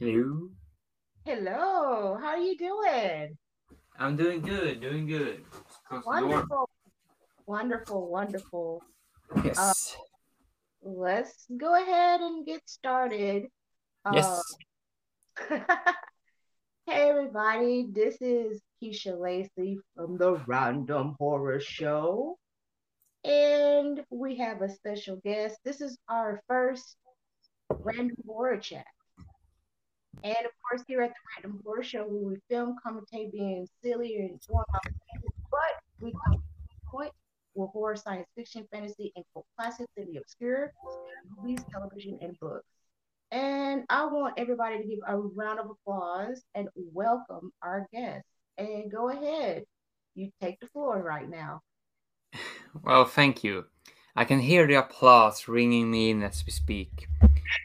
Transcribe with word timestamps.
Hello. 0.00 0.48
Hello. 1.26 2.16
How 2.18 2.28
are 2.28 2.38
you 2.38 2.56
doing? 2.56 3.36
I'm 3.98 4.16
doing 4.16 4.40
good, 4.40 4.80
doing 4.80 5.06
good. 5.06 5.44
Wonderful. 6.06 6.70
Wonderful, 7.44 8.08
wonderful. 8.08 8.82
Yes. 9.44 9.58
Uh, 9.58 10.88
let's 10.90 11.44
go 11.54 11.74
ahead 11.74 12.22
and 12.22 12.46
get 12.46 12.62
started. 12.64 13.48
Yes. 14.10 14.42
Uh, 15.50 15.58
hey, 16.86 17.10
everybody. 17.10 17.88
This 17.92 18.16
is 18.22 18.62
Keisha 18.82 19.20
Lacy 19.20 19.80
from 19.94 20.16
the 20.16 20.40
Random 20.46 21.14
Horror 21.18 21.60
Show. 21.60 22.38
And 23.22 24.02
we 24.08 24.36
have 24.36 24.62
a 24.62 24.70
special 24.70 25.20
guest. 25.22 25.58
This 25.62 25.82
is 25.82 25.98
our 26.08 26.40
first 26.48 26.96
Random 27.68 28.16
Horror 28.26 28.56
Chat. 28.56 28.86
And 30.22 30.36
of 30.44 30.52
course, 30.68 30.82
here 30.86 31.02
at 31.02 31.10
the 31.10 31.42
Random 31.42 31.62
Horror 31.64 31.82
Show, 31.82 32.06
we 32.06 32.24
would 32.24 32.40
film, 32.50 32.76
commentate 32.84 33.32
being 33.32 33.66
silly 33.82 34.16
and 34.16 34.38
going 34.48 34.64
off, 34.74 34.82
but 35.50 35.60
we 36.00 36.12
come 36.26 36.34
to 36.34 36.40
point 36.90 37.12
with 37.54 37.70
horror, 37.70 37.96
science 37.96 38.28
fiction, 38.36 38.66
fantasy, 38.72 39.12
and 39.16 39.24
cult 39.32 39.46
classics 39.58 39.92
in 39.96 40.12
the 40.12 40.18
obscure, 40.18 40.72
movies, 41.36 41.64
television, 41.72 42.18
and 42.20 42.38
books. 42.38 42.66
And 43.30 43.84
I 43.88 44.06
want 44.06 44.34
everybody 44.36 44.78
to 44.78 44.84
give 44.84 44.98
a 45.06 45.16
round 45.16 45.60
of 45.60 45.70
applause 45.70 46.42
and 46.54 46.68
welcome 46.76 47.52
our 47.62 47.86
guest. 47.92 48.24
And 48.58 48.90
go 48.90 49.08
ahead, 49.08 49.64
you 50.14 50.30
take 50.40 50.60
the 50.60 50.66
floor 50.66 51.02
right 51.02 51.28
now. 51.28 51.60
Well, 52.82 53.04
thank 53.04 53.42
you. 53.42 53.64
I 54.14 54.24
can 54.24 54.40
hear 54.40 54.66
the 54.66 54.74
applause 54.74 55.48
ringing 55.48 55.90
me 55.90 56.10
in 56.10 56.22
as 56.22 56.44
we 56.44 56.52
speak. 56.52 57.06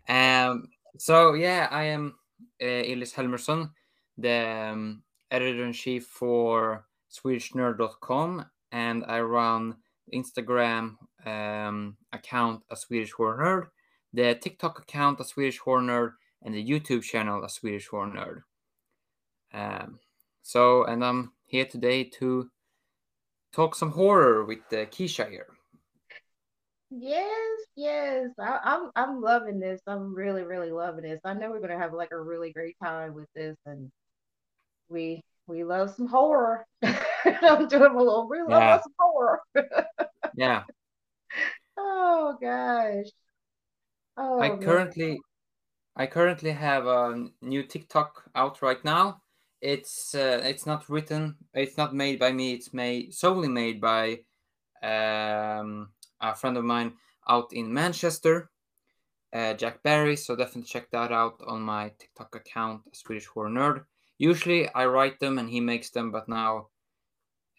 Um, 0.08 0.67
so 0.98 1.33
yeah, 1.33 1.67
I 1.70 1.86
am 1.86 2.16
uh, 2.61 2.66
Elis 2.66 3.14
Helmersson, 3.14 3.72
the 4.17 4.72
um, 4.72 5.03
editor 5.31 5.66
in 5.66 5.73
chief 5.73 6.05
for 6.05 6.86
SwedishNerd.com, 7.11 8.45
and 8.72 9.03
I 9.08 9.22
run 9.22 9.75
Instagram 10.14 10.95
um, 11.25 11.97
account 12.14 12.64
a 12.69 12.75
Swedish 12.75 13.11
Horror 13.11 13.44
Nerd, 13.44 13.67
the 14.14 14.36
TikTok 14.36 14.80
account 14.80 15.19
a 15.19 15.23
Swedish 15.23 15.59
Horror 15.59 15.81
Nerd, 15.81 16.11
and 16.44 16.53
the 16.53 16.66
YouTube 16.66 17.03
channel 17.03 17.44
a 17.44 17.50
Swedish 17.50 17.88
Horror 17.88 18.11
Nerd. 18.11 18.42
Um, 19.53 19.99
so, 20.42 20.83
and 20.83 21.03
I'm 21.03 21.31
here 21.45 21.66
today 21.66 22.03
to 22.20 22.49
talk 23.52 23.75
some 23.75 23.92
horror 23.92 24.45
with 24.45 24.59
uh, 24.72 24.86
Keisha 24.86 25.30
here. 25.30 25.47
Yes, 26.91 27.59
yes. 27.75 28.30
I, 28.39 28.59
I'm 28.64 28.91
I'm 28.95 29.22
loving 29.22 29.59
this. 29.59 29.81
I'm 29.88 30.14
really, 30.14 30.44
really 30.44 30.72
loving 30.72 31.03
this. 31.03 31.19
I 31.25 31.33
know 31.33 31.50
we're 31.50 31.59
gonna 31.59 31.80
have 31.80 31.94
like 31.94 32.11
a 32.11 32.19
really 32.19 32.52
great 32.52 32.75
time 32.81 33.14
with 33.14 33.27
this, 33.36 33.58
and 33.66 33.92
we 34.89 35.22
we 35.47 35.64
love 35.64 35.94
some 35.95 36.08
horror. 36.08 36.66
I'm 36.83 37.67
doing 37.67 37.92
a 37.92 37.97
little. 37.97 38.27
We 38.30 38.39
love 38.39 38.61
yeah. 38.61 38.81
some 38.81 38.94
horror. 39.00 39.39
yeah. 40.36 40.64
Oh 41.77 42.38
gosh. 42.39 43.08
Oh. 44.17 44.39
I 44.39 44.58
currently. 44.58 45.20
I 45.97 46.08
currently 46.08 46.52
have 46.52 46.88
a 46.88 47.27
new 47.42 47.64
TikTok 47.64 48.30
out 48.36 48.61
right 48.61 48.83
now. 48.83 49.22
It's 49.61 50.14
uh, 50.14 50.42
it's 50.44 50.66
not 50.66 50.89
written. 50.89 51.36
It's 51.53 51.77
not 51.77 51.95
made 51.95 52.20
by 52.20 52.31
me. 52.31 52.53
It's 52.53 52.73
made 52.73 53.14
solely 53.14 53.47
made 53.47 53.81
by 53.81 54.20
um 54.83 55.89
a 56.31 56.36
friend 56.36 56.58
of 56.58 56.64
mine 56.64 56.94
out 57.28 57.54
in 57.54 57.73
Manchester, 57.73 58.50
uh, 59.34 59.54
Jack 59.54 59.84
Barry. 59.84 60.16
So 60.16 60.36
definitely 60.36 60.64
check 60.64 60.90
that 60.92 61.12
out 61.12 61.42
on 61.45 61.62
my 61.62 61.92
TikTok 62.00 62.36
account, 62.36 62.82
Swedish 62.95 63.26
Horror 63.26 63.49
Nerd. 63.49 63.86
Usually 64.17 64.70
I 64.70 64.86
write 64.86 65.20
them 65.20 65.38
and 65.38 65.49
he 65.49 65.60
makes 65.60 65.89
them, 65.89 66.11
but 66.11 66.30
now 66.30 66.67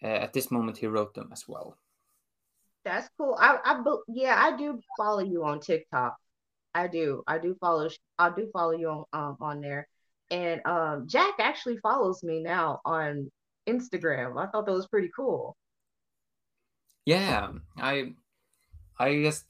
uh, 0.03 0.07
at 0.07 0.33
this 0.33 0.51
moment 0.51 0.77
he 0.77 0.87
wrote 0.87 1.13
them 1.13 1.29
as 1.31 1.47
well. 1.47 1.77
That's 2.83 3.09
cool. 3.17 3.37
I, 3.39 3.57
I, 3.63 3.83
yeah, 4.07 4.35
I 4.37 4.55
do 4.55 4.79
follow 4.97 5.19
you 5.19 5.43
on 5.43 5.59
TikTok. 5.59 6.15
I 6.73 6.87
do. 6.87 7.23
I 7.27 7.37
do 7.37 7.55
follow. 7.59 7.89
I 8.17 8.29
do 8.29 8.49
follow 8.53 8.71
you 8.71 8.89
on 8.89 9.05
um, 9.11 9.37
on 9.41 9.61
there. 9.61 9.87
And 10.29 10.61
um, 10.65 11.07
Jack 11.07 11.35
actually 11.39 11.77
follows 11.77 12.23
me 12.23 12.41
now 12.41 12.79
on 12.85 13.31
Instagram. 13.67 14.37
I 14.37 14.47
thought 14.47 14.65
that 14.65 14.73
was 14.73 14.87
pretty 14.87 15.09
cool. 15.15 15.57
Yeah, 17.05 17.49
I 17.77 18.13
I 18.99 19.21
just 19.21 19.45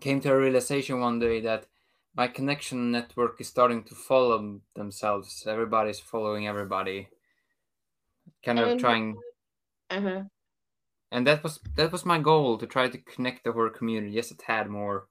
came 0.00 0.20
to 0.20 0.32
a 0.32 0.38
realization 0.38 1.00
one 1.00 1.18
day 1.18 1.40
that 1.40 1.66
my 2.14 2.28
connection 2.28 2.92
network 2.92 3.40
is 3.40 3.48
starting 3.48 3.84
to 3.84 3.94
follow 3.94 4.60
themselves. 4.76 5.44
Everybody's 5.46 6.00
following 6.00 6.46
everybody, 6.46 7.08
kind 8.44 8.58
of 8.58 8.68
and, 8.68 8.80
trying. 8.80 9.16
Uh-huh. 9.90 10.22
And 11.10 11.26
that 11.26 11.42
was 11.42 11.60
that 11.76 11.92
was 11.92 12.04
my 12.04 12.18
goal 12.18 12.58
to 12.58 12.66
try 12.66 12.88
to 12.88 12.98
connect 12.98 13.44
the 13.44 13.52
horror 13.52 13.70
community 13.70 14.14
just 14.14 14.32
a 14.32 14.36
tad 14.36 14.68
more. 14.68 15.06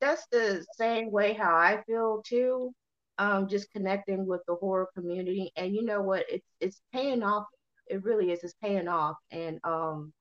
That's 0.00 0.26
the 0.30 0.64
same 0.76 1.10
way 1.10 1.32
how 1.32 1.54
I 1.54 1.82
feel 1.86 2.22
too. 2.26 2.72
Um, 3.18 3.48
just 3.48 3.72
connecting 3.72 4.26
with 4.26 4.42
the 4.46 4.56
horror 4.56 4.88
community, 4.94 5.50
and 5.56 5.74
you 5.74 5.84
know 5.84 6.02
what? 6.02 6.26
It's 6.28 6.46
it's 6.60 6.82
paying 6.92 7.22
off. 7.22 7.46
It 7.86 8.04
really 8.04 8.30
is. 8.30 8.44
It's 8.44 8.54
paying 8.62 8.88
off, 8.88 9.16
and 9.30 9.58
um, 9.64 10.12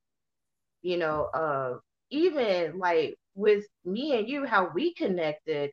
you 0.85 0.97
know, 0.97 1.25
uh, 1.33 1.79
even 2.11 2.77
like 2.77 3.15
with 3.33 3.65
me 3.85 4.19
and 4.19 4.29
you, 4.29 4.45
how 4.45 4.69
we 4.75 4.93
connected, 4.93 5.71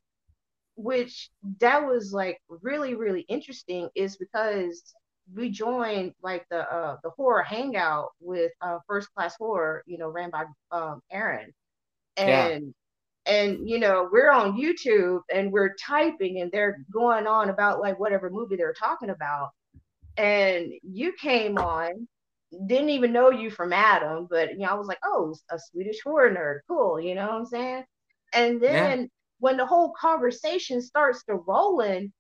which 0.74 1.28
that 1.60 1.86
was 1.86 2.14
like 2.14 2.40
really, 2.48 2.94
really 2.94 3.26
interesting, 3.28 3.90
is 3.94 4.16
because 4.16 4.94
we 5.34 5.50
joined 5.50 6.14
like 6.22 6.46
the 6.50 6.60
uh, 6.60 6.96
the 7.02 7.10
horror 7.10 7.42
hangout 7.42 8.12
with 8.20 8.52
uh, 8.62 8.78
First 8.88 9.12
Class 9.14 9.36
Horror, 9.36 9.82
you 9.86 9.98
know, 9.98 10.08
ran 10.08 10.30
by 10.30 10.46
um, 10.70 11.02
Aaron, 11.10 11.52
and 12.16 12.72
yeah. 13.26 13.34
and 13.34 13.68
you 13.68 13.78
know 13.80 14.08
we're 14.10 14.30
on 14.30 14.58
YouTube 14.58 15.20
and 15.30 15.52
we're 15.52 15.74
typing 15.74 16.40
and 16.40 16.50
they're 16.50 16.78
going 16.90 17.26
on 17.26 17.50
about 17.50 17.80
like 17.80 18.00
whatever 18.00 18.30
movie 18.30 18.56
they're 18.56 18.72
talking 18.72 19.10
about, 19.10 19.50
and 20.16 20.72
you 20.82 21.12
came 21.20 21.58
on 21.58 22.08
didn't 22.66 22.90
even 22.90 23.12
know 23.12 23.30
you 23.30 23.50
from 23.50 23.72
Adam, 23.72 24.26
but 24.30 24.52
you 24.52 24.58
know, 24.60 24.70
I 24.70 24.74
was 24.74 24.86
like, 24.88 24.98
oh, 25.04 25.34
a 25.50 25.58
Swedish 25.58 26.00
horror 26.02 26.30
nerd, 26.30 26.60
cool, 26.68 27.00
you 27.00 27.14
know 27.14 27.26
what 27.26 27.34
I'm 27.34 27.46
saying? 27.46 27.84
And 28.34 28.60
then 28.62 29.00
yeah. 29.00 29.06
when 29.40 29.56
the 29.56 29.66
whole 29.66 29.92
conversation 30.00 30.80
starts 30.82 31.24
to 31.24 31.36
rolling, 31.36 32.12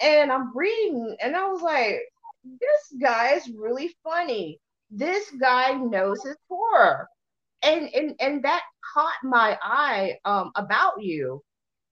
and 0.00 0.30
I'm 0.32 0.56
reading, 0.56 1.16
and 1.20 1.36
I 1.36 1.48
was 1.48 1.62
like, 1.62 2.00
this 2.44 3.00
guy 3.00 3.34
is 3.34 3.50
really 3.50 3.94
funny. 4.04 4.60
This 4.90 5.30
guy 5.40 5.72
knows 5.72 6.22
his 6.24 6.36
horror. 6.48 7.08
And 7.62 7.88
and 7.94 8.14
and 8.20 8.44
that 8.44 8.62
caught 8.94 9.16
my 9.24 9.58
eye 9.62 10.18
um 10.24 10.52
about 10.54 11.02
you 11.02 11.42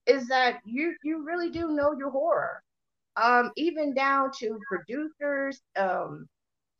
is 0.05 0.27
that 0.27 0.59
you 0.65 0.95
you 1.03 1.25
really 1.25 1.49
do 1.49 1.69
know 1.71 1.93
your 1.93 2.09
horror. 2.09 2.63
Um, 3.17 3.51
even 3.57 3.93
down 3.93 4.31
to 4.39 4.59
producers, 4.69 5.61
um, 5.75 6.27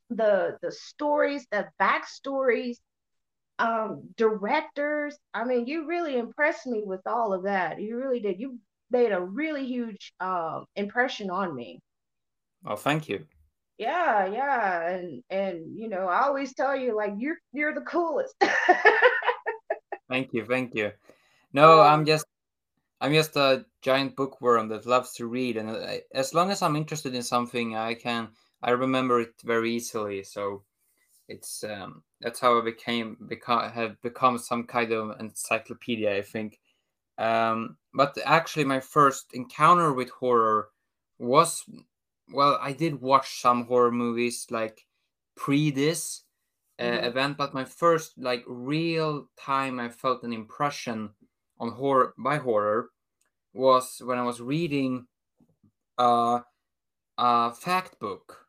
the 0.10 0.58
the 0.62 0.72
stories, 0.72 1.46
the 1.52 1.68
backstories, 1.82 2.78
um, 3.60 4.04
directors. 4.18 5.18
I 5.34 5.44
mean, 5.44 5.68
you 5.68 5.88
really 5.88 6.18
impressed 6.18 6.68
me 6.68 6.84
with 6.86 7.02
all 7.06 7.34
of 7.34 7.44
that. 7.44 7.82
You 7.82 7.98
really 7.98 8.20
did. 8.20 8.40
You 8.40 8.60
made 8.92 9.12
a 9.12 9.22
really 9.22 9.66
huge 9.66 10.14
um, 10.20 10.66
impression 10.76 11.30
on 11.30 11.56
me. 11.56 11.80
Oh, 12.66 12.76
thank 12.76 13.10
you. 13.10 13.26
Yeah, 13.78 14.26
yeah, 14.26 14.90
and 14.90 15.24
and 15.30 15.78
you 15.78 15.88
know, 15.88 16.08
I 16.08 16.24
always 16.24 16.54
tell 16.56 16.76
you 16.76 16.96
like 16.96 17.14
you're 17.18 17.38
you're 17.54 17.76
the 17.76 17.82
coolest. 17.82 18.34
thank 20.10 20.34
you, 20.34 20.46
thank 20.46 20.74
you. 20.74 20.92
No, 21.54 21.82
I'm 21.82 22.06
just 22.06 22.26
I'm 23.00 23.14
just 23.14 23.36
a 23.36 23.66
giant 23.84 24.16
bookworm 24.16 24.70
that 24.70 24.88
loves 24.88 25.14
to 25.14 25.28
read, 25.28 25.58
and 25.58 25.70
uh, 25.70 25.98
as 26.14 26.34
long 26.34 26.50
as 26.50 26.64
I'm 26.64 26.76
interested 26.76 27.14
in 27.14 27.22
something, 27.22 27.76
I 27.76 27.94
can 27.94 28.30
I 28.62 28.72
remember 28.72 29.22
it 29.22 29.34
very 29.44 29.74
easily. 29.74 30.24
So 30.24 30.64
it's 31.28 31.64
um, 31.64 32.04
that's 32.22 32.40
how 32.40 32.60
I 32.60 32.64
became 32.64 33.18
become 33.28 33.70
have 33.72 34.02
become 34.02 34.38
some 34.38 34.64
kind 34.66 34.92
of 34.92 35.20
encyclopedia. 35.20 36.16
I 36.16 36.22
think. 36.22 36.60
Um, 37.18 37.78
but 37.94 38.18
actually, 38.26 38.66
my 38.66 38.80
first 38.80 39.34
encounter 39.34 39.94
with 39.94 40.10
horror 40.10 40.70
was 41.20 41.64
well, 42.32 42.58
I 42.62 42.74
did 42.74 43.02
watch 43.02 43.42
some 43.42 43.66
horror 43.66 43.92
movies 43.92 44.48
like 44.50 44.86
pre 45.36 45.72
this 45.72 46.24
uh, 46.80 46.84
mm-hmm. 46.84 47.06
event, 47.06 47.38
but 47.38 47.54
my 47.54 47.66
first 47.66 48.18
like 48.18 48.44
real 48.48 49.30
time 49.40 49.80
I 49.80 49.90
felt 49.90 50.24
an 50.24 50.34
impression 50.34 51.12
on 51.60 51.72
horror 51.72 52.14
by 52.18 52.38
horror 52.38 52.90
was 53.54 54.02
when 54.04 54.18
I 54.18 54.24
was 54.24 54.42
reading 54.42 55.08
uh, 55.98 56.42
a 57.18 57.54
fact 57.54 58.00
book 58.00 58.47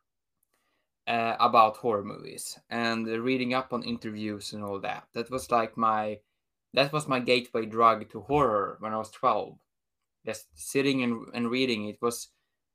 uh, 1.09 1.35
about 1.39 1.77
horror 1.77 2.03
movies 2.03 2.57
and 2.69 3.07
reading 3.07 3.55
up 3.55 3.73
on 3.73 3.83
interviews 3.83 4.53
and 4.53 4.63
all 4.63 4.79
that. 4.79 5.07
That 5.13 5.31
was 5.31 5.49
like 5.51 5.75
my 5.75 6.19
that 6.75 6.93
was 6.93 7.07
my 7.07 7.19
gateway 7.19 7.65
drug 7.65 8.09
to 8.11 8.21
horror 8.21 8.77
when 8.79 8.93
I 8.93 8.97
was 8.97 9.09
12. 9.09 9.57
just 10.23 10.45
sitting 10.53 11.01
and, 11.01 11.25
and 11.33 11.49
reading. 11.49 11.87
It 11.89 11.97
was 11.99 12.29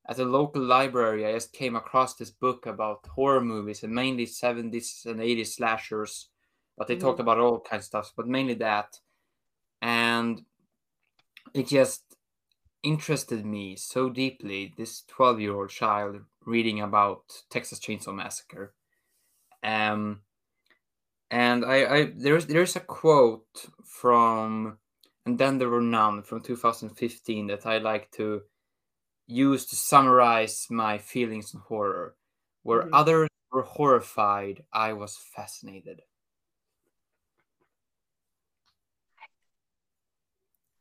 at 0.09 0.19
a 0.19 0.25
local 0.25 0.63
library. 0.63 1.25
I 1.25 1.33
just 1.33 1.53
came 1.53 1.77
across 1.77 2.17
this 2.17 2.33
book 2.33 2.67
about 2.67 3.07
horror 3.07 3.41
movies 3.41 3.85
and 3.85 3.95
mainly 3.95 4.27
70s 4.27 5.07
and 5.07 5.21
80s 5.21 5.55
slashers, 5.55 6.29
but 6.77 6.89
they 6.89 6.97
mm-hmm. 6.97 7.07
talked 7.07 7.21
about 7.21 7.39
all 7.39 7.61
kinds 7.61 7.83
of 7.83 7.87
stuff, 7.87 8.13
but 8.17 8.27
mainly 8.27 8.55
that. 8.55 8.99
And 9.81 10.43
it 11.55 11.69
just 11.69 12.03
interested 12.83 13.47
me 13.47 13.77
so 13.77 14.11
deeply. 14.11 14.75
This 14.77 15.03
12 15.07 15.41
year 15.41 15.55
old 15.55 15.71
child 15.71 16.17
reading 16.47 16.81
about 16.81 17.23
Texas 17.51 17.79
Chainsaw 17.81 18.15
Massacre. 18.15 18.75
Um, 19.63 20.21
and 21.31 21.65
I, 21.65 21.97
I 21.97 22.13
there's 22.15 22.47
there's 22.47 22.77
a 22.77 22.81
quote 22.81 23.67
from 23.85 24.79
and 25.27 25.39
then 25.39 25.59
there 25.59 25.71
were 25.71 25.81
none 25.81 26.23
from 26.23 26.43
2015 26.43 27.47
that 27.47 27.67
I 27.67 27.79
like 27.79 28.11
to 28.13 28.43
use 29.27 29.65
to 29.67 29.77
summarize 29.77 30.67
my 30.71 30.99
feelings 30.99 31.55
in 31.55 31.61
horror. 31.61 32.15
Where 32.63 32.83
mm-hmm. 32.83 32.95
others 32.95 33.29
were 33.51 33.63
horrified, 33.63 34.65
I 34.73 34.93
was 34.93 35.19
fascinated. 35.35 36.03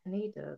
I 0.06 0.10
need 0.10 0.34
to 0.34 0.58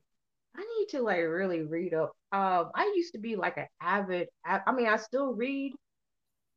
I 0.58 0.62
need 0.80 0.90
to 0.90 1.02
like 1.02 1.20
really 1.20 1.64
read 1.64 1.94
up. 1.94 2.14
Um, 2.32 2.72
I 2.76 2.94
used 2.96 3.14
to 3.14 3.20
be 3.20 3.36
like 3.36 3.58
an 3.58 3.68
avid. 3.82 4.28
I 4.46 4.72
mean, 4.72 4.88
I 4.88 4.98
still 4.98 5.34
read, 5.34 5.74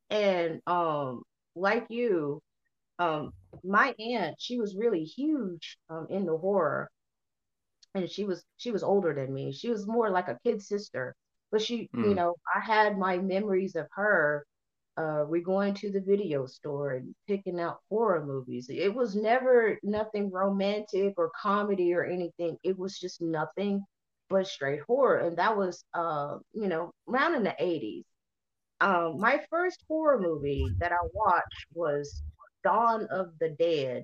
and 0.09 0.61
um, 0.67 1.23
like 1.55 1.85
you, 1.89 2.41
um, 2.99 3.31
my 3.63 3.93
aunt, 3.99 4.35
she 4.39 4.59
was 4.59 4.75
really 4.75 5.03
huge 5.03 5.77
um 5.89 6.07
in 6.09 6.25
the 6.25 6.37
horror, 6.37 6.89
and 7.95 8.09
she 8.09 8.25
was 8.25 8.43
she 8.57 8.71
was 8.71 8.83
older 8.83 9.13
than 9.13 9.33
me. 9.33 9.51
She 9.51 9.69
was 9.69 9.87
more 9.87 10.09
like 10.09 10.27
a 10.27 10.39
kid 10.45 10.61
sister, 10.61 11.15
but 11.51 11.61
she, 11.61 11.89
mm. 11.95 12.09
you 12.09 12.15
know, 12.15 12.35
I 12.55 12.59
had 12.59 12.97
my 12.97 13.17
memories 13.17 13.75
of 13.75 13.87
her. 13.91 14.45
Uh, 14.99 15.23
we 15.29 15.41
going 15.41 15.73
to 15.73 15.89
the 15.89 16.01
video 16.01 16.45
store 16.45 16.95
and 16.95 17.15
picking 17.25 17.57
out 17.57 17.79
horror 17.89 18.25
movies. 18.25 18.67
It 18.69 18.93
was 18.93 19.15
never 19.15 19.79
nothing 19.81 20.29
romantic 20.29 21.13
or 21.15 21.31
comedy 21.41 21.93
or 21.93 22.03
anything. 22.03 22.57
It 22.63 22.77
was 22.77 22.99
just 22.99 23.21
nothing 23.21 23.81
but 24.29 24.45
straight 24.45 24.81
horror, 24.87 25.19
and 25.19 25.37
that 25.37 25.55
was, 25.55 25.85
uh, 25.93 26.39
you 26.53 26.67
know, 26.67 26.91
around 27.07 27.35
in 27.35 27.43
the 27.43 27.55
'80s. 27.61 28.03
Um, 28.81 29.19
my 29.19 29.41
first 29.49 29.83
horror 29.87 30.19
movie 30.19 30.67
that 30.79 30.91
I 30.91 31.07
watched 31.13 31.65
was 31.73 32.21
Dawn 32.63 33.07
of 33.09 33.27
the 33.39 33.55
Dead, 33.57 34.03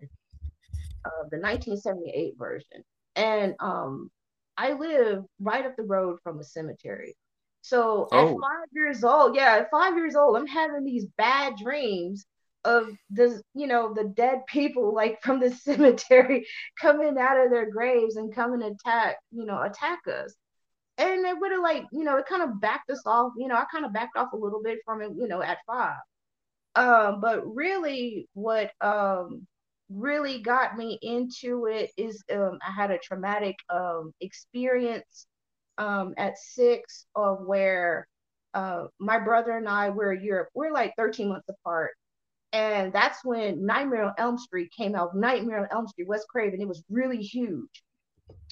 uh, 1.03 1.27
the 1.29 1.39
1978 1.39 2.35
version. 2.37 2.83
And 3.15 3.55
um, 3.59 4.09
I 4.57 4.73
live 4.73 5.23
right 5.39 5.65
up 5.65 5.75
the 5.75 5.83
road 5.83 6.19
from 6.23 6.39
a 6.39 6.43
cemetery. 6.43 7.15
So 7.65 8.07
oh. 8.11 8.27
at 8.27 8.27
five 8.27 8.67
years 8.73 9.03
old, 9.03 9.35
yeah, 9.35 9.55
at 9.55 9.71
five 9.71 9.97
years 9.97 10.15
old, 10.15 10.37
I'm 10.37 10.45
having 10.45 10.83
these 10.83 11.07
bad 11.17 11.55
dreams 11.57 12.23
of 12.63 12.89
the, 13.09 13.41
you 13.55 13.65
know, 13.65 13.91
the 13.91 14.03
dead 14.03 14.45
people 14.45 14.93
like 14.93 15.19
from 15.23 15.39
the 15.39 15.49
cemetery 15.49 16.45
coming 16.79 17.17
out 17.17 17.43
of 17.43 17.49
their 17.49 17.71
graves 17.71 18.17
and 18.17 18.35
coming 18.35 18.59
to 18.59 18.67
attack, 18.67 19.15
you 19.31 19.45
know, 19.45 19.63
attack 19.63 20.01
us. 20.07 20.35
And 20.99 21.25
it 21.25 21.39
would 21.39 21.51
have 21.51 21.63
like, 21.63 21.85
you 21.91 22.03
know, 22.03 22.17
it 22.17 22.27
kind 22.27 22.43
of 22.43 22.61
backed 22.61 22.91
us 22.91 23.01
off, 23.07 23.31
you 23.35 23.47
know, 23.47 23.55
I 23.55 23.65
kind 23.71 23.83
of 23.83 23.91
backed 23.91 24.15
off 24.15 24.33
a 24.33 24.37
little 24.37 24.61
bit 24.61 24.77
from 24.85 25.01
it, 25.01 25.13
you 25.17 25.27
know, 25.27 25.41
at 25.41 25.57
five. 25.65 25.97
Um, 26.75 27.19
but 27.19 27.41
really 27.47 28.29
what 28.33 28.69
um 28.79 29.47
really 29.89 30.39
got 30.39 30.77
me 30.77 30.99
into 31.01 31.65
it 31.65 31.89
is 31.97 32.23
um, 32.31 32.59
I 32.65 32.71
had 32.71 32.91
a 32.91 32.99
traumatic 32.99 33.55
um, 33.69 34.13
experience 34.21 35.25
um, 35.77 36.13
at 36.17 36.37
six 36.37 37.05
of 37.15 37.45
where 37.45 38.07
uh, 38.53 38.85
my 38.99 39.19
brother 39.19 39.51
and 39.51 39.67
I 39.67 39.89
were 39.89 40.13
in 40.13 40.23
Europe. 40.23 40.49
We're 40.53 40.71
like 40.71 40.93
13 40.97 41.29
months 41.29 41.49
apart. 41.49 41.91
And 42.53 42.93
that's 42.93 43.23
when 43.25 43.65
Nightmare 43.65 44.03
on 44.03 44.13
Elm 44.17 44.37
Street 44.37 44.71
came 44.75 44.95
out. 44.95 45.15
Nightmare 45.15 45.59
on 45.59 45.67
Elm 45.71 45.87
Street, 45.87 46.07
Wes 46.07 46.23
Craven. 46.25 46.61
It 46.61 46.67
was 46.67 46.83
really 46.89 47.21
huge. 47.21 47.83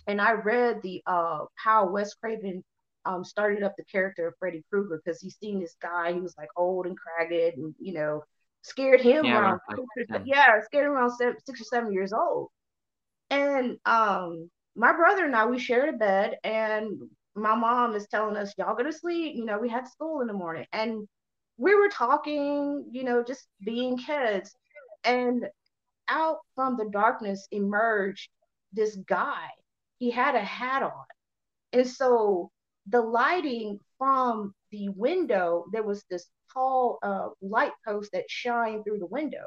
And 0.08 0.20
I 0.20 0.34
read 0.34 0.82
the 0.84 1.02
uh, 1.08 1.46
how 1.56 1.90
Wes 1.90 2.14
Craven 2.16 2.64
um, 3.06 3.24
started 3.24 3.64
up 3.64 3.74
the 3.78 3.86
character 3.86 4.28
of 4.28 4.34
Freddy 4.40 4.62
Krueger 4.70 5.02
because 5.04 5.22
he's 5.22 5.38
seen 5.38 5.62
this 5.62 5.76
guy. 5.82 6.12
He 6.12 6.20
was 6.20 6.36
like 6.38 6.50
old 6.58 6.86
and 6.86 6.98
cragged, 6.98 7.58
and 7.58 7.74
you 7.80 7.94
know, 7.94 8.24
scared 8.64 9.02
him 9.02 9.26
yeah, 9.26 9.40
around 9.40 9.60
right. 10.10 10.22
yeah 10.26 10.60
scared 10.66 10.86
him 10.86 10.94
around 10.94 11.12
seven, 11.12 11.36
six 11.46 11.62
or 11.62 11.66
seven 11.66 11.94
years 11.94 12.14
old 12.14 12.48
and 13.30 13.78
um 13.86 14.50
my 14.76 14.92
brother 14.92 15.26
and 15.26 15.36
i 15.36 15.46
we 15.46 15.60
shared 15.60 15.94
a 15.94 15.98
bed 15.98 16.38
and 16.44 17.00
my 17.36 17.56
mom 17.56 17.96
is 17.96 18.08
telling 18.08 18.38
us 18.38 18.54
y'all 18.58 18.76
go 18.76 18.84
to 18.84 18.92
sleep. 18.92 19.36
You 19.36 19.46
know 19.46 19.58
we 19.58 19.70
had 19.70 19.88
school 19.88 20.22
in 20.22 20.28
the 20.28 20.34
morning. 20.34 20.66
And 20.72 21.08
we 21.58 21.76
were 21.76 21.90
talking 21.90 22.86
you 22.92 23.04
know 23.04 23.24
just 23.24 23.48
being 23.64 23.98
kids. 23.98 24.56
And 25.04 25.48
out 26.08 26.40
from 26.56 26.78
the 26.78 26.90
darkness 26.92 27.48
emerged 27.52 28.30
this 28.74 28.96
guy. 29.08 29.48
He 30.00 30.12
had 30.12 30.36
a 30.36 30.44
hat 30.44 30.84
on. 30.84 31.06
And 31.72 31.88
so 31.88 32.52
the 32.88 33.02
lighting 33.02 33.80
from 33.98 34.54
the 34.72 34.90
window 34.90 35.66
there 35.72 35.84
was 35.84 36.04
this 36.10 36.28
tall 36.54 37.00
uh, 37.04 37.30
light 37.42 37.72
post 37.86 38.12
that 38.14 38.30
shined 38.30 38.84
through 38.84 39.00
the 39.00 39.06
window. 39.06 39.46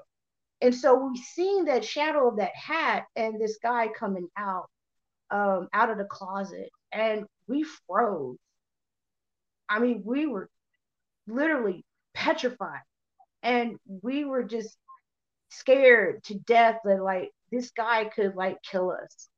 And 0.63 0.75
so 0.75 0.95
we 0.95 1.19
seen 1.19 1.67
that 1.67 1.85
shadow 1.85 2.29
of 2.29 2.39
that 2.39 2.55
hat 2.55 3.05
and 3.15 3.39
this 3.39 3.59
guy 3.63 3.89
coming 3.89 4.29
out 4.39 4.69
um, 5.31 5.69
out 5.73 5.91
of 5.91 5.99
the 5.99 6.05
closet, 6.05 6.71
and 6.93 7.27
we 7.49 7.65
froze. 7.87 8.37
I 9.69 9.79
mean, 9.81 10.03
we 10.05 10.27
were 10.27 10.49
literally 11.27 11.85
petrified, 12.15 12.83
and 13.43 13.79
we 14.03 14.25
were 14.25 14.45
just 14.45 14.77
scared 15.51 16.23
to 16.25 16.35
death 16.41 16.79
that 16.85 17.03
like 17.03 17.31
this 17.51 17.71
guy 17.71 18.05
could 18.05 18.35
like 18.37 18.59
kill 18.63 18.91
us. 18.91 19.29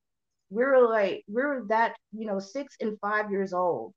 We 0.50 0.64
were 0.64 0.88
like 0.88 1.24
we 1.28 1.42
were 1.42 1.64
that 1.68 1.94
you 2.12 2.26
know 2.26 2.38
six 2.40 2.76
and 2.80 2.98
five 3.00 3.30
years 3.30 3.52
old, 3.52 3.92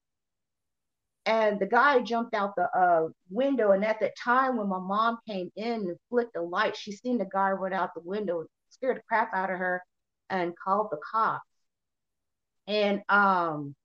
and 1.25 1.59
the 1.59 1.67
guy 1.67 2.01
jumped 2.01 2.33
out 2.33 2.55
the 2.55 2.69
uh, 2.77 3.09
window. 3.29 3.71
And 3.71 3.85
at 3.85 3.99
that 4.01 4.17
time, 4.17 4.57
when 4.57 4.67
my 4.67 4.79
mom 4.79 5.19
came 5.27 5.51
in 5.55 5.73
and 5.73 5.97
flicked 6.09 6.33
the 6.33 6.41
light, 6.41 6.75
she 6.75 6.91
seen 6.91 7.17
the 7.17 7.29
guy 7.31 7.51
run 7.51 7.73
out 7.73 7.93
the 7.93 8.01
window, 8.01 8.45
scared 8.69 8.97
the 8.97 9.01
crap 9.07 9.33
out 9.33 9.51
of 9.51 9.57
her, 9.59 9.83
and 10.29 10.53
called 10.57 10.87
the 10.91 10.99
cops. 11.11 11.45
And 12.67 13.01
um, 13.09 13.75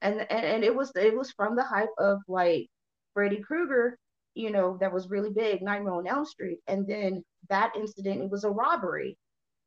and 0.00 0.20
and, 0.20 0.44
and 0.44 0.64
it 0.64 0.74
was 0.74 0.92
it 0.96 1.16
was 1.16 1.32
from 1.32 1.56
the 1.56 1.64
hype 1.64 1.88
of 1.98 2.18
like 2.28 2.68
Freddy 3.14 3.40
Krueger, 3.40 3.98
you 4.34 4.50
know, 4.50 4.76
that 4.80 4.92
was 4.92 5.10
really 5.10 5.30
big, 5.30 5.62
Nightmare 5.62 5.94
on 5.94 6.06
Elm 6.06 6.24
Street. 6.24 6.58
And 6.66 6.86
then 6.86 7.24
that 7.48 7.72
incident, 7.76 8.22
it 8.22 8.30
was 8.30 8.44
a 8.44 8.50
robbery, 8.50 9.16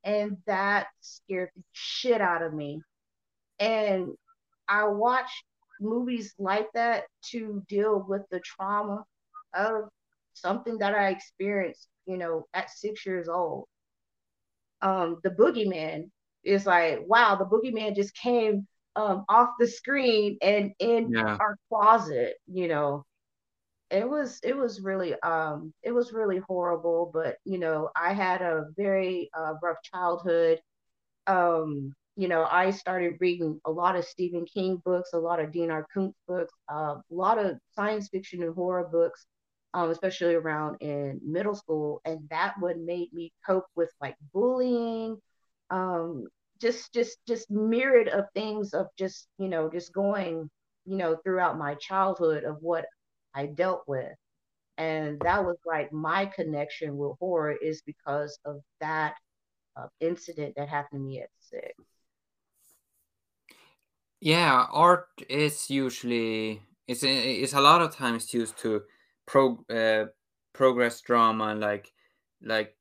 and 0.04 0.36
that 0.46 0.88
scared 1.00 1.50
the 1.56 1.62
shit 1.72 2.20
out 2.20 2.42
of 2.42 2.54
me. 2.54 2.80
And 3.58 4.10
I 4.68 4.84
watched 4.84 5.44
movies 5.80 6.34
like 6.38 6.68
that 6.74 7.04
to 7.30 7.62
deal 7.68 8.04
with 8.08 8.22
the 8.30 8.40
trauma 8.40 9.04
of 9.54 9.88
something 10.34 10.78
that 10.78 10.94
I 10.94 11.08
experienced, 11.08 11.88
you 12.06 12.16
know, 12.16 12.46
at 12.54 12.70
six 12.70 13.06
years 13.06 13.28
old. 13.28 13.66
Um, 14.82 15.18
the 15.22 15.30
boogeyman 15.30 16.10
is 16.46 16.66
like, 16.66 17.00
wow, 17.06 17.36
the 17.36 17.44
boogeyman 17.44 17.96
just 17.96 18.14
came 18.14 18.66
um, 18.96 19.24
off 19.28 19.50
the 19.58 19.66
screen 19.66 20.38
and 20.40 20.72
in 20.78 21.10
yeah. 21.10 21.36
our 21.40 21.56
closet, 21.68 22.36
you 22.46 22.68
know. 22.68 23.04
It 23.88 24.08
was 24.08 24.40
it 24.42 24.56
was 24.56 24.80
really 24.80 25.14
um 25.20 25.72
it 25.84 25.92
was 25.92 26.12
really 26.12 26.38
horrible, 26.38 27.08
but 27.14 27.36
you 27.44 27.58
know, 27.58 27.90
I 27.94 28.14
had 28.14 28.42
a 28.42 28.64
very 28.76 29.30
uh, 29.32 29.54
rough 29.62 29.76
childhood. 29.84 30.60
Um, 31.28 31.92
you 32.16 32.28
know, 32.28 32.48
I 32.50 32.70
started 32.70 33.14
reading 33.20 33.60
a 33.64 33.70
lot 33.70 33.94
of 33.94 34.04
Stephen 34.04 34.46
King 34.46 34.82
books, 34.84 35.10
a 35.12 35.18
lot 35.18 35.38
of 35.38 35.52
Dean 35.52 35.70
R. 35.70 35.86
Koontz 35.92 36.18
books, 36.26 36.52
uh, 36.68 36.96
a 36.96 37.02
lot 37.10 37.38
of 37.38 37.58
science 37.74 38.08
fiction 38.08 38.42
and 38.42 38.54
horror 38.54 38.88
books, 38.90 39.26
um, 39.74 39.90
especially 39.90 40.34
around 40.34 40.78
in 40.80 41.20
middle 41.22 41.54
school. 41.54 42.00
And 42.04 42.26
that 42.30 42.54
would 42.60 42.78
made 42.80 43.12
me 43.12 43.32
cope 43.46 43.66
with 43.76 43.90
like 44.00 44.16
bullying, 44.32 45.18
um, 45.70 46.26
just 46.60 46.92
just 46.92 47.18
just 47.26 47.50
myriad 47.50 48.08
of 48.08 48.24
things 48.34 48.74
of 48.74 48.86
just 48.98 49.28
you 49.38 49.48
know 49.48 49.70
just 49.70 49.92
going 49.92 50.50
you 50.84 50.96
know 50.96 51.16
throughout 51.24 51.58
my 51.58 51.74
childhood 51.76 52.44
of 52.44 52.56
what 52.60 52.86
I 53.34 53.46
dealt 53.46 53.82
with. 53.86 54.12
And 54.78 55.20
that 55.20 55.44
was 55.44 55.56
like 55.66 55.92
my 55.92 56.26
connection 56.26 56.96
with 56.96 57.18
horror 57.18 57.52
is 57.52 57.82
because 57.82 58.38
of 58.44 58.60
that 58.80 59.14
uh, 59.76 59.88
incident 60.00 60.54
that 60.56 60.68
happened 60.68 61.00
to 61.00 61.04
me 61.06 61.20
at 61.22 61.30
six. 61.40 61.74
Yeah, 64.20 64.66
art 64.72 65.08
is 65.28 65.70
usually 65.70 66.62
it's 66.86 67.02
it's 67.02 67.52
a 67.52 67.60
lot 67.60 67.82
of 67.82 67.94
times 67.94 68.32
used 68.32 68.58
to 68.58 68.82
pro 69.26 69.64
uh, 69.70 70.06
progress 70.52 71.00
drama 71.02 71.54
like 71.54 71.92
like 72.40 72.76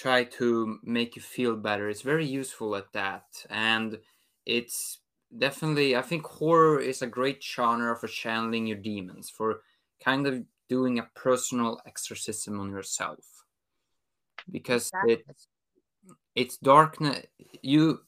try 0.00 0.24
to 0.24 0.78
make 0.82 1.16
you 1.16 1.22
feel 1.22 1.56
better. 1.56 1.88
It's 1.88 2.02
very 2.02 2.26
useful 2.26 2.74
at 2.76 2.92
that, 2.92 3.26
and 3.50 3.98
it's 4.46 5.00
definitely 5.36 5.94
I 5.96 6.02
think 6.02 6.24
horror 6.26 6.80
is 6.80 7.02
a 7.02 7.06
great 7.06 7.42
genre 7.42 7.96
for 7.96 8.08
channeling 8.08 8.66
your 8.66 8.78
demons, 8.78 9.28
for 9.30 9.62
kind 10.02 10.26
of 10.26 10.44
doing 10.68 10.98
a 10.98 11.10
personal 11.14 11.80
exorcism 11.86 12.60
on 12.60 12.70
yourself. 12.70 13.24
Because 14.50 14.90
it's 15.06 15.48
it's 16.34 16.56
darkness 16.56 17.26
you 17.62 18.00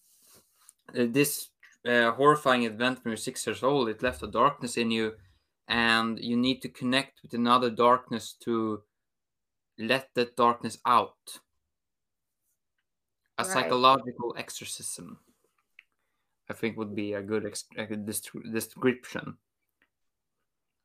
uh, 0.99 1.07
this 1.09 1.49
uh, 1.87 2.13
horrifying 2.13 2.63
event 2.65 3.01
when 3.03 3.11
you're 3.11 3.17
six 3.17 3.47
years 3.47 3.63
old, 3.63 3.89
it 3.89 4.03
left 4.03 4.23
a 4.23 4.27
darkness 4.27 4.77
in 4.77 4.91
you, 4.91 5.13
and 5.69 6.19
you 6.19 6.37
need 6.37 6.63
to 6.63 6.69
connect 6.69 7.21
with 7.23 7.35
another 7.35 7.71
darkness 7.71 8.35
to 8.45 8.83
let 9.79 10.09
that 10.15 10.37
darkness 10.37 10.79
out. 10.87 11.41
A 13.39 13.45
right. 13.45 13.53
psychological 13.53 14.35
exorcism. 14.37 15.19
I 16.51 16.55
think 16.55 16.77
would 16.77 16.95
be 16.95 17.15
a 17.15 17.23
good, 17.23 17.47
ex- 17.47 17.65
a 17.77 17.87
good 17.87 18.05
description. 18.05 19.39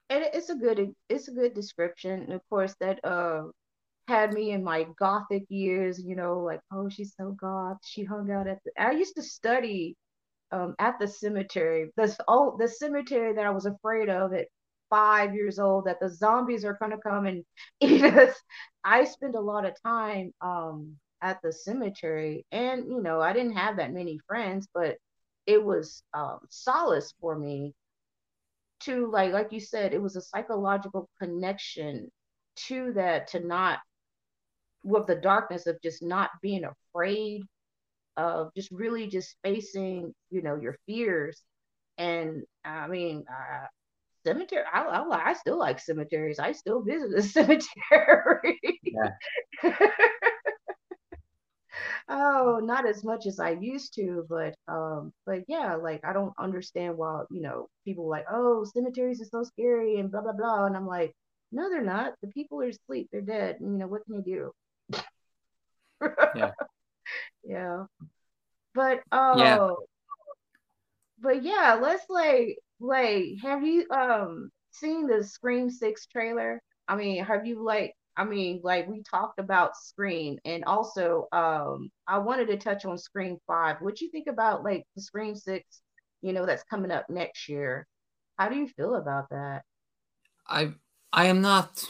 And 0.10 0.24
it's 0.34 0.50
a 0.50 0.56
good 0.56 0.94
it's 1.10 1.27
a 1.27 1.34
good 1.34 1.54
description. 1.54 2.22
And 2.22 2.34
of 2.34 2.42
course, 2.50 2.75
that 2.80 3.04
uh 3.04 3.44
had 4.08 4.34
me 4.34 4.51
in 4.51 4.63
my 4.63 4.88
gothic 4.98 5.44
years. 5.50 6.01
You 6.01 6.16
know, 6.16 6.39
like 6.39 6.62
oh, 6.72 6.89
she's 6.89 7.13
so 7.16 7.32
goth. 7.32 7.77
She 7.84 8.04
hung 8.04 8.32
out 8.32 8.48
at 8.48 8.60
the. 8.63 8.72
I 8.82 8.92
used 8.92 9.16
to 9.16 9.24
study 9.24 9.98
um, 10.51 10.75
at 10.80 11.00
the 11.00 11.08
cemetery. 11.08 11.92
The 11.98 12.16
oh, 12.27 12.56
the 12.58 12.68
cemetery 12.68 13.34
that 13.34 13.46
I 13.46 13.50
was 13.50 13.66
afraid 13.66 14.10
of 14.10 14.34
at 14.34 14.48
five 14.89 15.34
years 15.34 15.60
old 15.60 15.86
that 15.86 16.00
the 16.00 16.10
zombies 16.10 16.63
are 16.63 16.77
gonna 16.80 16.98
come 16.98 17.25
and 17.25 17.44
eat 17.82 18.04
us. 18.04 18.36
I 18.84 19.04
spent 19.04 19.36
a 19.36 19.42
lot 19.42 19.66
of 19.66 19.74
time 19.84 20.34
um, 20.42 20.96
at 21.22 21.42
the 21.44 21.52
cemetery, 21.54 22.46
and 22.52 22.86
you 22.88 23.02
know, 23.02 23.22
I 23.22 23.34
didn't 23.34 23.58
have 23.58 23.78
that 23.78 23.94
many 23.94 24.20
friends, 24.28 24.68
but 24.74 24.98
it 25.46 25.64
was 25.64 26.04
um, 26.14 26.40
solace 26.50 27.14
for 27.22 27.38
me 27.38 27.74
to 28.80 29.10
like 29.12 29.34
like 29.34 29.52
you 29.52 29.60
said 29.60 29.94
it 29.94 30.02
was 30.02 30.16
a 30.16 30.22
psychological 30.22 31.10
connection 31.20 32.12
to 32.56 32.92
that 32.94 33.28
to 33.28 33.40
not 33.40 33.80
with 34.84 35.08
the 35.08 35.16
darkness 35.16 35.68
of 35.68 35.82
just 35.82 36.02
not 36.02 36.30
being 36.42 36.64
afraid 36.64 37.42
of 38.18 38.52
just 38.56 38.72
really 38.72 39.08
just 39.08 39.36
facing 39.44 40.14
you 40.30 40.42
know 40.42 40.58
your 40.58 40.78
fears. 40.88 41.44
And 42.00 42.44
i 42.66 42.88
mean 42.88 43.26
uh, 43.30 43.68
cemetery 44.26 44.64
I, 44.74 44.84
I, 44.84 45.30
I 45.32 45.34
still 45.34 45.60
like 45.60 45.80
cemeteries. 45.80 46.40
I 46.40 46.54
still 46.54 46.84
visit 46.84 47.12
the 47.12 47.24
cemetery. 47.24 48.60
Yeah. 48.84 49.74
oh, 52.10 52.60
not 52.64 52.88
as 52.88 53.04
much 53.04 53.26
as 53.26 53.40
I 53.40 53.52
used 53.52 53.94
to, 53.96 54.26
but 54.30 54.56
um, 54.68 55.14
but 55.26 55.44
yeah, 55.48 55.76
like 55.76 56.02
I 56.04 56.14
don't 56.14 56.34
understand 56.40 56.98
why 56.98 57.24
you 57.30 57.42
know 57.42 57.68
people 57.86 58.08
like, 58.10 58.26
oh, 58.32 58.66
cemeteries 58.66 59.22
are 59.22 59.26
so 59.26 59.44
scary 59.44 60.00
and 60.00 60.12
blah 60.12 60.22
blah 60.22 60.34
blah, 60.34 60.66
and 60.66 60.76
I'm 60.76 60.88
like, 60.88 61.14
no, 61.52 61.70
they're 61.70 61.84
not. 61.84 62.14
The 62.22 62.28
people 62.28 62.62
are 62.62 62.68
asleep. 62.68 63.10
They're 63.12 63.22
dead. 63.22 63.58
And, 63.60 63.74
you 63.74 63.80
know 63.80 63.88
what 63.88 64.06
can 64.06 64.16
you 64.16 64.54
do? 64.92 65.02
yeah. 66.36 66.52
yeah. 67.44 67.86
But 68.74 69.02
oh, 69.12 69.38
yeah. 69.38 69.72
but 71.20 71.44
yeah, 71.44 71.80
let's 71.82 72.06
like 72.10 72.58
like 72.80 73.26
have 73.42 73.64
you 73.64 73.88
um 73.90 74.52
seen 74.72 75.08
the 75.08 75.24
Scream 75.24 75.70
Six 75.70 76.06
trailer? 76.08 76.62
I 76.88 76.96
mean, 76.96 77.24
have 77.24 77.46
you 77.46 77.64
like 77.64 77.94
I 78.18 78.24
mean, 78.24 78.62
like 78.64 78.88
we 78.88 79.04
talked 79.04 79.40
about 79.40 79.78
Scream, 79.78 80.40
and 80.44 80.66
also 80.66 81.28
um, 81.32 81.92
I 82.08 82.18
wanted 82.18 82.48
to 82.48 82.58
touch 82.58 82.84
on 82.84 82.98
Scream 82.98 83.38
Five. 83.46 83.78
What 83.80 83.96
do 83.96 84.06
you 84.06 84.12
think 84.12 84.28
about 84.28 84.64
like 84.64 84.86
the 84.96 85.02
Scream 85.02 85.36
Six? 85.36 85.82
You 86.22 86.34
know, 86.34 86.46
that's 86.46 86.64
coming 86.64 86.90
up 86.90 87.10
next 87.10 87.48
year. 87.48 87.88
How 88.40 88.50
do 88.50 88.56
you 88.56 88.68
feel 88.68 88.96
about 88.96 89.30
that? 89.30 89.62
I 90.48 90.74
I 91.14 91.28
am 91.28 91.42
not. 91.42 91.84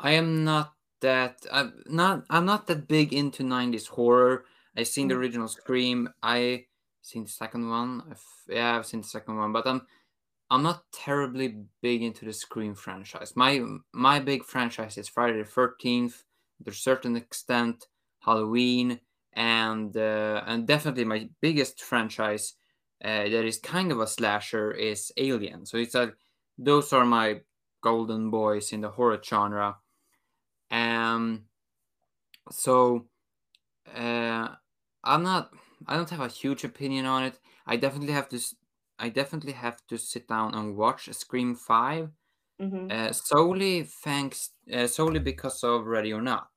I 0.00 0.12
am 0.12 0.44
not 0.44 0.72
that. 1.00 1.44
I'm 1.52 1.82
not. 1.86 2.24
I'm 2.30 2.46
not 2.46 2.66
that 2.68 2.88
big 2.88 3.12
into 3.12 3.42
'90s 3.42 3.88
horror. 3.88 4.46
I've 4.74 4.88
seen 4.88 5.08
the 5.08 5.16
original 5.16 5.48
Scream. 5.48 6.08
I 6.22 6.66
seen 7.02 7.24
the 7.24 7.30
second 7.30 7.68
one. 7.68 8.02
I've, 8.10 8.24
yeah, 8.48 8.78
I've 8.78 8.86
seen 8.86 9.02
the 9.02 9.08
second 9.08 9.36
one, 9.36 9.52
but 9.52 9.66
I'm 9.66 9.86
I'm 10.50 10.62
not 10.62 10.84
terribly 10.92 11.64
big 11.82 12.02
into 12.02 12.24
the 12.24 12.32
Scream 12.32 12.74
franchise. 12.74 13.34
My 13.36 13.62
my 13.92 14.18
big 14.18 14.44
franchise 14.44 14.96
is 14.96 15.08
Friday 15.08 15.38
the 15.38 15.44
Thirteenth, 15.44 16.24
to 16.64 16.70
a 16.70 16.74
certain 16.74 17.16
extent, 17.16 17.86
Halloween, 18.20 19.00
and 19.34 19.96
uh, 19.96 20.42
and 20.46 20.66
definitely 20.66 21.04
my 21.04 21.28
biggest 21.40 21.82
franchise 21.82 22.54
uh, 23.04 23.24
that 23.24 23.44
is 23.44 23.58
kind 23.58 23.92
of 23.92 24.00
a 24.00 24.06
slasher 24.06 24.72
is 24.72 25.12
Alien. 25.16 25.66
So 25.66 25.76
it's 25.76 25.94
a 25.94 26.14
those 26.56 26.92
are 26.92 27.04
my 27.04 27.40
golden 27.82 28.30
boys 28.30 28.72
in 28.72 28.80
the 28.80 28.90
horror 28.90 29.20
genre. 29.22 29.76
Um, 30.70 31.44
so 32.50 33.06
uh, 33.94 34.48
I'm 35.04 35.22
not. 35.22 35.50
I 35.86 35.96
don't 35.96 36.10
have 36.10 36.20
a 36.20 36.28
huge 36.28 36.64
opinion 36.64 37.06
on 37.06 37.24
it. 37.24 37.38
I 37.66 37.76
definitely 37.76 38.14
have 38.14 38.28
to 38.30 38.40
I 38.98 39.08
definitely 39.08 39.52
have 39.52 39.86
to 39.88 39.98
sit 39.98 40.28
down 40.28 40.54
and 40.54 40.76
watch 40.76 41.08
Scream 41.12 41.54
5 41.54 42.10
mm-hmm. 42.60 42.88
uh, 42.90 43.12
solely 43.12 43.84
thanks 43.84 44.50
uh, 44.72 44.86
solely 44.86 45.20
because 45.20 45.62
of 45.62 45.86
Ready 45.86 46.12
or 46.12 46.22
Not. 46.22 46.50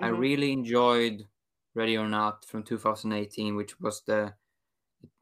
Mm-hmm. 0.00 0.04
I 0.04 0.08
really 0.08 0.52
enjoyed 0.52 1.26
Ready 1.74 1.96
or 1.96 2.08
Not 2.08 2.44
from 2.44 2.62
2018, 2.62 3.56
which 3.56 3.80
was 3.80 4.02
the 4.06 4.34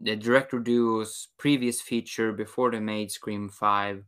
the 0.01 0.15
director 0.15 0.59
duo's 0.59 1.29
previous 1.39 1.81
feature 1.81 2.33
before 2.33 2.71
they 2.71 2.79
made 2.79 3.11
Scream 3.11 3.49
5. 3.49 4.05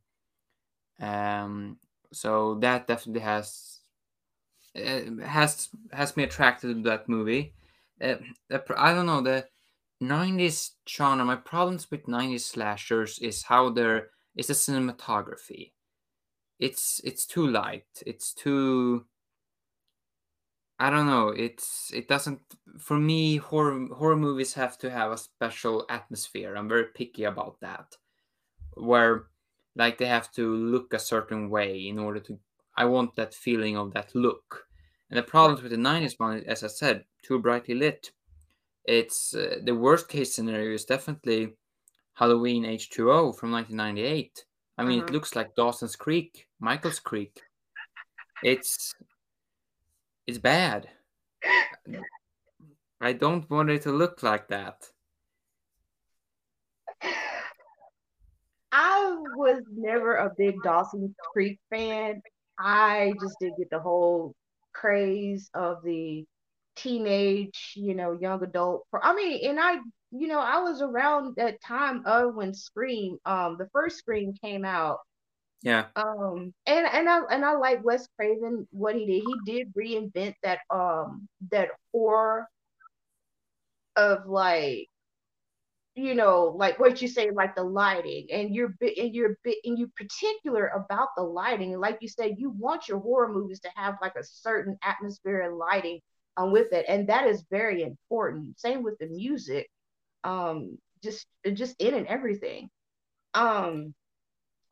Um, 1.00 1.78
so 2.12 2.54
that 2.60 2.86
definitely 2.86 3.22
has 3.22 3.80
uh, 4.76 5.24
has 5.24 5.68
has 5.92 6.16
me 6.16 6.24
attracted 6.24 6.68
to 6.68 6.90
that 6.90 7.08
movie. 7.08 7.54
Uh, 8.00 8.16
I 8.76 8.92
don't 8.92 9.06
know 9.06 9.20
the 9.20 9.46
90s 10.02 10.72
genre, 10.88 11.24
my 11.24 11.36
problems 11.36 11.90
with 11.90 12.06
90s 12.06 12.40
slashers 12.40 13.18
is 13.18 13.44
how 13.44 13.70
they're 13.70 14.10
is 14.36 14.48
the 14.48 14.54
cinematography. 14.54 15.72
It's 16.58 17.00
it's 17.04 17.26
too 17.26 17.46
light. 17.46 17.86
It's 18.06 18.32
too 18.32 19.06
I 20.78 20.90
don't 20.90 21.06
know. 21.06 21.28
It's 21.28 21.90
it 21.94 22.08
doesn't 22.08 22.40
for 22.78 22.98
me 22.98 23.36
horror 23.36 23.86
horror 23.94 24.16
movies 24.16 24.54
have 24.54 24.76
to 24.78 24.90
have 24.90 25.12
a 25.12 25.18
special 25.18 25.86
atmosphere. 25.88 26.56
I'm 26.56 26.68
very 26.68 26.86
picky 26.94 27.24
about 27.24 27.60
that. 27.60 27.96
Where 28.74 29.26
like 29.76 29.98
they 29.98 30.06
have 30.06 30.32
to 30.32 30.54
look 30.54 30.92
a 30.92 30.98
certain 30.98 31.48
way 31.50 31.88
in 31.88 31.98
order 31.98 32.20
to 32.20 32.38
I 32.76 32.86
want 32.86 33.14
that 33.16 33.34
feeling 33.34 33.76
of 33.76 33.92
that 33.94 34.14
look. 34.14 34.66
And 35.10 35.18
the 35.18 35.22
problems 35.22 35.62
with 35.62 35.70
the 35.70 35.78
90s 35.78 36.18
one, 36.18 36.42
as 36.46 36.64
I 36.64 36.68
said, 36.68 37.04
too 37.22 37.38
brightly 37.38 37.74
lit 37.74 38.10
it's 38.84 39.34
uh, 39.34 39.58
the 39.62 39.74
worst 39.74 40.08
case 40.08 40.34
scenario 40.34 40.74
is 40.74 40.84
definitely 40.84 41.54
Halloween 42.14 42.64
H2O 42.64 43.36
from 43.36 43.50
1998. 43.52 44.44
I 44.76 44.84
mean, 44.84 45.00
uh-huh. 45.00 45.06
it 45.06 45.12
looks 45.12 45.36
like 45.36 45.54
Dawson's 45.54 45.96
Creek, 45.96 46.46
Michael's 46.60 47.00
Creek. 47.00 47.40
It's 48.42 48.94
it's 50.26 50.38
bad. 50.38 50.88
I 53.00 53.12
don't 53.12 53.48
want 53.50 53.70
it 53.70 53.82
to 53.82 53.92
look 53.92 54.22
like 54.22 54.48
that. 54.48 54.88
I 58.72 59.16
was 59.36 59.62
never 59.76 60.16
a 60.16 60.32
big 60.36 60.56
Dawson's 60.64 61.14
Creek 61.32 61.58
fan. 61.70 62.22
I 62.58 63.12
just 63.20 63.36
didn't 63.40 63.58
get 63.58 63.70
the 63.70 63.78
whole 63.78 64.34
craze 64.72 65.50
of 65.54 65.82
the 65.84 66.24
teenage, 66.76 67.72
you 67.76 67.94
know, 67.94 68.12
young 68.12 68.42
adult. 68.42 68.86
I 69.02 69.14
mean, 69.14 69.48
and 69.48 69.58
I, 69.60 69.76
you 70.10 70.28
know, 70.28 70.40
I 70.40 70.60
was 70.60 70.82
around 70.82 71.36
that 71.36 71.60
time 71.62 72.02
of 72.06 72.34
when 72.34 72.54
Scream, 72.54 73.18
um, 73.24 73.56
the 73.58 73.68
first 73.72 73.98
Scream 73.98 74.34
came 74.42 74.64
out. 74.64 74.98
Yeah. 75.62 75.86
Um, 75.96 76.52
and 76.66 76.86
and 76.86 77.08
I 77.08 77.20
and 77.30 77.44
I 77.44 77.56
like 77.56 77.84
Wes 77.84 78.06
Craven 78.16 78.68
what 78.70 78.94
he 78.96 79.06
did. 79.06 79.24
He 79.24 79.52
did 79.52 79.74
reinvent 79.74 80.34
that 80.42 80.60
um 80.70 81.28
that 81.50 81.70
horror 81.92 82.46
of 83.96 84.26
like 84.26 84.88
you 85.96 86.14
know, 86.14 86.52
like 86.56 86.80
what 86.80 87.00
you 87.00 87.06
say, 87.06 87.30
like 87.30 87.54
the 87.54 87.62
lighting, 87.62 88.26
and 88.32 88.54
you're 88.54 88.74
and 88.80 89.14
you're 89.14 89.38
and 89.44 89.78
you 89.78 89.88
particular 89.96 90.66
about 90.68 91.08
the 91.16 91.22
lighting. 91.22 91.78
Like 91.78 91.98
you 92.00 92.08
said, 92.08 92.34
you 92.36 92.50
want 92.50 92.88
your 92.88 92.98
horror 92.98 93.32
movies 93.32 93.60
to 93.60 93.70
have 93.76 93.94
like 94.02 94.16
a 94.16 94.24
certain 94.24 94.76
atmosphere 94.82 95.42
and 95.42 95.56
lighting 95.56 96.00
um, 96.36 96.52
with 96.52 96.72
it, 96.72 96.86
and 96.88 97.08
that 97.08 97.26
is 97.26 97.44
very 97.50 97.82
important. 97.82 98.58
Same 98.58 98.82
with 98.82 98.98
the 98.98 99.06
music, 99.06 99.68
um, 100.24 100.78
just 101.02 101.26
just 101.54 101.80
in 101.80 101.94
and 101.94 102.06
everything. 102.06 102.68
Um, 103.34 103.94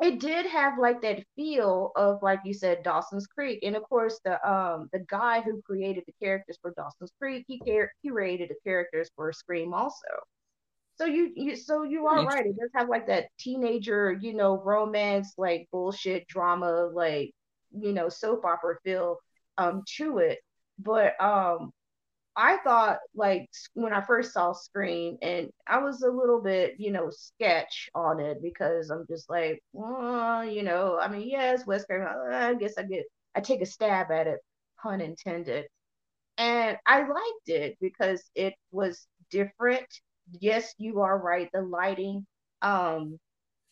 it 0.00 0.18
did 0.20 0.46
have 0.46 0.78
like 0.78 1.02
that 1.02 1.24
feel 1.36 1.92
of 1.96 2.22
like 2.22 2.40
you 2.44 2.54
said 2.54 2.82
Dawson's 2.82 3.26
Creek, 3.26 3.60
and 3.62 3.76
of 3.76 3.84
course 3.84 4.20
the 4.24 4.34
um 4.48 4.88
the 4.92 5.04
guy 5.08 5.40
who 5.40 5.62
created 5.62 6.04
the 6.06 6.14
characters 6.22 6.58
for 6.60 6.72
Dawson's 6.76 7.12
Creek, 7.20 7.44
he 7.48 7.58
car- 7.60 7.92
curated 8.04 8.48
the 8.48 8.56
characters 8.64 9.10
for 9.16 9.32
Scream 9.32 9.72
also. 9.74 10.08
So 10.96 11.06
you, 11.06 11.32
you 11.34 11.56
so 11.56 11.82
you 11.84 12.06
are 12.06 12.24
right. 12.24 12.46
It 12.46 12.56
does 12.58 12.70
have 12.74 12.88
like 12.88 13.06
that 13.08 13.26
teenager, 13.38 14.12
you 14.12 14.34
know, 14.34 14.60
romance, 14.62 15.34
like 15.38 15.68
bullshit 15.72 16.26
drama, 16.28 16.90
like 16.92 17.32
you 17.72 17.92
know, 17.92 18.08
soap 18.08 18.44
opera 18.44 18.76
feel 18.84 19.18
um 19.58 19.82
to 19.98 20.18
it. 20.18 20.38
But 20.78 21.20
um 21.22 21.72
I 22.36 22.58
thought 22.64 22.98
like 23.14 23.48
when 23.74 23.92
I 23.92 24.00
first 24.02 24.32
saw 24.32 24.52
Scream, 24.52 25.18
and 25.22 25.50
I 25.66 25.78
was 25.80 26.02
a 26.02 26.10
little 26.10 26.40
bit, 26.40 26.76
you 26.78 26.90
know, 26.92 27.10
sketch 27.10 27.90
on 27.94 28.20
it 28.20 28.42
because 28.42 28.90
I'm 28.90 29.06
just 29.08 29.28
like, 29.30 29.62
well, 29.72 30.44
you 30.44 30.62
know, 30.62 30.98
I 31.00 31.08
mean, 31.08 31.28
yes, 31.28 31.66
Wes. 31.66 31.84
Uh, 31.90 32.04
I 32.32 32.54
guess 32.54 32.74
I 32.78 32.84
get, 32.84 33.04
I 33.34 33.40
take 33.40 33.60
a 33.62 33.66
stab 33.66 34.10
at 34.10 34.26
it, 34.28 34.40
pun 34.82 35.00
intended, 35.02 35.66
and 36.38 36.78
I 36.86 37.00
liked 37.00 37.48
it 37.48 37.78
because 37.80 38.22
it 38.34 38.54
was 38.70 39.06
different. 39.30 39.86
Yes, 40.40 40.74
you 40.78 41.00
are 41.00 41.18
right. 41.18 41.48
The 41.52 41.62
lighting, 41.62 42.26
um, 42.62 43.18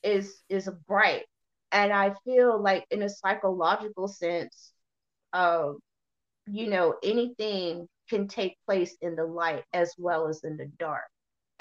is 0.03 0.43
is 0.49 0.69
bright, 0.89 1.25
and 1.73 1.93
I 1.93 2.15
feel 2.25 2.61
like 2.63 2.87
in 2.91 3.03
a 3.03 3.09
psychological 3.09 4.09
sense, 4.09 4.73
um, 5.33 5.79
you 6.47 6.69
know, 6.69 6.95
anything 7.03 7.89
can 8.09 8.29
take 8.29 8.57
place 8.67 8.97
in 9.01 9.15
the 9.17 9.25
light 9.25 9.65
as 9.73 9.95
well 9.99 10.29
as 10.29 10.43
in 10.45 10.57
the 10.57 10.67
dark. 10.79 11.05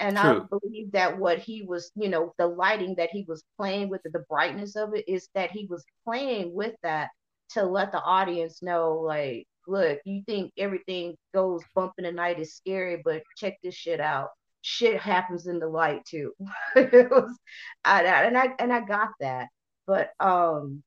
And 0.00 0.16
True. 0.16 0.42
I 0.52 0.58
believe 0.58 0.92
that 0.92 1.18
what 1.18 1.38
he 1.38 1.62
was, 1.62 1.92
you 1.94 2.08
know, 2.08 2.32
the 2.38 2.46
lighting 2.46 2.94
that 2.96 3.10
he 3.10 3.24
was 3.28 3.44
playing 3.58 3.90
with, 3.90 4.00
the 4.02 4.24
brightness 4.30 4.74
of 4.74 4.94
it, 4.94 5.04
is 5.06 5.28
that 5.34 5.50
he 5.50 5.66
was 5.66 5.84
playing 6.04 6.54
with 6.54 6.74
that 6.82 7.10
to 7.50 7.64
let 7.64 7.92
the 7.92 8.00
audience 8.00 8.62
know, 8.62 8.94
like, 8.94 9.46
look, 9.66 9.98
you 10.04 10.22
think 10.26 10.52
everything 10.56 11.16
goes 11.34 11.62
bump 11.74 11.92
in 11.98 12.04
the 12.04 12.12
night 12.12 12.40
is 12.40 12.54
scary, 12.54 13.02
but 13.04 13.22
check 13.36 13.58
this 13.62 13.74
shit 13.74 14.00
out. 14.00 14.30
Shit 14.62 15.00
happens 15.00 15.46
in 15.46 15.58
the 15.58 15.68
light 15.68 16.04
too. 16.06 16.32
it 16.76 17.10
was, 17.10 17.38
I, 17.84 18.02
and 18.02 18.38
I 18.38 18.54
and 18.58 18.72
I 18.72 18.80
got 18.80 19.10
that, 19.20 19.48
but 19.86 20.10
um, 20.18 20.82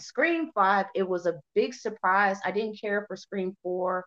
Scream 0.00 0.50
Five, 0.54 0.86
it 0.94 1.08
was 1.08 1.26
a 1.26 1.40
big 1.54 1.74
surprise. 1.74 2.38
I 2.44 2.50
didn't 2.50 2.80
care 2.80 3.04
for 3.08 3.16
Scream 3.16 3.56
Four. 3.62 4.04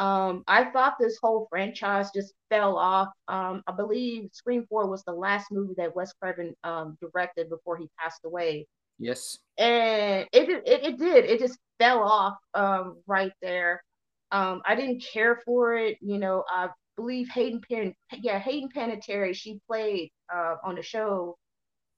Um, 0.00 0.44
I 0.48 0.64
thought 0.64 0.94
this 0.98 1.18
whole 1.22 1.46
franchise 1.50 2.10
just 2.14 2.32
fell 2.48 2.78
off. 2.78 3.08
Um, 3.28 3.62
I 3.66 3.72
believe 3.72 4.30
Scream 4.32 4.64
4 4.66 4.88
was 4.88 5.04
the 5.04 5.12
last 5.12 5.52
movie 5.52 5.74
that 5.76 5.94
Wes 5.94 6.14
Craven 6.14 6.54
um, 6.64 6.96
directed 7.02 7.50
before 7.50 7.76
he 7.76 7.90
passed 7.98 8.20
away. 8.24 8.66
Yes. 8.98 9.38
And 9.58 10.26
it, 10.32 10.48
it, 10.48 10.62
it 10.84 10.98
did. 10.98 11.26
It 11.26 11.38
just 11.38 11.58
fell 11.78 12.02
off 12.02 12.38
um, 12.54 13.02
right 13.06 13.32
there. 13.42 13.82
Um, 14.32 14.62
I 14.64 14.74
didn't 14.74 15.04
care 15.12 15.42
for 15.44 15.74
it. 15.74 15.98
You 16.00 16.16
know, 16.16 16.44
I 16.48 16.68
believe 16.96 17.28
Hayden 17.28 17.60
Pan, 17.70 17.94
yeah, 18.14 18.38
Hayden 18.38 18.70
Panettiere, 18.74 19.34
she 19.34 19.60
played 19.66 20.10
uh, 20.34 20.56
on 20.64 20.76
the 20.76 20.82
show 20.82 21.36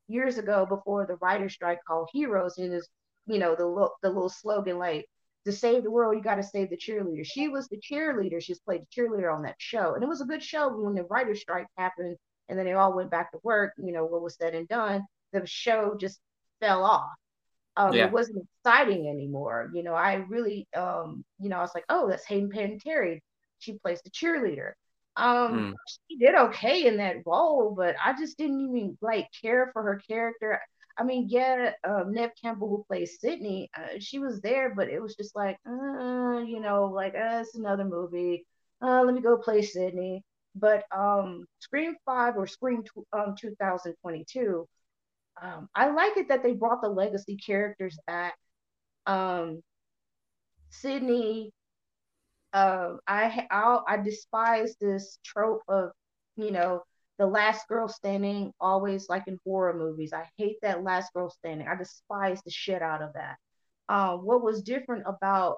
years 0.09 0.39
ago 0.39 0.67
before 0.67 1.07
the 1.07 1.17
writer 1.17 1.49
strike 1.49 1.79
called 1.87 2.09
Heroes, 2.13 2.59
and 2.59 2.73
is 2.73 2.89
you 3.27 3.39
know 3.39 3.55
the 3.55 3.89
the 4.03 4.09
little 4.09 4.29
slogan 4.29 4.79
like 4.79 5.07
to 5.45 5.53
save 5.53 5.83
the 5.83 5.91
world, 5.91 6.17
you 6.17 6.23
got 6.23 6.37
to 6.37 6.43
save 6.43 6.71
the 6.71 6.77
cheerleader. 6.77 7.25
She 7.25 7.49
was 7.49 7.69
the 7.69 7.79
cheerleader. 7.79 8.41
She's 8.41 8.61
played 8.61 8.83
the 8.83 9.03
cheerleader 9.03 9.35
on 9.35 9.43
that 9.43 9.57
show. 9.59 9.95
And 9.95 10.03
it 10.03 10.09
was 10.09 10.21
a 10.21 10.27
good 10.27 10.43
show 10.43 10.69
when 10.69 10.95
the 10.95 11.05
writer's 11.05 11.41
strike 11.41 11.67
happened 11.77 12.17
and 12.49 12.59
then 12.59 12.67
they 12.67 12.73
all 12.73 12.95
went 12.95 13.11
back 13.11 13.33
to 13.33 13.39
work, 13.43 13.73
you 13.83 13.93
know, 13.93 14.05
what 14.05 14.23
was 14.23 14.37
said 14.37 14.55
and 14.55 14.69
done, 14.69 15.05
the 15.33 15.45
show 15.47 15.97
just 15.99 16.21
fell 16.61 16.85
off. 16.85 17.11
Um, 17.77 17.93
yeah. 17.95 18.07
It 18.07 18.13
wasn't 18.13 18.47
exciting 18.59 19.09
anymore. 19.09 19.71
You 19.75 19.83
know, 19.83 19.95
I 19.95 20.15
really, 20.29 20.69
um, 20.77 21.25
you 21.41 21.49
know, 21.49 21.57
I 21.57 21.63
was 21.63 21.75
like, 21.75 21.87
oh, 21.89 22.09
that's 22.09 22.27
Hayden 22.27 22.51
Panettiere. 22.51 23.21
She 23.59 23.73
plays 23.75 24.03
the 24.03 24.11
cheerleader. 24.11 24.73
Um, 25.17 25.53
mm. 25.53 25.73
She 26.09 26.19
did 26.19 26.35
okay 26.35 26.87
in 26.87 26.99
that 26.99 27.17
role, 27.25 27.75
but 27.77 27.97
I 28.05 28.13
just 28.19 28.37
didn't 28.37 28.61
even 28.61 28.99
like 29.01 29.29
care 29.41 29.71
for 29.73 29.83
her 29.83 30.01
character. 30.07 30.61
I 30.99 31.05
mean, 31.05 31.27
yeah, 31.29 31.73
um, 31.85 32.13
Neve 32.13 32.31
Campbell, 32.41 32.69
who 32.69 32.85
plays 32.89 33.19
Sidney, 33.21 33.71
uh, 33.77 33.99
she 33.99 34.19
was 34.19 34.41
there, 34.41 34.75
but 34.75 34.89
it 34.89 35.01
was 35.01 35.17
just 35.17 35.35
like, 35.37 35.59
uh, 35.67 36.39
you 36.47 36.61
know, 36.61 36.87
like, 36.87 37.15
uh, 37.15 37.41
it's 37.43 37.55
another 37.55 37.85
movie. 37.85 38.45
Uh, 38.83 39.03
let 39.03 39.15
me 39.15 39.21
go 39.21 39.37
play 39.37 39.63
Sidney. 39.63 40.23
But 40.55 40.85
um, 40.97 41.47
Scream 41.61 41.97
5 42.05 42.37
or 42.37 42.47
Scream 42.47 42.83
t- 42.83 43.03
um, 43.13 43.35
2022, 43.41 44.69
um, 45.41 45.69
I 45.75 45.91
like 45.91 46.17
it 46.19 46.29
that 46.29 46.43
they 46.43 46.53
brought 46.53 46.83
the 46.83 46.89
legacy 46.89 47.37
characters 47.37 47.99
back. 48.07 48.35
Um, 49.07 49.63
Sidney, 50.71 51.53
uh, 52.53 52.95
I, 53.07 53.47
I 53.51 53.79
I 53.89 53.97
despise 53.99 54.77
this 54.81 55.19
trope 55.25 55.63
of, 55.69 55.91
you 56.37 56.51
know, 56.51 56.83
the 57.19 57.27
last 57.27 57.69
girl 57.69 57.89
standing 57.89 58.53
always 58.61 59.09
like 59.09 59.25
in 59.27 59.39
horror 59.45 59.75
movies. 59.75 60.13
I 60.13 60.29
hate 60.39 60.57
that 60.63 60.83
last 60.83 61.13
girl 61.13 61.31
standing. 61.31 61.69
I 61.69 61.77
despise 61.77 62.41
the 62.43 62.51
shit 62.51 62.83
out 62.83 63.03
of 63.03 63.13
that. 63.15 63.37
Um, 63.89 64.25
what 64.25 64.43
was 64.43 64.63
different 64.63 65.05
about 65.07 65.57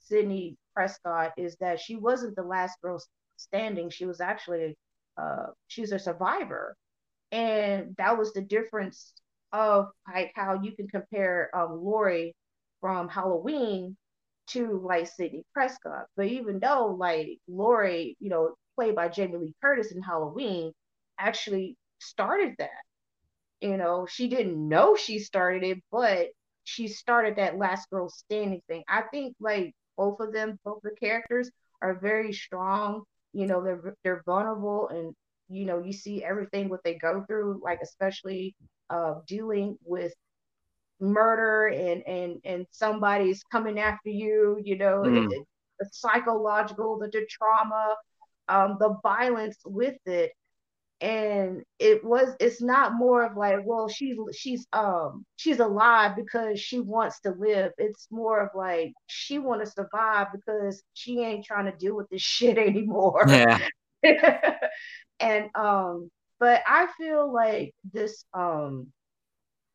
Sidney 0.00 0.56
Prescott 0.74 1.32
is 1.36 1.56
that 1.56 1.80
she 1.80 1.96
wasn't 1.96 2.36
the 2.36 2.42
last 2.42 2.80
girl 2.82 3.02
standing. 3.36 3.90
She 3.90 4.06
was 4.06 4.20
actually 4.20 4.76
uh, 5.16 5.46
she's 5.68 5.92
a 5.92 5.98
survivor, 5.98 6.76
and 7.32 7.94
that 7.98 8.18
was 8.18 8.32
the 8.32 8.42
difference 8.42 9.12
of 9.52 9.88
like 10.12 10.32
how 10.34 10.60
you 10.62 10.72
can 10.72 10.88
compare 10.88 11.50
um, 11.54 11.82
Laurie 11.82 12.34
from 12.80 13.08
Halloween 13.08 13.96
to 14.48 14.80
like 14.84 15.06
Sidney 15.08 15.44
Prescott. 15.52 16.06
But 16.16 16.26
even 16.26 16.58
though 16.60 16.96
like 16.98 17.38
Laurie, 17.48 18.16
you 18.20 18.30
know, 18.30 18.54
played 18.76 18.94
by 18.94 19.08
Jamie 19.08 19.38
Lee 19.38 19.54
Curtis 19.62 19.92
in 19.92 20.02
Halloween, 20.02 20.72
actually 21.20 21.76
started 21.98 22.54
that. 22.58 22.70
You 23.60 23.76
know, 23.76 24.06
she 24.10 24.28
didn't 24.28 24.68
know 24.68 24.96
she 24.96 25.18
started 25.18 25.62
it, 25.64 25.82
but 25.92 26.28
she 26.64 26.88
started 26.88 27.36
that 27.36 27.58
last 27.58 27.90
girl 27.90 28.08
standing 28.08 28.62
thing. 28.68 28.82
I 28.88 29.02
think 29.02 29.34
like 29.40 29.74
both 29.96 30.20
of 30.20 30.32
them, 30.32 30.58
both 30.64 30.80
the 30.82 30.92
characters 30.98 31.50
are 31.82 31.98
very 32.00 32.32
strong. 32.32 33.02
You 33.32 33.46
know, 33.46 33.62
they're 33.62 33.94
they're 34.02 34.22
vulnerable 34.24 34.88
and 34.88 35.14
you 35.48 35.66
know, 35.66 35.82
you 35.82 35.92
see 35.92 36.22
everything 36.24 36.68
what 36.68 36.80
they 36.84 36.94
go 36.94 37.24
through, 37.26 37.60
like 37.62 37.80
especially 37.82 38.54
uh 38.88 39.14
dealing 39.26 39.76
with 39.84 40.12
murder 41.00 41.68
and 41.68 42.02
and 42.06 42.40
and 42.44 42.66
somebody's 42.70 43.42
coming 43.50 43.78
after 43.78 44.10
you, 44.10 44.60
you 44.64 44.76
know, 44.78 45.02
mm. 45.04 45.30
it, 45.30 45.46
the 45.78 45.88
psychological, 45.92 46.98
the, 46.98 47.08
the 47.08 47.26
trauma, 47.28 47.96
um, 48.48 48.76
the 48.78 48.96
violence 49.02 49.56
with 49.64 49.96
it 50.06 50.32
and 51.00 51.62
it 51.78 52.04
was 52.04 52.34
it's 52.40 52.60
not 52.60 52.92
more 52.94 53.24
of 53.24 53.36
like 53.36 53.58
well 53.64 53.88
she's 53.88 54.16
she's 54.34 54.66
um 54.72 55.24
she's 55.36 55.58
alive 55.58 56.14
because 56.16 56.60
she 56.60 56.80
wants 56.80 57.20
to 57.20 57.30
live. 57.30 57.72
It's 57.78 58.06
more 58.10 58.40
of 58.40 58.50
like 58.54 58.92
she 59.06 59.38
want 59.38 59.64
to 59.64 59.70
survive 59.70 60.28
because 60.32 60.82
she 60.94 61.20
ain't 61.20 61.44
trying 61.44 61.66
to 61.66 61.76
deal 61.76 61.96
with 61.96 62.08
this 62.10 62.22
shit 62.22 62.58
anymore. 62.58 63.24
Yeah. 63.28 63.58
And 65.20 65.50
um 65.54 66.10
but 66.40 66.62
i 66.66 66.88
feel 66.98 67.32
like 67.32 67.72
this 67.92 68.24
um 68.34 68.88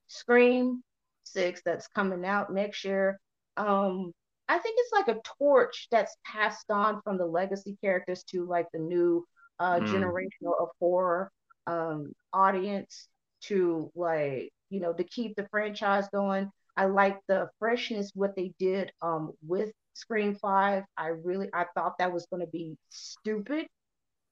scream 0.07 0.81
six 1.23 1.61
that's 1.63 1.87
coming 1.87 2.25
out 2.25 2.51
next 2.51 2.83
year 2.83 3.19
um 3.55 4.11
i 4.49 4.57
think 4.57 4.75
it's 4.77 4.91
like 4.91 5.15
a 5.15 5.21
torch 5.37 5.87
that's 5.91 6.17
passed 6.25 6.69
on 6.69 7.01
from 7.03 7.17
the 7.17 7.25
legacy 7.25 7.77
characters 7.81 8.23
to 8.23 8.45
like 8.45 8.65
the 8.73 8.79
new 8.79 9.25
uh, 9.59 9.79
mm. 9.79 9.87
generational 9.87 10.53
of 10.59 10.69
horror 10.79 11.31
um, 11.67 12.13
audience 12.33 13.07
to 13.41 13.91
like 13.95 14.49
you 14.69 14.79
know 14.79 14.93
to 14.93 15.03
keep 15.03 15.35
the 15.35 15.47
franchise 15.49 16.07
going. 16.13 16.49
I 16.77 16.85
like 16.85 17.19
the 17.27 17.47
freshness 17.59 18.11
what 18.13 18.35
they 18.35 18.53
did 18.59 18.91
um, 19.01 19.31
with 19.45 19.71
Scream 19.93 20.35
Five. 20.35 20.83
I 20.97 21.07
really 21.07 21.49
I 21.53 21.65
thought 21.73 21.97
that 21.99 22.13
was 22.13 22.27
going 22.29 22.41
to 22.41 22.51
be 22.51 22.77
stupid, 22.89 23.67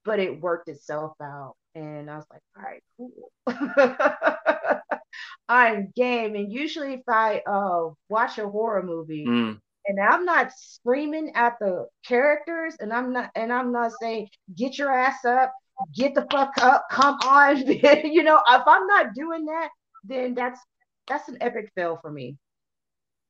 but 0.03 0.19
it 0.19 0.41
worked 0.41 0.69
itself 0.69 1.13
out, 1.21 1.55
and 1.75 2.09
I 2.09 2.17
was 2.17 2.25
like, 2.31 2.41
all 2.57 2.63
right, 2.63 2.83
cool. 2.97 3.31
I'm 5.49 5.91
game, 5.95 6.35
and 6.35 6.51
usually 6.51 6.95
if 6.95 7.01
I 7.07 7.41
uh, 7.45 7.89
watch 8.09 8.37
a 8.37 8.47
horror 8.47 8.83
movie. 8.83 9.25
Mm 9.25 9.59
and 9.85 9.99
I'm 9.99 10.25
not 10.25 10.51
screaming 10.55 11.31
at 11.35 11.55
the 11.59 11.87
characters 12.05 12.75
and 12.79 12.93
I'm 12.93 13.11
not 13.13 13.31
and 13.35 13.51
I'm 13.51 13.71
not 13.71 13.91
saying 14.01 14.29
get 14.55 14.77
your 14.77 14.91
ass 14.91 15.25
up, 15.25 15.53
get 15.93 16.15
the 16.15 16.25
fuck 16.31 16.51
up, 16.61 16.85
come 16.89 17.17
on. 17.25 17.57
you 17.67 18.23
know, 18.23 18.39
if 18.49 18.61
I'm 18.65 18.87
not 18.87 19.13
doing 19.13 19.45
that, 19.45 19.69
then 20.03 20.33
that's 20.33 20.59
that's 21.07 21.27
an 21.29 21.37
epic 21.41 21.71
fail 21.75 21.99
for 22.01 22.11
me. 22.11 22.37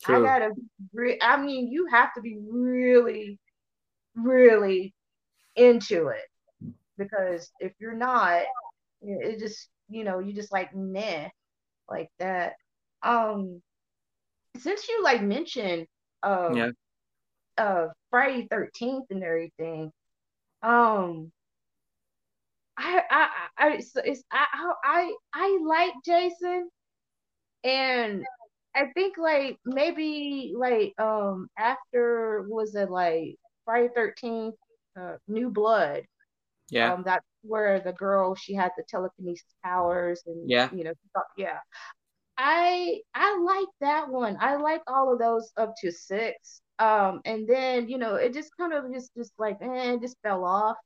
True. 0.03 0.17
I 0.17 0.39
gotta 0.39 0.51
re- 0.93 1.19
I 1.21 1.37
mean, 1.37 1.71
you 1.71 1.87
have 1.91 2.13
to 2.15 2.21
be 2.21 2.37
really, 2.47 3.39
really 4.15 4.93
into 5.55 6.07
it. 6.07 6.73
Because 6.97 7.51
if 7.59 7.73
you're 7.79 7.95
not, 7.95 8.43
it 9.01 9.39
just, 9.39 9.69
you 9.89 10.03
know, 10.03 10.19
you 10.19 10.33
just 10.33 10.51
like 10.51 10.75
meh 10.75 11.29
like 11.89 12.09
that. 12.19 12.53
Um 13.01 13.61
since 14.59 14.87
you 14.87 15.03
like 15.03 15.23
mentioned 15.23 15.87
uh, 16.23 16.51
yeah. 16.53 16.69
uh 17.57 17.87
Friday 18.11 18.47
13th 18.51 19.05
and 19.11 19.23
everything. 19.23 19.91
Um 20.63 21.31
I 22.77 23.03
I 23.09 23.29
I 23.57 23.69
it's, 23.75 23.91
it's 23.95 24.23
I 24.31 24.45
I 24.83 25.13
I 25.33 25.59
like 25.65 25.93
Jason, 26.05 26.69
and 27.63 28.23
I 28.75 28.85
think 28.95 29.17
like 29.17 29.57
maybe 29.65 30.53
like 30.57 30.93
um 30.99 31.47
after 31.57 32.45
was 32.49 32.75
it 32.75 32.89
like 32.89 33.35
Friday 33.65 33.89
Thirteenth, 33.95 34.55
uh, 34.99 35.17
New 35.27 35.49
Blood. 35.49 36.03
Yeah. 36.69 36.93
Um, 36.93 37.03
that's 37.05 37.25
where 37.43 37.79
the 37.81 37.93
girl 37.93 38.35
she 38.35 38.55
had 38.55 38.71
the 38.77 38.83
telekinesis 38.89 39.45
powers 39.63 40.23
and 40.25 40.49
Yeah. 40.49 40.69
you 40.73 40.83
know 40.85 40.93
yeah. 41.37 41.59
I 42.37 43.01
I 43.13 43.37
like 43.39 43.67
that 43.81 44.09
one. 44.09 44.37
I 44.39 44.55
like 44.57 44.81
all 44.87 45.13
of 45.13 45.19
those 45.19 45.51
up 45.57 45.73
to 45.81 45.91
six. 45.91 46.61
Um, 46.79 47.21
and 47.25 47.47
then 47.47 47.87
you 47.89 47.97
know 47.97 48.15
it 48.15 48.33
just 48.33 48.51
kind 48.57 48.73
of 48.73 48.91
just 48.93 49.11
just 49.15 49.33
like 49.39 49.57
eh, 49.61 49.93
it 49.93 50.01
just 50.01 50.17
fell 50.23 50.43
off. 50.45 50.77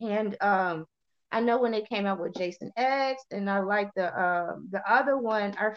And 0.00 0.36
um, 0.42 0.86
I 1.32 1.40
know 1.40 1.60
when 1.60 1.72
they 1.72 1.82
came 1.82 2.06
out 2.06 2.20
with 2.20 2.34
Jason 2.34 2.70
X, 2.76 3.22
and 3.30 3.48
I 3.50 3.60
like 3.60 3.90
the 3.96 4.08
um 4.20 4.68
the 4.70 4.82
other 4.90 5.16
one, 5.18 5.54
our 5.58 5.76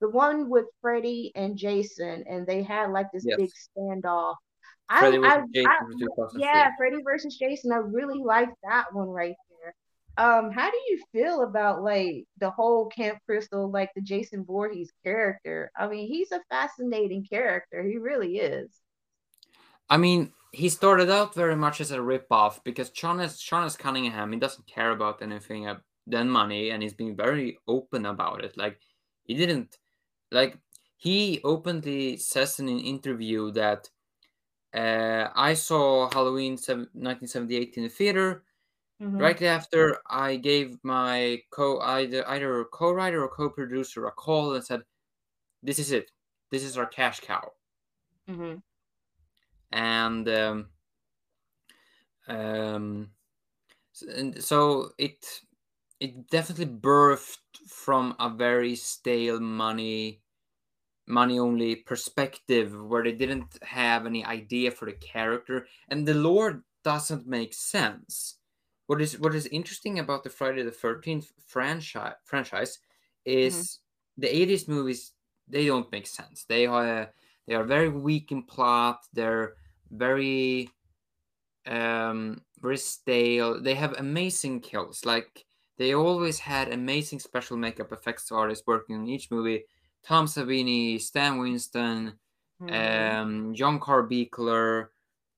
the 0.00 0.08
one 0.10 0.48
with 0.50 0.66
Freddy 0.80 1.32
and 1.36 1.56
Jason, 1.56 2.24
and 2.28 2.46
they 2.46 2.62
had 2.62 2.90
like 2.90 3.06
this 3.12 3.26
Yes. 3.26 3.38
big 3.38 3.50
standoff. 3.76 4.36
Freddy 4.98 5.18
I, 5.18 5.36
I, 5.36 5.36
I 5.66 5.78
for 5.78 5.94
2003. 5.98 6.40
yeah, 6.42 6.70
Freddy 6.76 6.98
versus 7.04 7.36
Jason. 7.38 7.72
I 7.72 7.76
really 7.76 8.18
like 8.18 8.48
that 8.64 8.86
one 8.92 9.08
right 9.08 9.36
there. 9.50 9.51
Um, 10.18 10.50
how 10.50 10.70
do 10.70 10.76
you 10.88 11.02
feel 11.12 11.42
about 11.42 11.82
like 11.82 12.26
the 12.38 12.50
whole 12.50 12.86
Camp 12.86 13.18
Crystal, 13.24 13.70
like 13.70 13.90
the 13.94 14.02
Jason 14.02 14.44
Voorhees 14.44 14.92
character? 15.02 15.70
I 15.76 15.88
mean, 15.88 16.06
he's 16.06 16.32
a 16.32 16.40
fascinating 16.50 17.24
character. 17.24 17.82
He 17.82 17.96
really 17.96 18.36
is. 18.36 18.70
I 19.88 19.96
mean, 19.96 20.32
he 20.52 20.68
started 20.68 21.10
out 21.10 21.34
very 21.34 21.56
much 21.56 21.80
as 21.80 21.90
a 21.90 21.98
ripoff 21.98 22.62
because 22.62 22.90
Sean 22.94 23.20
S. 23.20 23.40
Sean 23.40 23.64
S. 23.64 23.76
Cunningham, 23.76 24.32
he 24.32 24.38
doesn't 24.38 24.66
care 24.66 24.90
about 24.90 25.22
anything 25.22 25.66
than 26.06 26.28
money, 26.28 26.70
and 26.70 26.82
he's 26.82 26.94
been 26.94 27.16
very 27.16 27.58
open 27.66 28.06
about 28.06 28.44
it. 28.44 28.56
Like, 28.56 28.78
he 29.24 29.34
didn't, 29.34 29.78
like, 30.30 30.58
he 30.96 31.40
openly 31.42 32.16
says 32.18 32.60
in 32.60 32.68
an 32.68 32.80
interview 32.80 33.50
that 33.52 33.88
uh, 34.74 35.28
I 35.34 35.54
saw 35.54 36.10
Halloween 36.10 36.52
1978 36.52 37.74
in 37.76 37.82
the 37.84 37.88
theater. 37.88 38.44
Mhm. 39.02 39.32
Right 39.32 39.40
after, 39.42 40.00
I 40.06 40.36
gave 40.36 40.84
my 40.84 41.42
co 41.50 41.80
either 41.80 42.28
either 42.28 42.64
co-writer 42.66 43.22
or 43.24 43.28
co-producer 43.30 44.06
a 44.06 44.12
call 44.12 44.54
and 44.54 44.64
said, 44.64 44.84
"This 45.62 45.78
is 45.78 45.92
it. 45.92 46.12
This 46.50 46.64
is 46.64 46.78
our 46.78 46.86
cash 46.86 47.20
cow." 47.20 47.54
hmm 48.26 48.62
and 49.72 50.28
um, 50.28 50.70
um, 52.28 53.12
and 54.08 54.42
so 54.42 54.92
it 54.98 55.40
it 56.00 56.28
definitely 56.28 56.66
birthed 56.66 57.58
from 57.68 58.16
a 58.20 58.30
very 58.30 58.74
stale 58.76 59.40
money 59.40 60.22
money 61.06 61.38
only 61.38 61.76
perspective 61.76 62.74
where 62.80 63.04
they 63.04 63.12
didn't 63.12 63.62
have 63.64 64.06
any 64.06 64.24
idea 64.24 64.70
for 64.70 64.86
the 64.86 64.94
character 64.98 65.66
and 65.88 66.08
the 66.08 66.14
lore 66.14 66.64
doesn't 66.84 67.26
make 67.26 67.54
sense 67.54 68.40
what 68.86 69.00
is 69.00 69.18
what 69.18 69.34
is 69.34 69.46
interesting 69.48 69.98
about 69.98 70.24
the 70.24 70.30
friday 70.30 70.62
the 70.62 70.70
13th 70.70 71.32
franchise 71.46 72.14
franchise 72.24 72.78
is 73.24 73.80
the 74.16 74.28
80s 74.34 74.68
movies 74.68 75.12
they 75.48 75.66
don't 75.66 75.90
make 75.92 76.06
sense. 76.06 76.44
They 76.44 76.66
are 76.66 77.12
they 77.46 77.54
are 77.54 77.64
very 77.64 77.88
weak 77.88 78.30
in 78.32 78.44
plot. 78.44 79.04
They're 79.12 79.56
very 79.90 80.70
um 81.66 82.44
very 82.60 82.76
stale. 82.78 83.60
They 83.62 83.74
have 83.74 83.94
amazing 83.98 84.60
kills. 84.60 85.04
Like 85.04 85.46
they 85.78 85.94
always 85.94 86.40
had 86.40 86.72
amazing 86.72 87.20
special 87.20 87.56
makeup 87.56 87.92
effects 87.92 88.30
artists 88.32 88.66
working 88.66 88.96
on 88.96 89.06
each 89.08 89.30
movie. 89.30 89.64
Tom 90.02 90.26
savini 90.26 91.00
stan 91.00 91.38
winston 91.38 92.18
Mhm. 92.60 93.18
um 93.20 93.54
John 93.54 93.80
Carl 93.80 94.08
Buechler 94.08 94.88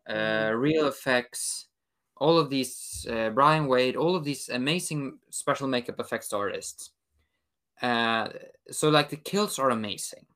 uh 0.09 0.53
Mhm. 0.53 0.55
real 0.57 0.87
effects 0.89 1.69
all 2.17 2.39
of 2.39 2.51
these 2.51 3.07
uh, 3.11 3.31
brian 3.31 3.67
wade 3.67 3.97
all 3.97 4.17
of 4.17 4.25
these 4.25 4.49
amazing 4.49 5.19
special 5.31 5.69
makeup 5.69 6.01
effects 6.01 6.33
artists. 6.33 6.93
Uh 7.83 8.31
so 8.71 8.91
like 8.91 9.11
the 9.11 9.17
kills 9.19 9.59
are 9.59 9.71
amazing. 9.71 10.27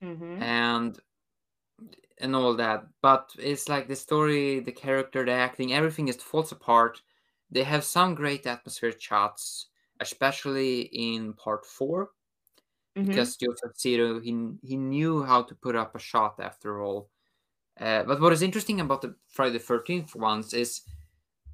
Mhm. 0.00 0.50
and 0.58 1.00
and 2.18 2.34
all 2.36 2.54
that. 2.56 2.84
But 3.02 3.34
it's 3.38 3.68
like 3.68 3.88
the 3.88 3.96
story 3.96 4.60
the 4.60 4.72
character 4.72 5.24
the 5.24 5.32
acting 5.32 5.72
everything 5.72 6.06
just 6.06 6.22
falls 6.22 6.52
apart. 6.52 7.02
They 7.50 7.64
have 7.64 7.84
some 7.84 8.14
great 8.14 8.46
atmospheric 8.46 9.00
shots 9.00 9.66
especially 10.00 10.82
in 10.82 11.34
part 11.34 11.66
four. 11.66 12.10
Mhm. 12.96 13.14
because 13.14 13.36
joseph 13.36 13.74
zito 13.76 14.22
he, 14.22 14.32
he 14.66 14.76
knew 14.76 15.22
how 15.24 15.42
to 15.42 15.54
put 15.54 15.76
up 15.76 15.94
a 15.94 15.98
shot 15.98 16.38
after 16.40 16.82
all. 16.82 17.10
Uh, 17.80 18.04
but 18.04 18.20
what 18.20 18.32
is 18.32 18.42
interesting 18.42 18.80
about 18.80 19.02
the 19.02 19.16
friday 19.28 19.52
the 19.54 19.58
13th 19.60 20.14
ones 20.16 20.54
is 20.54 20.82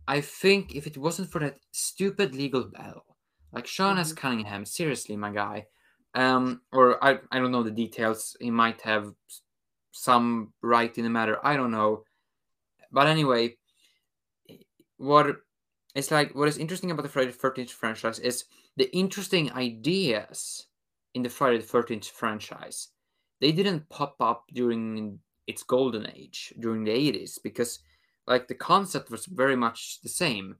i 0.08 0.20
think 0.20 0.74
if 0.74 0.86
it 0.86 0.96
wasn't 0.96 1.30
for 1.30 1.38
that 1.40 1.58
stupid 1.72 2.34
legal 2.34 2.64
battle 2.64 3.16
like 3.52 3.66
sean 3.66 3.98
s. 3.98 4.12
Mhm. 4.12 4.16
cunningham 4.16 4.64
seriously 4.64 5.16
my 5.16 5.30
guy 5.32 5.66
um 6.14 6.62
or 6.72 7.02
i 7.04 7.18
i 7.32 7.38
don't 7.38 7.52
know 7.52 7.62
the 7.62 7.70
details 7.70 8.36
he 8.40 8.50
might 8.50 8.80
have 8.82 9.14
some 9.92 10.52
right 10.62 10.96
in 10.98 11.04
the 11.04 11.10
matter 11.10 11.38
i 11.44 11.56
don't 11.56 11.70
know. 11.70 12.04
But 12.92 13.08
anyway 13.08 13.56
what 14.96 15.36
it's 15.94 16.10
like 16.10 16.34
what 16.34 16.48
is 16.48 16.58
interesting 16.58 16.90
about 16.90 17.02
the 17.02 17.08
friday 17.08 17.30
the 17.30 17.36
13th 17.36 17.70
franchise 17.70 18.18
is 18.18 18.44
the 18.76 18.94
interesting 18.96 19.50
ideas 19.52 20.66
in 21.14 21.22
the 21.22 21.28
friday 21.30 21.58
the 21.58 21.64
13th 21.64 22.08
franchise. 22.08 22.88
They 23.40 23.52
didn't 23.52 23.88
pop 23.90 24.16
up 24.20 24.44
during 24.52 25.20
its 25.46 25.62
golden 25.62 26.06
age 26.10 26.52
during 26.58 26.84
the 26.84 26.90
80s 26.92 27.38
because 27.38 27.80
like 28.26 28.48
the 28.48 28.54
concept 28.54 29.10
was 29.10 29.26
very 29.26 29.56
much 29.56 30.00
the 30.02 30.08
same. 30.08 30.56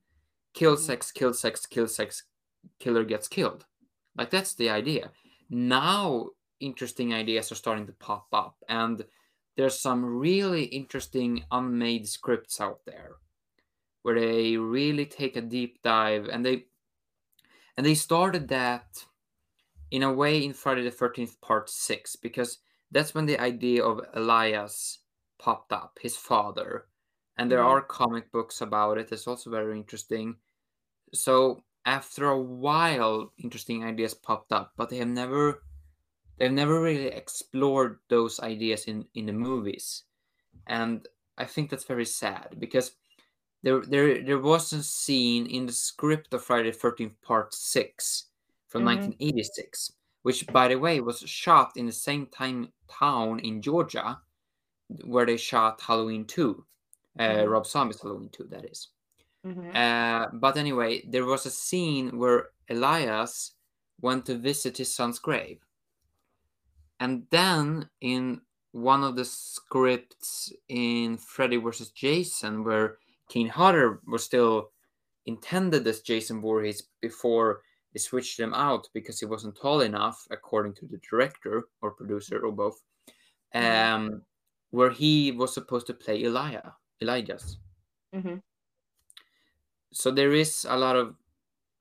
Kill 0.55 0.77
Mhm. 0.77 0.81
sex 0.81 1.13
kill 1.13 1.35
sex 1.35 1.67
kill 1.67 1.89
sex 1.89 2.25
killer 2.79 3.05
gets 3.05 3.29
killed. 3.29 3.67
Like 4.17 4.31
that's 4.31 4.55
the 4.55 4.71
idea. 4.71 5.13
Now 5.51 6.31
interesting 6.61 7.13
ideas 7.13 7.53
are 7.53 7.57
starting 7.57 7.87
to 7.87 7.93
pop 7.93 8.29
up 8.33 8.57
and 8.69 9.05
there's 9.57 9.79
some 9.81 10.05
really 10.05 10.65
interesting 10.65 11.45
unmade 11.51 12.09
scripts 12.09 12.61
out 12.61 12.85
there 12.87 13.17
where 14.03 14.19
they 14.19 14.57
really 14.57 15.07
take 15.07 15.37
a 15.37 15.41
deep 15.43 15.83
dive 15.83 16.29
and 16.29 16.45
they 16.45 16.67
and 17.77 17.85
they 17.85 17.95
started 17.95 18.49
that 18.49 19.05
in 19.91 20.03
a 20.03 20.13
way 20.13 20.45
in 20.45 20.53
Friday 20.53 20.83
the 20.83 20.91
13th 20.91 21.41
part 21.41 21.69
6 21.71 22.17
because 22.17 22.59
that's 22.91 23.15
when 23.15 23.27
the 23.27 23.39
idea 23.39 23.85
of 23.85 24.01
Elias 24.15 25.01
popped 25.39 25.73
up 25.73 25.99
his 26.01 26.17
father 26.17 26.89
and 27.39 27.51
there 27.51 27.63
Mhm. 27.63 27.65
are 27.65 27.83
comic 27.83 28.31
books 28.33 28.61
about 28.61 28.99
it 28.99 29.13
it's 29.13 29.27
also 29.29 29.51
very 29.51 29.77
interesting 29.77 30.37
so 31.15 31.65
after 31.87 32.29
a 32.29 32.41
while 32.43 33.33
interesting 33.39 33.85
ideas 33.85 34.15
popped 34.15 34.53
up 34.53 34.73
but 34.77 34.91
they 34.91 34.99
have 34.99 35.09
never 35.09 35.65
they've 36.39 36.53
never 36.53 36.83
really 36.83 37.09
explored 37.09 38.01
those 38.09 38.41
ideas 38.41 38.87
in 38.87 39.07
in 39.15 39.27
the 39.27 39.33
movies 39.33 40.05
and 40.67 41.09
i 41.39 41.45
think 41.45 41.71
that's 41.71 41.85
very 41.85 42.07
sad 42.07 42.57
because 42.59 42.97
there 43.63 43.81
there 43.83 44.23
there 44.25 44.39
was 44.39 44.73
a 44.73 44.83
scene 44.83 45.47
in 45.47 45.67
the 45.67 45.73
script 45.73 46.33
of 46.35 46.45
friday 46.45 46.71
the 46.71 46.79
13th 46.79 47.21
part 47.23 47.55
6 47.55 48.31
from 48.69 48.85
Mhm. 48.85 49.17
1986 49.17 49.93
which 50.23 50.47
by 50.53 50.69
the 50.69 50.77
way 50.79 51.01
was 51.01 51.21
shot 51.21 51.77
in 51.77 51.87
the 51.87 51.93
same 51.93 52.27
time 52.27 52.73
town 52.89 53.39
in 53.41 53.63
georgia 53.63 54.21
where 55.05 55.27
they 55.27 55.37
shot 55.37 55.81
halloween 55.83 56.25
2 56.27 56.67
uh, 57.19 57.45
Mhm. 57.45 57.49
rob 57.49 57.67
zombie's 57.67 58.01
halloween 58.01 58.29
2 58.31 58.45
that 58.45 58.65
is 58.65 58.89
Mhm. 59.45 59.81
uh, 59.83 60.29
but 60.35 60.57
anyway, 60.57 61.03
there 61.07 61.25
was 61.27 61.47
a 61.47 61.51
scene 61.51 62.19
where 62.19 62.51
Elias 62.71 63.57
went 64.01 64.27
to 64.27 64.37
visit 64.37 64.79
his 64.79 64.95
son's 64.95 65.19
grave. 65.19 65.61
And 67.01 67.27
then 67.31 67.91
in 68.01 68.43
one 68.73 69.03
of 69.05 69.17
the 69.17 69.25
scripts 69.25 70.53
in 70.69 71.19
Freddy 71.19 71.57
vs. 71.57 71.91
Jason, 71.91 72.65
where 72.65 72.99
Kane 73.29 73.49
Hodder 73.49 74.01
was 74.07 74.25
still 74.25 74.73
intended 75.27 75.87
as 75.87 76.01
Jason 76.03 76.41
Voorhees 76.41 76.89
before 77.01 77.63
they 77.93 77.99
switched 77.99 78.39
him 78.41 78.55
out 78.55 78.89
because 78.95 79.21
he 79.21 79.27
wasn't 79.27 79.57
tall 79.57 79.81
enough, 79.81 80.27
according 80.31 80.75
to 80.75 80.87
the 80.87 80.99
director 80.99 81.69
or 81.83 81.93
producer 81.93 82.45
or 82.45 82.53
both, 82.53 82.83
um, 83.55 84.11
Mhm. 84.11 84.25
where 84.71 84.91
he 84.91 85.33
was 85.33 85.55
supposed 85.55 85.87
to 85.89 85.95
play 85.95 86.25
Elijah, 86.25 86.77
Elijah's 87.01 87.59
Mhm. 88.13 88.41
so 89.93 90.11
there 90.11 90.33
is 90.33 90.65
a 90.69 90.77
lot 90.77 90.97
of 90.97 91.17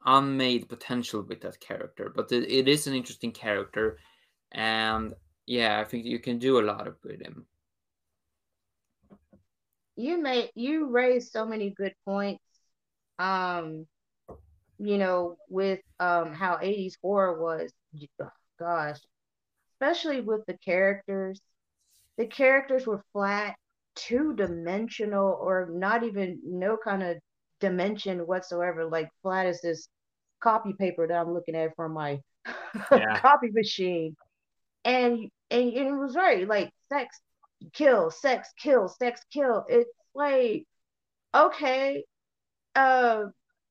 unmade 0.05 0.69
potential 0.69 1.21
with 1.23 1.41
that 1.41 1.59
character 1.59 2.11
but 2.15 2.31
it, 2.31 2.49
it 2.51 2.67
is 2.67 2.87
an 2.87 2.93
interesting 2.93 3.31
character 3.31 3.97
and 4.51 5.13
yeah 5.47 5.79
i 5.79 5.83
think 5.83 6.05
you 6.05 6.19
can 6.19 6.39
do 6.39 6.59
a 6.59 6.63
lot 6.71 6.87
of 6.87 6.95
with 7.03 7.21
him 7.21 7.45
You 9.95 10.21
made 10.21 10.51
you 10.55 10.89
raised 10.89 11.31
so 11.31 11.45
many 11.45 11.69
good 11.71 11.93
points. 12.05 12.43
Um, 13.19 13.87
you 14.79 14.97
know, 14.97 15.37
with 15.49 15.81
um 15.99 16.33
how 16.33 16.59
80s 16.61 16.97
horror 17.01 17.41
was, 17.41 17.71
gosh, 18.59 18.99
especially 19.73 20.21
with 20.21 20.45
the 20.47 20.57
characters. 20.57 21.41
The 22.17 22.27
characters 22.27 22.87
were 22.87 23.03
flat, 23.13 23.57
two 23.95 24.33
dimensional, 24.35 25.37
or 25.41 25.69
not 25.71 26.03
even 26.03 26.39
no 26.45 26.77
kind 26.77 27.03
of 27.03 27.17
dimension 27.59 28.19
whatsoever. 28.19 28.85
Like 28.85 29.09
flat 29.21 29.45
as 29.45 29.61
this 29.61 29.87
copy 30.39 30.73
paper 30.73 31.07
that 31.07 31.17
I'm 31.17 31.33
looking 31.33 31.55
at 31.55 31.75
from 31.75 31.93
my 31.93 32.19
yeah. 32.91 33.19
copy 33.19 33.49
machine. 33.51 34.15
And, 34.83 35.29
and 35.49 35.73
and 35.73 35.87
it 35.87 35.95
was 35.95 36.15
right, 36.15 36.47
like 36.47 36.71
sex, 36.89 37.19
kill, 37.73 38.11
sex, 38.11 38.49
kill, 38.57 38.87
sex, 38.87 39.21
kill. 39.31 39.65
It's 39.67 39.89
like, 40.13 40.65
okay, 41.33 42.03
uh, 42.75 43.23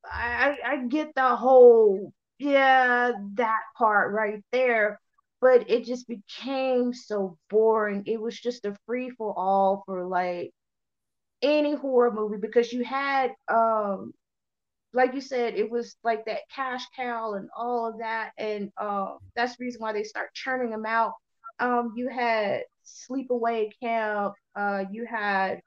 I 0.05 0.57
I 0.65 0.77
get 0.89 1.15
the 1.15 1.37
whole 1.37 2.13
yeah 2.39 3.13
that 3.35 3.61
part 3.77 4.13
right 4.13 4.43
there, 4.53 5.01
but 5.45 5.69
it 5.71 5.85
just 5.85 6.09
became 6.09 6.95
so 6.95 7.37
boring. 7.51 8.03
It 8.07 8.19
was 8.19 8.41
just 8.41 8.65
a 8.65 8.75
free 8.87 9.11
for 9.11 9.35
all 9.39 9.83
for 9.85 10.07
like 10.07 10.53
any 11.43 11.75
horror 11.75 12.11
movie 12.11 12.39
because 12.41 12.73
you 12.73 12.83
had 12.83 13.33
um 13.53 14.15
like 14.95 15.13
you 15.13 15.21
said, 15.21 15.55
it 15.55 15.71
was 15.71 15.97
like 16.03 16.25
that 16.27 16.49
cash 16.55 16.87
cow 16.97 17.35
and 17.35 17.51
all 17.55 17.87
of 17.87 17.99
that, 17.99 18.31
and 18.39 18.71
uh, 18.79 19.17
that's 19.37 19.57
the 19.57 19.65
reason 19.65 19.83
why 19.83 19.93
they 19.93 20.05
start 20.05 20.33
churning 20.35 20.71
them 20.71 20.87
out. 20.87 21.13
Um, 21.61 21.93
you 21.97 22.09
had 22.09 22.63
Sleepaway 22.87 23.73
Camp. 23.83 24.35
Uh, 24.57 24.85
you 24.91 25.05
had 25.05 25.61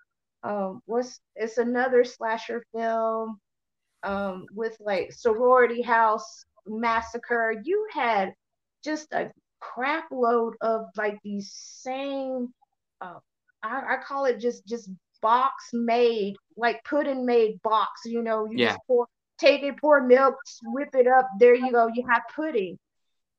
um, 0.44 0.82
what's 0.86 1.20
it's 1.36 1.60
another 1.60 2.04
slasher 2.04 2.64
film 2.74 3.40
um, 4.04 4.48
with 4.56 4.76
like 4.80 5.12
sorority 5.12 5.84
house 5.84 6.46
massacre. 6.66 7.54
You 7.64 7.88
had 7.94 8.34
just 8.84 9.14
a 9.14 9.30
crap 9.60 10.06
load 10.12 10.56
of 10.62 10.86
like 10.96 11.18
these 11.24 11.52
same. 11.54 12.50
Uh, 13.02 13.20
I, 13.64 13.96
I 13.96 13.98
call 14.04 14.26
it 14.26 14.40
just 14.40 14.66
just 14.66 14.90
box 15.22 15.70
made 15.74 16.36
like 16.56 16.84
pudding 16.84 17.26
made 17.26 17.62
box. 17.62 18.02
You 18.06 18.22
know, 18.24 18.46
you 18.46 18.58
yeah. 18.58 18.70
just 18.70 18.80
pour 18.88 19.08
take 19.40 19.64
it, 19.64 19.80
pour 19.80 20.02
milk, 20.02 20.36
whip 20.64 20.90
it 20.94 21.08
up. 21.08 21.28
There 21.40 21.56
you 21.56 21.72
go. 21.72 21.90
You 21.94 22.06
have 22.10 22.24
pudding. 22.36 22.78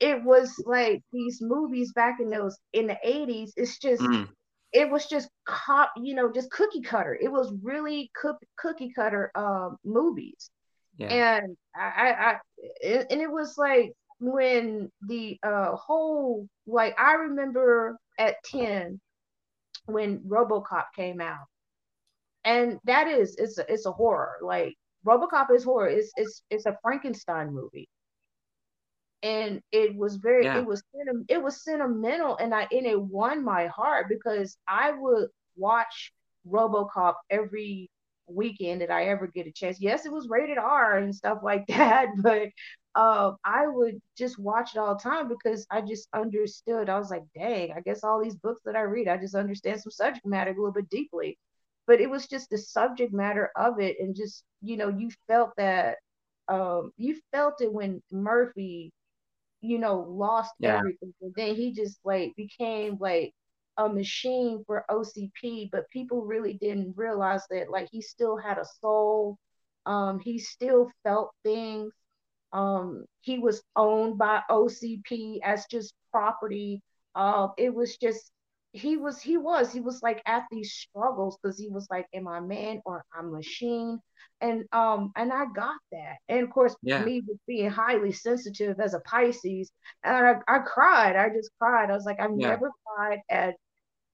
It 0.01 0.23
was 0.23 0.55
like 0.65 1.03
these 1.13 1.39
movies 1.41 1.93
back 1.93 2.19
in 2.21 2.31
those 2.31 2.57
in 2.73 2.87
the 2.87 2.97
80s. 3.05 3.51
It's 3.57 3.79
just 3.79 4.03
mm 4.03 4.29
it 4.73 4.91
was 4.91 5.07
just 5.07 5.29
cop, 5.47 5.93
you 5.97 6.15
know, 6.15 6.31
just 6.31 6.51
cookie 6.51 6.83
cutter. 6.83 7.19
It 7.21 7.31
was 7.31 7.53
really 7.63 8.11
cook, 8.15 8.37
cookie 8.59 8.93
cutter 8.95 9.31
um, 9.35 9.77
movies. 9.85 10.51
Yeah. 10.97 11.07
And 11.07 11.57
I, 11.75 11.81
I, 11.81 12.11
I, 12.11 12.37
and 13.11 13.21
it 13.21 13.31
was 13.31 13.57
like 13.57 13.93
when 14.21 14.91
the 15.03 15.39
uh, 15.43 15.77
whole, 15.77 16.49
like, 16.67 16.99
I 16.99 17.15
remember 17.15 17.99
at 18.19 18.37
10 18.45 19.01
when 19.87 20.21
RoboCop 20.21 20.85
came 20.95 21.21
out. 21.21 21.47
And 22.45 22.79
that 22.85 23.09
is, 23.09 23.37
it's 23.37 23.59
a, 23.59 23.73
it's 23.73 23.87
a 23.87 23.93
horror. 23.93 24.37
Like, 24.43 24.75
RoboCop 25.07 25.55
is 25.55 25.65
horror. 25.65 25.89
It's, 25.89 26.11
it's, 26.17 26.43
it's 26.51 26.67
a 26.67 26.77
Frankenstein 26.83 27.53
movie 27.53 27.89
and 29.23 29.61
it 29.73 29.97
was 29.97 30.17
very 30.17 30.45
yeah. 30.45 30.59
it 30.59 30.65
was 30.65 30.83
it 31.29 31.43
was 31.43 31.65
sentimental 31.65 32.37
and 32.37 32.55
I 32.55 32.69
and 32.71 32.87
it 32.87 33.01
won 33.01 33.45
my 33.45 33.67
heart 33.67 34.07
because 34.09 34.57
I 34.69 34.93
would 34.93 35.29
watch 35.57 36.13
RoboCop 36.49 37.15
every 37.31 37.91
weekend 38.29 38.81
that 38.81 38.91
I 38.91 39.07
ever 39.07 39.27
get 39.27 39.47
a 39.47 39.53
chance. 39.53 39.81
Yes, 39.81 40.07
it 40.07 40.13
was 40.13 40.29
rated 40.29 40.59
R 40.59 40.99
and 40.99 41.15
stuff 41.15 41.39
like 41.43 41.67
that, 41.69 42.09
but 42.19 42.49
uh, 42.95 43.33
I 43.45 43.67
would 43.67 44.01
just 44.17 44.39
watch 44.39 44.75
it 44.75 44.79
all 44.79 44.95
the 44.95 45.03
time 45.03 45.29
because 45.29 45.67
I 45.71 45.81
just 45.81 46.09
understood. 46.13 46.89
I 46.89 46.99
was 46.99 47.11
like, 47.11 47.25
dang, 47.37 47.73
I 47.73 47.81
guess 47.81 48.03
all 48.03 48.23
these 48.23 48.37
books 48.37 48.63
that 48.65 48.77
I 48.77 48.83
read, 48.83 49.09
I 49.09 49.17
just 49.17 49.35
understand 49.35 49.81
some 49.81 49.93
subject 49.93 50.27
matter 50.27 50.51
a 50.51 50.55
little 50.55 50.73
bit 50.73 50.91
deeply. 50.91 51.39
But 51.87 52.01
it 52.01 52.11
was 52.11 52.27
just 52.27 52.51
the 52.51 52.59
subject 52.59 53.13
matter 53.13 53.51
of 53.57 53.81
it, 53.81 53.97
and 54.01 54.15
just 54.15 54.45
you 54.63 54.77
know, 54.77 54.89
you 54.89 55.11
felt 55.27 55.53
that 55.57 55.97
um, 56.49 56.93
you 56.97 57.19
felt 57.33 57.61
it 57.61 57.73
when 57.73 58.03
Murphy 58.11 58.93
you 59.61 59.79
know, 59.79 60.07
lost 60.09 60.53
yeah. 60.59 60.79
everything. 60.79 61.13
And 61.21 61.35
then 61.35 61.55
he 61.57 61.73
just 61.73 61.99
like 62.05 62.35
became 62.37 62.97
like 63.01 63.33
a 63.79 63.89
machine 63.89 64.63
for 64.67 64.85
OCP, 64.91 65.71
but 65.71 65.89
people 65.91 66.27
really 66.27 66.55
didn't 66.55 66.95
realize 66.97 67.43
that 67.51 67.71
like 67.71 67.89
he 67.91 68.03
still 68.03 68.37
had 68.37 68.59
a 68.59 68.67
soul. 68.81 69.39
Um, 69.87 70.21
he 70.21 70.39
still 70.39 70.91
felt 71.05 71.31
things. 71.45 71.93
Um, 72.53 73.05
he 73.21 73.39
was 73.39 73.63
owned 73.77 74.19
by 74.19 74.43
OCP 74.51 75.39
as 75.45 75.65
just 75.71 75.95
property. 76.11 76.83
Uh, 77.15 77.49
it 77.57 77.75
was 77.75 77.97
just 77.97 78.33
he 78.73 78.97
was 78.97 79.21
he 79.21 79.37
was 79.37 79.73
he 79.73 79.81
was 79.81 80.03
like 80.03 80.23
at 80.27 80.45
these 80.51 80.73
struggles 80.73 81.39
because 81.43 81.59
he 81.59 81.69
was 81.69 81.87
like 81.91 82.07
am 82.13 82.29
i 82.29 82.39
man 82.39 82.81
or 82.85 83.03
i'm 83.15 83.33
machine 83.33 83.99
and 84.41 84.65
um 84.73 85.11
and 85.17 85.33
i 85.33 85.45
got 85.55 85.77
that 85.91 86.17
and 86.29 86.41
of 86.41 86.51
course 86.51 86.77
yeah. 86.83 87.03
me 87.03 87.23
being 87.47 87.71
highly 87.71 88.13
sensitive 88.13 88.79
as 88.79 88.93
a 88.93 89.01
pisces 89.01 89.71
and 90.05 90.15
I, 90.15 90.35
I 90.47 90.59
cried 90.59 91.17
i 91.17 91.29
just 91.31 91.51
cried 91.59 91.91
i 91.91 91.95
was 91.95 92.05
like 92.05 92.21
i've 92.21 92.39
yeah. 92.39 92.51
never 92.51 92.71
cried 92.87 93.21
at 93.31 93.55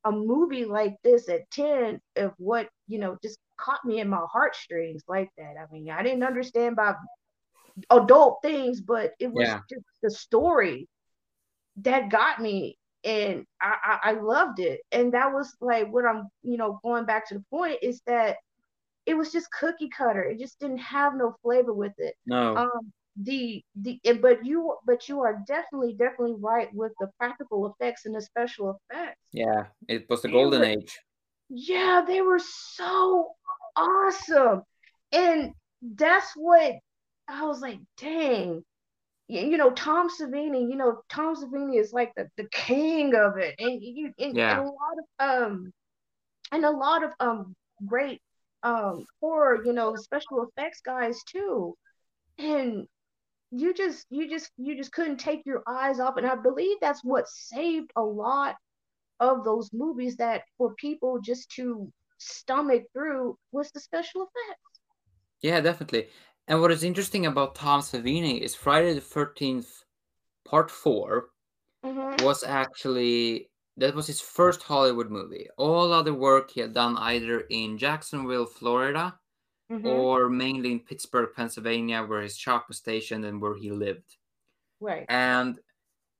a 0.04 0.12
movie 0.12 0.64
like 0.64 0.96
this 1.02 1.28
at 1.28 1.50
10 1.50 2.00
of 2.16 2.32
what 2.38 2.68
you 2.86 2.98
know 2.98 3.16
just 3.22 3.38
caught 3.56 3.84
me 3.84 4.00
in 4.00 4.08
my 4.08 4.24
heartstrings 4.30 5.02
like 5.08 5.30
that 5.38 5.54
i 5.58 5.72
mean 5.72 5.90
i 5.90 6.02
didn't 6.02 6.22
understand 6.22 6.72
about 6.72 6.96
adult 7.90 8.38
things 8.42 8.80
but 8.80 9.12
it 9.18 9.32
was 9.32 9.48
yeah. 9.48 9.60
just 9.70 9.84
the 10.02 10.10
story 10.10 10.88
that 11.76 12.10
got 12.10 12.40
me 12.40 12.76
and 13.04 13.44
I, 13.60 13.74
I, 13.84 14.10
I 14.10 14.12
loved 14.12 14.60
it. 14.60 14.80
And 14.90 15.12
that 15.12 15.32
was 15.32 15.54
like 15.60 15.92
what 15.92 16.06
I'm, 16.06 16.28
you 16.42 16.56
know, 16.56 16.80
going 16.82 17.04
back 17.04 17.28
to 17.28 17.34
the 17.34 17.44
point 17.50 17.78
is 17.82 18.00
that 18.06 18.38
it 19.06 19.14
was 19.14 19.30
just 19.30 19.52
cookie 19.52 19.90
cutter. 19.90 20.22
It 20.22 20.38
just 20.38 20.58
didn't 20.58 20.78
have 20.78 21.14
no 21.14 21.36
flavor 21.42 21.74
with 21.74 21.92
it. 21.98 22.14
No. 22.26 22.56
Um, 22.56 22.92
the 23.16 23.62
the 23.76 24.00
but 24.20 24.44
you 24.44 24.76
but 24.86 25.08
you 25.08 25.20
are 25.20 25.42
definitely 25.46 25.92
definitely 25.92 26.34
right 26.38 26.68
with 26.74 26.92
the 26.98 27.08
practical 27.18 27.72
effects 27.72 28.06
and 28.06 28.14
the 28.14 28.20
special 28.20 28.78
effects. 28.90 29.20
Yeah, 29.32 29.66
it 29.88 30.08
was 30.08 30.22
the 30.22 30.28
golden 30.28 30.60
were, 30.60 30.66
age. 30.66 30.98
Yeah, 31.48 32.02
they 32.06 32.22
were 32.22 32.40
so 32.40 33.30
awesome, 33.76 34.62
and 35.12 35.52
that's 35.82 36.32
what 36.34 36.74
I 37.28 37.46
was 37.46 37.60
like. 37.60 37.78
Dang, 37.98 38.64
you 39.28 39.56
know 39.56 39.70
Tom 39.70 40.08
Savini, 40.08 40.68
you 40.68 40.76
know 40.76 41.02
Tom 41.08 41.36
Savini 41.36 41.78
is 41.80 41.92
like 41.92 42.12
the, 42.16 42.28
the 42.36 42.48
king 42.50 43.14
of 43.14 43.38
it, 43.38 43.54
and 43.58 43.80
you 43.80 44.12
and, 44.18 44.36
yeah. 44.36 44.58
and 44.58 44.60
a 44.60 44.70
lot 44.70 44.98
of 44.98 45.42
um 45.44 45.72
and 46.50 46.64
a 46.64 46.70
lot 46.70 47.04
of 47.04 47.12
um 47.20 47.54
great 47.86 48.20
um 48.64 49.04
horror, 49.20 49.64
you 49.64 49.72
know, 49.72 49.94
special 49.94 50.48
effects 50.48 50.80
guys 50.84 51.22
too, 51.30 51.76
and 52.38 52.88
you 53.56 53.72
just 53.72 54.06
you 54.10 54.28
just 54.28 54.50
you 54.56 54.76
just 54.76 54.92
couldn't 54.92 55.18
take 55.18 55.46
your 55.46 55.62
eyes 55.66 56.00
off, 56.00 56.16
and 56.16 56.26
I 56.26 56.34
believe 56.34 56.76
that's 56.80 57.04
what 57.04 57.28
saved 57.28 57.90
a 57.96 58.02
lot 58.02 58.56
of 59.20 59.44
those 59.44 59.70
movies 59.72 60.16
that 60.16 60.42
for 60.58 60.74
people 60.74 61.20
just 61.20 61.50
to 61.52 61.90
stomach 62.18 62.84
through 62.92 63.38
was 63.52 63.70
the 63.70 63.80
special 63.80 64.22
effects. 64.22 64.80
Yeah, 65.40 65.60
definitely. 65.60 66.08
And 66.48 66.60
what 66.60 66.72
is 66.72 66.82
interesting 66.82 67.26
about 67.26 67.54
Tom 67.54 67.80
Savini 67.80 68.40
is 68.40 68.54
Friday 68.54 68.92
the 68.92 69.00
13th, 69.00 69.84
part 70.44 70.70
4 70.70 71.28
mm-hmm. 71.84 72.24
was 72.24 72.44
actually 72.44 73.50
that 73.76 73.94
was 73.94 74.06
his 74.06 74.20
first 74.20 74.62
Hollywood 74.62 75.10
movie. 75.10 75.48
All 75.56 75.92
other 75.92 76.14
work 76.14 76.50
he 76.50 76.60
had 76.60 76.74
done 76.74 76.96
either 76.96 77.40
in 77.50 77.78
Jacksonville, 77.78 78.46
Florida, 78.46 79.18
mm-hmm. 79.70 79.86
or 79.86 80.28
mainly 80.28 80.72
in 80.72 80.80
Pittsburgh, 80.80 81.30
Pennsylvania, 81.34 82.02
where 82.02 82.22
his 82.22 82.36
shop 82.36 82.66
was 82.68 82.78
stationed 82.78 83.24
and 83.24 83.40
where 83.40 83.54
he 83.54 83.70
lived. 83.70 84.16
Right. 84.80 85.06
And 85.08 85.58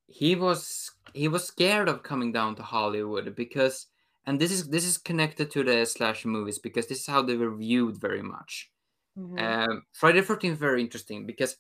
he 0.07 0.35
was 0.35 0.90
he 1.12 1.28
was 1.28 1.44
scared 1.44 1.88
of 1.88 2.02
coming 2.02 2.33
down 2.33 2.54
to 2.57 2.62
Hollywood 2.62 3.35
because 3.35 3.87
and 4.26 4.40
this 4.40 4.52
is 4.52 4.68
this 4.68 4.85
is 4.85 4.98
connected 4.98 5.50
to 5.50 5.64
the 5.64 5.85
slash 5.85 6.24
movies 6.24 6.59
because 6.59 6.87
this 6.87 7.00
is 7.00 7.07
how 7.07 7.22
they 7.22 7.37
were 7.37 7.54
viewed 7.54 8.00
very 8.00 8.22
much. 8.22 8.70
Mm-hmm. 9.18 9.38
Um, 9.38 9.83
Friday 9.92 10.20
the 10.20 10.35
13th 10.35 10.57
very 10.57 10.80
interesting 10.80 11.26
because 11.26 11.57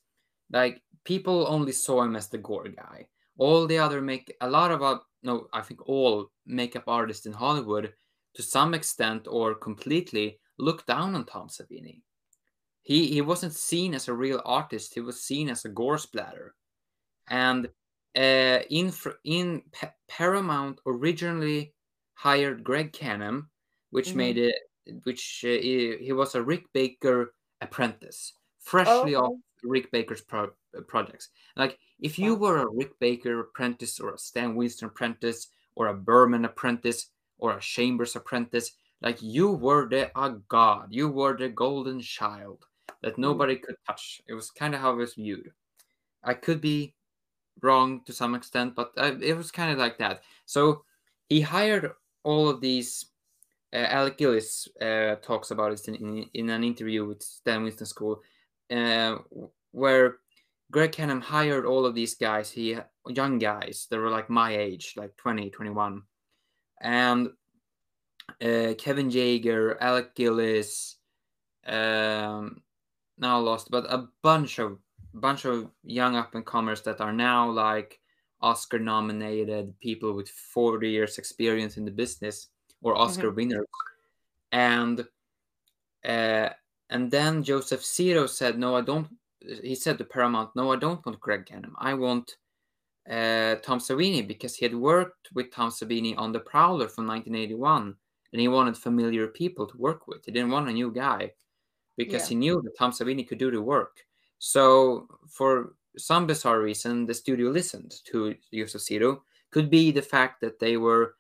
like 0.50 0.82
people 1.04 1.46
only 1.48 1.72
saw 1.72 2.02
him 2.02 2.16
as 2.16 2.28
the 2.28 2.38
gore 2.38 2.68
guy. 2.68 3.06
All 3.38 3.66
the 3.66 3.78
other 3.78 4.00
make 4.00 4.34
a 4.40 4.48
lot 4.48 4.70
of 4.70 4.82
uh, 4.82 4.98
no, 5.22 5.48
I 5.52 5.62
think 5.62 5.88
all 5.88 6.30
makeup 6.46 6.84
artists 6.86 7.26
in 7.26 7.32
Hollywood 7.32 7.92
to 8.34 8.42
some 8.42 8.74
extent 8.74 9.26
or 9.28 9.54
completely 9.54 10.38
look 10.58 10.86
down 10.86 11.14
on 11.14 11.24
Tom 11.26 11.48
Savini. 11.48 12.00
He 12.82 13.06
he 13.08 13.20
wasn't 13.20 13.54
seen 13.54 13.94
as 13.94 14.08
a 14.08 14.14
real 14.14 14.42
artist. 14.44 14.94
He 14.94 15.00
was 15.00 15.22
seen 15.22 15.48
as 15.48 15.64
a 15.64 15.70
gore 15.70 15.98
splatter. 15.98 16.54
And 17.28 17.68
uh, 18.16 18.60
in 18.70 18.92
in 19.24 19.62
P- 19.72 19.86
Paramount 20.08 20.80
originally 20.86 21.74
hired 22.14 22.62
Greg 22.62 22.92
Cannom, 22.92 23.46
which 23.90 24.08
mm-hmm. 24.08 24.18
made 24.18 24.38
it 24.38 24.54
which 25.04 25.44
uh, 25.44 25.48
he, 25.48 25.96
he 26.00 26.12
was 26.12 26.34
a 26.34 26.42
Rick 26.42 26.66
Baker 26.72 27.34
apprentice, 27.60 28.34
freshly 28.60 29.14
oh. 29.14 29.22
off 29.22 29.32
Rick 29.62 29.90
Baker's 29.90 30.20
pro- 30.20 30.50
uh, 30.76 30.82
projects. 30.86 31.30
Like 31.56 31.78
if 32.00 32.18
you 32.18 32.34
were 32.34 32.58
a 32.58 32.70
Rick 32.70 32.98
Baker 33.00 33.40
apprentice 33.40 33.98
or 33.98 34.12
a 34.12 34.18
Stan 34.18 34.54
Winston 34.54 34.88
apprentice 34.88 35.48
or 35.74 35.88
a 35.88 35.94
Burman 35.94 36.44
apprentice 36.44 37.10
or 37.38 37.56
a 37.56 37.60
Chambers 37.60 38.14
apprentice, 38.14 38.72
like 39.04 39.20
you 39.20 39.50
were 39.50 39.86
the 39.86 40.10
a 40.18 40.30
god. 40.48 40.86
You 40.90 41.08
were 41.10 41.36
the 41.36 41.50
golden 41.50 42.00
child 42.00 42.64
that 43.02 43.18
nobody 43.18 43.56
could 43.56 43.76
touch. 43.86 44.22
It 44.26 44.32
was 44.32 44.50
kind 44.50 44.74
of 44.74 44.80
how 44.80 44.92
it 44.92 44.96
was 44.96 45.14
viewed. 45.14 45.52
I 46.24 46.32
could 46.32 46.62
be 46.62 46.94
wrong 47.60 48.00
to 48.06 48.14
some 48.14 48.34
extent, 48.34 48.74
but 48.74 48.92
uh, 48.96 49.12
it 49.20 49.36
was 49.36 49.50
kind 49.50 49.70
of 49.70 49.78
like 49.78 49.98
that. 49.98 50.22
So 50.46 50.84
he 51.28 51.42
hired 51.42 51.92
all 52.24 52.48
of 52.48 52.62
these. 52.62 53.06
Uh, 53.74 53.88
Alec 53.90 54.16
Gillis 54.16 54.68
uh, 54.80 55.16
talks 55.16 55.50
about 55.50 55.72
this 55.72 55.88
in, 55.88 55.96
in, 55.96 56.26
in, 56.32 56.48
an 56.48 56.62
interview 56.62 57.04
with 57.04 57.22
Stan 57.22 57.64
Winston 57.64 57.86
School, 57.86 58.22
uh, 58.70 59.16
where 59.72 60.18
Greg 60.70 60.92
Cannom 60.92 61.20
hired 61.20 61.66
all 61.66 61.84
of 61.84 61.94
these 61.94 62.14
guys. 62.14 62.50
He 62.50 62.78
young 63.08 63.38
guys 63.38 63.86
that 63.90 63.98
were 63.98 64.10
like 64.10 64.30
my 64.30 64.56
age, 64.56 64.94
like 64.96 65.16
20, 65.16 65.50
21, 65.50 66.02
and 66.80 67.30
uh, 68.28 68.74
Kevin 68.78 69.10
Yagher, 69.10 69.76
Alec 69.80 70.14
Gillis, 70.14 70.96
um, 71.66 72.62
now 73.18 73.38
lost, 73.38 73.70
but 73.70 73.84
a 73.88 74.08
bunch 74.22 74.58
of 74.58 74.78
bunch 75.14 75.44
of 75.44 75.70
young 75.84 76.16
up 76.16 76.34
and 76.34 76.44
comers 76.44 76.82
that 76.82 77.00
are 77.00 77.12
now 77.12 77.48
like 77.48 78.00
Oscar 78.40 78.78
nominated 78.78 79.78
people 79.80 80.12
with 80.12 80.28
40 80.28 80.90
years 80.90 81.18
experience 81.18 81.76
in 81.76 81.84
the 81.84 81.90
business 81.90 82.48
or 82.82 82.96
Oscar 82.96 83.28
mm-hmm. 83.28 83.36
winners. 83.36 83.66
And 84.52 85.06
uh, 86.04 86.50
and 86.90 87.10
then 87.10 87.42
Joseph 87.42 87.80
Zito 87.80 88.28
said, 88.28 88.58
"No, 88.58 88.76
I 88.76 88.82
don't." 88.82 89.08
He 89.40 89.74
said 89.74 89.98
to 89.98 90.04
Paramount, 90.04 90.54
"No, 90.54 90.72
I 90.72 90.76
don't 90.76 91.04
want 91.04 91.18
Greg 91.18 91.46
Cannom. 91.46 91.72
I 91.78 91.94
want 91.94 92.36
uh, 93.08 93.56
Tom 93.56 93.80
Savini 93.80 94.26
because 94.26 94.54
he 94.54 94.64
had 94.64 94.74
worked 94.74 95.28
with 95.34 95.50
Tom 95.50 95.70
Savini 95.70 96.16
on 96.16 96.32
The 96.32 96.40
Prowler 96.40 96.88
from 96.88 97.06
1981, 97.06 97.96
and 98.34 98.40
he 98.40 98.48
wanted 98.48 98.76
familiar 98.76 99.28
people 99.28 99.64
to 99.64 99.76
work 99.76 100.08
with. 100.08 100.24
He 100.24 100.32
didn't 100.32 100.50
want 100.50 100.68
a 100.68 100.72
new 100.72 100.90
guy 100.90 101.30
because 101.96 102.22
yeah. 102.22 102.28
he 102.30 102.34
knew 102.34 102.60
that 102.62 102.76
Tom 102.76 102.90
Savini 102.90 103.26
could 103.26 103.38
do 103.38 103.52
the 103.52 103.62
work. 103.62 104.00
So 104.40 105.06
for 105.28 105.76
some 105.96 106.26
bizarre 106.26 106.60
reason, 106.60 107.06
the 107.06 107.14
studio 107.14 107.50
listened 107.50 107.94
to 108.06 108.34
Zito. 108.52 109.20
Could 109.52 109.70
be 109.70 109.92
the 109.92 110.02
fact 110.02 110.40
that 110.40 110.58
they 110.58 110.76
were, 110.76 111.14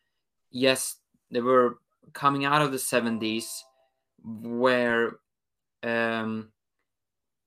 yes, 0.50 0.96
they 1.30 1.40
were 1.40 1.78
coming 2.14 2.44
out 2.44 2.62
of 2.62 2.72
the 2.72 2.78
70s 2.78 3.60
where 4.24 5.18
um, 5.84 6.48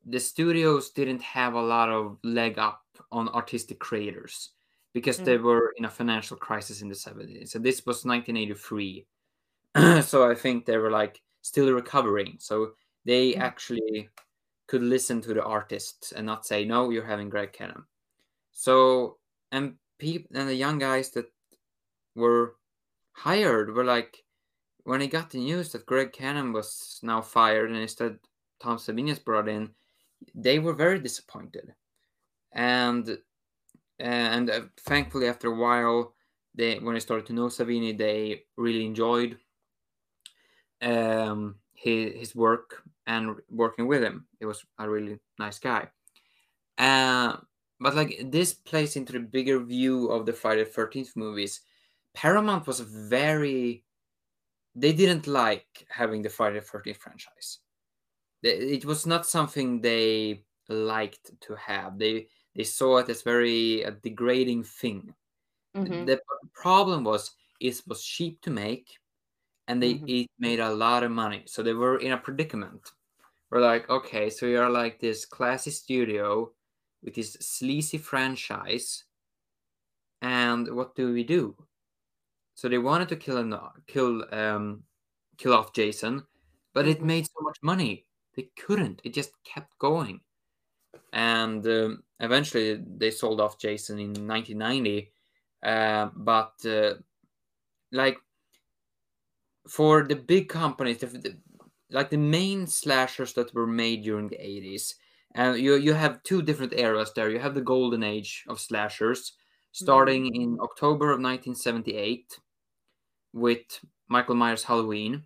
the 0.06 0.19
studios 0.21 0.91
didn't 0.91 1.21
have 1.23 1.56
a 1.56 1.62
lot 1.62 1.89
of 1.89 2.19
leg 2.23 2.58
up 2.58 2.84
on 3.12 3.27
artistic 3.27 3.80
creators 3.80 4.51
because 4.93 5.19
mm. 5.19 5.25
they 5.25 5.38
were 5.38 5.73
in 5.75 5.84
a 5.84 5.89
financial 5.89 6.38
crisis 6.38 6.82
in 6.82 6.88
the 6.88 6.95
70s. 6.95 7.49
So 7.49 7.60
this 7.60 7.86
was 7.86 8.06
1983. 8.06 9.06
so 10.01 10.30
I 10.30 10.36
think 10.36 10.65
they 10.65 10.77
were 10.77 10.91
like 10.91 11.21
still 11.41 11.71
recovering. 11.71 12.38
So 12.39 12.73
they 13.08 13.34
mm. 13.34 13.39
actually 13.39 14.10
could 14.67 14.84
listen 14.84 15.21
to 15.21 15.34
the 15.34 15.43
artists 15.43 16.12
and 16.12 16.25
not 16.25 16.45
say 16.45 16.63
no 16.65 16.89
you're 16.91 17.06
having 17.06 17.30
greg 17.30 17.51
cannom 17.53 17.86
so 18.51 19.17
and 19.51 19.75
people 19.97 20.30
and 20.38 20.47
the 20.47 20.53
young 20.53 20.77
guys 20.77 21.10
that 21.12 21.25
were 22.15 22.56
hired 23.13 23.73
were 23.73 23.86
like 23.86 24.23
when 24.84 24.99
they 24.99 25.08
got 25.08 25.30
the 25.30 25.39
news 25.39 25.71
that 25.71 25.86
greg 25.86 26.12
Cannom 26.12 26.53
was 26.53 26.99
now 27.01 27.21
fired 27.21 27.71
and 27.71 27.80
instead 27.80 28.19
tom 28.62 28.77
savini 28.77 29.23
brought 29.23 29.47
in 29.47 29.69
they 30.36 30.60
were 30.60 30.73
very 30.73 30.99
disappointed 30.99 31.73
and 32.51 33.17
and 33.99 34.49
uh, 34.49 34.62
thankfully 34.82 35.27
after 35.27 35.47
a 35.47 35.56
while 35.56 36.13
they 36.53 36.80
when 36.80 36.93
they 36.93 36.99
started 36.99 37.25
to 37.25 37.34
know 37.34 37.47
savini 37.47 37.97
they 37.97 38.43
really 38.58 38.86
enjoyed 38.86 39.38
um 40.81 41.55
his, 41.73 42.13
his 42.15 42.35
work 42.35 42.83
and 43.05 43.35
working 43.49 43.87
with 43.87 44.03
him. 44.03 44.27
He 44.39 44.45
was 44.45 44.65
a 44.79 44.89
really 44.89 45.19
nice 45.39 45.59
guy. 45.59 45.87
Uh, 46.77 47.37
but 47.79 47.95
like 47.95 48.19
this 48.25 48.53
plays 48.53 48.95
into 48.95 49.13
the 49.13 49.19
bigger 49.19 49.59
view 49.59 50.09
of 50.09 50.25
the 50.25 50.33
Friday 50.33 50.63
the 50.63 50.69
13th 50.69 51.15
movies. 51.15 51.61
Paramount 52.13 52.65
was 52.65 52.79
very, 52.79 53.83
they 54.75 54.91
didn't 54.91 55.27
like 55.27 55.85
having 55.89 56.21
the 56.21 56.29
Friday 56.29 56.59
the 56.59 56.65
13th 56.65 56.97
franchise. 56.97 57.59
It 58.43 58.85
was 58.85 59.05
not 59.05 59.25
something 59.25 59.81
they 59.81 60.43
liked 60.69 61.31
to 61.41 61.55
have. 61.55 61.97
They 61.97 62.27
they 62.55 62.63
saw 62.63 62.97
it 62.97 63.09
as 63.09 63.21
very 63.21 63.83
a 63.83 63.91
degrading 63.91 64.63
thing. 64.63 65.13
Mm-hmm. 65.75 66.05
The 66.05 66.19
problem 66.53 67.03
was 67.03 67.31
it 67.59 67.81
was 67.87 68.03
cheap 68.03 68.41
to 68.41 68.49
make 68.49 68.89
and 69.67 69.82
they 69.82 69.95
mm-hmm. 69.95 70.08
it 70.08 70.27
made 70.39 70.60
a 70.60 70.73
lot 70.73 71.03
of 71.03 71.12
money. 71.12 71.43
So 71.45 71.62
they 71.62 71.73
were 71.73 71.99
in 71.99 72.12
a 72.12 72.17
predicament. 72.17 72.91
We're 73.49 73.62
like, 73.62 73.89
okay, 73.89 74.30
so 74.30 74.45
you're 74.45 74.69
like 74.69 74.99
this 74.99 75.25
classy 75.25 75.71
studio 75.71 76.51
with 77.03 77.15
this 77.15 77.34
sleazy 77.39 77.97
franchise, 77.97 79.03
and 80.21 80.73
what 80.75 80.95
do 80.95 81.13
we 81.13 81.23
do? 81.23 81.56
So 82.56 82.67
they 82.67 82.77
wanted 82.77 83.10
to 83.10 83.15
kill 83.15 83.38
and 83.38 83.53
kill 83.88 84.25
um 84.34 84.84
kill 85.38 85.53
off 85.53 85.73
Jason, 85.73 86.23
but 86.73 86.88
it 86.88 86.97
mm-hmm. 86.97 87.08
made 87.08 87.25
so 87.25 87.41
much 87.41 87.58
money 87.62 88.06
they 88.36 88.49
couldn't. 88.58 89.01
It 89.03 89.13
just 89.13 89.32
kept 89.43 89.77
going, 89.80 90.21
and 91.13 91.65
um, 91.67 92.03
eventually 92.19 92.84
they 92.97 93.12
sold 93.12 93.41
off 93.41 93.60
Jason 93.60 93.99
in 93.99 94.27
1990. 94.27 95.12
Uh, 95.63 96.10
but 96.15 96.53
uh, 96.65 96.93
like 97.91 98.17
for 99.67 100.03
the 100.03 100.15
big 100.15 100.49
companies, 100.49 100.99
the, 100.99 101.08
the, 101.08 101.38
like 101.91 102.10
the 102.10 102.17
main 102.17 102.67
slashers 102.67 103.34
that 103.34 103.53
were 103.53 103.67
made 103.67 104.03
during 104.03 104.30
the 104.30 104.38
80s, 104.38 104.93
and 105.36 105.60
you 105.60 105.75
you 105.75 105.93
have 105.93 106.23
two 106.23 106.41
different 106.41 106.73
eras 106.73 107.12
there. 107.13 107.30
You 107.30 107.39
have 107.39 107.56
the 107.56 107.62
golden 107.62 108.03
age 108.03 108.43
of 108.47 108.60
slashers, 108.60 109.34
starting 109.71 110.25
mm-hmm. 110.25 110.41
in 110.41 110.58
October 110.62 111.06
of 111.06 111.19
1978 111.21 112.39
with 113.34 113.80
Michael 114.08 114.36
Myers 114.36 114.63
Halloween, 114.63 115.23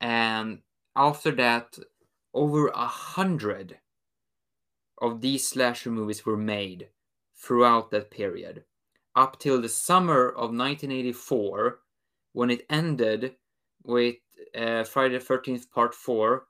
and 0.00 0.60
after 0.96 1.32
that, 1.32 1.78
over 2.34 2.68
a 2.68 2.86
hundred 2.86 3.78
of 5.00 5.20
these 5.20 5.46
slasher 5.48 5.90
movies 5.90 6.24
were 6.24 6.36
made 6.36 6.88
throughout 7.34 7.90
that 7.90 8.10
period, 8.10 8.64
up 9.16 9.38
till 9.38 9.60
the 9.60 9.68
summer 9.68 10.28
of 10.28 10.54
1984, 10.54 11.80
when 12.32 12.50
it 12.50 12.66
ended 12.68 13.34
with 13.84 14.16
uh, 14.56 14.84
Friday 14.84 15.18
the 15.18 15.24
13th 15.24 15.70
Part 15.70 15.94
4 15.94 16.44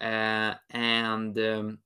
uh, 0.00 0.54
and 0.70 1.38
um, 1.38 1.78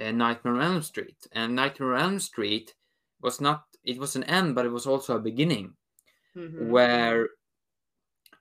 uh, 0.00 0.10
Nightmare 0.10 0.54
on 0.54 0.62
Elm 0.62 0.82
Street. 0.82 1.26
And 1.32 1.54
Nightmare 1.54 1.94
on 1.94 2.02
Elm 2.02 2.20
Street 2.20 2.74
was 3.20 3.40
not, 3.40 3.64
it 3.84 3.98
was 3.98 4.16
an 4.16 4.24
end, 4.24 4.54
but 4.54 4.66
it 4.66 4.72
was 4.72 4.86
also 4.86 5.16
a 5.16 5.20
beginning 5.20 5.74
mm-hmm. 6.36 6.68
where 6.68 7.28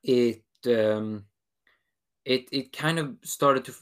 it, 0.03 0.43
um, 0.67 1.25
it, 2.25 2.47
it 2.51 2.73
kind 2.73 2.99
of 2.99 3.15
started 3.23 3.65
to 3.65 3.73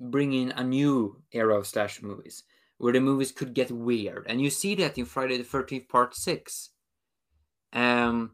bring 0.00 0.32
in 0.32 0.52
a 0.52 0.64
new 0.64 1.22
era 1.32 1.58
of 1.58 1.66
slash 1.66 2.02
movies 2.02 2.44
where 2.78 2.92
the 2.92 3.00
movies 3.00 3.30
could 3.30 3.54
get 3.54 3.70
weird. 3.70 4.26
And 4.28 4.40
you 4.40 4.50
see 4.50 4.74
that 4.76 4.98
in 4.98 5.04
Friday 5.04 5.38
the 5.38 5.44
13th 5.44 5.88
Part 5.88 6.16
6. 6.16 6.70
Um, 7.72 8.32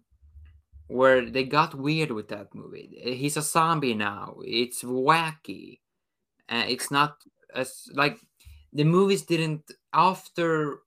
where 0.88 1.30
they 1.30 1.44
got 1.44 1.74
weird 1.74 2.10
with 2.10 2.28
that 2.28 2.54
movie. 2.54 2.98
He's 3.16 3.36
a 3.36 3.42
zombie 3.42 3.94
now. 3.94 4.36
It's 4.44 4.82
wacky. 4.82 5.80
Uh, 6.48 6.64
it's 6.66 6.90
not 6.90 7.18
as 7.54 7.84
like 7.92 8.18
the 8.72 8.84
movies 8.84 9.22
didn't 9.22 9.70
after 9.92 10.80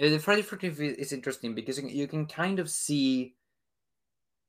uh, 0.00 0.08
the 0.08 0.18
Friday 0.18 0.42
Thirteenth 0.42 0.80
is 0.80 1.12
interesting 1.12 1.54
because 1.54 1.80
you 1.80 2.08
can 2.08 2.26
kind 2.26 2.58
of 2.58 2.68
see 2.68 3.34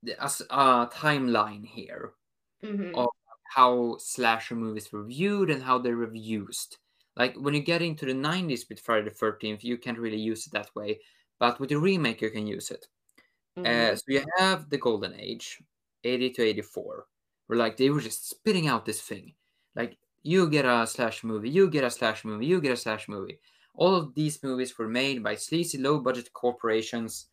the 0.03 0.19
uh, 0.49 0.87
timeline 0.87 1.65
here 1.65 2.13
mm-hmm. 2.63 2.95
of 2.95 3.09
how 3.55 3.97
slasher 3.99 4.55
movies 4.55 4.91
were 4.91 5.03
viewed 5.03 5.49
and 5.49 5.63
how 5.63 5.77
they 5.77 5.93
were 5.93 6.13
used. 6.13 6.77
Like 7.15 7.35
when 7.35 7.53
you 7.53 7.61
get 7.61 7.81
into 7.81 8.05
the 8.05 8.13
90s 8.13 8.69
with 8.69 8.79
Friday 8.79 9.09
the 9.09 9.15
13th, 9.15 9.63
you 9.63 9.77
can't 9.77 9.97
really 9.97 10.17
use 10.17 10.45
it 10.45 10.53
that 10.53 10.69
way. 10.75 10.99
But 11.39 11.59
with 11.59 11.69
the 11.69 11.79
remake, 11.79 12.21
you 12.21 12.29
can 12.29 12.45
use 12.45 12.69
it. 12.69 12.87
Mm-hmm. 13.57 13.93
Uh, 13.93 13.95
so 13.95 14.03
you 14.07 14.23
have 14.37 14.69
the 14.69 14.77
golden 14.77 15.15
age, 15.19 15.61
80 16.03 16.29
to 16.31 16.43
84, 16.43 17.07
where 17.47 17.59
like 17.59 17.77
they 17.77 17.89
were 17.89 18.01
just 18.01 18.29
spitting 18.29 18.67
out 18.67 18.85
this 18.85 19.01
thing. 19.01 19.33
Like 19.75 19.97
you 20.23 20.49
get 20.49 20.65
a 20.65 20.85
slash 20.87 21.23
movie, 21.23 21.49
you 21.49 21.69
get 21.69 21.83
a 21.83 21.89
slash 21.91 22.23
movie, 22.23 22.45
you 22.45 22.61
get 22.61 22.73
a 22.73 22.77
slash 22.77 23.07
movie. 23.07 23.39
All 23.73 23.95
of 23.95 24.13
these 24.15 24.41
movies 24.43 24.77
were 24.77 24.87
made 24.87 25.23
by 25.23 25.35
sleazy, 25.35 25.77
low 25.77 25.99
budget 25.99 26.33
corporations 26.33 27.27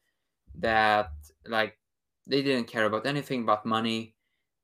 that 0.57 1.11
like 1.47 1.79
they 2.27 2.43
didn't 2.43 2.69
care 2.69 2.85
about 2.87 3.07
anything 3.07 3.45
but 3.45 3.67
money. 3.67 4.15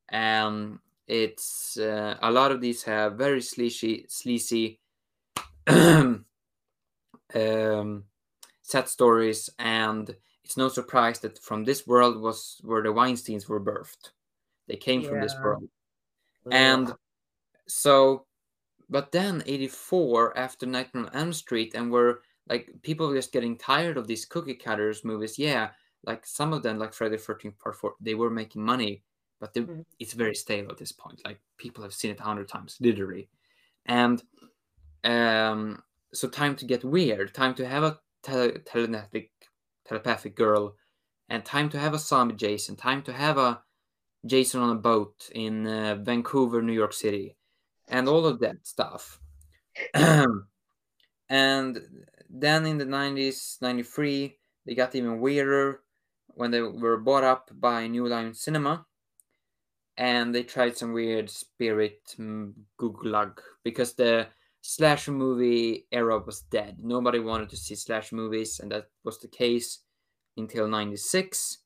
And 0.08 0.78
it's 1.06 1.76
uh, 1.78 2.16
a 2.22 2.30
lot 2.30 2.52
of 2.52 2.61
these 2.61 2.82
have 2.84 3.14
very 3.14 3.42
sleazy, 3.42 4.06
sleazy 4.08 4.80
um, 5.66 6.24
sad 8.62 8.88
stories, 8.88 9.50
and 9.58 10.16
it's 10.51 10.57
no 10.57 10.68
surprise 10.68 11.20
that 11.20 11.38
from 11.38 11.62
this 11.62 11.86
world 11.86 12.20
was 12.20 12.61
where 12.64 12.82
the 12.82 12.88
Weinsteins 12.88 13.48
were 13.48 13.61
birthed. 13.61 14.11
They 14.66 14.74
came 14.74 15.01
yeah. 15.01 15.09
from 15.09 15.20
this 15.20 15.36
world, 15.40 15.68
and 16.51 16.92
so, 17.68 18.26
but 18.88 19.12
then 19.12 19.44
'84 19.46 20.36
after 20.36 20.66
Nightmare 20.66 21.05
on 21.05 21.14
Elm 21.14 21.32
Street, 21.32 21.74
and 21.76 21.92
were 21.92 22.22
like 22.48 22.68
people 22.82 23.07
were 23.07 23.14
just 23.14 23.30
getting 23.30 23.57
tired 23.57 23.96
of 23.96 24.09
these 24.09 24.24
cookie 24.24 24.55
cutters 24.55 25.05
movies. 25.05 25.38
Yeah, 25.38 25.70
like 26.03 26.26
some 26.26 26.53
of 26.53 26.64
them, 26.64 26.80
like 26.80 26.94
Friday 26.94 27.16
the 27.16 27.22
13th 27.22 27.57
Part 27.61 27.76
4, 27.76 27.94
they 28.01 28.16
were 28.16 28.28
making 28.28 28.64
money, 28.64 29.05
but 29.38 29.55
mm-hmm. 29.55 29.82
it's 30.01 30.14
very 30.14 30.34
stale 30.34 30.68
at 30.68 30.78
this 30.78 30.90
point. 30.90 31.22
Like 31.24 31.38
people 31.59 31.84
have 31.84 31.94
seen 31.94 32.11
it 32.11 32.18
a 32.18 32.24
hundred 32.24 32.48
times, 32.48 32.76
literally. 32.80 33.28
And 33.86 34.20
um, 35.05 35.84
so 36.12 36.26
time 36.26 36.57
to 36.57 36.64
get 36.64 36.82
weird, 36.82 37.34
time 37.34 37.55
to 37.55 37.68
have 37.68 37.84
a 37.84 38.01
tele- 38.24 38.59
telepathic, 38.66 39.30
telepathic 39.91 40.36
girl, 40.36 40.76
and 41.28 41.45
time 41.45 41.68
to 41.70 41.78
have 41.78 41.95
a 41.95 41.99
zombie 41.99 42.36
Jason, 42.36 42.76
time 42.76 43.03
to 43.03 43.12
have 43.12 43.36
a 43.36 43.61
Jason 44.24 44.61
on 44.62 44.70
a 44.70 44.80
boat 44.91 45.28
in 45.34 45.66
uh, 45.66 45.97
Vancouver, 46.01 46.62
New 46.62 46.72
York 46.72 46.93
City, 46.93 47.36
and 47.88 48.09
all 48.09 48.24
of 48.24 48.38
that 48.41 48.57
stuff. 48.62 49.20
and 49.95 51.80
then 52.30 52.66
in 52.66 52.78
the 52.78 52.84
90s, 52.84 53.61
93, 53.61 54.38
they 54.64 54.74
got 54.74 54.95
even 54.95 55.20
weirder 55.20 55.80
when 56.28 56.51
they 56.53 56.62
were 56.62 56.99
bought 56.99 57.24
up 57.24 57.51
by 57.53 57.88
New 57.88 58.07
Line 58.07 58.32
Cinema 58.32 58.86
and 59.97 60.34
they 60.34 60.43
tried 60.43 60.76
some 60.76 60.93
weird 60.93 61.28
spirit 61.28 62.01
gulag 62.78 63.38
because 63.64 63.95
the 63.95 64.26
slasher 64.61 65.12
movie 65.12 65.86
era 65.92 66.18
was 66.18 66.42
dead. 66.42 66.78
Nobody 66.82 67.18
wanted 67.18 67.50
to 67.50 67.56
see 67.56 67.74
slasher 67.74 68.16
movies, 68.16 68.61
and 68.61 68.70
that 68.72 68.88
was 69.04 69.18
the 69.18 69.28
case 69.28 69.80
until 70.36 70.68
96. 70.68 71.58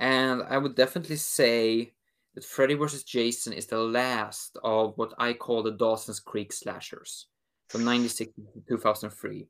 And 0.00 0.42
I 0.48 0.58
would 0.58 0.74
definitely 0.74 1.16
say 1.16 1.92
that 2.34 2.44
Freddy 2.44 2.74
vs. 2.74 3.04
Jason 3.04 3.52
is 3.52 3.66
the 3.66 3.78
last 3.78 4.56
of 4.64 4.94
what 4.96 5.12
I 5.18 5.32
call 5.32 5.62
the 5.62 5.70
Dawson's 5.70 6.20
Creek 6.20 6.52
slashers 6.52 7.26
from 7.68 7.84
96 7.84 8.32
to 8.34 8.62
2003. 8.68 9.46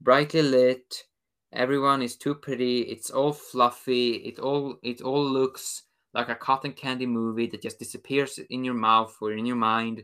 Brightly 0.00 0.42
lit, 0.42 1.04
everyone 1.52 2.02
is 2.02 2.16
too 2.16 2.34
pretty, 2.34 2.80
it's 2.82 3.10
all 3.10 3.32
fluffy, 3.32 4.14
it 4.14 4.38
all 4.38 4.76
it 4.82 5.00
all 5.02 5.24
looks 5.24 5.84
like 6.14 6.28
a 6.28 6.34
cotton 6.34 6.72
candy 6.72 7.06
movie 7.06 7.46
that 7.46 7.62
just 7.62 7.78
disappears 7.78 8.38
in 8.50 8.64
your 8.64 8.74
mouth 8.74 9.16
or 9.20 9.32
in 9.32 9.46
your 9.46 9.56
mind. 9.56 10.02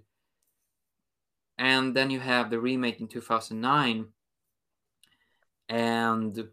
And 1.58 1.94
then 1.94 2.10
you 2.10 2.20
have 2.20 2.50
the 2.50 2.60
remake 2.60 3.00
in 3.00 3.08
2009, 3.08 4.06
and 5.68 6.48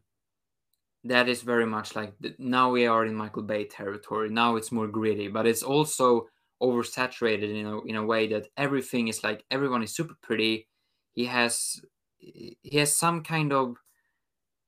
that 1.04 1.30
is 1.30 1.44
very 1.44 1.68
much 1.68 1.96
like 1.96 2.14
the, 2.20 2.34
now 2.40 2.72
we 2.72 2.88
are 2.88 3.06
in 3.06 3.14
Michael 3.14 3.44
Bay 3.44 3.66
territory. 3.66 4.30
Now 4.30 4.56
it's 4.56 4.72
more 4.72 4.88
gritty, 4.88 5.28
but 5.28 5.46
it's 5.46 5.62
also 5.62 6.28
oversaturated 6.62 7.56
in 7.56 7.66
a, 7.68 7.82
in 7.84 7.96
a 7.96 8.06
way 8.06 8.28
that 8.30 8.48
everything 8.58 9.08
is 9.08 9.24
like 9.24 9.46
everyone 9.52 9.84
is 9.84 9.96
super 9.96 10.16
pretty. 10.24 10.68
He 11.14 11.26
has 11.26 11.80
he 12.18 12.58
has 12.74 12.92
some 12.92 13.22
kind 13.22 13.54
of 13.54 13.76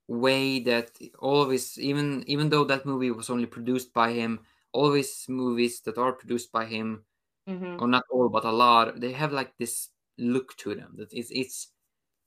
way 0.07 0.59
that 0.59 0.91
all 1.17 1.41
of 1.41 1.49
his 1.49 1.79
even 1.79 2.23
even 2.27 2.49
though 2.49 2.65
that 2.65 2.85
movie 2.85 3.09
was 3.09 3.31
only 3.31 3.47
produced 3.47 3.91
by 3.91 4.11
him 4.11 4.39
all 4.77 4.93
his 4.93 5.25
movies 5.27 5.81
that 5.81 5.97
are 5.97 6.13
produced 6.13 6.51
by 6.51 6.65
him, 6.65 7.03
mm-hmm. 7.49 7.81
or 7.81 7.87
not 7.87 8.03
all, 8.11 8.29
but 8.29 8.45
a 8.45 8.51
lot, 8.51 8.99
they 8.99 9.11
have 9.11 9.31
like 9.31 9.57
this 9.57 9.89
look 10.17 10.55
to 10.57 10.75
them 10.75 10.93
that 10.97 11.13
it's 11.13 11.31
it's 11.31 11.71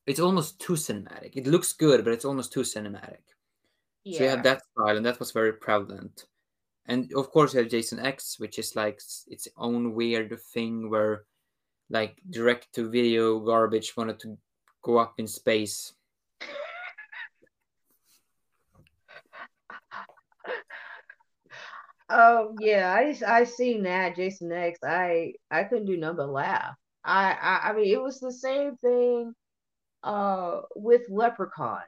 it's 0.07 0.21
almost 0.21 0.59
too 0.61 0.75
cinematic. 0.75 1.37
It 1.37 1.47
looks 1.47 1.73
good, 1.73 2.05
but 2.05 2.13
it's 2.13 2.25
almost 2.25 2.53
too 2.53 2.61
cinematic. 2.61 3.23
Yeah. 4.05 4.19
So 4.19 4.25
you 4.25 4.31
have 4.31 4.43
that 4.45 4.63
style, 4.73 4.97
and 4.97 5.07
that 5.07 5.21
was 5.21 5.33
very 5.33 5.53
prevalent. 5.53 6.27
And 6.87 7.13
of 7.15 7.31
course, 7.31 7.55
you 7.55 7.61
have 7.61 7.71
Jason 7.71 8.01
X, 8.01 8.39
which 8.39 8.59
is 8.59 8.75
like 8.75 9.01
its 9.29 9.47
own 9.57 9.95
weird 9.95 10.37
thing 10.53 10.91
where, 10.91 11.25
like, 11.91 12.21
direct 12.31 12.73
to 12.75 12.91
video 12.91 13.39
garbage 13.39 13.97
wanted 13.97 14.19
to 14.21 14.39
go 14.83 14.99
up 14.99 15.15
in 15.19 15.27
space 15.27 15.93
Oh 22.13 22.57
yeah, 22.59 22.93
I 22.93 23.15
I 23.25 23.45
seen 23.45 23.85
that 23.85 24.17
Jason 24.17 24.51
X. 24.51 24.81
I 24.83 25.35
I 25.51 25.63
couldn't 25.65 25.87
do 25.87 25.97
nothing 25.97 26.17
but 26.17 26.31
laugh. 26.31 26.75
I, 27.05 27.33
I 27.33 27.71
I 27.71 27.73
mean 27.75 27.93
it 27.93 28.03
was 28.03 28.21
the 28.21 28.33
same 28.33 28.77
thing 28.77 29.35
uh 30.03 30.63
with 30.77 31.03
Leprechaun. 31.09 31.83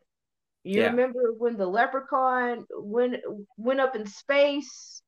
You 0.65 0.83
yeah. 0.83 0.91
remember 0.91 1.33
when 1.37 1.57
the 1.57 1.67
Leprechaun 1.67 2.67
went 2.71 3.17
went 3.57 3.81
up 3.81 3.97
in 3.97 4.07
space? 4.07 5.03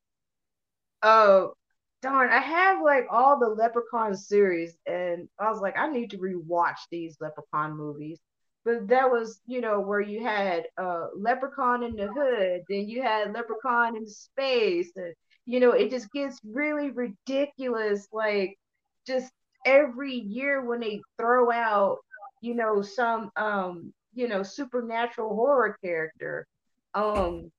Oh 1.03 1.55
darn, 2.03 2.31
I 2.31 2.39
have 2.39 2.83
like 2.83 3.07
all 3.11 3.39
the 3.39 3.49
Leprechaun 3.49 4.15
series 4.17 4.77
and 4.87 5.29
I 5.39 5.51
was 5.51 5.61
like, 5.61 5.77
I 5.79 5.89
need 5.89 6.11
to 6.11 6.19
rewatch 6.19 6.79
these 6.91 7.17
Leprechaun 7.21 7.77
movies 7.77 8.21
but 8.65 8.89
that 8.89 9.11
was 9.11 9.41
you 9.47 9.61
know 9.61 9.81
where 9.81 10.01
you 10.01 10.23
had 10.23 10.65
uh 10.79 11.07
leprechaun 11.17 11.83
in 11.83 11.95
the 11.97 12.09
hood 12.09 12.63
then 12.69 12.89
you 12.89 13.03
had 13.03 13.33
leprechaun 13.33 13.97
in 13.97 14.07
space 14.07 14.91
and 14.97 15.15
you 15.47 15.61
know 15.61 15.73
it 15.73 15.91
just 15.91 16.11
gets 16.13 16.41
really 16.45 16.91
ridiculous 16.91 18.09
like 18.13 18.59
just 19.07 19.31
every 19.65 20.15
year 20.15 20.65
when 20.65 20.81
they 20.81 21.01
throw 21.19 21.51
out 21.51 21.99
you 22.41 22.55
know 22.55 22.83
some 22.83 23.31
um 23.37 23.93
you 24.15 24.29
know 24.29 24.43
supernatural 24.43 25.35
horror 25.35 25.77
character 25.83 26.47
um 26.95 27.51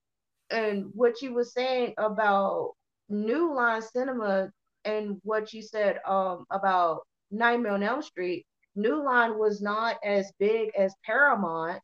and 0.51 0.85
what 0.93 1.21
you 1.21 1.33
were 1.33 1.43
saying 1.43 1.93
about 1.97 2.71
new 3.09 3.53
line 3.53 3.81
cinema 3.81 4.49
and 4.83 5.19
what 5.23 5.53
you 5.53 5.61
said 5.61 5.99
um 6.07 6.45
about 6.51 7.01
nightmare 7.31 7.73
on 7.73 7.83
elm 7.83 8.01
street 8.01 8.45
New 8.75 9.03
Line 9.03 9.37
was 9.37 9.61
not 9.61 9.97
as 10.03 10.31
big 10.37 10.71
as 10.77 10.93
Paramount, 11.05 11.81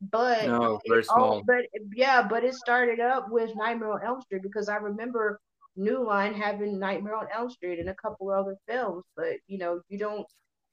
but 0.00 0.46
no, 0.46 0.80
very 0.86 1.02
small. 1.02 1.42
but 1.44 1.64
yeah, 1.94 2.26
but 2.26 2.44
it 2.44 2.54
started 2.54 3.00
up 3.00 3.28
with 3.30 3.50
Nightmare 3.56 3.92
on 3.92 4.04
Elm 4.04 4.20
Street 4.22 4.42
because 4.42 4.68
I 4.68 4.76
remember 4.76 5.40
New 5.78 6.04
Line 6.06 6.34
having 6.34 6.78
Nightmare 6.78 7.16
on 7.16 7.26
Elm 7.34 7.50
Street 7.50 7.78
and 7.78 7.88
a 7.88 7.94
couple 7.94 8.30
other 8.30 8.56
films, 8.68 9.04
but 9.16 9.36
you 9.46 9.58
know, 9.58 9.80
you 9.88 9.98
don't 9.98 10.26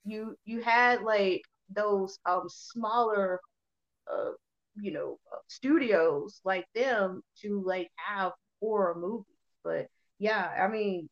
you 0.04 0.36
you 0.44 0.60
had 0.62 1.02
like 1.02 1.42
those 1.70 2.18
um 2.26 2.44
smaller 2.48 3.40
uh 4.12 4.30
you 4.76 4.92
know 4.92 5.18
uh, 5.32 5.38
studios 5.48 6.40
like 6.44 6.64
them 6.74 7.22
to 7.40 7.60
like 7.66 7.90
have 7.96 8.30
horror 8.60 8.94
movies 8.96 9.24
but 9.64 9.88
yeah 10.20 10.52
i 10.62 10.68
mean 10.68 11.08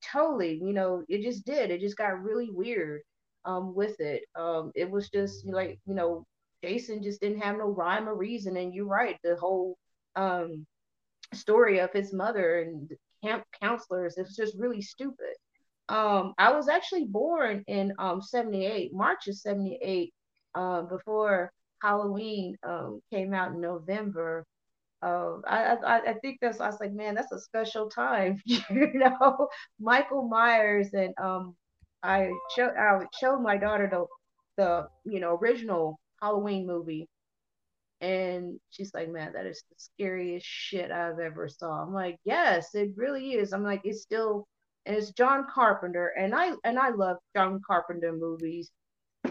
totally 0.00 0.54
you 0.62 0.72
know 0.72 1.02
it 1.08 1.20
just 1.22 1.44
did 1.44 1.72
it 1.72 1.80
just 1.80 1.96
got 1.96 2.22
really 2.22 2.48
weird 2.48 3.00
um, 3.48 3.74
with 3.74 3.98
it. 4.00 4.24
Um, 4.36 4.72
it 4.74 4.90
was 4.90 5.08
just 5.08 5.46
like, 5.46 5.78
you 5.86 5.94
know, 5.94 6.26
Jason 6.62 7.02
just 7.02 7.20
didn't 7.20 7.40
have 7.40 7.56
no 7.56 7.68
rhyme 7.68 8.08
or 8.08 8.14
reason. 8.14 8.56
And 8.56 8.74
you're 8.74 8.86
right, 8.86 9.16
the 9.24 9.36
whole 9.36 9.76
um, 10.16 10.66
story 11.32 11.78
of 11.80 11.92
his 11.92 12.12
mother 12.12 12.60
and 12.60 12.90
camp 13.22 13.44
counselors, 13.60 14.16
it 14.16 14.22
was 14.22 14.36
just 14.36 14.56
really 14.58 14.82
stupid. 14.82 15.34
Um, 15.88 16.34
I 16.38 16.52
was 16.52 16.68
actually 16.68 17.04
born 17.06 17.64
in 17.66 17.92
um, 17.98 18.20
78, 18.22 18.92
March 18.94 19.26
of 19.28 19.36
78, 19.36 20.12
uh, 20.54 20.82
before 20.82 21.52
Halloween 21.82 22.56
um, 22.62 23.00
came 23.12 23.32
out 23.34 23.52
in 23.52 23.60
November. 23.60 24.44
Uh, 25.02 25.36
I, 25.46 25.76
I 25.76 26.00
I 26.10 26.14
think 26.14 26.38
that's 26.40 26.60
I 26.60 26.66
was 26.66 26.80
like, 26.80 26.92
man, 26.92 27.14
that's 27.14 27.32
a 27.32 27.38
special 27.40 27.88
time, 27.88 28.40
you 28.44 28.92
know. 28.94 29.48
Michael 29.80 30.28
Myers 30.28 30.92
and 30.92 31.14
um 31.18 31.54
I 32.02 32.30
showed 32.56 32.74
I 32.76 33.04
showed 33.20 33.40
my 33.40 33.56
daughter 33.56 33.88
the 33.90 34.06
the 34.56 34.88
you 35.04 35.20
know 35.20 35.36
original 35.36 35.98
Halloween 36.20 36.66
movie, 36.66 37.08
and 38.00 38.58
she's 38.70 38.92
like, 38.94 39.10
"Man, 39.10 39.32
that 39.32 39.46
is 39.46 39.62
the 39.68 39.76
scariest 39.78 40.46
shit 40.46 40.90
I've 40.90 41.18
ever 41.18 41.48
saw." 41.48 41.82
I'm 41.82 41.92
like, 41.92 42.18
"Yes, 42.24 42.74
it 42.74 42.90
really 42.96 43.32
is." 43.34 43.52
I'm 43.52 43.64
like, 43.64 43.82
"It's 43.84 44.02
still." 44.02 44.46
And 44.86 44.96
it's 44.96 45.12
John 45.12 45.44
Carpenter, 45.52 46.08
and 46.16 46.34
I 46.34 46.52
and 46.64 46.78
I 46.78 46.90
love 46.90 47.18
John 47.36 47.60
Carpenter 47.66 48.12
movies. 48.12 48.70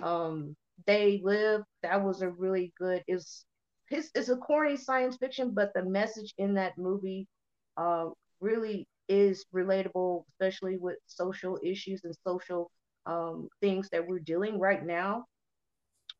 Um, 0.03 0.55
They 0.85 1.19
Live, 1.23 1.63
that 1.81 2.03
was 2.03 2.21
a 2.21 2.29
really 2.29 2.73
good. 2.77 3.03
Is 3.07 3.45
his 3.89 4.11
it's 4.13 4.29
a 4.29 4.37
corny 4.37 4.77
science 4.77 5.17
fiction, 5.17 5.51
but 5.51 5.73
the 5.73 5.83
message 5.83 6.33
in 6.37 6.53
that 6.55 6.77
movie, 6.77 7.27
uh, 7.77 8.09
really 8.39 8.87
is 9.09 9.45
relatable, 9.53 10.25
especially 10.33 10.77
with 10.77 10.97
social 11.07 11.57
issues 11.63 12.03
and 12.03 12.15
social 12.27 12.69
um, 13.05 13.47
things 13.61 13.89
that 13.89 14.05
we're 14.05 14.19
dealing 14.19 14.59
right 14.59 14.85
now. 14.85 15.25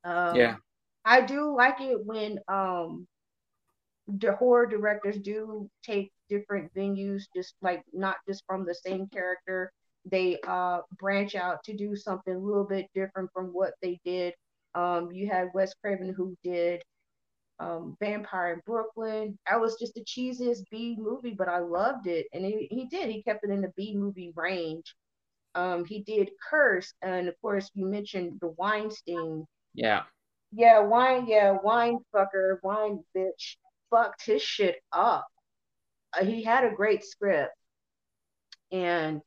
Um, 0.03 0.35
yeah, 0.35 0.55
I 1.07 1.21
do 1.21 1.55
like 1.55 1.81
it 1.81 2.05
when 2.05 2.39
um, 2.49 3.07
the 4.07 4.33
horror 4.33 4.67
directors 4.67 5.17
do 5.19 5.69
take 5.83 6.11
different 6.29 6.73
venues, 6.75 7.23
just 7.35 7.55
like 7.61 7.83
not 7.93 8.17
just 8.27 8.43
from 8.47 8.65
the 8.65 8.75
same 8.75 9.07
character. 9.07 9.71
They 10.05 10.39
uh, 10.47 10.81
branch 10.99 11.35
out 11.35 11.63
to 11.65 11.75
do 11.75 11.95
something 11.95 12.35
a 12.35 12.39
little 12.39 12.65
bit 12.65 12.87
different 12.95 13.31
from 13.33 13.47
what 13.53 13.73
they 13.81 13.99
did 14.05 14.33
Um, 14.75 15.11
you 15.11 15.27
had 15.29 15.49
Wes 15.53 15.73
Craven 15.83 16.13
who 16.13 16.35
did 16.43 16.83
um, 17.59 17.97
Vampire 18.01 18.53
in 18.53 18.61
Brooklyn. 18.65 19.37
That 19.49 19.61
was 19.61 19.77
just 19.79 19.95
the 19.95 20.05
cheesiest 20.05 20.63
B 20.71 20.95
movie, 20.99 21.35
but 21.37 21.49
I 21.49 21.59
loved 21.59 22.07
it, 22.07 22.27
and 22.33 22.45
he, 22.45 22.67
he 22.71 22.85
did. 22.87 23.09
He 23.09 23.23
kept 23.23 23.43
it 23.45 23.51
in 23.51 23.61
the 23.61 23.73
B 23.77 23.95
movie 23.95 24.33
range. 24.35 24.95
Um, 25.55 25.85
he 25.85 26.03
did 26.03 26.31
Curse, 26.49 26.93
and 27.03 27.27
of 27.29 27.35
course 27.41 27.69
you 27.75 27.87
mentioned 27.87 28.39
the 28.41 28.49
Weinstein. 28.57 29.45
Yeah. 29.73 30.03
Yeah, 30.51 30.79
wine. 30.79 31.25
Yeah, 31.27 31.57
wine 31.63 31.99
fucker, 32.13 32.57
wine 32.63 33.03
bitch, 33.15 33.57
fucked 33.89 34.25
his 34.25 34.41
shit 34.41 34.77
up. 34.91 35.27
Uh, 36.17 36.25
he 36.25 36.43
had 36.43 36.63
a 36.63 36.75
great 36.75 37.03
script, 37.03 37.53
and 38.71 39.21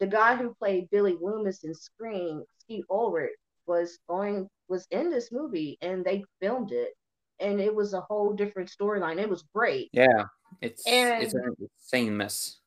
the 0.00 0.06
guy 0.06 0.36
who 0.36 0.54
played 0.54 0.90
Billy 0.90 1.16
Loomis 1.20 1.64
in 1.64 1.74
Scream, 1.74 2.42
Skeet 2.60 2.84
Ulrich, 2.90 3.32
was 3.66 3.98
going 4.08 4.48
was 4.68 4.86
in 4.90 5.10
this 5.10 5.30
movie, 5.30 5.78
and 5.82 6.04
they 6.04 6.24
filmed 6.40 6.72
it 6.72 6.94
and 7.42 7.60
it 7.60 7.74
was 7.74 7.92
a 7.92 8.00
whole 8.00 8.32
different 8.32 8.70
storyline. 8.70 9.18
It 9.18 9.28
was 9.28 9.44
great. 9.54 9.90
Yeah, 9.92 10.24
it's 10.60 10.86
and, 10.86 11.22
it's 11.22 11.34
an 11.34 11.54
insane 11.58 12.16
mess. 12.16 12.58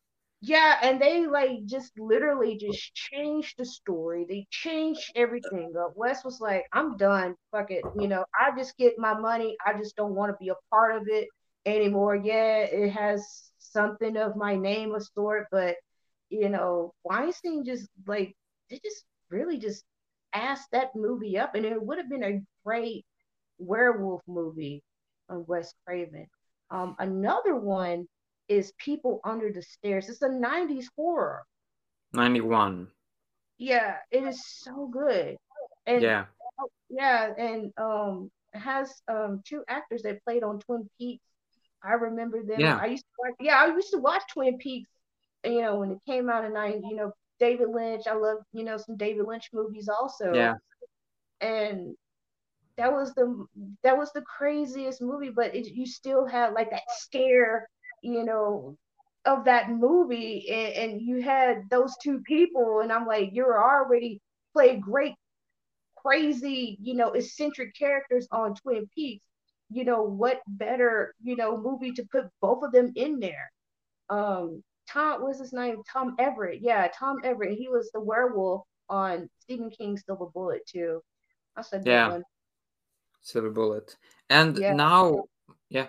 Yeah, 0.47 0.77
and 0.83 1.01
they 1.01 1.25
like 1.25 1.65
just 1.65 1.97
literally 1.99 2.57
just 2.57 2.93
changed 2.93 3.55
the 3.57 3.65
story. 3.65 4.25
They 4.29 4.45
changed 4.51 5.11
everything 5.15 5.73
up. 5.79 5.93
Wes 5.95 6.23
was 6.23 6.39
like, 6.39 6.65
"I'm 6.71 6.97
done. 6.97 7.35
Fuck 7.51 7.71
it. 7.71 7.83
You 7.99 8.07
know, 8.07 8.25
I 8.39 8.55
just 8.57 8.77
get 8.77 8.99
my 8.99 9.17
money. 9.19 9.55
I 9.65 9.73
just 9.73 9.95
don't 9.95 10.13
want 10.15 10.31
to 10.31 10.37
be 10.39 10.49
a 10.49 10.55
part 10.69 10.95
of 10.97 11.07
it 11.07 11.27
anymore. 11.65 12.15
Yeah, 12.15 12.59
it 12.59 12.91
has 12.91 13.51
something 13.59 14.17
of 14.17 14.35
my 14.35 14.55
name 14.55 14.93
of 14.93 15.03
sort, 15.15 15.47
but 15.51 15.77
you 16.29 16.49
know, 16.49 16.93
Weinstein 17.03 17.65
just 17.65 17.87
like 18.07 18.35
they 18.69 18.79
just 18.83 19.05
really 19.29 19.57
just 19.57 19.83
asked 20.33 20.69
that 20.71 20.95
movie 20.95 21.37
up, 21.39 21.55
and 21.55 21.65
it 21.65 21.81
would 21.81 21.97
have 21.97 22.09
been 22.09 22.23
a 22.23 22.41
great 22.65 23.05
werewolf 23.57 24.21
movie 24.27 24.83
on 25.29 25.45
Wes 25.47 25.73
Craven. 25.85 26.27
Um, 26.69 26.95
another 26.99 27.55
one 27.55 28.07
is 28.47 28.73
People 28.77 29.21
Under 29.23 29.51
the 29.51 29.61
Stairs. 29.61 30.09
It's 30.09 30.21
a 30.21 30.29
90s 30.29 30.85
horror. 30.95 31.45
91. 32.13 32.87
Yeah, 33.57 33.97
it 34.11 34.23
is 34.23 34.45
so 34.45 34.87
good. 34.87 35.37
And 35.85 36.01
yeah. 36.01 36.25
Yeah, 36.89 37.33
and 37.37 37.73
um 37.77 38.31
has 38.53 39.01
um 39.07 39.41
two 39.45 39.63
actors 39.67 40.03
that 40.03 40.23
played 40.23 40.43
on 40.43 40.59
Twin 40.59 40.89
Peaks. 40.97 41.25
I 41.83 41.93
remember 41.93 42.43
them. 42.43 42.59
Yeah. 42.59 42.77
I 42.81 42.87
used 42.87 43.03
to 43.03 43.11
watch, 43.19 43.35
yeah, 43.39 43.61
I 43.61 43.67
used 43.67 43.91
to 43.91 43.99
watch 43.99 44.23
Twin 44.31 44.57
Peaks, 44.57 44.89
you 45.43 45.61
know, 45.61 45.79
when 45.79 45.91
it 45.91 45.99
came 46.07 46.29
out 46.29 46.43
in 46.45 46.53
90, 46.53 46.87
you 46.87 46.95
know, 46.95 47.11
David 47.39 47.69
Lynch. 47.69 48.07
I 48.07 48.15
love, 48.15 48.37
you 48.53 48.63
know, 48.63 48.77
some 48.77 48.97
David 48.97 49.25
Lynch 49.27 49.49
movies 49.53 49.87
also. 49.87 50.33
Yeah. 50.33 50.53
And 51.41 51.95
that 52.77 52.91
was 52.91 53.13
the 53.13 53.45
that 53.83 53.97
was 53.97 54.11
the 54.13 54.21
craziest 54.21 55.01
movie 55.01 55.29
but 55.29 55.55
it, 55.55 55.65
you 55.67 55.85
still 55.85 56.25
had 56.25 56.53
like 56.53 56.69
that 56.71 56.81
scare 56.97 57.69
you 58.05 58.23
know 58.23 58.77
of 59.25 59.45
that 59.45 59.69
movie 59.71 60.47
and, 60.51 60.91
and 60.91 61.01
you 61.01 61.21
had 61.21 61.63
those 61.69 61.95
two 62.01 62.19
people 62.21 62.81
and 62.81 62.91
i'm 62.91 63.07
like 63.07 63.29
you're 63.33 63.61
already 63.61 64.21
played 64.53 64.81
great 64.81 65.15
crazy 66.05 66.77
you 66.81 66.93
know 66.93 67.11
eccentric 67.11 67.75
characters 67.75 68.27
on 68.31 68.53
twin 68.55 68.87
peaks. 68.93 69.25
You 69.71 69.83
know 69.83 70.03
what 70.03 70.41
better 70.47 71.15
you 71.23 71.35
know 71.35 71.57
movie 71.57 71.91
to 71.93 72.05
put 72.11 72.25
both 72.41 72.63
of 72.63 72.71
them 72.71 72.91
in 72.95 73.19
there? 73.19 73.51
Um 74.09 74.63
tom 74.87 75.23
what's 75.23 75.39
his 75.39 75.53
name? 75.53 75.81
Tom 75.91 76.15
everett. 76.19 76.61
Yeah 76.61 76.87
tom 76.97 77.17
everett. 77.23 77.57
He 77.57 77.67
was 77.69 77.89
the 77.91 77.99
werewolf 77.99 78.61
on 78.87 79.27
stephen 79.39 79.71
king's 79.71 80.03
silver 80.05 80.27
bullet 80.27 80.61
too. 80.67 81.01
I 81.55 81.63
said 81.63 81.83
yeah. 81.85 82.09
one. 82.09 82.23
Silver 83.21 83.49
Bullet. 83.49 83.97
And 84.29 84.55
yeah. 84.55 84.73
now, 84.73 85.23
yeah, 85.69 85.87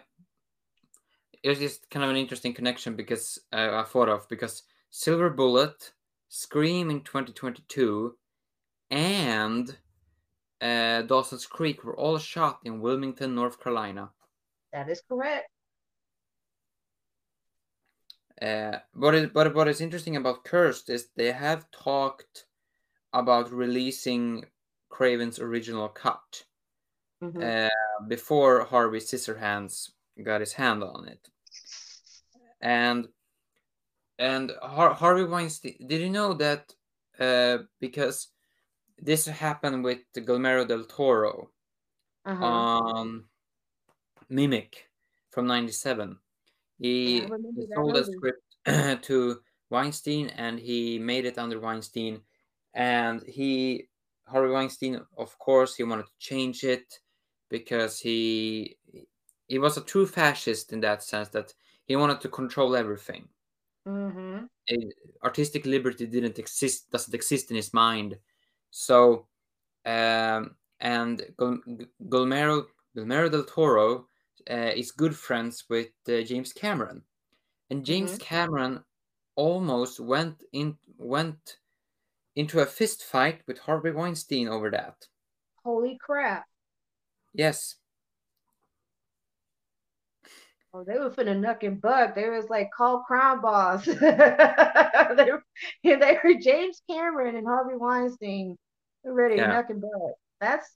it's 1.50 1.60
just 1.60 1.90
kind 1.90 2.04
of 2.04 2.10
an 2.10 2.16
interesting 2.16 2.54
connection 2.54 2.96
because 2.96 3.38
uh, 3.52 3.70
I 3.72 3.84
thought 3.84 4.08
of 4.08 4.28
because 4.28 4.62
Silver 4.90 5.30
Bullet, 5.30 5.92
Scream 6.28 6.90
in 6.90 7.02
2022, 7.02 8.16
and 8.90 9.76
uh, 10.60 11.02
Dawson's 11.02 11.46
Creek 11.46 11.84
were 11.84 11.96
all 11.96 12.18
shot 12.18 12.60
in 12.64 12.80
Wilmington, 12.80 13.34
North 13.34 13.60
Carolina. 13.60 14.10
That 14.72 14.88
is 14.88 15.02
correct. 15.08 15.48
Uh, 18.40 18.78
what 18.92 19.14
is 19.14 19.30
but 19.32 19.54
what 19.54 19.68
is 19.68 19.80
interesting 19.80 20.16
about 20.16 20.44
Cursed 20.44 20.90
is 20.90 21.08
they 21.16 21.32
have 21.32 21.70
talked 21.70 22.44
about 23.12 23.50
releasing 23.50 24.44
Craven's 24.90 25.38
original 25.38 25.88
cut 25.88 26.44
mm-hmm. 27.22 27.40
uh, 27.42 28.06
before 28.08 28.64
Harvey 28.64 28.98
Scissorhands 28.98 29.90
got 30.22 30.40
his 30.40 30.52
hand 30.52 30.82
on 30.82 31.08
it. 31.08 31.28
And 32.60 33.08
and 34.18 34.52
Har- 34.62 34.94
Harvey 34.94 35.24
Weinstein, 35.24 35.76
did 35.86 36.00
you 36.00 36.10
know 36.10 36.32
that 36.34 36.72
uh, 37.18 37.58
because 37.80 38.28
this 38.98 39.26
happened 39.26 39.84
with 39.84 39.98
Guillermo 40.14 40.64
del 40.64 40.84
Toro 40.84 41.50
uh-huh. 42.24 42.44
on 42.44 43.24
Mimic 44.28 44.88
from 45.30 45.46
'97. 45.46 46.18
He, 46.78 47.20
he 47.20 47.66
sold 47.74 47.96
a 47.96 48.04
script 48.04 48.42
to 49.04 49.38
Weinstein 49.70 50.28
and 50.28 50.58
he 50.58 50.98
made 50.98 51.24
it 51.24 51.38
under 51.38 51.58
Weinstein. 51.58 52.20
And 52.74 53.22
he, 53.22 53.88
Harvey 54.26 54.52
Weinstein, 54.52 55.00
of 55.16 55.38
course, 55.38 55.74
he 55.74 55.84
wanted 55.84 56.06
to 56.06 56.12
change 56.18 56.64
it 56.64 57.00
because 57.48 57.98
he 57.98 58.76
he 59.48 59.58
was 59.58 59.76
a 59.76 59.84
true 59.84 60.06
fascist 60.06 60.72
in 60.72 60.80
that 60.80 61.02
sense 61.02 61.28
that 61.28 61.54
he 61.86 61.96
wanted 61.96 62.20
to 62.20 62.28
control 62.28 62.76
everything. 62.76 63.28
Mm-hmm. 63.86 64.46
artistic 65.22 65.64
liberty 65.64 66.06
didn't 66.06 66.40
exist, 66.40 66.90
doesn't 66.90 67.14
exist 67.14 67.50
in 67.50 67.56
his 67.56 67.72
mind. 67.72 68.18
So, 68.70 69.26
um, 69.84 70.56
and 70.80 71.22
Guillermo 71.38 72.66
del 72.94 73.44
Toro 73.44 74.06
uh, 74.50 74.72
is 74.74 74.90
good 74.90 75.14
friends 75.14 75.64
with 75.70 75.90
uh, 76.08 76.22
James 76.22 76.52
Cameron, 76.52 77.02
and 77.70 77.84
James 77.84 78.12
mm-hmm. 78.12 78.22
Cameron 78.22 78.84
almost 79.36 80.00
went 80.00 80.42
in 80.52 80.76
went 80.98 81.58
into 82.34 82.60
a 82.60 82.66
fist 82.66 83.04
fight 83.04 83.40
with 83.46 83.58
Harvey 83.58 83.92
Weinstein 83.92 84.48
over 84.48 84.70
that. 84.70 85.06
Holy 85.64 85.96
crap! 86.00 86.44
Yes. 87.32 87.76
Oh, 90.76 90.84
they 90.84 90.98
were 90.98 91.10
finna 91.10 91.38
nuck 91.38 91.66
and 91.66 91.80
buck. 91.80 92.14
They 92.14 92.28
was 92.28 92.50
like, 92.50 92.70
call 92.70 93.00
crime 93.00 93.40
boss. 93.40 93.84
they, 93.86 93.94
were, 93.94 95.42
they 95.84 96.18
were 96.22 96.34
James 96.40 96.82
Cameron 96.88 97.36
and 97.36 97.46
Harvey 97.46 97.76
Weinstein. 97.76 98.58
They're 99.02 99.14
ready 99.14 99.36
yeah. 99.36 99.46
to 99.46 99.52
nuck 99.52 99.70
and 99.70 99.80
buck. 99.80 100.12
That's 100.40 100.70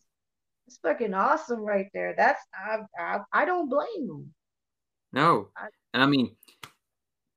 that's 0.66 0.78
fucking 0.78 1.12
awesome 1.12 1.60
right 1.60 1.88
there. 1.92 2.14
That's 2.16 2.40
I 2.54 2.78
I, 2.98 3.18
I 3.32 3.44
don't 3.44 3.68
blame 3.68 4.06
them. 4.06 4.34
No, 5.12 5.48
I, 5.56 5.66
and 5.92 6.02
I 6.02 6.06
mean, 6.06 6.34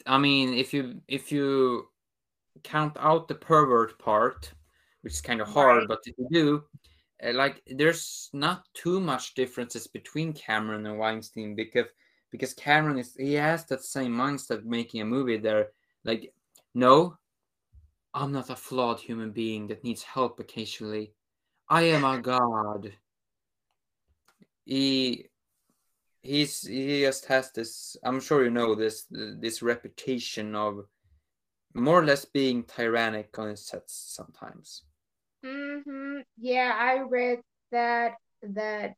I 0.05 0.18
mean, 0.18 0.53
if 0.53 0.74
you 0.74 1.01
if 1.07 1.32
you 1.32 1.89
count 2.64 2.95
out 2.97 3.28
the 3.28 3.36
pervert 3.36 3.99
part, 3.99 4.53
which 5.01 5.14
is 5.14 5.22
kind 5.22 5.41
of 5.41 5.49
hard, 5.49 5.80
right. 5.80 5.88
but 5.89 5.99
if 6.05 6.16
you 6.18 6.28
do, 6.32 6.64
uh, 7.28 7.34
like 7.34 7.61
there's 7.68 8.30
not 8.32 8.64
too 8.74 9.01
much 9.01 9.34
differences 9.34 9.88
between 9.88 10.32
Cameron 10.32 10.86
and 10.86 10.97
Weinstein 10.97 11.55
because 11.55 11.88
because 12.34 12.55
Cameron 12.55 12.97
is 12.97 13.15
he 13.15 13.36
has 13.36 13.63
that 13.65 13.84
same 13.84 14.11
mindset 14.11 14.65
making 14.65 15.01
a 15.01 15.05
movie 15.05 15.38
there 15.38 15.67
like 16.03 16.34
no 16.73 17.15
I'm 18.11 18.31
not 18.31 18.49
a 18.49 18.55
flawed 18.55 18.99
human 18.99 19.31
being 19.31 19.67
that 19.67 19.84
needs 19.84 20.03
help 20.03 20.39
occasionally. 20.39 21.13
I 21.69 21.84
am 21.84 22.03
a 22.03 22.19
god. 22.31 22.91
He 24.65 25.29
he's 26.23 26.65
he 26.65 27.01
just 27.01 27.25
has 27.27 27.51
this 27.51 27.95
I'm 28.03 28.19
sure 28.19 28.43
you 28.43 28.49
know 28.49 28.73
this 28.73 29.05
this 29.11 29.61
reputation 29.61 30.55
of 30.55 30.86
more 31.75 31.99
or 31.99 32.05
less 32.05 32.25
being 32.25 32.63
tyrannic 32.63 33.38
on 33.38 33.49
his 33.49 33.67
sets 33.67 33.93
sometimes. 34.15 34.84
Mm-hmm. 35.45 36.21
Yeah, 36.39 36.75
I 36.75 37.01
read 37.01 37.41
that 37.71 38.15
that 38.41 38.95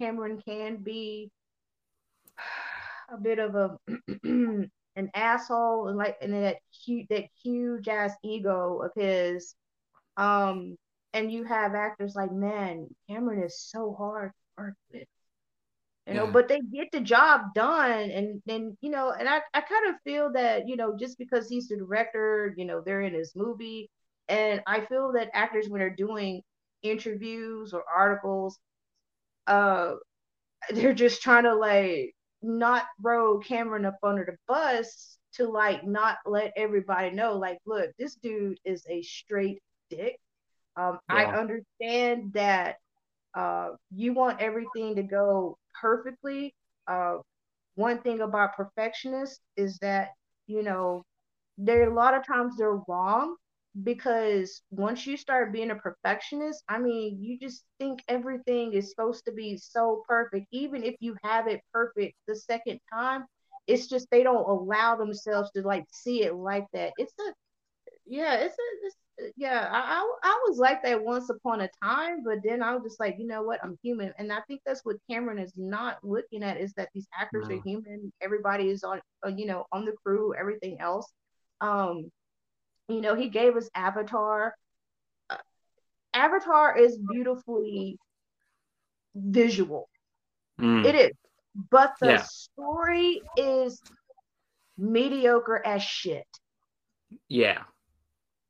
Cameron 0.00 0.42
can 0.46 0.76
be 0.76 1.30
a 3.12 3.18
bit 3.20 3.38
of 3.38 3.54
a 3.54 3.76
an 4.96 5.10
asshole 5.14 5.88
and 5.88 5.98
like 5.98 6.16
and 6.20 6.32
that 6.32 6.56
huge 6.84 7.08
that 7.08 7.24
huge 7.42 7.88
ass 7.88 8.12
ego 8.22 8.80
of 8.82 8.90
his. 8.96 9.54
Um, 10.16 10.76
and 11.12 11.32
you 11.32 11.44
have 11.44 11.74
actors 11.74 12.14
like 12.14 12.32
man, 12.32 12.88
Cameron 13.08 13.42
is 13.42 13.60
so 13.60 13.94
hard 13.96 14.30
to 14.30 14.62
work 14.62 14.74
with. 14.92 15.08
You 16.06 16.14
know, 16.14 16.26
yeah. 16.26 16.30
but 16.32 16.48
they 16.48 16.60
get 16.60 16.92
the 16.92 17.00
job 17.00 17.54
done 17.54 18.10
and 18.10 18.42
then 18.44 18.76
you 18.82 18.90
know, 18.90 19.12
and 19.18 19.28
I, 19.28 19.40
I 19.54 19.62
kind 19.62 19.88
of 19.88 19.94
feel 20.04 20.32
that, 20.32 20.68
you 20.68 20.76
know, 20.76 20.96
just 20.98 21.18
because 21.18 21.48
he's 21.48 21.68
the 21.68 21.76
director, 21.78 22.54
you 22.58 22.66
know, 22.66 22.82
they're 22.84 23.00
in 23.00 23.14
his 23.14 23.32
movie, 23.34 23.88
and 24.28 24.60
I 24.66 24.84
feel 24.86 25.12
that 25.12 25.30
actors, 25.34 25.68
when 25.68 25.80
they're 25.80 25.90
doing 25.90 26.42
interviews 26.82 27.72
or 27.72 27.84
articles, 27.88 28.58
uh, 29.46 29.94
they're 30.70 30.94
just 30.94 31.22
trying 31.22 31.44
to 31.44 31.54
like 31.54 32.14
not 32.44 32.84
throw 33.00 33.38
Cameron 33.38 33.84
up 33.84 33.98
under 34.02 34.24
the 34.24 34.36
bus 34.46 35.18
to 35.34 35.48
like 35.48 35.84
not 35.84 36.18
let 36.26 36.52
everybody 36.56 37.10
know, 37.10 37.36
like, 37.36 37.58
look, 37.66 37.90
this 37.98 38.14
dude 38.16 38.58
is 38.64 38.84
a 38.88 39.02
straight 39.02 39.60
dick. 39.90 40.18
Um, 40.76 40.98
yeah. 41.08 41.16
I 41.16 41.38
understand 41.38 42.32
that 42.34 42.76
uh, 43.34 43.70
you 43.94 44.12
want 44.12 44.40
everything 44.40 44.94
to 44.96 45.02
go 45.02 45.58
perfectly. 45.80 46.54
Uh, 46.86 47.16
one 47.74 47.98
thing 47.98 48.20
about 48.20 48.56
perfectionists 48.56 49.40
is 49.56 49.78
that 49.78 50.10
you 50.46 50.62
know 50.62 51.02
there 51.58 51.88
a 51.90 51.94
lot 51.94 52.14
of 52.14 52.26
times 52.26 52.56
they're 52.56 52.80
wrong 52.88 53.36
because 53.82 54.62
once 54.70 55.06
you 55.06 55.16
start 55.16 55.52
being 55.52 55.70
a 55.70 55.74
perfectionist, 55.74 56.62
I 56.68 56.78
mean, 56.78 57.18
you 57.20 57.38
just 57.38 57.64
think 57.78 58.02
everything 58.08 58.72
is 58.72 58.90
supposed 58.90 59.24
to 59.24 59.32
be 59.32 59.56
so 59.56 60.04
perfect. 60.08 60.46
Even 60.52 60.84
if 60.84 60.94
you 61.00 61.16
have 61.24 61.48
it 61.48 61.60
perfect 61.72 62.14
the 62.28 62.36
second 62.36 62.78
time, 62.92 63.24
it's 63.66 63.88
just 63.88 64.06
they 64.10 64.22
don't 64.22 64.48
allow 64.48 64.96
themselves 64.96 65.50
to 65.52 65.62
like 65.62 65.84
see 65.92 66.22
it 66.22 66.34
like 66.34 66.66
that. 66.72 66.92
It's 66.98 67.14
a 67.20 67.32
yeah, 68.06 68.34
it's 68.34 68.54
a 68.54 68.86
it's, 68.86 69.32
yeah. 69.36 69.68
I, 69.70 69.78
I 69.78 70.12
I 70.22 70.40
was 70.46 70.58
like 70.58 70.82
that 70.84 71.02
once 71.02 71.30
upon 71.30 71.62
a 71.62 71.70
time, 71.82 72.22
but 72.24 72.38
then 72.44 72.62
I 72.62 72.74
was 72.74 72.82
just 72.84 73.00
like, 73.00 73.16
you 73.18 73.26
know 73.26 73.42
what, 73.42 73.58
I'm 73.64 73.78
human, 73.82 74.12
and 74.18 74.32
I 74.32 74.40
think 74.46 74.60
that's 74.64 74.84
what 74.84 74.96
Cameron 75.10 75.38
is 75.38 75.54
not 75.56 75.98
looking 76.04 76.42
at 76.44 76.60
is 76.60 76.74
that 76.74 76.90
these 76.94 77.08
actors 77.18 77.48
no. 77.48 77.56
are 77.56 77.62
human. 77.64 78.12
Everybody 78.20 78.68
is 78.68 78.84
on, 78.84 79.00
uh, 79.26 79.30
you 79.30 79.46
know, 79.46 79.64
on 79.72 79.84
the 79.84 79.92
crew, 80.04 80.34
everything 80.34 80.78
else. 80.80 81.10
Um, 81.60 82.10
you 82.88 83.00
know, 83.00 83.14
he 83.14 83.28
gave 83.28 83.56
us 83.56 83.68
Avatar. 83.74 84.54
Uh, 85.30 85.36
Avatar 86.12 86.78
is 86.78 86.98
beautifully 86.98 87.98
visual. 89.14 89.88
Mm. 90.60 90.84
It 90.84 90.94
is, 90.94 91.10
but 91.70 91.94
the 92.00 92.06
yeah. 92.06 92.22
story 92.22 93.22
is 93.36 93.80
mediocre 94.76 95.60
as 95.64 95.82
shit. 95.82 96.26
Yeah. 97.28 97.62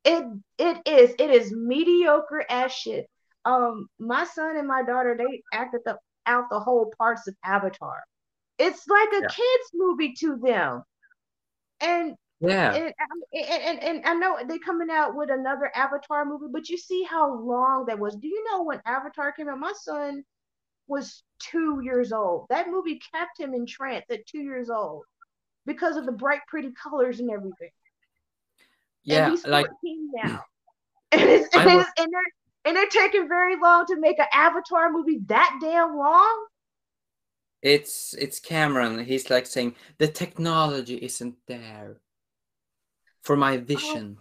It 0.05 0.24
it 0.59 0.78
is. 0.87 1.14
It 1.18 1.30
is 1.30 1.53
mediocre 1.53 2.45
as 2.49 2.72
shit. 2.72 3.09
Um, 3.45 3.89
my 3.99 4.24
son 4.24 4.57
and 4.57 4.68
my 4.68 4.82
daughter 4.82 5.16
they 5.16 5.43
acted 5.53 5.80
the, 5.85 5.99
out 6.26 6.51
the 6.51 6.61
whole 6.61 6.93
parts 6.99 7.26
of 7.26 7.35
Avatar. 7.45 8.03
It's 8.59 8.87
like 8.87 9.09
a 9.12 9.22
yeah. 9.22 9.28
kids 9.28 9.70
movie 9.74 10.14
to 10.20 10.37
them, 10.37 10.82
and 11.80 12.14
yeah. 12.49 12.74
And, 12.74 12.95
and, 13.32 13.62
and, 13.62 13.82
and, 13.82 14.03
I 14.05 14.14
know 14.14 14.38
they're 14.47 14.59
coming 14.59 14.90
out 14.90 15.14
with 15.14 15.30
another 15.30 15.70
Avatar 15.74 16.24
movie, 16.24 16.47
but 16.51 16.68
you 16.68 16.78
see 16.78 17.03
how 17.03 17.40
long 17.40 17.86
that 17.86 17.99
was. 17.99 18.16
Do 18.16 18.28
you 18.28 18.45
know 18.51 18.62
when 18.62 18.80
Avatar 18.86 19.32
came 19.32 19.49
out? 19.49 19.59
My 19.59 19.72
son 19.82 20.24
was 20.86 21.22
two 21.38 21.80
years 21.82 22.12
old. 22.12 22.47
That 22.51 22.70
movie 22.70 23.01
kept 23.14 23.38
him 23.38 23.55
in 23.55 23.66
trance 23.66 24.05
at 24.11 24.26
two 24.26 24.40
years 24.40 24.70
old 24.70 25.05
because 25.66 25.97
of 25.97 26.07
the 26.07 26.12
bright, 26.12 26.40
pretty 26.49 26.70
colors 26.72 27.20
and 27.20 27.30
everything. 27.30 27.70
Yeah, 29.03 29.24
and 29.24 29.32
he's 29.32 29.42
14 29.42 29.53
like 29.53 29.66
now. 30.24 30.45
and, 31.12 31.22
it's, 31.22 31.57
and, 31.57 31.64
was, 31.66 31.86
and, 31.99 32.12
they're, 32.12 32.64
and 32.64 32.76
they're 32.76 32.88
taking 32.88 33.28
very 33.28 33.57
long 33.61 33.86
to 33.86 33.99
make 33.99 34.18
an 34.18 34.26
Avatar 34.32 34.90
movie 34.90 35.20
that 35.26 35.59
damn 35.61 35.97
long. 35.97 36.47
It's 37.62 38.14
it's 38.18 38.40
Cameron. 38.40 39.03
He's 39.03 39.30
like 39.30 39.47
saying 39.47 39.74
the 39.99 40.09
technology 40.09 40.97
isn't 40.97 41.36
there 41.49 41.97
for 43.25 43.37
my 43.37 43.57
oh. 43.57 43.61
vision. 43.61 44.18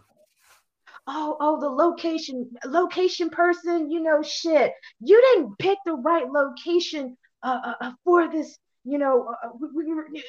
Oh, 1.05 1.35
oh, 1.39 1.59
the 1.59 1.69
location, 1.69 2.49
location 2.65 3.29
person, 3.29 3.91
you 3.91 4.01
know, 4.01 4.23
shit. 4.23 4.71
You 5.01 5.21
didn't 5.21 5.57
pick 5.59 5.77
the 5.85 5.93
right 5.93 6.29
location 6.29 7.17
uh, 7.43 7.59
uh, 7.65 7.73
uh 7.81 7.91
for 8.05 8.31
this, 8.31 8.57
you 8.85 8.97
know. 8.97 9.27
Uh, 9.27 9.47
uh 9.47 9.51
we, 9.59 9.83
we, 9.83 10.23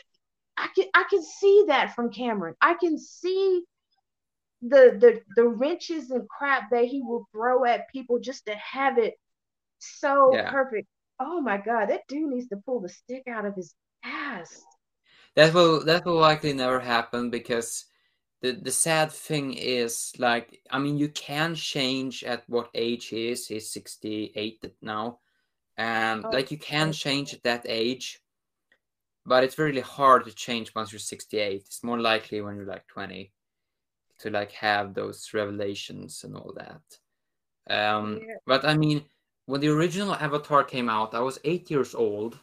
I 0.56 0.68
can, 0.74 0.86
I 0.92 1.04
can 1.08 1.22
see 1.22 1.64
that 1.68 1.94
from 1.94 2.10
Cameron. 2.10 2.54
I 2.60 2.74
can 2.74 2.98
see 2.98 3.62
the 4.62 4.96
the 4.98 5.20
the 5.36 5.46
wrenches 5.46 6.10
and 6.10 6.28
crap 6.28 6.70
that 6.70 6.86
he 6.86 7.02
will 7.02 7.28
throw 7.32 7.64
at 7.64 7.88
people 7.92 8.18
just 8.18 8.46
to 8.46 8.54
have 8.56 8.98
it 8.98 9.14
so 9.78 10.34
yeah. 10.34 10.50
perfect. 10.50 10.88
Oh 11.20 11.40
my 11.40 11.58
god, 11.58 11.90
that 11.90 12.02
dude 12.08 12.30
needs 12.30 12.48
to 12.48 12.56
pull 12.56 12.80
the 12.80 12.88
stick 12.88 13.24
out 13.28 13.44
of 13.44 13.54
his 13.54 13.74
ass. 14.04 14.62
That 15.36 15.54
will 15.54 15.84
that 15.84 16.04
will 16.04 16.18
likely 16.18 16.52
never 16.52 16.80
happen 16.80 17.30
because 17.30 17.84
the 18.44 18.52
the 18.52 18.70
sad 18.70 19.10
thing 19.10 19.54
is 19.54 20.12
like 20.18 20.60
I 20.70 20.78
mean 20.78 20.98
you 20.98 21.08
can 21.08 21.54
change 21.54 22.22
at 22.24 22.42
what 22.46 22.68
age 22.74 23.06
he 23.06 23.28
is. 23.30 23.46
He's 23.46 23.72
68 23.72 24.72
now. 24.82 25.20
And 25.78 26.26
oh, 26.26 26.28
like 26.28 26.50
you 26.50 26.58
can 26.58 26.92
change 26.92 27.32
at 27.32 27.42
that 27.44 27.64
age, 27.66 28.20
but 29.24 29.44
it's 29.44 29.58
really 29.58 29.80
hard 29.80 30.26
to 30.26 30.32
change 30.32 30.74
once 30.74 30.92
you're 30.92 30.98
68. 30.98 31.62
It's 31.66 31.82
more 31.82 31.98
likely 31.98 32.42
when 32.42 32.56
you're 32.56 32.66
like 32.66 32.86
20 32.86 33.32
to 34.20 34.30
like 34.30 34.52
have 34.52 34.92
those 34.92 35.30
revelations 35.32 36.22
and 36.22 36.36
all 36.36 36.52
that. 36.56 36.84
Um, 37.74 38.20
yeah. 38.28 38.34
But 38.46 38.66
I 38.66 38.76
mean, 38.76 39.04
when 39.46 39.62
the 39.62 39.68
original 39.68 40.14
Avatar 40.14 40.64
came 40.64 40.90
out, 40.90 41.14
I 41.14 41.20
was 41.20 41.40
eight 41.44 41.70
years 41.70 41.94
old. 41.94 42.38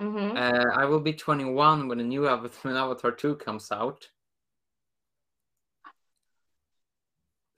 Mm-hmm. 0.00 0.36
Uh, 0.36 0.70
I 0.80 0.84
will 0.84 1.00
be 1.00 1.14
21 1.14 1.88
when 1.88 1.98
the 1.98 2.04
new 2.04 2.28
Avatar, 2.28 2.60
when 2.62 2.76
Avatar 2.76 3.10
2 3.10 3.36
comes 3.36 3.72
out. 3.72 4.06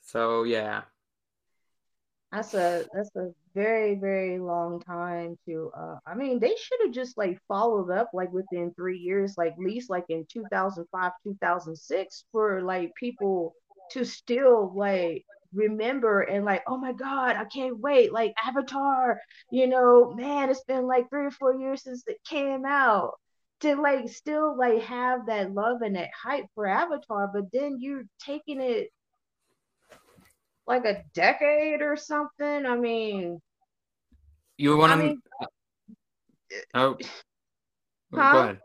So 0.07 0.45
yeah. 0.45 0.83
That's 2.33 2.55
a 2.55 2.85
that's 2.93 3.15
a 3.17 3.31
very 3.55 3.95
very 3.95 4.39
long 4.39 4.81
time 4.81 5.39
to 5.47 5.71
uh 5.77 5.97
I 6.07 6.15
mean 6.15 6.39
they 6.39 6.55
should 6.59 6.81
have 6.85 6.93
just 6.93 7.17
like 7.17 7.39
followed 7.49 7.91
up 7.91 8.11
like 8.13 8.33
within 8.33 8.73
3 8.75 8.99
years 8.99 9.35
like 9.39 9.55
least 9.59 9.91
like 9.91 10.05
in 10.09 10.27
2005 10.31 11.13
2006 11.25 12.25
for 12.33 12.63
like 12.63 12.93
people 12.95 13.55
to 13.93 14.05
still 14.05 14.73
like 14.75 15.25
remember 15.55 16.23
and 16.23 16.45
like 16.45 16.63
oh 16.67 16.77
my 16.77 16.93
god 16.93 17.37
I 17.37 17.45
can't 17.45 17.79
wait 17.79 18.13
like 18.13 18.35
Avatar 18.45 19.21
you 19.51 19.67
know 19.67 20.13
man 20.13 20.51
it's 20.51 20.65
been 20.65 20.87
like 20.87 21.09
3 21.11 21.27
or 21.27 21.31
4 21.31 21.55
years 21.55 21.85
since 21.85 22.05
it 22.07 22.19
came 22.29 22.65
out 22.67 23.15
to 23.61 23.77
like 23.77 24.09
still 24.09 24.57
like 24.59 24.83
have 24.83 25.27
that 25.27 25.53
love 25.55 25.81
and 25.83 25.97
that 25.97 26.11
hype 26.23 26.45
for 26.55 26.67
Avatar 26.67 27.31
but 27.33 27.45
then 27.53 27.79
you're 27.81 28.05
taking 28.21 28.61
it 28.61 28.91
like 30.67 30.85
a 30.85 31.03
decade 31.15 31.83
or 31.83 31.97
something. 31.97 32.67
I 32.67 32.77
mean, 32.77 33.41
you 34.59 34.77
want 34.77 35.01
to? 35.01 35.17
Oh, 36.75 36.93
uh, 36.93 37.05
huh? 38.15 38.33
go 38.33 38.39
ahead. 38.39 38.61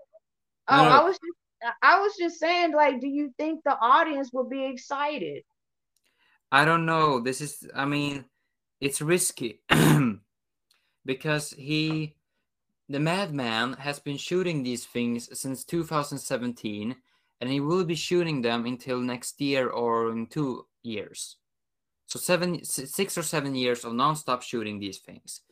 Oh, 0.68 0.78
no. 0.78 0.90
I 0.90 1.04
was 1.04 1.18
just, 1.18 1.76
I 1.82 2.00
was 2.00 2.14
just 2.18 2.40
saying, 2.40 2.74
like, 2.74 3.02
do 3.02 3.08
you 3.08 3.34
think 3.38 3.62
the 3.64 3.78
audience 3.80 4.32
will 4.32 4.48
be 4.48 4.66
excited? 4.66 5.44
I 6.52 6.66
don't 6.66 6.86
know. 6.86 7.20
This 7.20 7.42
is, 7.42 7.70
I 7.76 7.86
mean, 7.86 8.26
it's 8.80 9.02
risky 9.02 9.62
because 11.06 11.52
he, 11.52 12.16
the 12.90 13.00
madman, 13.00 13.74
has 13.74 14.00
been 14.00 14.18
shooting 14.18 14.64
these 14.64 14.86
things 14.86 15.40
since 15.40 15.64
2017, 15.66 16.96
and 17.42 17.50
he 17.50 17.60
will 17.60 17.84
be 17.84 17.96
shooting 17.96 18.42
them 18.42 18.66
until 18.66 19.00
next 19.00 19.40
year 19.42 19.70
or 19.70 20.12
in 20.12 20.28
two 20.28 20.68
years. 20.84 21.38
So 22.12 22.20
seven, 22.20 22.62
six 22.66 23.18
or 23.18 23.24
seven 23.24 23.56
years 23.56 23.86
of 23.86 23.94
nonstop 23.94 24.42
shooting 24.42 24.80
these 24.80 24.98
things. 24.98 25.44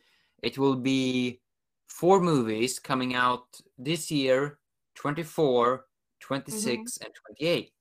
It 0.42 0.58
will 0.58 0.76
be 0.76 1.40
four 1.88 2.20
movies 2.20 2.78
coming 2.78 3.14
out 3.14 3.46
this 3.78 4.10
year, 4.10 4.58
24, 4.96 5.86
26, 6.20 6.66
mm-hmm. 6.66 7.04
and 7.06 7.14
28. 7.38 7.72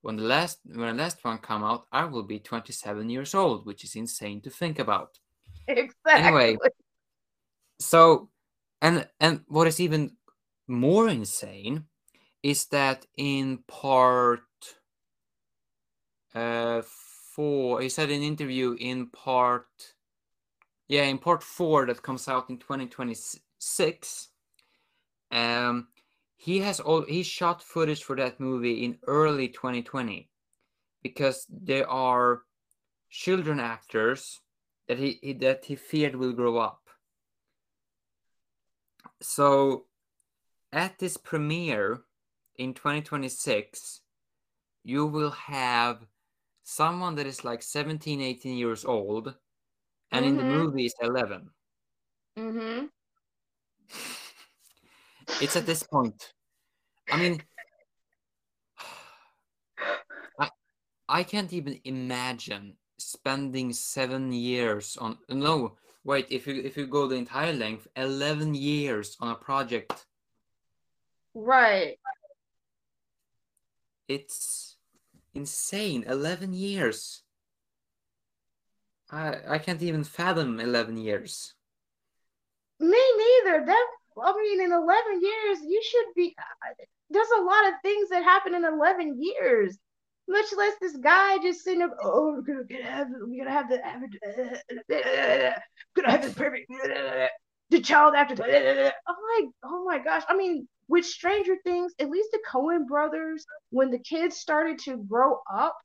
When 0.00 0.16
the 0.16 0.22
last 0.22 0.60
when 0.64 0.96
the 0.96 1.02
last 1.02 1.22
one 1.26 1.36
come 1.36 1.62
out, 1.62 1.88
I 1.92 2.06
will 2.06 2.22
be 2.22 2.38
27 2.38 3.10
years 3.10 3.34
old, 3.34 3.66
which 3.66 3.84
is 3.84 3.96
insane 3.96 4.40
to 4.40 4.50
think 4.50 4.78
about. 4.78 5.18
Exactly. 5.68 5.92
Anyway, 6.14 6.56
so 7.78 8.30
and 8.80 9.06
and 9.20 9.42
what 9.46 9.66
is 9.66 9.78
even 9.78 10.16
more 10.66 11.10
insane 11.10 11.84
is 12.42 12.64
that 12.68 13.04
in 13.18 13.58
part 13.68 14.40
uh 16.34 16.80
four. 17.36 17.82
He 17.82 17.90
said 17.90 18.10
in 18.10 18.22
an 18.22 18.26
interview 18.26 18.76
in 18.80 19.08
part, 19.08 19.68
yeah, 20.88 21.04
in 21.04 21.18
part 21.18 21.42
four 21.42 21.86
that 21.86 22.02
comes 22.02 22.28
out 22.28 22.48
in 22.48 22.56
2026. 22.56 24.28
Um, 25.30 25.88
he 26.36 26.60
has 26.60 26.80
all 26.80 27.02
he 27.02 27.22
shot 27.22 27.62
footage 27.62 28.02
for 28.02 28.16
that 28.16 28.40
movie 28.40 28.84
in 28.84 28.98
early 29.06 29.48
2020 29.48 30.30
because 31.02 31.46
there 31.50 31.88
are 31.88 32.42
children 33.10 33.60
actors 33.60 34.40
that 34.88 34.98
he, 34.98 35.18
he 35.22 35.32
that 35.34 35.66
he 35.66 35.76
feared 35.76 36.16
will 36.16 36.32
grow 36.32 36.56
up. 36.56 36.88
So 39.20 39.84
at 40.72 40.98
this 40.98 41.16
premiere 41.16 42.00
in 42.56 42.72
2026, 42.72 44.00
you 44.84 45.06
will 45.06 45.30
have 45.30 46.06
someone 46.66 47.14
that 47.14 47.26
is 47.26 47.44
like 47.44 47.62
17 47.62 48.20
18 48.20 48.58
years 48.58 48.84
old 48.84 49.36
and 50.12 50.24
in 50.26 50.36
the 50.36 50.44
Mhm. 50.44 50.46
movie 50.46 50.86
is 50.86 50.94
11. 51.00 51.50
Mhm. 52.36 52.90
It's 55.40 55.56
at 55.56 55.66
this 55.66 55.82
point. 55.82 56.32
I 57.10 57.16
mean, 57.18 57.42
I 60.40 60.50
I 61.08 61.24
can't 61.24 61.52
even 61.52 61.80
imagine 61.84 62.78
spending 62.98 63.72
seven 63.72 64.32
years 64.32 64.96
on 64.96 65.18
no 65.28 65.78
wait 66.04 66.26
if 66.30 66.46
you 66.46 66.54
if 66.62 66.76
you 66.76 66.86
go 66.86 67.06
the 67.08 67.16
entire 67.16 67.52
length 67.52 67.88
11 67.96 68.54
years 68.54 69.16
on 69.20 69.28
a 69.30 69.36
project 69.36 70.06
Right. 71.34 71.98
it's 74.08 74.75
insane 75.36 76.04
11 76.06 76.52
years 76.52 77.22
i 79.10 79.34
i 79.48 79.58
can't 79.58 79.82
even 79.82 80.02
fathom 80.02 80.58
11 80.58 80.96
years 80.96 81.56
Me 82.78 83.02
neither. 83.16 83.64
That 83.64 83.86
I 84.22 84.32
mean, 84.36 84.60
in 84.60 84.72
eleven 84.72 85.20
years, 85.20 85.58
you 85.66 85.80
should 85.82 86.06
be. 86.14 86.34
Uh, 86.38 86.84
there's 87.10 87.28
a 87.38 87.42
lot 87.42 87.68
of 87.68 87.74
things 87.82 88.08
that 88.10 88.22
happen 88.22 88.54
in 88.54 88.64
eleven 88.64 89.22
years. 89.22 89.78
Much 90.28 90.46
less 90.56 90.74
this 90.80 90.96
guy 90.96 91.38
just 91.38 91.62
sitting 91.62 91.82
up. 91.82 91.96
Oh, 92.02 92.34
we're 92.34 92.42
gonna 92.42 92.64
get 92.64 92.82
have. 92.82 93.08
We're 93.10 93.44
gonna 93.44 93.56
have 93.56 93.68
the. 93.68 93.80
We're 94.88 94.98
uh, 94.98 95.52
gonna 95.96 96.10
have 96.10 96.28
the 96.28 96.34
perfect. 96.34 96.70
Uh, 96.70 97.28
the 97.70 97.80
child 97.80 98.14
after. 98.14 98.34
I'm 98.42 98.48
like, 98.48 99.50
oh, 99.62 99.64
oh 99.64 99.84
my 99.84 99.98
gosh. 99.98 100.24
I 100.28 100.36
mean, 100.36 100.68
with 100.88 101.04
Stranger 101.04 101.56
Things, 101.64 101.92
at 101.98 102.10
least 102.10 102.30
the 102.32 102.40
Cohen 102.46 102.86
brothers, 102.86 103.44
when 103.70 103.90
the 103.90 103.98
kids 103.98 104.36
started 104.36 104.78
to 104.80 104.96
grow 104.96 105.40
up, 105.52 105.76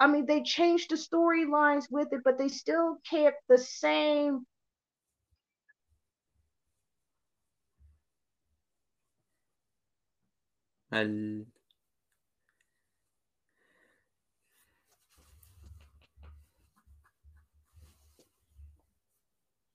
I 0.00 0.06
mean, 0.06 0.26
they 0.26 0.42
changed 0.42 0.90
the 0.90 0.96
storylines 0.96 1.84
with 1.90 2.12
it, 2.12 2.20
but 2.24 2.38
they 2.38 2.48
still 2.48 2.98
kept 3.08 3.42
the 3.48 3.58
same 3.58 4.46
Hel- 10.90 11.44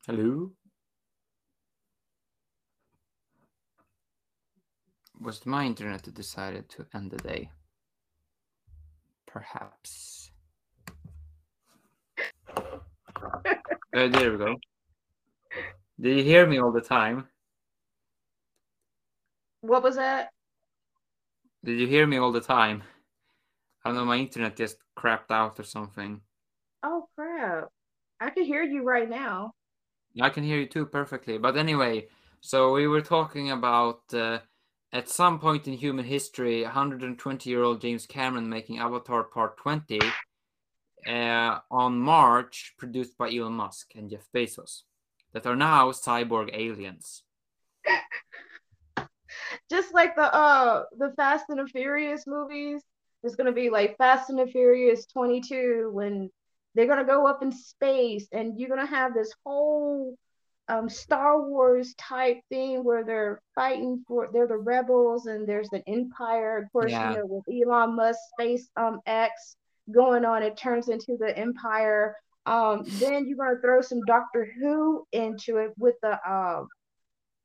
hello 0.08 0.52
was 5.24 5.45
my 5.45 5.65
internet 5.65 6.03
that 6.03 6.13
decided 6.13 6.67
to 6.69 6.86
end 6.93 7.11
the 7.11 7.17
day 7.17 7.49
perhaps 9.26 10.32
Uh, 13.95 14.07
there 14.07 14.32
we 14.32 14.38
go 14.38 14.55
did 15.99 16.17
you 16.17 16.24
hear 16.24 16.47
me 16.47 16.57
all 16.59 16.71
the 16.71 16.82
time 16.82 17.28
what 19.63 19.82
was 19.82 19.95
that? 19.95 20.30
Did 21.63 21.80
you 21.80 21.88
hear 21.88 22.05
me 22.05 22.17
all 22.17 22.34
the 22.34 22.41
time? 22.41 22.84
I 23.84 23.89
don't 23.89 23.95
know, 23.95 24.05
my 24.05 24.17
internet 24.17 24.57
just 24.57 24.78
crapped 24.97 25.32
out 25.32 25.57
or 25.59 25.63
something. 25.63 26.19
Oh 26.84 27.07
crap. 27.15 27.69
I 28.19 28.30
can 28.30 28.43
hear 28.43 28.61
you 28.63 28.84
right 28.84 29.09
now. 29.09 29.53
I 30.21 30.30
can 30.30 30.43
hear 30.43 30.57
you 30.57 30.67
too 30.67 30.86
perfectly. 30.86 31.38
But 31.38 31.55
anyway, 31.57 32.07
so 32.41 32.74
we 32.74 32.88
were 32.88 33.01
talking 33.01 33.51
about 33.51 34.01
uh, 34.13 34.39
at 34.94 35.10
some 35.10 35.39
point 35.39 35.68
in 35.68 35.74
human 35.74 36.06
history, 36.06 36.62
120 36.62 37.50
year 37.50 37.64
old 37.64 37.82
James 37.82 38.06
Cameron 38.06 38.48
making 38.48 38.78
Avatar 38.78 39.24
Part 39.24 39.58
20 39.58 40.00
uh, 41.08 41.60
on 41.72 42.00
March, 42.00 42.76
produced 42.78 43.18
by 43.18 43.30
Elon 43.34 43.54
Musk 43.54 43.89
and 43.96 44.10
Jeff 44.10 44.28
Bezos, 44.34 44.84
that 45.34 45.48
are 45.48 45.56
now 45.56 45.91
cyborg 45.91 46.52
aliens. 46.54 47.24
Just 49.70 49.94
like 49.94 50.16
the 50.16 50.34
uh 50.34 50.84
the 50.98 51.12
Fast 51.18 51.46
and 51.50 51.60
the 51.60 51.66
Furious 51.66 52.28
movies, 52.28 52.82
there's 53.22 53.36
gonna 53.36 53.52
be 53.52 53.72
like 53.72 53.98
Fast 53.98 54.30
and 54.30 54.38
the 54.38 54.46
Furious 54.46 55.08
22 55.08 55.89
when 55.91 56.30
they're 56.76 56.88
gonna 56.88 57.04
go 57.04 57.26
up 57.28 57.41
in 57.41 57.52
space 57.52 58.28
and 58.32 58.60
you're 58.60 58.70
gonna 58.70 58.86
have 58.86 59.14
this 59.14 59.34
whole 59.44 60.16
um 60.74 60.89
Star 60.89 61.41
Wars 61.41 61.93
type 61.95 62.39
thing 62.49 62.84
where 62.84 63.03
they're 63.03 63.41
fighting 63.55 64.03
for 64.07 64.30
they're 64.34 64.47
the 64.47 64.57
rebels 64.57 65.26
and 65.28 65.47
there's 65.47 65.69
an 65.74 65.84
empire. 65.88 66.57
Of 66.57 66.71
course, 66.71 66.91
Yeah. 66.91 67.11
you 67.11 67.17
know, 67.17 67.26
with 67.26 67.67
Elon 67.67 67.95
Musk 67.95 68.19
Space 68.34 68.69
um 68.76 69.01
X 69.05 69.55
going 69.91 70.26
on, 70.26 70.43
it 70.43 70.57
turns 70.57 70.89
into 70.89 71.17
the 71.17 71.38
empire. 71.38 72.15
Um, 72.45 72.86
then 72.99 73.28
you're 73.28 73.38
gonna 73.38 73.59
throw 73.61 73.82
some 73.82 74.03
Doctor 74.05 74.51
Who 74.59 75.05
into 75.11 75.57
it 75.57 75.71
with 75.78 75.95
the 76.01 76.19
uh, 76.30 76.65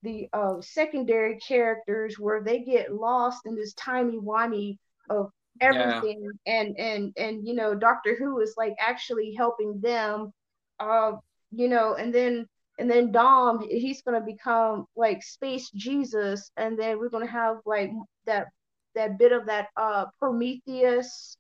the 0.03 0.29
uh, 0.33 0.61
secondary 0.61 1.39
characters 1.39 2.19
where 2.19 2.43
they 2.43 2.61
get 2.61 2.95
lost 2.95 3.41
in 3.47 3.55
this 3.57 3.75
timey 3.75 4.19
wimey 4.19 4.77
of 5.11 5.31
everything 5.61 6.31
and 6.47 6.79
and 6.79 7.13
and 7.17 7.47
you 7.47 7.55
know 7.55 7.75
Doctor 7.75 8.15
Who 8.17 8.41
is 8.41 8.55
like 8.57 8.75
actually 8.79 9.35
helping 9.37 9.81
them 9.81 10.33
uh 10.79 11.13
you 11.51 11.69
know 11.69 11.95
and 11.95 12.15
then 12.15 12.47
and 12.79 12.91
then 12.91 13.13
Dom 13.13 13.67
he's 13.69 14.03
gonna 14.03 14.21
become 14.21 14.87
like 14.97 15.23
space 15.23 15.71
Jesus 15.71 16.51
and 16.57 16.79
then 16.79 16.99
we're 16.99 17.09
gonna 17.09 17.27
have 17.27 17.57
like 17.67 17.91
that 18.27 18.47
that 18.95 19.19
bit 19.19 19.33
of 19.33 19.47
that 19.47 19.69
uh 19.77 20.07
Prometheus 20.19 21.37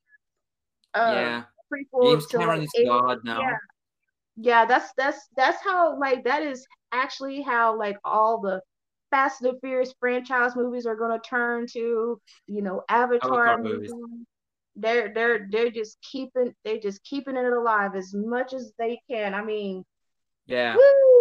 uh 0.95 1.13
yeah. 1.15 1.43
prequel 1.73 2.13
James 2.13 2.27
to 2.29 2.39
Cameron 2.39 2.61
like 2.61 2.87
God 2.87 3.19
now. 3.25 3.41
yeah 3.41 3.57
yeah 4.37 4.65
that's 4.65 4.93
that's 4.97 5.29
that's 5.37 5.63
how 5.63 5.99
like 5.99 6.25
that 6.25 6.43
is 6.43 6.67
actually 6.93 7.43
how 7.43 7.77
like 7.79 7.97
all 8.05 8.41
the 8.41 8.61
Fast 9.11 9.43
and 9.43 9.55
the 9.55 9.59
Furious 9.61 9.95
franchise 9.99 10.55
movies 10.55 10.87
are 10.87 10.97
going 10.97 11.19
to 11.19 11.29
turn 11.29 11.67
to 11.73 12.21
you 12.47 12.63
know 12.63 12.83
Avatar, 12.89 13.49
Avatar 13.49 13.63
movies. 13.63 13.91
movies. 13.93 14.27
They're 14.77 15.13
they're 15.13 15.49
they're 15.51 15.71
just 15.71 15.99
keeping 16.03 16.55
they're 16.65 16.79
just 16.79 17.03
keeping 17.05 17.37
it 17.37 17.53
alive 17.53 17.97
as 17.97 18.15
much 18.15 18.53
as 18.53 18.73
they 18.79 19.01
can. 19.11 19.35
I 19.35 19.43
mean, 19.43 19.85
Yeah. 20.47 20.77
woo! 20.77 21.18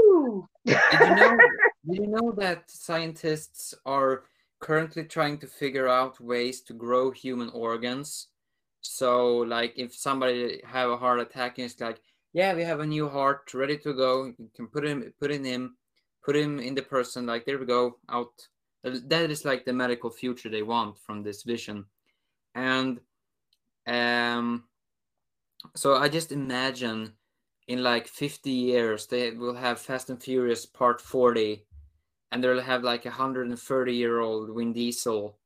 Did 0.65 0.77
you 0.91 1.15
know? 1.15 1.37
did 1.87 1.97
you 1.97 2.07
know 2.07 2.31
that 2.37 2.69
scientists 2.69 3.73
are 3.85 4.23
currently 4.59 5.03
trying 5.03 5.37
to 5.39 5.47
figure 5.47 5.87
out 5.87 6.19
ways 6.19 6.61
to 6.61 6.73
grow 6.73 7.11
human 7.11 7.49
organs? 7.49 8.27
So, 8.81 9.37
like, 9.37 9.73
if 9.77 9.95
somebody 9.95 10.61
have 10.65 10.89
a 10.89 10.97
heart 10.97 11.19
attack, 11.19 11.57
and 11.57 11.65
it's 11.65 11.79
like, 11.79 11.99
yeah, 12.33 12.53
we 12.53 12.63
have 12.63 12.79
a 12.79 12.85
new 12.85 13.09
heart 13.09 13.53
ready 13.53 13.77
to 13.79 13.93
go. 13.93 14.25
You 14.25 14.49
can 14.55 14.67
put 14.67 14.85
him, 14.85 15.13
put 15.19 15.31
in 15.31 15.43
him, 15.43 15.75
put 16.23 16.35
him 16.35 16.59
in 16.59 16.75
the 16.75 16.81
person. 16.81 17.25
Like, 17.25 17.45
there 17.45 17.57
we 17.57 17.65
go, 17.65 17.97
out. 18.09 18.33
That 18.83 19.29
is 19.29 19.43
like 19.43 19.65
the 19.65 19.73
medical 19.73 20.09
future 20.09 20.49
they 20.49 20.61
want 20.61 20.97
from 20.99 21.23
this 21.23 21.43
vision, 21.43 21.85
and 22.55 23.01
um, 23.87 24.63
so 25.75 25.95
I 25.95 26.09
just 26.09 26.31
imagine 26.31 27.13
in 27.67 27.83
like 27.83 28.07
50 28.07 28.49
years 28.49 29.07
they 29.07 29.31
will 29.31 29.55
have 29.55 29.79
Fast 29.79 30.09
and 30.09 30.21
Furious 30.21 30.65
Part 30.65 31.01
40 31.01 31.65
and 32.31 32.43
they'll 32.43 32.61
have 32.61 32.83
like 32.83 33.05
a 33.05 33.09
130 33.09 33.93
year 33.93 34.19
old 34.19 34.55
Vin 34.55 34.73
Diesel. 34.73 35.37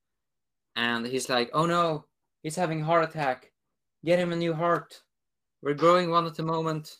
And 0.75 1.05
he's 1.05 1.29
like 1.29 1.49
oh 1.53 1.65
no 1.65 2.05
he's 2.43 2.55
having 2.55 2.81
a 2.81 2.85
heart 2.85 3.09
attack. 3.09 3.51
Get 4.03 4.19
him 4.19 4.31
a 4.31 4.35
new 4.35 4.53
heart. 4.53 5.01
We're 5.61 5.75
growing 5.75 6.09
one 6.09 6.25
at 6.25 6.35
the 6.35 6.43
moment. 6.43 6.97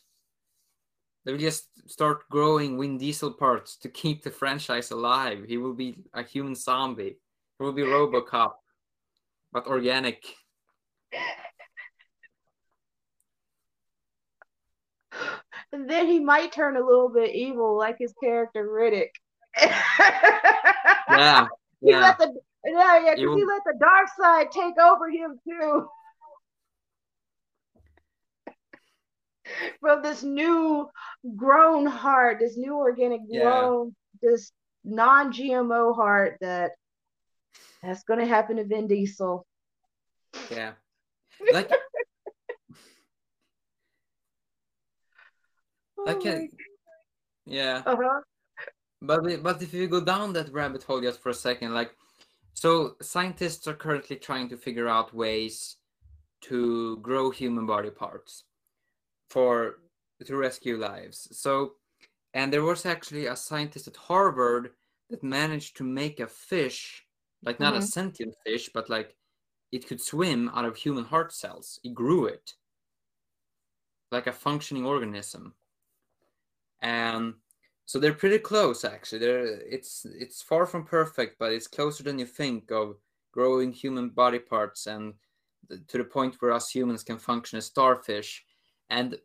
They 1.26 1.32
will 1.32 1.40
just 1.40 1.68
start 1.90 2.30
growing 2.30 2.80
Vin 2.80 2.98
Diesel 2.98 3.34
parts 3.34 3.78
to 3.78 3.90
keep 3.90 4.24
the 4.24 4.32
franchise 4.32 4.92
alive. 4.92 5.46
He 5.48 5.58
will 5.58 5.74
be 5.74 5.98
a 6.14 6.24
human 6.24 6.56
zombie. 6.56 7.18
He 7.58 7.64
will 7.64 7.74
be 7.74 7.84
Robocop 7.84 8.54
but 9.52 9.68
organic 9.68 10.24
And 15.74 15.90
then 15.90 16.08
he 16.08 16.20
might 16.20 16.52
turn 16.52 16.76
a 16.76 16.86
little 16.86 17.08
bit 17.10 17.34
evil, 17.34 17.78
like 17.78 17.98
his 17.98 18.14
character 18.22 18.68
Riddick. 18.68 19.12
yeah 19.58 21.48
he 21.82 21.92
yeah 21.92 22.02
let 22.02 22.18
the 22.18 22.40
yeah 22.66 23.06
yeah 23.06 23.16
because 23.16 23.36
he 23.36 23.46
let 23.46 23.62
the 23.66 23.78
dark 23.80 24.08
side 24.20 24.52
take 24.52 24.78
over 24.78 25.10
him 25.10 25.40
too. 25.48 25.88
From 29.80 30.02
this 30.02 30.24
new 30.24 30.90
grown 31.36 31.86
heart, 31.86 32.40
this 32.40 32.58
new 32.58 32.76
organic 32.76 33.22
Yeah. 33.28 33.42
grown, 33.42 33.96
this 34.22 34.52
non-GMO 34.84 35.96
heart 35.96 36.38
that 36.42 36.72
that's 37.82 38.04
gonna 38.04 38.26
happen 38.26 38.58
to 38.58 38.66
Vin 38.66 38.88
Diesel. 38.88 39.46
yeah 40.50 40.74
like 41.52 41.72
like 46.06 46.26
Oh 46.26 46.30
a, 46.30 46.50
yeah 47.46 47.82
uh-huh. 47.86 48.22
But 49.02 49.44
but 49.44 49.62
if 49.62 49.74
you 49.74 49.88
go 49.88 50.02
down 50.02 50.34
that 50.34 50.54
rabbit 50.54 50.84
hole 50.84 51.02
just 51.02 51.22
for 51.22 51.30
a 51.30 51.34
second, 51.34 51.74
like, 51.74 51.92
so 52.54 52.96
scientists 53.02 53.68
are 53.68 53.74
currently 53.74 54.16
trying 54.16 54.48
to 54.50 54.58
figure 54.58 54.88
out 54.88 55.14
ways 55.14 55.78
to 56.42 56.98
grow 56.98 57.32
human 57.32 57.66
body 57.66 57.90
parts 57.90 58.44
for 59.30 59.80
to 60.24 60.36
rescue 60.36 60.78
lives. 60.78 61.28
So, 61.32 61.74
and 62.36 62.54
there 62.54 62.64
was 62.64 62.86
actually 62.86 63.26
a 63.26 63.36
scientist 63.36 63.88
at 63.88 63.96
Harvard 63.96 64.72
that 65.10 65.24
managed 65.24 65.78
to 65.78 65.84
make 65.84 66.20
a 66.20 66.28
fish, 66.28 67.04
like 67.44 67.60
not 67.60 67.74
mm-hmm. 67.74 67.84
a 67.84 67.88
sentient 67.88 68.36
fish, 68.46 68.70
but 68.72 68.88
like 68.88 69.16
it 69.72 69.88
could 69.88 70.02
swim 70.02 70.52
out 70.54 70.66
of 70.66 70.76
human 70.76 71.06
heart 71.06 71.34
cells. 71.34 71.80
He 71.82 71.90
grew 71.90 72.26
it 72.28 72.54
like 74.12 74.28
a 74.28 74.32
functioning 74.32 74.86
organism. 74.86 75.56
And 76.82 77.36
so 77.86 78.00
they're 78.00 78.14
pretty 78.14 78.40
close 78.40 78.86
actually. 78.86 79.20
They're 79.20 79.46
it's 79.46 80.06
it's 80.06 80.42
far 80.42 80.66
from 80.66 80.86
perfect, 80.86 81.38
but 81.40 81.52
it's 81.52 81.68
closer 81.68 82.04
than 82.04 82.20
you 82.20 82.26
think 82.26 82.72
of 82.72 82.96
growing 83.32 83.72
human 83.72 84.10
body 84.10 84.40
parts 84.40 84.88
and 84.88 85.14
to 85.88 85.98
the 85.98 86.04
point 86.04 86.36
where 86.40 86.52
us 86.52 86.70
humans 86.70 87.04
can 87.04 87.18
function 87.18 87.58
as 87.58 87.66
starfish. 87.66 88.44
And 88.90 89.18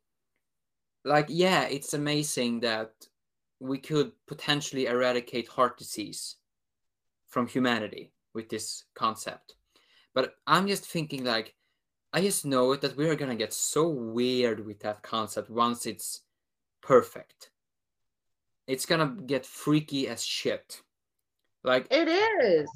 like 1.05 1.27
yeah, 1.29 1.63
it's 1.63 1.95
amazing 1.95 2.61
that 2.61 2.93
we 3.61 3.79
could 3.79 4.13
potentially 4.27 4.87
eradicate 4.87 5.49
heart 5.49 5.79
disease 5.79 6.37
from 7.29 7.47
humanity 7.47 8.13
with 8.35 8.49
this 8.49 8.85
concept. 8.95 9.55
But 10.15 10.35
I'm 10.47 10.67
just 10.67 10.85
thinking 10.85 11.25
like 11.25 11.55
I 12.13 12.21
just 12.21 12.45
know 12.45 12.75
that 12.75 12.97
we 12.97 13.09
are 13.09 13.15
gonna 13.15 13.37
get 13.37 13.53
so 13.53 13.89
weird 13.89 14.65
with 14.65 14.81
that 14.81 15.03
concept 15.03 15.51
once 15.51 15.87
it's 15.87 16.23
perfect. 16.87 17.51
It's 18.67 18.87
gonna 18.87 19.17
get 19.27 19.45
freaky 19.45 20.09
as 20.09 20.25
shit. 20.25 20.83
Like 21.65 21.89
it 21.91 22.09
is. 22.09 22.69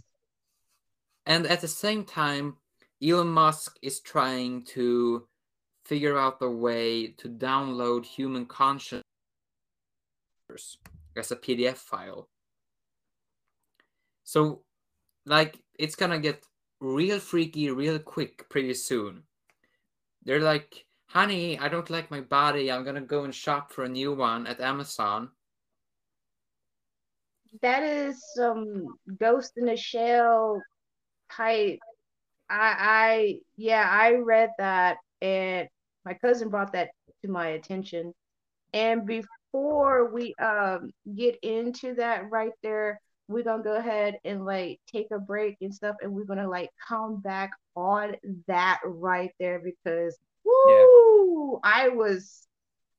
And 1.26 1.46
at 1.46 1.60
the 1.60 1.68
same 1.68 2.04
time, 2.04 2.56
Elon 3.02 3.28
Musk 3.28 3.78
is 3.82 4.00
trying 4.00 4.64
to 4.64 5.26
figure 5.84 6.18
out 6.18 6.40
the 6.40 6.50
way 6.50 7.08
to 7.18 7.28
download 7.28 8.04
human 8.04 8.46
consciousness 8.46 9.04
as 11.16 11.30
a 11.30 11.36
PDF 11.36 11.76
file. 11.76 12.28
So, 14.24 14.62
like, 15.24 15.58
it's 15.78 15.94
gonna 15.94 16.18
get 16.18 16.44
real 16.80 17.20
freaky 17.20 17.70
real 17.70 17.98
quick 17.98 18.48
pretty 18.48 18.74
soon. 18.74 19.22
They're 20.24 20.40
like, 20.40 20.84
honey, 21.10 21.58
I 21.58 21.68
don't 21.68 21.90
like 21.90 22.10
my 22.10 22.20
body. 22.20 22.70
I'm 22.70 22.84
gonna 22.84 23.00
go 23.00 23.24
and 23.24 23.34
shop 23.34 23.72
for 23.72 23.84
a 23.84 23.88
new 23.88 24.14
one 24.14 24.46
at 24.46 24.60
Amazon. 24.60 25.30
That 27.62 27.82
is 27.82 28.22
some 28.34 28.86
ghost 29.18 29.52
in 29.56 29.64
the 29.66 29.76
shell 29.76 30.62
type. 31.32 31.80
I, 32.48 32.76
I, 32.78 33.38
yeah, 33.56 33.88
I 33.90 34.12
read 34.14 34.50
that, 34.58 34.98
and 35.20 35.68
my 36.04 36.14
cousin 36.14 36.48
brought 36.48 36.72
that 36.72 36.90
to 37.22 37.30
my 37.30 37.48
attention. 37.48 38.14
And 38.72 39.04
before 39.04 40.12
we 40.12 40.34
um 40.36 40.90
get 41.16 41.36
into 41.42 41.94
that 41.96 42.30
right 42.30 42.52
there, 42.62 43.00
we're 43.26 43.42
gonna 43.42 43.64
go 43.64 43.74
ahead 43.74 44.18
and 44.24 44.44
like 44.44 44.80
take 44.92 45.08
a 45.10 45.18
break 45.18 45.56
and 45.60 45.74
stuff, 45.74 45.96
and 46.02 46.12
we're 46.12 46.24
gonna 46.24 46.48
like 46.48 46.70
come 46.86 47.20
back 47.20 47.50
on 47.74 48.14
that 48.46 48.78
right 48.84 49.32
there 49.40 49.58
because 49.58 50.16
woo, 50.44 51.60
yeah. 51.62 51.70
I 51.70 51.88
was 51.88 52.46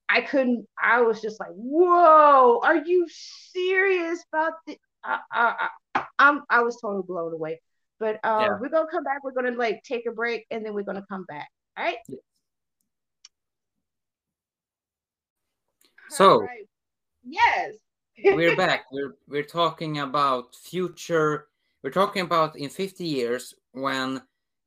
I 0.10 0.22
couldn't 0.22 0.68
I 0.82 1.02
was 1.02 1.22
just 1.22 1.39
like, 1.39 1.52
whoa, 1.54 2.60
are 2.64 2.78
you 2.78 3.08
serious 3.52 4.24
about 4.32 4.54
the 4.68 4.78
I, 5.04 5.20
I, 5.32 5.68
I, 5.96 6.06
I'm 6.20 6.44
I 6.50 6.62
was 6.62 6.80
totally 6.82 7.04
blown 7.08 7.34
away. 7.34 7.62
But 8.00 8.16
uh, 8.24 8.39
yeah. 8.42 8.58
we're 8.60 8.70
gonna 8.70 8.89
come 8.89 9.04
back. 9.04 9.24
We're 9.24 9.32
gonna 9.32 9.52
like 9.52 9.84
take 9.84 10.06
a 10.08 10.12
break, 10.12 10.46
and 10.50 10.66
then 10.66 10.74
we're 10.74 10.84
gonna 10.84 11.06
come 11.08 11.26
back. 11.26 11.50
All 11.78 11.86
right. 11.86 11.98
Yeah. 12.08 12.18
So. 16.10 16.42
Right. 16.42 16.68
Yes. 17.24 17.76
we're 18.24 18.56
back. 18.56 18.86
We're 18.92 19.16
we're 19.28 19.44
talking 19.44 20.00
about 20.00 20.56
future. 20.56 21.48
We're 21.84 21.92
talking 21.92 22.24
about 22.24 22.56
in 22.58 22.70
50 22.70 23.06
years 23.06 23.54
when 23.72 24.22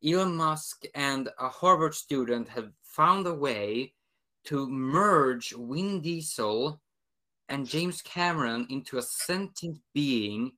Elon 0.04 0.36
Musk 0.36 0.84
and 0.94 1.30
a 1.38 1.48
Harvard 1.48 1.94
student 1.94 2.48
have 2.48 2.70
found 2.82 3.26
a 3.26 3.34
way 3.34 3.94
to 4.44 4.68
merge 4.68 5.54
Vin 5.56 6.00
Diesel 6.02 6.80
and 7.48 7.66
James 7.66 8.02
Cameron 8.02 8.66
into 8.68 8.98
a 8.98 9.02
sentient 9.02 9.78
being 9.94 10.52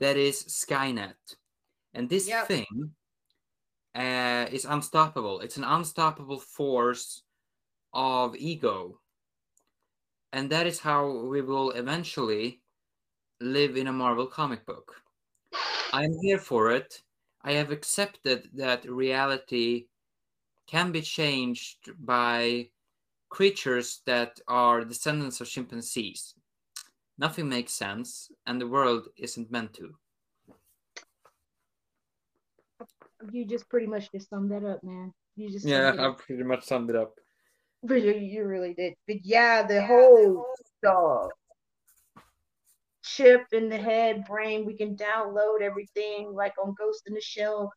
that 0.00 0.16
is 0.16 0.44
Skynet. 0.44 1.14
And 1.94 2.08
this 2.08 2.28
yep. 2.28 2.48
thing 2.48 2.90
uh, 3.94 4.46
is 4.52 4.66
unstoppable. 4.66 5.40
It's 5.40 5.56
an 5.56 5.64
unstoppable 5.64 6.38
force 6.38 7.22
of 7.94 8.36
ego. 8.36 9.00
And 10.32 10.50
that 10.50 10.66
is 10.66 10.80
how 10.80 11.08
we 11.08 11.40
will 11.40 11.70
eventually 11.70 12.60
live 13.40 13.76
in 13.76 13.86
a 13.86 13.92
Marvel 13.92 14.26
comic 14.26 14.66
book. 14.66 14.96
I'm 15.92 16.18
here 16.20 16.38
for 16.38 16.72
it. 16.72 17.02
I 17.46 17.52
have 17.52 17.70
accepted 17.70 18.50
that 18.54 18.90
reality 18.90 19.86
can 20.66 20.90
be 20.90 21.00
changed 21.00 21.90
by 22.00 22.70
creatures 23.28 24.02
that 24.04 24.40
are 24.48 24.84
descendants 24.84 25.40
of 25.40 25.48
chimpanzees. 25.48 26.34
Nothing 27.18 27.48
makes 27.48 27.72
sense, 27.72 28.32
and 28.46 28.60
the 28.60 28.66
world 28.66 29.08
isn't 29.16 29.52
meant 29.52 29.74
to. 29.74 29.94
you 33.32 33.44
just 33.44 33.68
pretty 33.68 33.86
much 33.86 34.10
just 34.10 34.28
summed 34.28 34.50
that 34.50 34.64
up, 34.64 34.82
man. 34.82 35.12
You 35.36 35.50
just 35.50 35.66
yeah, 35.66 35.94
I 35.98 36.12
pretty 36.18 36.42
much 36.42 36.64
summed 36.64 36.90
it 36.90 36.96
up. 36.96 37.14
But 37.82 38.02
you, 38.02 38.12
you 38.14 38.44
really 38.44 38.74
did. 38.74 38.94
But 39.06 39.24
yeah, 39.24 39.62
the 39.62 39.74
yeah, 39.74 39.86
whole 39.86 40.46
stuff. 40.78 41.30
Chip 43.16 43.42
in 43.52 43.68
the 43.68 43.78
head, 43.78 44.24
brain. 44.26 44.66
We 44.66 44.76
can 44.76 44.96
download 44.96 45.62
everything 45.62 46.32
like 46.34 46.52
on 46.62 46.74
Ghost 46.78 47.02
in 47.06 47.14
the 47.14 47.20
Shell. 47.20 47.72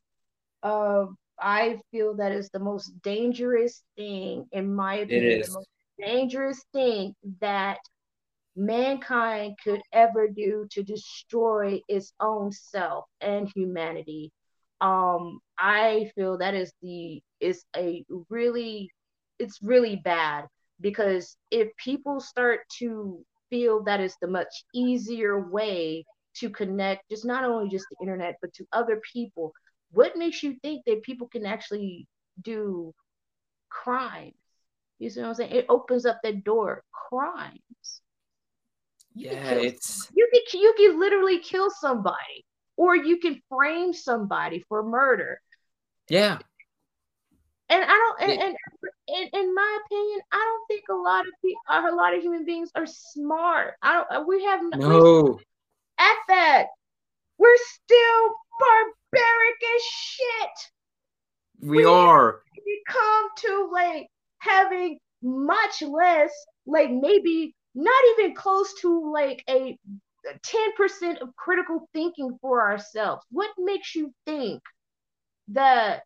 Uh, 0.64 1.06
I 1.40 1.80
feel 1.92 2.16
that 2.18 2.32
is 2.32 2.50
the 2.50 2.60
most 2.60 2.92
dangerous 3.02 3.84
thing, 3.96 4.48
in 4.52 4.74
my 4.74 4.96
opinion, 4.96 5.42
the 5.42 5.54
most 5.54 5.70
dangerous 5.98 6.64
thing 6.74 7.16
that 7.40 7.78
mankind 8.56 9.56
could 9.64 9.82
ever 9.94 10.28
do 10.28 10.68
to 10.72 10.84
destroy 10.84 11.80
its 11.88 12.14
own 12.20 12.52
self 12.52 13.06
and 13.22 13.50
humanity 13.56 14.32
um 14.82 15.40
i 15.58 16.10
feel 16.16 16.38
that 16.38 16.54
is 16.54 16.74
the 16.82 17.22
is 17.40 17.64
a 17.78 18.04
really 18.30 18.90
it's 19.40 19.62
really 19.62 19.96
bad 20.04 20.46
because 20.82 21.38
if 21.52 21.70
people 21.78 22.20
start 22.20 22.62
to 22.78 23.24
feel 23.50 23.84
that 23.84 24.00
is 24.00 24.16
the 24.22 24.28
much 24.28 24.64
easier 24.74 25.40
way 25.40 26.06
to 26.36 26.50
connect 26.50 27.10
just 27.10 27.26
not 27.26 27.44
only 27.44 27.70
just 27.70 27.86
the 27.90 27.98
internet 28.02 28.36
but 28.42 28.54
to 28.54 28.66
other 28.72 29.02
people. 29.12 29.54
What 29.92 30.16
makes 30.16 30.44
you 30.44 30.56
think 30.62 30.84
that 30.86 31.04
people 31.04 31.28
can 31.28 31.46
actually 31.46 32.08
do 32.42 32.94
crimes? 33.70 34.34
You 35.00 35.10
see 35.10 35.22
what 35.22 35.30
i'm 35.30 35.36
saying? 35.36 35.52
It 35.52 35.66
opens 35.70 36.06
up 36.06 36.20
that 36.24 36.44
door. 36.44 36.84
Crimes. 36.92 37.56
Yeah 39.16 39.52
it's 39.52 40.08
you 40.14 40.30
can 40.32 40.62
you 40.62 40.74
can 40.78 41.00
literally 41.00 41.40
kill 41.40 41.70
somebody 41.72 42.46
or 42.78 42.96
you 42.96 43.18
can 43.18 43.42
frame 43.50 43.92
somebody 43.94 44.64
for 44.70 44.84
murder. 44.84 45.42
Yeah. 46.10 46.40
And 47.72 47.84
I 47.84 47.88
don't, 47.88 48.22
and, 48.22 48.42
and, 48.42 48.56
and 49.10 49.30
in 49.32 49.54
my 49.54 49.78
opinion, 49.86 50.20
I 50.32 50.38
don't 50.38 50.68
think 50.68 50.86
a 50.90 50.96
lot 50.96 51.28
of 51.28 51.34
people, 51.44 51.62
a 51.68 51.96
lot 51.96 52.16
of 52.16 52.22
human 52.24 52.44
beings 52.44 52.72
are 52.76 52.88
smart. 52.88 53.76
I 53.84 53.94
don't. 53.94 54.08
Uh, 54.12 54.24
we 54.28 54.44
have 54.44 54.62
no. 54.76 55.40
At 56.00 56.18
that, 56.30 56.66
we're 57.38 57.58
still 57.58 58.36
barbaric 58.60 59.62
as 59.76 59.82
shit. 59.84 61.70
We, 61.70 61.78
we 61.78 61.86
are. 61.86 62.42
Come 62.88 63.30
to 63.38 63.70
like 63.72 64.08
having 64.40 64.98
much 65.22 65.84
less, 65.84 66.32
like 66.66 66.90
maybe 66.90 67.54
not 67.76 68.04
even 68.18 68.34
close 68.34 68.74
to 68.82 69.12
like 69.12 69.44
a 69.48 69.78
10% 70.26 71.22
of 71.22 71.36
critical 71.36 71.88
thinking 71.94 72.36
for 72.42 72.62
ourselves. 72.62 73.24
What 73.30 73.52
makes 73.60 73.94
you 73.94 74.12
think 74.26 74.64
that? 75.50 76.02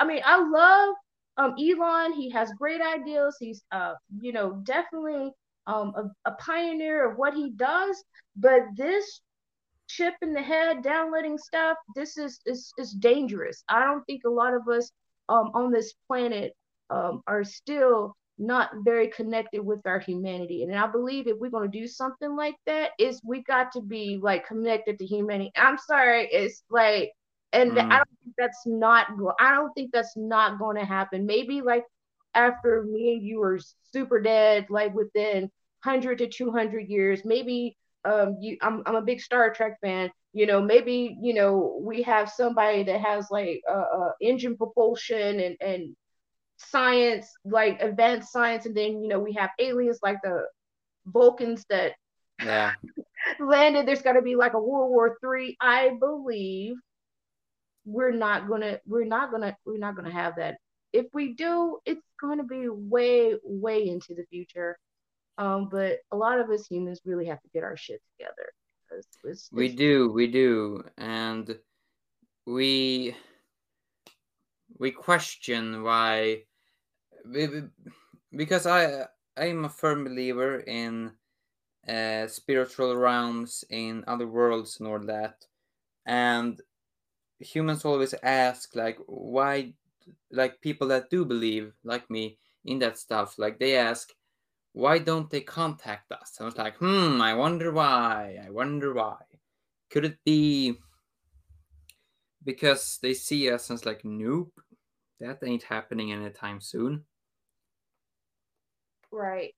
I 0.00 0.06
mean, 0.06 0.22
I 0.24 0.40
love 0.40 0.94
um, 1.36 1.54
Elon. 1.58 2.12
He 2.12 2.30
has 2.30 2.50
great 2.58 2.80
ideas. 2.80 3.36
He's, 3.40 3.62
uh, 3.72 3.94
you 4.20 4.32
know, 4.32 4.60
definitely 4.64 5.32
um, 5.66 5.92
a, 5.96 6.30
a 6.30 6.32
pioneer 6.34 7.10
of 7.10 7.18
what 7.18 7.34
he 7.34 7.50
does. 7.50 8.02
But 8.36 8.62
this 8.76 9.20
chip 9.88 10.14
in 10.22 10.32
the 10.32 10.42
head, 10.42 10.82
downloading 10.82 11.38
stuff, 11.38 11.76
this 11.94 12.16
is, 12.16 12.40
is, 12.46 12.72
is 12.78 12.92
dangerous. 12.92 13.64
I 13.68 13.80
don't 13.84 14.04
think 14.04 14.22
a 14.24 14.30
lot 14.30 14.54
of 14.54 14.68
us 14.68 14.90
um, 15.28 15.50
on 15.54 15.72
this 15.72 15.94
planet 16.06 16.54
um, 16.90 17.22
are 17.26 17.44
still 17.44 18.14
not 18.38 18.70
very 18.84 19.08
connected 19.08 19.60
with 19.64 19.80
our 19.84 19.98
humanity. 19.98 20.62
And 20.62 20.74
I 20.74 20.86
believe 20.86 21.26
if 21.26 21.36
we're 21.38 21.50
going 21.50 21.70
to 21.70 21.78
do 21.78 21.88
something 21.88 22.36
like 22.36 22.54
that, 22.66 22.90
is 22.98 23.20
we 23.24 23.42
got 23.42 23.72
to 23.72 23.80
be 23.80 24.18
like 24.22 24.46
connected 24.46 24.98
to 24.98 25.06
humanity. 25.06 25.50
I'm 25.56 25.76
sorry, 25.76 26.28
it's 26.30 26.62
like, 26.70 27.10
and 27.52 27.72
mm. 27.72 27.78
I 27.78 27.96
don't 27.98 28.18
think 28.22 28.34
that's 28.36 28.66
not. 28.66 29.08
I 29.40 29.54
don't 29.54 29.72
think 29.72 29.90
that's 29.92 30.16
not 30.16 30.58
going 30.58 30.76
to 30.76 30.84
happen. 30.84 31.26
Maybe 31.26 31.60
like 31.62 31.84
after 32.34 32.84
me 32.84 33.14
and 33.14 33.22
you 33.22 33.42
are 33.42 33.58
super 33.92 34.20
dead, 34.20 34.66
like 34.70 34.94
within 34.94 35.42
100 35.84 36.18
to 36.18 36.28
200 36.28 36.88
years, 36.88 37.22
maybe 37.24 37.76
um, 38.04 38.36
you, 38.40 38.56
I'm, 38.62 38.82
I'm 38.86 38.96
a 38.96 39.02
big 39.02 39.20
Star 39.20 39.52
Trek 39.52 39.78
fan. 39.80 40.10
You 40.32 40.46
know, 40.46 40.60
maybe 40.60 41.16
you 41.22 41.34
know 41.34 41.80
we 41.82 42.02
have 42.02 42.30
somebody 42.30 42.82
that 42.84 43.00
has 43.00 43.28
like 43.30 43.62
uh, 43.68 43.84
uh, 43.98 44.10
engine 44.20 44.56
propulsion 44.56 45.40
and 45.40 45.56
and 45.60 45.96
science, 46.58 47.26
like 47.44 47.80
advanced 47.80 48.30
science, 48.30 48.66
and 48.66 48.76
then 48.76 49.02
you 49.02 49.08
know 49.08 49.18
we 49.18 49.32
have 49.34 49.50
aliens 49.58 49.98
like 50.02 50.18
the 50.22 50.44
Vulcans 51.06 51.64
that 51.70 51.92
yeah 52.44 52.72
landed. 53.40 53.86
There's 53.86 54.02
got 54.02 54.12
to 54.12 54.22
be 54.22 54.36
like 54.36 54.52
a 54.52 54.60
World 54.60 54.90
War 54.90 55.16
Three. 55.20 55.56
I 55.60 55.96
believe 55.98 56.76
we're 57.88 58.12
not 58.12 58.48
gonna 58.48 58.78
we're 58.86 59.04
not 59.04 59.30
gonna 59.30 59.56
we're 59.64 59.78
not 59.78 59.96
gonna 59.96 60.12
have 60.12 60.36
that. 60.36 60.58
If 60.92 61.06
we 61.12 61.34
do, 61.34 61.78
it's 61.86 62.06
going 62.20 62.38
to 62.38 62.44
be 62.44 62.68
way 62.68 63.34
way 63.42 63.88
into 63.88 64.14
the 64.14 64.24
future. 64.30 64.78
Um, 65.38 65.68
but 65.70 65.98
a 66.10 66.16
lot 66.16 66.40
of 66.40 66.50
us 66.50 66.66
humans 66.66 67.00
really 67.04 67.26
have 67.26 67.40
to 67.40 67.48
get 67.54 67.62
our 67.62 67.76
shit 67.76 68.00
together. 68.12 68.52
It's, 68.90 69.08
it's, 69.24 69.48
we 69.52 69.68
do, 69.68 70.10
we 70.10 70.26
do, 70.26 70.82
and 70.96 71.56
we 72.46 73.14
we 74.78 74.90
question 74.90 75.82
why 75.82 76.42
because 78.34 78.66
I 78.66 79.04
I'm 79.36 79.64
a 79.64 79.68
firm 79.68 80.04
believer 80.04 80.60
in 80.60 81.12
uh, 81.88 82.26
spiritual 82.26 82.96
realms 82.96 83.64
in 83.70 84.04
other 84.06 84.26
worlds 84.26 84.78
and 84.80 84.88
all 84.88 84.98
that, 85.00 85.44
and 86.06 86.60
humans 87.40 87.84
always 87.84 88.14
ask 88.22 88.74
like 88.76 88.98
why 89.06 89.72
like 90.30 90.60
people 90.60 90.88
that 90.88 91.10
do 91.10 91.24
believe 91.24 91.72
like 91.84 92.08
me 92.10 92.38
in 92.64 92.78
that 92.80 92.98
stuff 92.98 93.38
like 93.38 93.58
they 93.58 93.76
ask 93.76 94.12
why 94.72 94.98
don't 94.98 95.30
they 95.30 95.40
contact 95.40 96.12
us? 96.12 96.36
I 96.40 96.44
was 96.44 96.56
like 96.56 96.76
hmm 96.78 97.20
i 97.22 97.34
wonder 97.34 97.72
why 97.72 98.38
i 98.44 98.50
wonder 98.50 98.92
why. 98.94 99.18
Could 99.90 100.04
it 100.04 100.18
be 100.24 100.76
because 102.44 102.98
they 103.02 103.14
see 103.14 103.50
us 103.50 103.70
as 103.70 103.84
like 103.86 104.04
nope 104.04 104.52
that 105.20 105.38
ain't 105.42 105.64
happening 105.64 106.12
anytime 106.12 106.60
soon. 106.60 107.04
Right. 109.10 109.54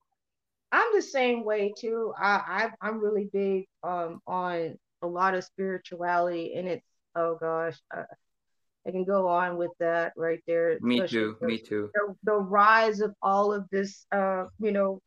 I'm 0.72 0.94
the 0.94 1.02
same 1.02 1.44
way 1.44 1.74
too. 1.76 2.12
I, 2.18 2.70
I 2.80 2.88
i'm 2.88 3.00
really 3.00 3.28
big 3.32 3.66
um 3.82 4.20
on 4.26 4.78
a 5.02 5.06
lot 5.06 5.34
of 5.34 5.44
spirituality 5.44 6.54
and 6.56 6.68
it's 6.68 6.86
oh 7.14 7.36
gosh, 7.40 7.76
uh, 7.94 8.04
I 8.86 8.90
can 8.90 9.04
go 9.04 9.28
on 9.28 9.56
with 9.56 9.72
that 9.78 10.12
right 10.16 10.40
there. 10.46 10.78
Me 10.80 11.06
too. 11.06 11.36
The, 11.40 11.46
me 11.46 11.58
too. 11.58 11.90
The, 11.94 12.14
the, 12.24 12.36
rise 12.36 13.00
of 13.00 13.14
all 13.22 13.52
of 13.52 13.68
this, 13.70 14.06
uh, 14.11 14.44
you 14.58 14.72
know, 14.72 15.00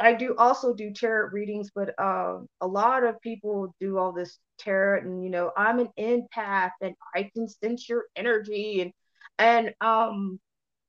I 0.00 0.14
do 0.14 0.34
also 0.36 0.74
do 0.74 0.92
tarot 0.92 1.30
readings, 1.30 1.70
but 1.74 1.98
um, 2.00 2.48
a 2.60 2.66
lot 2.66 3.04
of 3.04 3.20
people 3.20 3.74
do 3.80 3.98
all 3.98 4.12
this 4.12 4.38
tarot, 4.58 5.02
and 5.02 5.22
you 5.22 5.30
know, 5.30 5.52
I'm 5.56 5.78
an 5.78 5.90
empath, 5.98 6.72
and 6.80 6.94
I 7.14 7.30
can 7.32 7.48
sense 7.48 7.88
your 7.88 8.06
energy, 8.16 8.80
and 8.80 8.92
and 9.38 9.74
um, 9.80 10.40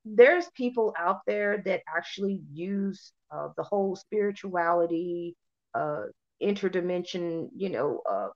there's 0.03 0.49
people 0.55 0.93
out 0.97 1.19
there 1.27 1.61
that 1.65 1.81
actually 1.87 2.41
use 2.51 3.13
uh, 3.31 3.49
the 3.55 3.63
whole 3.63 3.95
spirituality, 3.95 5.35
uh, 5.75 6.03
interdimension, 6.41 7.49
you 7.55 7.69
know, 7.69 8.01
uh, 8.09 8.29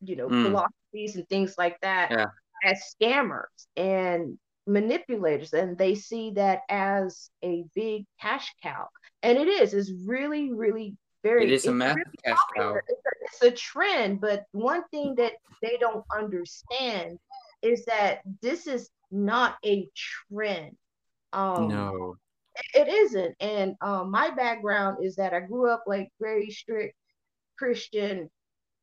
you 0.00 0.16
know, 0.16 0.28
mm. 0.28 0.52
Philosophies 0.90 1.16
and 1.16 1.28
things 1.28 1.54
like 1.58 1.78
that 1.82 2.10
yeah. 2.10 2.26
as 2.64 2.94
scammers 3.00 3.66
and 3.76 4.38
manipulators. 4.66 5.52
And 5.52 5.76
they 5.76 5.94
see 5.94 6.32
that 6.32 6.60
as 6.68 7.30
a 7.42 7.64
big 7.74 8.06
cash 8.20 8.52
cow. 8.62 8.88
And 9.22 9.38
it 9.38 9.48
is, 9.48 9.74
it's 9.74 9.92
really, 10.06 10.52
really 10.52 10.96
very 11.22 11.44
it 11.44 11.52
is 11.52 11.66
a 11.66 11.72
massive 11.72 11.96
really 11.96 12.16
cash 12.24 12.38
cow. 12.56 12.74
It's 12.88 13.42
a, 13.42 13.48
it's 13.48 13.54
a 13.54 13.56
trend, 13.56 14.20
but 14.20 14.44
one 14.52 14.84
thing 14.90 15.14
that 15.16 15.32
they 15.62 15.76
don't 15.80 16.04
understand 16.16 17.18
is 17.62 17.84
that 17.86 18.20
this 18.40 18.66
is 18.66 18.88
not 19.10 19.56
a 19.64 19.88
trend. 20.30 20.76
Um, 21.32 21.68
no, 21.68 22.16
it 22.74 22.88
isn't. 22.88 23.34
And 23.40 23.74
um, 23.80 24.10
my 24.10 24.30
background 24.30 25.04
is 25.04 25.16
that 25.16 25.34
I 25.34 25.40
grew 25.40 25.70
up 25.70 25.84
like 25.86 26.08
very 26.20 26.50
strict 26.50 26.94
Christian, 27.58 28.30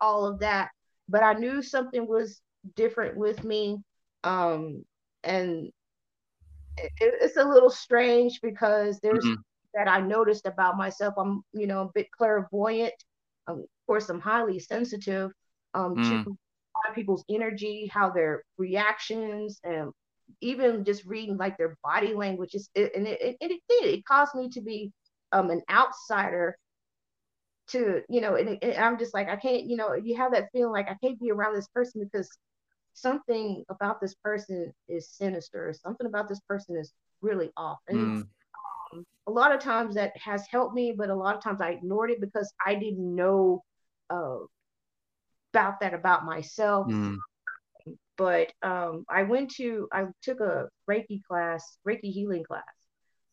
all 0.01 0.26
of 0.26 0.39
that 0.39 0.70
but 1.08 1.24
I 1.24 1.34
knew 1.34 1.62
something 1.62 2.08
was 2.08 2.41
different 2.76 3.18
with 3.18 3.43
me. 3.43 3.78
Um, 4.24 4.84
and 5.24 5.72
it, 6.78 6.91
it's 6.99 7.38
a 7.38 7.43
little 7.43 7.70
strange 7.70 8.39
because 8.41 8.99
there's 8.99 9.24
mm-hmm. 9.24 9.41
that 9.74 9.88
I 9.88 10.01
noticed 10.01 10.45
about 10.45 10.78
myself. 10.78 11.14
I'm, 11.18 11.43
you 11.53 11.68
know, 11.68 11.84
a 11.84 11.91
bit 11.93 12.12
clairvoyant. 12.12 12.93
Um, 13.47 13.60
of 13.60 13.88
course, 13.88 14.10
I'm 14.10 14.20
highly 14.20 14.60
sensitive 14.60 15.32
um, 15.74 15.95
mm. 15.95 16.03
to 16.03 16.16
a 16.16 16.78
lot 16.78 16.89
of 16.89 16.95
people's 16.95 17.24
energy, 17.30 17.89
how 17.93 18.10
their 18.10 18.43
reactions, 18.58 19.60
and 19.64 19.91
even 20.41 20.84
just 20.84 21.06
reading 21.06 21.38
like 21.38 21.58
their 21.58 21.78
body 21.84 22.14
language. 22.14 22.56
It, 22.56 22.95
and 22.95 23.08
it, 23.08 23.22
it, 23.22 23.38
it 23.39 23.62
did. 23.70 23.93
It 23.93 24.06
caused 24.06 24.34
me 24.36 24.49
to 24.49 24.62
be 24.62 24.91
um, 25.32 25.51
an 25.51 25.62
outsider 25.70 26.58
to 27.68 28.01
you 28.09 28.22
know 28.22 28.36
and, 28.36 28.57
and, 28.61 28.78
i'm 28.78 28.97
just 28.97 29.13
like 29.13 29.28
i 29.28 29.36
can't 29.36 29.63
you 29.63 29.76
know 29.76 29.93
you 29.93 30.16
have 30.16 30.32
that 30.32 30.49
feeling 30.51 30.72
like 30.72 30.88
i 30.88 30.95
can't 31.03 31.20
be 31.20 31.32
around 31.32 31.55
this 31.55 31.68
person 31.70 32.03
because 32.03 32.30
something 32.93 33.63
about 33.70 33.99
this 33.99 34.16
person 34.16 34.72
is 34.88 35.09
sinister 35.09 35.74
something 35.74 36.07
about 36.07 36.30
this 36.30 36.39
person 36.47 36.78
is 36.78 36.93
really 37.22 37.49
off 37.57 37.80
and 37.88 37.97
mm. 37.97 38.28
um, 38.93 39.05
a 39.28 39.32
lot 39.32 39.53
of 39.53 39.59
times 39.59 39.95
that 39.95 40.16
has 40.18 40.45
helped 40.49 40.76
me 40.76 40.93
but 40.95 41.09
a 41.09 41.16
lot 41.16 41.36
of 41.36 41.43
times 41.43 41.59
i 41.61 41.72
ignored 41.72 42.11
it 42.11 42.22
because 42.22 42.53
i 42.66 42.76
didn't 42.76 43.16
know 43.16 43.63
uh, 44.09 44.38
about 45.53 45.80
that 45.80 45.93
about 45.93 46.26
myself 46.26 46.88
mm. 46.88 47.18
but 48.16 48.51
um, 48.61 49.03
i 49.09 49.24
went 49.24 49.49
to 49.49 49.88
i 49.91 50.05
took 50.22 50.39
a 50.39 50.68
reiki 50.89 51.22
class 51.24 51.78
reiki 51.88 52.11
healing 52.11 52.43
class 52.43 52.63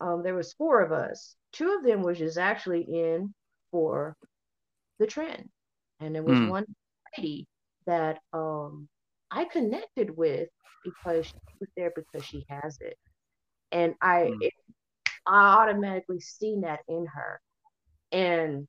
um, 0.01 0.23
there 0.25 0.35
was 0.35 0.55
four 0.55 0.81
of 0.81 0.91
us 0.91 1.37
two 1.53 1.75
of 1.75 1.85
them 1.85 2.03
was 2.03 2.19
just 2.19 2.39
actually 2.39 2.83
in 2.83 3.33
for 3.73 4.17
the 5.01 5.07
trend. 5.09 5.49
And 5.99 6.15
there 6.15 6.23
was 6.23 6.39
mm. 6.39 6.49
one 6.49 6.67
lady 7.19 7.49
that 7.87 8.19
um, 8.33 8.89
I 9.31 9.45
connected 9.47 10.17
with 10.17 10.49
because 10.85 11.27
she 11.27 11.35
was 11.61 11.69
there 11.77 11.93
because 11.97 12.25
she 12.25 12.45
has 12.49 12.79
it. 12.81 12.97
And 13.73 13.95
I, 14.01 14.31
mm. 14.31 14.37
it, 14.41 14.53
I 15.27 15.63
automatically 15.63 16.21
seen 16.21 16.61
that 16.61 16.81
in 16.89 17.07
her. 17.07 17.41
And 18.13 18.69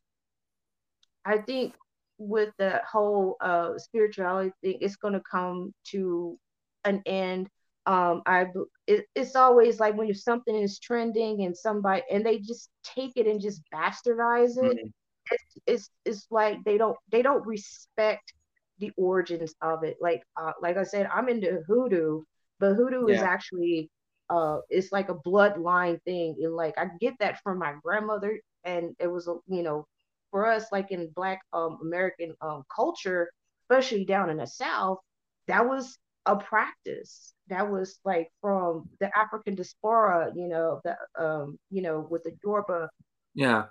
I 1.26 1.38
think 1.40 1.74
with 2.18 2.50
the 2.58 2.82
whole 2.90 3.38
uh, 3.42 3.78
spirituality 3.78 4.52
thing, 4.62 4.78
it's 4.82 4.96
going 4.96 5.14
to 5.14 5.22
come 5.30 5.74
to 5.90 6.38
an 6.86 7.02
end. 7.06 7.48
Um, 7.86 8.22
I 8.26 8.46
it, 8.88 9.06
it's 9.16 9.36
always 9.36 9.80
like 9.80 9.96
when 9.96 10.14
something 10.14 10.56
is 10.56 10.80
trending 10.80 11.44
and 11.44 11.56
somebody 11.56 12.04
and 12.12 12.26
they 12.26 12.40
just 12.40 12.70
take 12.84 13.14
it 13.16 13.28
and 13.28 13.42
just 13.42 13.62
bastardize 13.74 14.58
it. 14.58 14.78
Mm 14.86 14.92
it's, 15.32 15.58
it's 15.66 15.90
it's 16.06 16.28
like 16.32 16.64
they 16.64 16.78
don't 16.78 16.98
they 17.12 17.22
don't 17.22 17.46
respect 17.46 18.34
the 18.80 18.92
origins 18.98 19.54
of 19.62 19.84
it. 19.84 19.98
Like 20.02 20.24
uh, 20.40 20.54
like 20.62 20.78
I 20.78 20.84
said, 20.84 21.08
I'm 21.14 21.30
into 21.30 21.62
hoodoo, 21.68 22.22
but 22.60 22.76
hoodoo 22.76 23.08
yeah. 23.08 23.16
is 23.16 23.22
actually 23.22 23.90
uh 24.30 24.60
it's 24.70 24.92
like 24.92 25.10
a 25.10 25.16
bloodline 25.16 26.02
thing. 26.04 26.36
And 26.42 26.56
like 26.56 26.78
I 26.78 26.88
get 27.00 27.16
that 27.20 27.40
from 27.44 27.60
my 27.60 27.76
grandmother, 27.84 28.40
and 28.64 28.96
it 29.00 29.08
was 29.08 29.28
a 29.28 29.36
you 29.48 29.64
know 29.64 29.86
for 30.32 30.48
us 30.48 30.72
like 30.72 30.92
in 30.92 31.10
Black 31.16 31.40
um 31.54 31.80
American 31.82 32.34
um 32.42 32.64
culture, 32.74 33.30
especially 33.64 34.06
down 34.06 34.30
in 34.30 34.38
the 34.38 34.48
South, 34.48 35.00
that 35.48 35.68
was 35.68 35.98
a 36.26 36.36
practice 36.36 37.34
that 37.48 37.70
was 37.70 38.00
like 38.06 38.32
from 38.42 38.90
the 39.00 39.16
African 39.18 39.56
diaspora, 39.56 40.32
you 40.36 40.48
know, 40.48 40.82
the 40.84 40.96
um, 41.20 41.60
you 41.70 41.82
know, 41.82 42.08
with 42.10 42.24
the 42.24 42.32
Yoruba 42.44 42.90
yeah. 43.34 43.66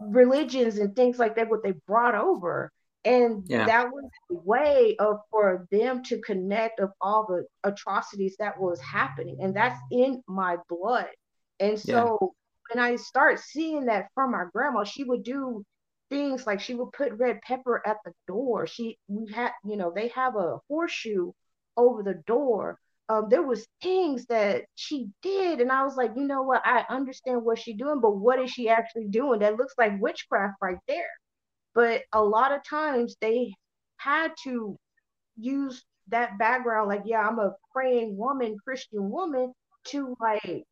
religions 0.00 0.78
and 0.78 0.94
things 0.94 1.18
like 1.18 1.36
that 1.36 1.48
what 1.48 1.62
they 1.62 1.74
brought 1.86 2.14
over. 2.14 2.70
And 3.04 3.44
yeah. 3.46 3.64
that 3.64 3.90
was 3.90 4.04
a 4.30 4.34
way 4.34 4.96
of 4.98 5.20
for 5.30 5.66
them 5.70 6.02
to 6.04 6.20
connect 6.20 6.80
of 6.80 6.90
all 7.00 7.26
the 7.26 7.46
atrocities 7.68 8.36
that 8.38 8.60
was 8.60 8.80
happening. 8.80 9.38
And 9.40 9.54
that's 9.54 9.80
in 9.90 10.22
my 10.26 10.56
blood. 10.68 11.06
And 11.60 11.78
so 11.78 12.18
yeah. 12.20 12.76
when 12.76 12.84
i 12.84 12.96
start 12.96 13.40
seeing 13.40 13.86
that 13.86 14.08
from 14.14 14.30
my 14.30 14.44
grandma 14.52 14.84
she 14.84 15.02
would 15.02 15.24
do 15.24 15.64
things 16.10 16.46
like 16.46 16.60
she 16.60 16.74
would 16.74 16.92
put 16.92 17.12
red 17.14 17.40
pepper 17.42 17.82
at 17.86 17.98
the 18.04 18.12
door. 18.26 18.66
She 18.66 18.98
we 19.08 19.30
had 19.32 19.52
you 19.64 19.76
know 19.76 19.92
they 19.94 20.08
have 20.08 20.36
a 20.36 20.58
horseshoe 20.68 21.32
over 21.78 22.04
the 22.04 22.22
door 22.26 22.78
um, 23.10 23.28
there 23.30 23.42
was 23.42 23.68
things 23.82 24.26
that 24.26 24.64
she 24.76 25.08
did 25.22 25.60
and 25.60 25.72
i 25.72 25.84
was 25.84 25.96
like 25.96 26.12
you 26.16 26.24
know 26.24 26.42
what 26.42 26.62
i 26.66 26.84
understand 26.90 27.44
what 27.44 27.58
she's 27.58 27.76
doing 27.78 28.00
but 28.00 28.16
what 28.16 28.40
is 28.40 28.50
she 28.50 28.68
actually 28.68 29.06
doing 29.08 29.40
that 29.40 29.56
looks 29.56 29.74
like 29.78 30.00
witchcraft 30.00 30.56
right 30.62 30.78
there 30.88 31.10
but 31.74 32.02
a 32.12 32.22
lot 32.22 32.52
of 32.52 32.62
times 32.68 33.16
they 33.22 33.54
had 33.98 34.32
to 34.44 34.76
use 35.36 35.84
that 36.08 36.38
background 36.38 36.88
like 36.88 37.02
yeah 37.06 37.26
i'm 37.26 37.38
a 37.38 37.52
praying 37.72 38.16
woman 38.16 38.56
christian 38.64 39.10
woman 39.10 39.52
to 39.84 40.16
like 40.20 40.64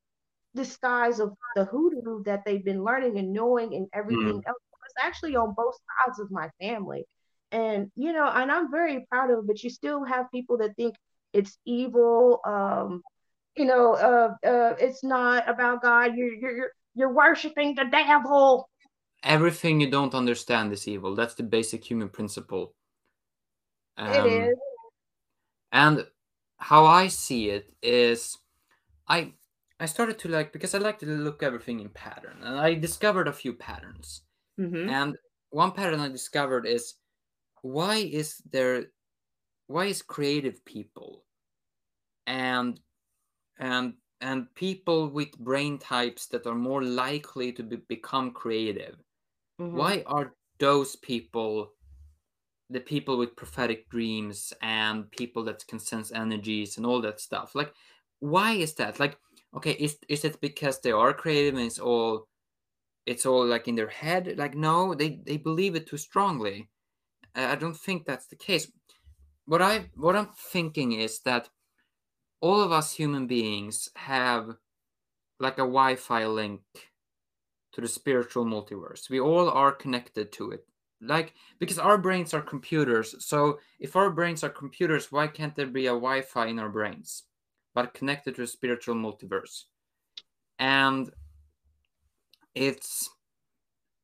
disguise 0.55 1.21
of 1.21 1.35
the 1.57 1.65
hoodoo 1.67 2.23
that 2.25 2.43
they've 2.47 2.65
been 2.65 2.85
learning 2.85 3.19
and 3.19 3.33
knowing 3.33 3.75
and 3.75 3.89
everything 3.95 4.43
Mm. 4.43 4.47
else. 4.47 4.59
It's 4.87 4.95
actually 5.05 5.37
on 5.37 5.55
both 5.55 5.77
sides 6.05 6.21
of 6.21 6.31
my 6.31 6.51
family. 6.61 7.07
And 7.53 7.91
you 7.95 8.13
know, 8.13 8.27
and 8.27 8.51
I'm 8.51 8.71
very 8.71 9.07
proud 9.09 9.31
of 9.31 9.39
it, 9.39 9.47
but 9.47 9.63
you 9.63 9.71
still 9.71 10.05
have 10.05 10.31
people 10.33 10.59
that 10.59 10.77
think 10.77 10.97
it's 11.33 11.59
evil. 11.65 12.41
Um, 12.45 13.03
you 13.57 13.65
know, 13.65 13.95
uh, 13.95 14.47
uh, 14.47 14.75
it's 14.79 15.03
not 15.05 15.49
about 15.49 15.83
God. 15.83 16.17
You're 16.17 16.35
you're 16.35 16.71
you're, 16.95 17.13
worshiping 17.13 17.75
the 17.75 17.85
devil. 17.85 18.69
Everything 19.23 19.81
you 19.81 19.91
don't 19.91 20.15
understand 20.15 20.73
is 20.73 20.87
evil. 20.89 21.15
That's 21.15 21.35
the 21.35 21.43
basic 21.43 21.85
human 21.85 22.09
principle. 22.09 22.75
It 23.99 24.03
Um, 24.03 24.27
is. 24.27 24.59
and 25.73 26.07
how 26.59 26.85
I 26.85 27.09
see 27.09 27.51
it 27.51 27.73
is, 27.83 28.37
I 29.09 29.33
I 29.79 29.87
started 29.87 30.19
to 30.21 30.29
like 30.29 30.53
because 30.53 30.75
I 30.75 30.79
like 30.79 30.99
to 31.01 31.07
look 31.07 31.43
everything 31.43 31.81
in 31.81 31.91
pattern, 31.91 32.39
and 32.43 32.59
I 32.59 32.75
discovered 32.75 33.29
a 33.29 33.33
few 33.33 33.53
patterns. 33.53 34.23
Mm-hmm. 34.59 34.89
And 34.89 35.17
one 35.51 35.73
pattern 35.73 36.01
I 36.01 36.09
discovered 36.09 36.67
is 36.67 36.95
why 37.67 37.97
is 37.97 38.43
there 38.51 38.87
why 39.67 39.87
is 39.87 40.03
creative 40.03 40.65
people 40.65 41.25
and 42.27 42.81
and 43.59 43.95
and 44.21 44.55
people 44.55 45.09
with 45.11 45.39
brain 45.39 45.79
types 45.79 46.27
that 46.29 46.47
are 46.47 46.55
more 46.55 46.83
likely 46.83 47.53
to 47.53 47.63
be, 47.63 47.77
become 47.89 48.31
creative 48.33 48.97
Mm-hmm. 49.61 49.77
why 49.79 50.05
are 50.07 50.35
those 50.59 50.97
people 50.97 51.73
the 52.71 52.81
people 52.81 53.17
with 53.17 53.37
prophetic 53.37 53.89
dreams 53.91 54.53
and 54.61 55.11
people 55.13 55.45
that 55.45 55.67
can 55.69 55.79
sense 55.79 56.13
energies 56.13 56.77
and 56.77 56.87
all 56.87 57.01
that 57.01 57.21
stuff? 57.21 57.55
Like 57.55 57.73
why 58.21 58.53
is 58.53 58.75
that? 58.77 58.99
Like 59.01 59.19
okay 59.57 59.73
is 59.73 59.99
is 60.09 60.25
it 60.25 60.41
because 60.41 60.81
they 60.81 60.93
are 60.93 61.13
creative 61.15 61.55
and 61.55 61.65
it's 61.65 61.79
all 61.79 62.29
it's 63.07 63.27
all 63.27 63.47
like 63.47 63.69
in 63.69 63.77
their 63.77 63.89
head? 63.89 64.37
Like 64.39 64.55
no 64.55 64.95
they 64.95 65.21
they 65.27 65.37
believe 65.37 65.77
it 65.77 65.87
too 65.87 65.99
strongly 65.99 66.71
i 67.37 67.55
don't 67.55 67.77
think 67.77 68.05
that's 68.05 68.27
the 68.27 68.37
case. 68.37 68.71
What 69.45 69.63
i 69.63 69.91
what 69.95 70.17
i'm 70.17 70.31
thinking 70.53 70.93
is 70.93 71.21
that 71.21 71.49
all 72.41 72.61
of 72.61 72.73
us 72.73 72.93
human 72.93 73.27
beings 73.27 73.89
have 73.97 74.57
like 75.39 75.55
a 75.55 75.71
wi-fi 75.77 76.27
link 76.27 76.63
to 77.73 77.81
the 77.81 77.89
spiritual 77.89 78.45
multiverse. 78.45 79.11
We 79.11 79.21
all 79.21 79.51
are 79.51 79.73
connected 79.73 80.33
to 80.33 80.51
it. 80.51 80.67
Like 81.01 81.35
because 81.59 81.79
our 81.79 81.99
brains 81.99 82.33
are 82.33 82.41
computers 82.41 83.15
so 83.25 83.59
if 83.79 83.97
our 83.97 84.11
brains 84.11 84.43
are 84.43 84.49
computers 84.49 85.13
why 85.13 85.27
can't 85.27 85.55
there 85.55 85.67
be 85.67 85.87
a 85.87 85.91
wi-fi 85.91 86.47
in 86.47 86.59
our 86.59 86.71
brains 86.71 87.25
but 87.75 87.93
connected 87.93 88.35
to 88.37 88.43
a 88.43 88.47
spiritual 88.47 88.95
multiverse? 88.95 89.65
And 90.59 91.11
it's 92.55 93.11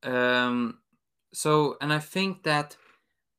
um 0.03 0.77
so 1.33 1.77
and 1.81 1.91
i 1.91 1.99
think 1.99 2.43
that 2.43 2.77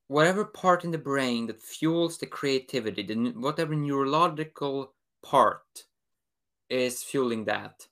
whatever 0.08 0.44
part 0.44 0.84
in 0.84 0.90
the 0.90 0.98
brain 0.98 1.46
that 1.46 1.62
fuels 1.62 2.18
the 2.18 2.26
creativity 2.26 3.02
the 3.02 3.14
whatever 3.36 3.74
neurological 3.74 4.94
part 5.22 5.86
is 6.68 7.02
fueling 7.02 7.44
that 7.44 7.88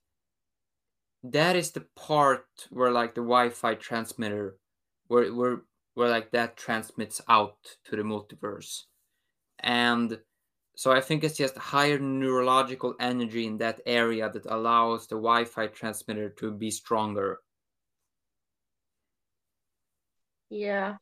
that 1.22 1.56
is 1.56 1.70
the 1.72 1.80
part 1.96 2.46
where 2.70 2.90
like 2.90 3.14
the 3.14 3.20
wi-fi 3.20 3.74
transmitter 3.74 4.58
where 5.06 5.32
where 5.34 5.62
where 5.94 6.08
like 6.08 6.30
that 6.30 6.56
transmits 6.56 7.20
out 7.28 7.76
to 7.84 7.96
the 7.96 8.02
multiverse 8.02 8.84
and 9.60 10.20
so 10.76 10.92
i 10.92 11.00
think 11.00 11.24
it's 11.24 11.36
just 11.38 11.56
higher 11.56 11.98
neurological 11.98 12.94
energy 13.00 13.46
in 13.46 13.58
that 13.58 13.80
area 13.86 14.30
that 14.30 14.46
allows 14.46 15.06
the 15.08 15.16
wi-fi 15.16 15.66
transmitter 15.68 16.30
to 16.30 16.50
be 16.52 16.70
stronger 16.70 17.40
Yeah. 20.50 20.98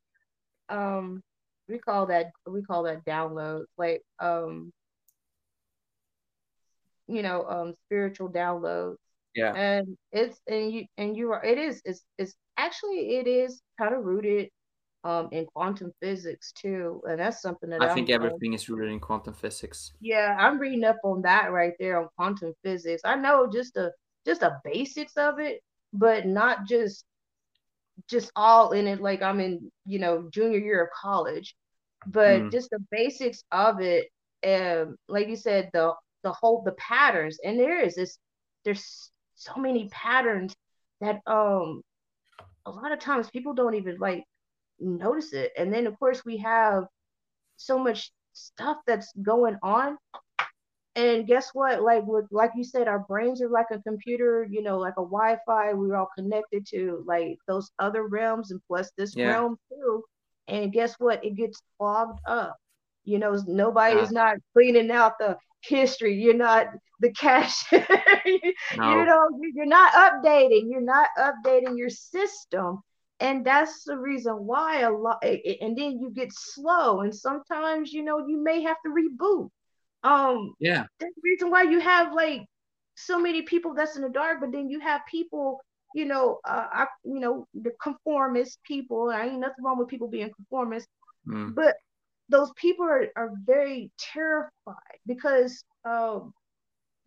Um, 0.71 1.23
we 1.69 1.79
call 1.79 2.07
that 2.07 2.31
we 2.47 2.63
call 2.63 2.85
that 2.85 3.05
downloads. 3.05 3.67
Like 3.77 4.03
um, 4.19 4.73
you 7.07 7.23
know, 7.23 7.45
um, 7.49 7.75
spiritual 7.87 8.31
downloads. 8.31 8.97
yeah 9.35 9.53
And 9.55 9.97
it's 10.13 10.39
and 10.49 10.73
you 10.73 10.85
and 10.97 11.17
you 11.17 11.33
are 11.33 11.45
it 11.45 11.59
is 11.59 11.83
it's 11.85 12.03
it's 12.19 12.35
actually 12.57 13.17
it 13.19 13.27
is 13.27 13.61
kind 13.79 13.95
of 13.95 14.05
rooted 14.05 14.49
um 15.05 15.29
in 15.33 15.47
quantum 15.47 15.93
physics 16.01 16.53
too. 16.53 17.01
And 17.09 17.21
that's 17.21 17.41
something 17.41 17.71
that 17.71 17.83
i 17.83 17.89
I'm 17.89 17.95
think 17.95 18.11
everything 18.11 18.53
is 18.53 18.69
rooted 18.69 18.91
in 18.91 19.01
quantum 19.01 19.35
physics 19.35 19.93
yeah, 20.01 20.35
I'm 20.39 20.59
reading 20.59 20.85
up 20.85 20.97
on 21.05 21.23
that 21.23 21.53
right 21.53 21.75
there 21.79 22.01
on 22.01 22.09
quantum 22.17 22.55
physics. 22.65 23.03
I 23.05 23.17
know 23.17 23.49
just 23.53 23.75
the 23.75 23.93
just 24.27 24.41
the 24.41 24.59
basics 24.65 25.17
of 25.17 25.39
it, 25.39 25.61
but 25.93 26.27
not 26.27 26.67
just 26.67 27.05
just 28.11 28.33
all 28.37 28.73
in 28.73 28.87
it 28.89 29.01
like 29.01 29.23
I'm 29.23 29.41
in, 29.41 29.71
you 29.87 29.99
know, 30.01 30.29
junior 30.33 30.59
year 30.59 30.85
of 30.85 30.91
college, 31.01 31.57
but 32.07 32.45
mm, 32.45 32.51
just 32.51 32.71
the 32.71 32.81
basics 32.91 33.45
of 33.53 33.81
it. 33.81 34.09
Um, 34.47 34.97
like 35.09 35.29
you 35.29 35.37
said, 35.37 35.71
the 35.75 35.95
the 36.25 36.33
whole 36.33 36.63
the 36.65 36.73
patterns, 36.73 37.39
and 37.45 37.59
there 37.61 37.81
is 37.81 37.97
this 37.97 38.19
there's 38.65 39.11
so 39.37 39.55
many 39.57 39.89
patterns 39.91 40.55
that 41.01 41.21
um 41.27 41.83
a 42.67 42.71
lot 42.71 42.93
of 42.93 42.99
times 43.01 43.31
people 43.31 43.55
don't 43.55 43.75
even 43.75 43.97
like 43.99 44.25
notice 44.81 45.33
it. 45.33 45.53
And 45.59 45.73
then 45.73 45.87
of 45.87 45.99
course 45.99 46.25
we 46.25 46.39
have 46.39 46.85
so 47.57 47.79
much 47.79 48.13
stuff 48.33 48.79
that's 48.87 49.13
going 49.23 49.57
on 49.63 49.97
and 51.01 51.27
guess 51.27 51.51
what? 51.53 51.83
Like 51.83 52.05
with 52.07 52.27
like 52.31 52.53
you 52.55 52.65
said, 52.65 52.89
our 52.89 52.99
brains 52.99 53.41
are 53.41 53.49
like 53.49 53.71
a 53.71 53.81
computer, 53.81 54.47
you 54.49 54.63
know, 54.63 54.79
like 54.79 54.95
a 54.99 55.03
Wi-Fi. 55.03 55.73
We're 55.73 55.97
all 55.97 56.11
connected 56.17 56.67
to 56.69 57.03
like 57.07 57.39
those 57.49 57.71
other 57.79 58.07
realms 58.07 58.51
and 58.51 58.61
plus 58.67 58.91
this 58.97 59.15
yeah 59.17 59.29
realm 59.29 59.57
too. 59.71 60.05
And 60.49 60.73
guess 60.73 60.95
what? 60.99 61.25
It 61.25 61.37
gets 61.37 61.63
clogged 61.79 62.21
up. 62.27 62.57
You 63.05 63.19
know, 63.19 63.41
nobody 63.47 63.99
is 63.99 64.11
ah. 64.11 64.13
not 64.13 64.37
cleaning 64.53 64.91
out 64.91 65.19
the 65.19 65.37
history. 65.63 66.15
You're 66.21 66.35
not 66.35 66.69
the 67.01 67.13
cache. 67.13 67.65
you 67.73 68.53
no 68.77 69.05
know, 69.05 69.29
you're 69.55 69.67
not 69.67 69.93
updating. 69.93 70.71
You're 70.71 70.81
not 70.81 71.09
updating 71.19 71.79
your 71.79 71.91
system. 71.91 72.81
And 73.21 73.45
that's 73.45 73.85
the 73.85 73.97
reason 73.97 74.33
why 74.47 74.81
a 74.81 74.91
lot. 74.91 75.23
And 75.23 75.77
then 75.77 75.99
you 75.99 76.11
get 76.15 76.31
slow. 76.33 77.01
And 77.01 77.15
sometimes, 77.15 77.93
you 77.93 78.03
know, 78.03 78.27
you 78.27 78.43
may 78.43 78.63
have 78.63 78.79
to 78.85 78.91
reboot 78.91 79.51
um 80.05 80.55
yeah. 80.61 80.85
that's 80.99 81.15
the 81.15 81.21
reason 81.23 81.51
why 81.51 81.63
you 81.63 81.81
have 81.81 82.13
like 82.15 82.43
so 82.95 83.19
many 83.19 83.43
people 83.43 83.75
that's 83.75 83.97
in 83.97 84.03
the 84.03 84.09
dark 84.09 84.41
but 84.41 84.53
then 84.53 84.69
you 84.69 84.81
have 84.81 85.01
people 85.11 85.61
you 85.95 86.05
know 86.05 86.39
uh 86.47 86.67
I, 86.73 86.87
you 87.05 87.21
know 87.21 87.47
the 87.55 87.73
conformist 87.83 88.59
people. 88.65 89.11
I 89.11 89.27
ain't 89.27 89.41
nothing 89.41 89.65
wrong 89.65 89.79
with 89.79 89.89
people 89.89 90.09
being 90.09 90.31
conformist 90.35 90.89
mm, 91.27 91.55
but 91.55 91.77
those 92.29 92.53
people 92.57 92.87
are, 92.87 93.09
are 93.17 93.33
very 93.45 93.91
terrified 93.99 94.99
because 95.07 95.65
um 95.85 96.33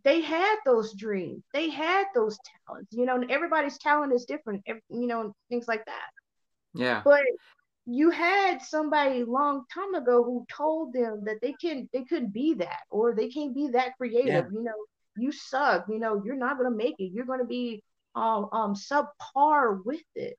they 0.03 0.19
had 0.19 0.57
those 0.65 0.93
dreams. 0.95 1.43
They 1.53 1.69
had 1.69 2.05
those 2.13 2.37
talents 2.67 2.91
you 2.91 3.05
know 3.05 3.15
and 3.15 3.31
everybody's 3.31 3.77
talent 3.77 4.13
is 4.13 4.25
different 4.25 4.63
you 4.67 5.07
know 5.07 5.33
things 5.49 5.67
like 5.67 5.85
that. 5.85 6.09
Yeah. 6.73 7.01
But 7.05 7.21
you 7.85 8.09
had 8.09 8.61
somebody 8.61 9.23
long 9.23 9.65
time 9.73 9.93
ago 9.93 10.23
who 10.23 10.45
told 10.55 10.93
them 10.93 11.23
that 11.25 11.41
they 11.41 11.53
can 11.53 11.89
they 11.91 12.03
couldn't 12.03 12.33
be 12.33 12.53
that 12.53 12.81
or 12.89 13.13
they 13.13 13.27
can't 13.27 13.53
be 13.53 13.67
that 13.67 13.87
yeah. 13.87 13.91
creative 13.97 14.45
you 14.53 14.63
know 14.63 14.71
you 15.17 15.31
suck 15.31 15.85
you 15.89 15.99
know 15.99 16.21
you're 16.25 16.35
not 16.35 16.57
going 16.57 16.69
to 16.69 16.75
make 16.75 16.95
it 16.99 17.11
you're 17.13 17.25
going 17.25 17.39
to 17.39 17.45
be 17.45 17.83
um 18.15 18.47
um 18.51 18.75
subpar 18.75 19.83
with 19.83 20.01
it. 20.15 20.37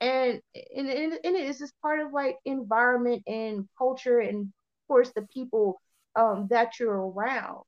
And 0.00 0.40
and, 0.54 0.88
and, 0.88 1.12
and 1.24 1.36
it 1.36 1.48
is 1.48 1.58
just 1.58 1.80
part 1.80 2.00
of 2.00 2.12
like 2.12 2.36
environment 2.44 3.22
and 3.26 3.68
culture 3.78 4.18
and 4.18 4.42
of 4.46 4.88
course 4.88 5.12
the 5.14 5.22
people 5.32 5.80
um 6.16 6.48
that 6.50 6.78
you're 6.78 7.08
around. 7.10 7.62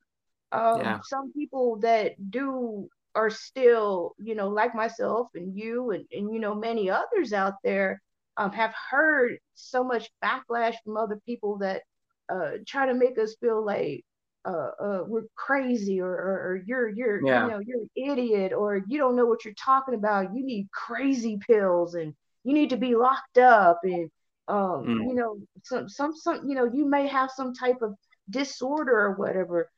Um 0.52 0.80
yeah. 0.80 0.98
some 1.04 1.32
people 1.32 1.78
that 1.80 2.14
do 2.30 2.88
are 3.14 3.30
still 3.30 4.14
you 4.18 4.34
know 4.34 4.48
like 4.48 4.74
myself 4.74 5.28
and 5.34 5.56
you 5.56 5.92
and, 5.92 6.04
and 6.10 6.32
you 6.34 6.40
know 6.40 6.54
many 6.54 6.90
others 6.90 7.32
out 7.32 7.54
there 7.62 8.02
um, 8.36 8.52
have 8.52 8.74
heard 8.90 9.38
so 9.54 9.84
much 9.84 10.10
backlash 10.22 10.74
from 10.84 10.96
other 10.96 11.20
people 11.26 11.58
that 11.58 11.82
uh, 12.28 12.52
try 12.66 12.86
to 12.86 12.94
make 12.94 13.18
us 13.18 13.36
feel 13.40 13.64
like 13.64 14.04
uh, 14.44 14.70
uh, 14.80 15.04
we're 15.06 15.22
crazy 15.36 16.00
or, 16.00 16.10
or, 16.10 16.32
or 16.50 16.62
you're 16.66 16.88
you're 16.88 17.24
you 17.32 17.46
know 17.46 17.58
you're 17.58 17.80
an 17.82 17.90
idiot 18.12 18.52
or 18.52 18.82
you 18.88 18.98
don't 18.98 19.16
know 19.16 19.26
what 19.26 19.44
you're 19.44 19.54
talking 19.54 19.94
about. 19.94 20.34
You 20.34 20.44
need 20.44 20.68
crazy 20.72 21.38
pills 21.46 21.94
and 21.94 22.14
you 22.44 22.52
need 22.54 22.70
to 22.70 22.76
be 22.76 22.94
locked 22.94 23.38
up 23.38 23.80
and 23.84 24.10
um 24.48 24.94
you 25.00 25.14
mm, 25.14 25.14
know 25.14 25.38
some 25.64 25.88
some 25.88 26.14
some 26.14 26.48
you 26.48 26.54
know 26.54 26.64
you 26.72 26.86
may 26.88 27.06
have 27.06 27.30
some 27.30 27.54
type 27.54 27.80
of 27.82 27.94
disorder 28.30 28.98
or 28.98 29.12
whatever. 29.14 29.68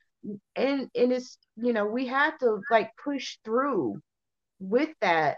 And 0.56 0.90
and 0.94 1.12
it's 1.12 1.38
you 1.56 1.72
know 1.72 1.86
we 1.86 2.06
have 2.06 2.38
to 2.38 2.60
like 2.70 2.90
push 3.02 3.38
through 3.44 4.00
with 4.60 4.90
that 5.00 5.36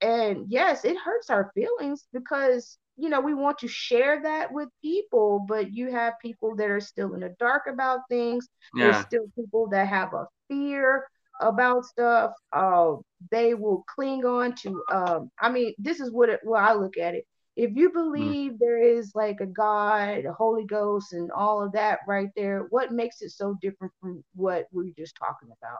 and 0.00 0.46
yes 0.48 0.84
it 0.84 0.96
hurts 0.98 1.30
our 1.30 1.50
feelings 1.54 2.06
because 2.12 2.78
you 2.96 3.08
know 3.08 3.20
we 3.20 3.34
want 3.34 3.58
to 3.58 3.68
share 3.68 4.22
that 4.22 4.52
with 4.52 4.68
people 4.82 5.44
but 5.48 5.72
you 5.72 5.90
have 5.90 6.14
people 6.22 6.54
that 6.56 6.70
are 6.70 6.80
still 6.80 7.14
in 7.14 7.20
the 7.20 7.34
dark 7.38 7.62
about 7.68 8.00
things 8.08 8.48
there's 8.78 8.98
yeah 8.98 9.00
still 9.00 9.24
people 9.36 9.68
that 9.70 9.86
have 9.88 10.12
a 10.14 10.26
fear 10.48 11.06
about 11.40 11.84
stuff, 11.84 12.32
uh, 12.52 12.92
they 13.30 13.54
will 13.54 13.84
cling 13.94 14.24
on 14.24 14.54
to. 14.54 14.82
Um, 14.92 15.30
I 15.40 15.50
mean, 15.50 15.74
this 15.78 16.00
is 16.00 16.10
what 16.12 16.28
it, 16.28 16.40
what 16.42 16.62
I 16.62 16.72
look 16.74 16.96
at 16.98 17.14
it. 17.14 17.24
If 17.56 17.72
you 17.76 17.90
Mm. 18.16 18.32
believe 18.32 18.58
there 18.58 18.80
is 18.82 19.12
like 19.14 19.40
a 19.40 19.46
God, 19.46 20.24
a 20.24 20.32
Holy 20.32 20.64
Ghost, 20.64 21.12
and 21.12 21.30
all 21.32 21.62
of 21.62 21.72
that 21.72 22.00
right 22.06 22.28
there, 22.36 22.66
what 22.70 22.92
makes 22.92 23.22
it 23.22 23.30
so 23.30 23.56
different 23.60 23.92
from 24.00 24.22
what 24.34 24.66
we 24.72 24.84
we're 24.86 24.94
just 24.96 25.16
talking 25.16 25.48
about? 25.50 25.78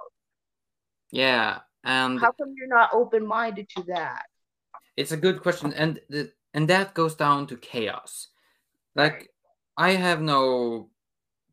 Yeah, 1.11 1.61
and 1.85 2.21
How 2.21 2.33
come 2.33 2.55
you're 2.57 2.69
not 2.69 2.91
open 2.93 3.27
minded 3.27 3.69
to 3.77 3.83
that? 3.85 4.25
it's 4.97 5.13
a 5.13 5.17
good 5.17 5.41
question, 5.41 5.73
and 5.73 6.01
the, 6.09 6.31
and 6.53 6.69
that 6.69 6.95
goes 6.95 7.15
down 7.15 7.47
to 7.47 7.57
chaos. 7.57 8.29
Like 8.95 9.31
I 9.77 9.93
have 9.93 10.21
no 10.21 10.91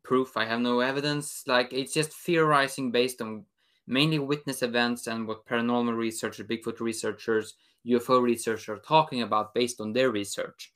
proof, 0.02 0.36
I 0.36 0.44
have 0.44 0.60
no 0.60 0.80
evidence. 0.80 1.44
Like 1.46 1.72
it's 1.72 1.94
just 1.94 2.12
theorizing 2.12 2.90
based 2.90 3.22
on 3.22 3.44
mainly 3.86 4.18
witness 4.18 4.62
events 4.62 5.06
and 5.06 5.26
what 5.26 5.46
paranormal 5.46 5.96
researchers, 5.96 6.46
Bigfoot 6.46 6.80
researchers, 6.80 7.54
UFO 7.86 8.20
researchers 8.22 8.68
are 8.68 8.78
talking 8.78 9.22
about 9.22 9.54
based 9.54 9.80
on 9.80 9.92
their 9.92 10.10
research. 10.10 10.72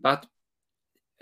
But 0.00 0.26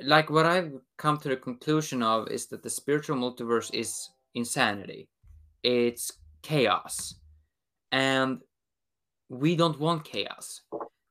like 0.01 0.31
what 0.31 0.47
I've 0.47 0.73
come 0.97 1.19
to 1.19 1.29
the 1.29 1.37
conclusion 1.37 2.03
of 2.03 2.29
is 2.29 2.47
that 2.49 2.63
the 2.63 2.71
spiritual 2.71 3.17
multiverse 3.17 3.73
is 3.75 4.11
insanity. 4.35 5.09
It's 5.63 6.13
chaos. 6.43 7.15
And 7.93 8.41
we 9.29 9.55
don't 9.55 9.79
want 9.79 10.05
chaos. 10.05 10.63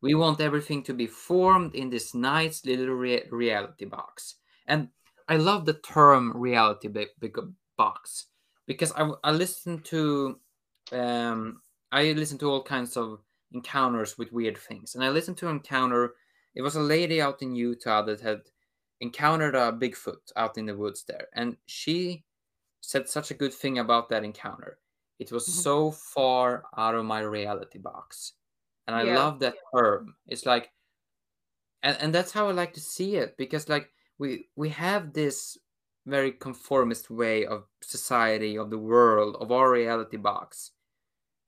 We 0.01 0.15
want 0.15 0.41
everything 0.41 0.83
to 0.83 0.93
be 0.93 1.07
formed 1.07 1.75
in 1.75 1.89
this 1.89 2.13
nice 2.13 2.65
little 2.65 2.95
rea- 2.95 3.27
reality 3.31 3.85
box. 3.85 4.35
And 4.67 4.89
I 5.27 5.37
love 5.37 5.65
the 5.65 5.75
term 5.75 6.35
reality 6.35 6.89
box 7.77 8.25
because 8.67 8.91
I, 8.93 9.11
I 9.23 9.31
listen 9.31 9.79
to 9.83 10.39
um, 10.91 11.61
I 11.91 12.11
listen 12.13 12.37
to 12.39 12.49
all 12.49 12.63
kinds 12.63 12.97
of 12.97 13.19
encounters 13.53 14.17
with 14.17 14.31
weird 14.31 14.57
things. 14.57 14.95
And 14.95 15.03
I 15.03 15.09
listened 15.09 15.37
to 15.37 15.49
an 15.49 15.57
encounter. 15.57 16.15
It 16.55 16.61
was 16.61 16.75
a 16.75 16.81
lady 16.81 17.21
out 17.21 17.41
in 17.41 17.55
Utah 17.55 18.01
that 18.03 18.21
had 18.21 18.41
encountered 18.99 19.55
a 19.55 19.71
Bigfoot 19.71 20.31
out 20.35 20.57
in 20.57 20.65
the 20.65 20.75
woods 20.75 21.03
there, 21.07 21.27
and 21.33 21.57
she 21.65 22.23
said 22.81 23.07
such 23.09 23.31
a 23.31 23.35
good 23.35 23.53
thing 23.53 23.79
about 23.79 24.09
that 24.09 24.23
encounter. 24.23 24.79
It 25.21 25.31
was 25.31 25.47
Mhm. 25.47 25.63
so 25.63 25.91
far 25.91 26.65
out 26.77 26.95
of 26.95 27.05
my 27.05 27.21
reality 27.21 27.79
box. 27.79 28.33
And 28.87 28.95
I 28.97 29.03
Yeah. 29.03 29.05
love 29.05 29.39
that 29.41 29.55
term. 29.75 30.17
It's 30.27 30.45
like 30.47 30.71
and, 31.83 31.97
and 31.99 32.13
that's 32.13 32.31
how 32.31 32.47
I 32.47 32.51
like 32.51 32.73
to 32.73 32.79
see 32.81 33.15
it 33.15 33.37
because 33.37 33.69
like 33.69 33.91
we 34.17 34.49
we 34.55 34.69
have 34.69 35.13
this 35.13 35.57
very 36.05 36.31
conformist 36.31 37.09
way 37.09 37.45
of 37.45 37.67
society, 37.81 38.57
of 38.57 38.69
the 38.71 38.77
world, 38.79 39.35
of 39.39 39.51
our 39.51 39.71
reality 39.71 40.17
box. 40.17 40.71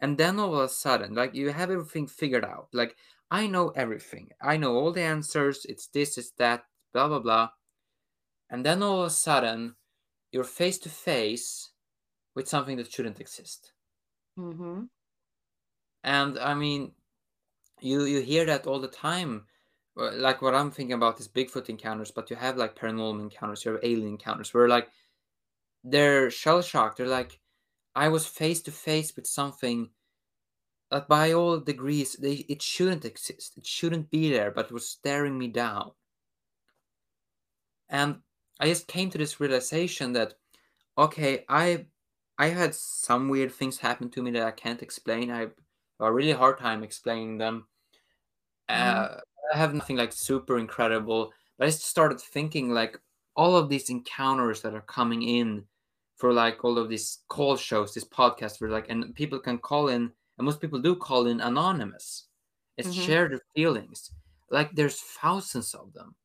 And 0.02 0.18
then 0.18 0.40
all 0.40 0.56
of 0.56 0.62
a 0.66 0.70
sudden, 0.70 1.16
like 1.16 1.36
you 1.36 1.52
have 1.52 1.72
everything 1.72 2.08
figured 2.08 2.46
out. 2.46 2.70
Like 2.74 2.98
I 3.32 3.48
know 3.48 3.70
everything. 3.72 4.32
I 4.42 4.58
know 4.58 4.76
all 4.78 4.94
the 4.94 5.02
answers. 5.04 5.66
It's 5.66 5.88
this, 5.88 6.18
it's 6.18 6.32
that, 6.34 6.66
blah 6.94 7.08
blah 7.10 7.20
blah. 7.22 7.50
And 8.50 8.66
then 8.66 8.82
all 8.84 9.02
of 9.02 9.08
a 9.08 9.10
sudden, 9.10 9.76
you're 10.32 10.46
face 10.46 10.80
to 10.80 10.90
face 10.90 11.73
with 12.36 12.48
something 12.48 12.78
that 12.78 12.92
shouldn't 12.92 13.20
exist. 13.20 13.74
Mm-hmm. 14.38 14.84
And 16.04 16.40
I 16.40 16.54
mean, 16.54 16.92
you 17.80 18.06
you 18.06 18.22
hear 18.22 18.46
that 18.46 18.68
all 18.68 18.80
the 18.80 18.88
time. 18.88 19.46
Like 19.96 20.42
what 20.42 20.56
I'm 20.56 20.72
thinking 20.72 20.94
about 20.94 21.20
is 21.20 21.28
Bigfoot 21.28 21.70
encounters, 21.70 22.12
but 22.12 22.30
you 22.30 22.36
have 22.36 22.58
like 22.58 22.76
paranormal 22.76 23.22
encounters, 23.22 23.64
you 23.64 23.72
have 23.72 23.84
alien 23.84 24.08
encounters, 24.08 24.54
where 24.54 24.68
like 24.68 24.90
they're 25.84 26.32
shell 26.32 26.62
shocked. 26.62 26.98
They're 26.98 27.08
like, 27.08 27.40
I 27.96 28.10
was 28.10 28.26
face 28.26 28.62
to 28.64 28.72
face 28.72 29.16
with 29.16 29.28
something 29.28 29.90
that 30.90 31.08
by 31.08 31.34
all 31.34 31.60
degrees 31.60 32.14
they 32.14 32.46
it 32.50 32.62
shouldn't 32.62 33.06
exist. 33.06 33.58
It 33.58 33.66
shouldn't 33.66 34.10
be 34.10 34.32
there, 34.32 34.52
but 34.52 34.66
it 34.66 34.72
was 34.72 34.88
staring 34.90 35.38
me 35.38 35.48
down. 35.48 35.92
And 37.90 38.20
I 38.60 38.68
just 38.68 38.88
came 38.88 39.10
to 39.12 39.18
this 39.18 39.40
realization 39.40 40.14
that 40.14 40.36
okay, 40.98 41.46
I 41.50 41.86
I 42.38 42.48
had 42.48 42.74
some 42.74 43.30
weird 43.30 43.52
things 43.54 43.78
happen 43.78 44.10
to 44.12 44.22
me 44.24 44.32
that 44.32 44.44
I 44.48 44.52
can't 44.52 44.82
explain. 44.82 45.30
I 45.32 45.40
have 45.42 45.54
a 46.00 46.12
really 46.12 46.32
hard 46.32 46.58
time 46.58 46.84
explaining 46.84 47.38
them. 47.38 47.68
Mm-hmm. 48.70 49.16
Uh, 49.16 49.20
I 49.54 49.58
have 49.58 49.74
nothing 49.74 49.98
like 49.98 50.12
super 50.14 50.58
incredible, 50.58 51.32
but 51.58 51.66
I 51.66 51.70
just 51.70 51.86
started 51.86 52.20
thinking 52.20 52.70
like 52.72 53.00
all 53.36 53.56
of 53.56 53.70
these 53.70 53.90
encounters 53.90 54.62
that 54.62 54.74
are 54.74 54.82
coming 54.82 55.22
in 55.24 55.66
for 56.16 56.34
like 56.34 56.64
all 56.64 56.78
of 56.78 56.90
these 56.90 57.20
call 57.28 57.56
shows, 57.58 57.94
this 57.94 58.06
podcast 58.06 58.62
where 58.62 58.70
like 58.70 58.90
and 58.90 59.14
people 59.16 59.40
can 59.40 59.58
call 59.58 59.90
in, 59.90 60.12
and 60.38 60.46
most 60.46 60.60
people 60.62 60.80
do 60.80 60.96
call 60.96 61.28
in 61.28 61.42
anonymous. 61.42 62.28
It's 62.78 62.90
Mhm. 62.90 63.06
share 63.06 63.30
their 63.30 63.42
feelings. 63.56 64.12
Like 64.50 64.72
there's 64.74 65.00
thousands 65.00 65.74
of 65.76 65.94
them. 65.94 66.16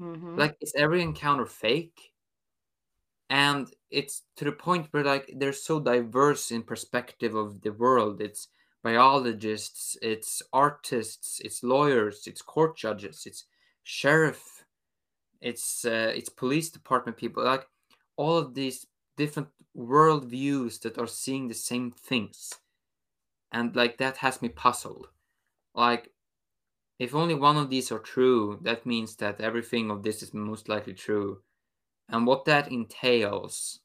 Mm-hmm. 0.00 0.36
Like 0.38 0.56
is 0.60 0.74
every 0.76 1.02
encounter 1.02 1.46
fake? 1.46 2.11
And 3.32 3.72
it's 3.90 4.24
to 4.36 4.44
the 4.44 4.52
point 4.52 4.88
where 4.90 5.02
like 5.02 5.32
they're 5.36 5.54
so 5.54 5.80
diverse 5.80 6.50
in 6.50 6.62
perspective 6.62 7.34
of 7.34 7.62
the 7.62 7.72
world. 7.72 8.20
It's 8.20 8.48
biologists 8.84 9.96
it's 10.02 10.42
artists 10.52 11.40
it's 11.44 11.62
lawyers 11.62 12.26
it's 12.26 12.42
court 12.42 12.76
judges 12.76 13.22
it's 13.26 13.44
sheriff 13.84 14.64
it's 15.40 15.84
uh, 15.84 16.12
it's 16.14 16.28
police 16.28 16.68
department 16.68 17.16
people. 17.16 17.42
Like 17.42 17.66
all 18.16 18.36
of 18.36 18.54
these 18.54 18.86
different 19.16 19.48
world 19.74 20.26
views 20.26 20.78
that 20.80 20.98
are 20.98 21.06
seeing 21.06 21.48
the 21.48 21.54
same 21.54 21.90
things. 21.90 22.52
And 23.50 23.74
like 23.74 23.96
that 23.96 24.18
has 24.18 24.42
me 24.42 24.50
puzzled. 24.50 25.08
Like 25.74 26.10
if 26.98 27.14
only 27.14 27.34
one 27.34 27.56
of 27.56 27.70
these 27.70 27.90
are 27.90 27.98
true 27.98 28.58
that 28.62 28.84
means 28.84 29.16
that 29.16 29.40
everything 29.40 29.90
of 29.90 30.02
this 30.02 30.22
is 30.22 30.34
most 30.34 30.68
likely 30.68 30.92
true 30.92 31.40
and 32.12 32.26
what 32.26 32.44
that 32.44 32.70
entails 32.70 33.80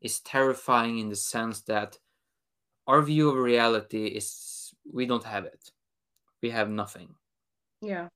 is 0.00 0.20
terrifying 0.20 0.98
in 0.98 1.08
the 1.08 1.16
sense 1.16 1.60
that 1.62 1.98
our 2.86 3.00
view 3.00 3.30
of 3.30 3.36
reality 3.36 4.06
is 4.06 4.74
we 4.92 5.06
don't 5.06 5.24
have 5.24 5.44
it. 5.44 5.70
We 6.42 6.50
have 6.50 6.68
nothing. 6.68 7.14
Yeah. 7.80 8.08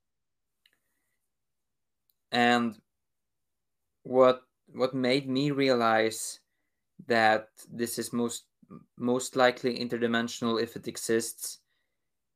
And 2.32 2.76
what 4.02 4.42
what 4.72 4.94
made 4.94 5.28
me 5.28 5.52
realize 5.52 6.40
that 7.06 7.48
this 7.70 7.98
is 7.98 8.12
most 8.12 8.44
most 8.96 9.36
likely 9.36 9.78
interdimensional 9.78 10.60
if 10.60 10.74
it 10.74 10.88
exists 10.88 11.58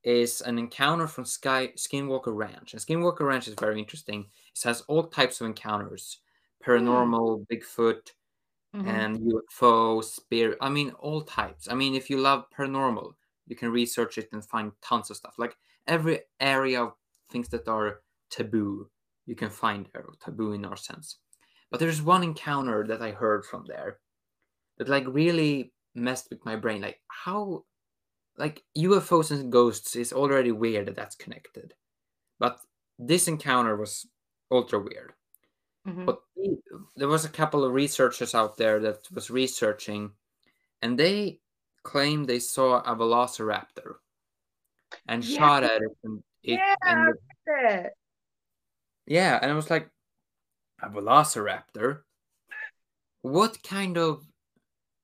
is 0.05 0.41
an 0.43 0.59
encounter 0.59 1.09
from 1.09 1.25
Sky 1.25 1.73
Skinwalker 1.77 2.35
Ranch. 2.37 2.73
And 2.73 2.83
Skinwalker 2.83 3.27
Ranch 3.27 3.49
is 3.49 3.55
very 3.59 3.81
interesting. 3.81 4.27
It 4.55 4.63
has 4.63 4.83
all 4.83 5.05
types 5.05 5.41
of 5.41 5.49
encounters. 5.49 6.21
Paranormal, 6.65 7.47
Bigfoot, 7.47 8.13
Mm-hmm. 8.77 8.87
and 8.87 9.19
UFO, 9.21 10.05
spirit. 10.05 10.59
I 10.61 10.69
mean, 10.69 10.91
all 11.01 11.23
types. 11.23 11.69
I 11.71 11.75
mean, 11.75 11.95
if 11.95 12.11
you 12.11 12.19
love 12.19 12.45
paranormal, 12.57 13.15
you 13.47 13.57
can 13.57 13.71
research 13.73 14.19
it 14.19 14.29
and 14.31 14.45
find 14.45 14.73
tons 14.83 15.09
of 15.11 15.17
stuff. 15.17 15.37
Like 15.39 15.57
every 15.87 16.21
area 16.39 16.83
of 16.83 16.93
things 17.31 17.49
that 17.49 17.67
are 17.67 18.03
taboo, 18.31 18.91
you 19.25 19.35
can 19.35 19.49
find 19.49 19.89
there, 19.95 20.05
taboo 20.23 20.53
in 20.53 20.67
our 20.67 20.77
sense. 20.77 21.17
But 21.71 21.81
there's 21.81 22.03
one 22.03 22.23
encounter 22.23 22.87
that 22.87 23.01
I 23.01 23.13
heard 23.13 23.47
from 23.47 23.65
there 23.67 24.01
that 24.77 24.89
like 24.89 25.07
really 25.09 25.73
messed 25.95 26.29
with 26.29 26.45
my 26.45 26.55
brain. 26.55 26.83
Like 26.83 27.01
how, 27.09 27.65
like 28.37 28.63
UFOs 28.77 29.31
and 29.31 29.51
ghosts 29.51 29.97
is 29.97 30.13
already 30.13 30.53
weird 30.53 30.89
that 30.89 30.95
that's 30.97 31.17
connected, 31.17 31.73
but 32.39 32.61
this 32.99 33.29
encounter 33.29 33.77
was 33.77 34.07
ultra 34.51 34.79
weird. 34.79 35.15
Mm-hmm. 35.89 36.05
But 36.05 36.21
there 36.97 37.09
was 37.09 37.25
a 37.25 37.29
couple 37.31 37.65
of 37.65 37.73
researchers 37.73 38.35
out 38.35 38.57
there 38.57 38.79
that 38.81 39.11
was 39.11 39.31
researching, 39.31 40.13
and 40.83 40.99
they 40.99 41.41
claimed 41.83 42.27
they 42.27 42.41
saw 42.41 42.81
a 42.81 42.95
velociraptor 42.95 43.97
and 45.07 45.25
Yeah. 45.25 45.39
shot 45.39 45.65
at 45.65 45.81
it, 45.83 45.97
and 46.05 46.23
it 46.43 46.59
Yeah, 46.59 46.75
and 46.83 47.15
That. 47.47 47.93
yeah, 49.07 49.39
and 49.41 49.51
I 49.51 49.55
was 49.55 49.71
like, 49.71 49.91
a 50.83 50.91
velociraptor. 50.91 52.03
What 53.23 53.63
kind 53.63 53.97
of, 53.99 54.25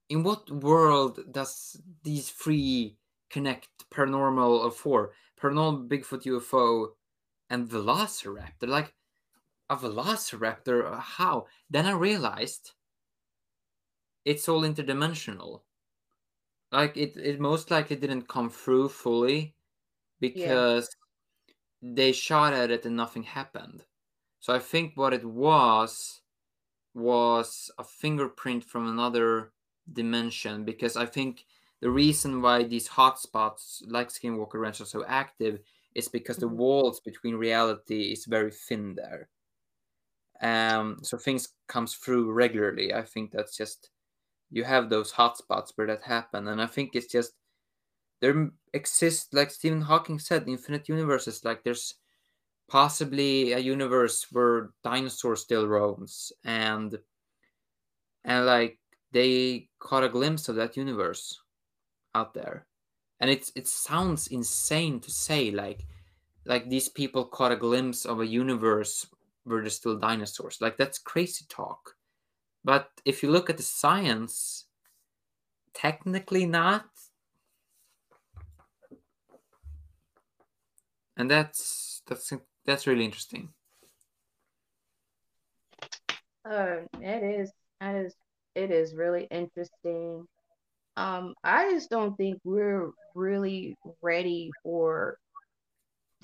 in 0.08 0.22
what 0.22 0.50
world 0.50 1.20
does 1.32 1.80
these 2.02 2.30
three 2.30 2.98
connect 3.30 3.68
paranormal 3.90 4.64
or 4.64 4.70
four 4.70 5.12
paranormal 5.40 5.88
Bigfoot 5.88 6.24
UFO 6.26 6.94
and 7.50 7.68
velociraptor? 7.68 8.68
Like 8.68 8.94
a 9.70 9.76
velociraptor? 9.76 10.84
uh, 10.92 11.00
How? 11.00 11.46
Then 11.70 11.86
I 11.86 11.92
realized 11.92 12.72
it's 14.26 14.48
all 14.50 14.60
interdimensional. 14.62 15.62
Like 16.72 16.96
it, 16.96 17.16
it 17.16 17.40
most 17.40 17.70
likely 17.70 17.96
didn't 17.96 18.28
come 18.28 18.50
through 18.50 18.88
fully 18.90 19.56
because 20.20 20.88
they 21.82 22.12
shot 22.12 22.54
at 22.54 22.70
it 22.70 22.86
and 22.86 22.96
nothing 22.96 23.24
happened. 23.24 23.86
So 24.40 24.54
I 24.54 24.60
think 24.60 24.96
what 24.96 25.14
it 25.14 25.24
was 25.24 26.22
was 26.94 27.70
a 27.78 27.84
fingerprint 27.84 28.64
from 28.64 28.88
another 28.88 29.54
dimension 29.92 30.64
because 30.64 30.96
I 30.96 31.06
think 31.06 31.46
the 31.80 31.90
reason 31.90 32.42
why 32.42 32.64
these 32.64 32.88
hotspots 32.90 33.82
like 33.86 34.08
Skinwalker 34.08 34.60
Ranch 34.60 34.80
are 34.80 34.86
so 34.86 35.04
active 35.06 35.60
is 35.94 36.08
because 36.08 36.38
the 36.38 36.48
Mhm. 36.48 36.48
walls 36.48 37.00
between 37.00 37.36
reality 37.36 38.12
is 38.12 38.26
very 38.26 38.50
thin 38.52 38.94
there. 38.96 39.30
Um, 40.44 41.00
so 41.04 41.18
things 41.18 41.54
comes 41.68 41.96
through 41.96 42.32
regularly. 42.32 42.94
I 42.94 43.02
think 43.04 43.32
that's 43.32 43.56
just 43.56 43.90
you 44.50 44.64
have 44.64 44.90
those 44.90 45.12
hotspots 45.12 45.72
where 45.76 45.88
that 45.88 46.04
happen, 46.04 46.48
and 46.48 46.62
I 46.62 46.66
think 46.68 46.96
it's 46.96 47.12
just 47.12 47.34
there 48.20 48.50
exists, 48.72 49.32
like 49.32 49.50
Stephen 49.50 49.82
Hawking 49.82 50.18
said, 50.18 50.48
infinite 50.48 50.88
universes. 50.88 51.44
Like 51.44 51.64
there's 51.64 51.96
possibly 52.68 53.52
a 53.52 53.58
universe 53.60 54.26
where 54.32 54.72
dinosaurs 54.84 55.42
still 55.42 55.68
roams, 55.68 56.32
and 56.44 56.98
and 58.24 58.46
like 58.46 58.78
they 59.12 59.68
caught 59.78 60.04
a 60.04 60.08
glimpse 60.08 60.48
of 60.48 60.56
that 60.56 60.76
universe 60.76 61.40
out 62.14 62.34
there, 62.34 62.66
and 63.20 63.30
it's 63.30 63.52
it 63.56 63.68
sounds 63.68 64.28
insane 64.28 65.00
to 65.00 65.10
say 65.10 65.50
like 65.50 65.86
like 66.46 66.68
these 66.70 66.88
people 66.88 67.26
caught 67.26 67.52
a 67.52 67.56
glimpse 67.56 68.06
of 68.06 68.20
a 68.20 68.26
universe 68.26 69.06
where 69.44 69.60
there's 69.60 69.76
still 69.76 69.98
dinosaurs. 69.98 70.58
Like 70.60 70.76
that's 70.76 70.98
crazy 70.98 71.44
talk. 71.48 71.94
But 72.64 72.88
if 73.04 73.22
you 73.22 73.30
look 73.30 73.50
at 73.50 73.56
the 73.56 73.62
science, 73.62 74.66
technically 75.74 76.46
not. 76.46 76.86
And 81.16 81.30
that's 81.30 82.02
that's 82.08 82.32
that's 82.64 82.86
really 82.86 83.04
interesting. 83.04 83.50
Uh, 86.44 86.82
it 87.00 87.22
is. 87.22 87.52
That 87.80 87.94
is. 87.94 88.14
It 88.54 88.70
is 88.70 88.94
really 88.94 89.26
interesting. 89.30 90.26
Um, 90.96 91.34
I 91.42 91.70
just 91.70 91.90
don't 91.90 92.16
think 92.16 92.40
we're 92.44 92.90
really 93.14 93.76
ready 94.00 94.50
for 94.62 95.18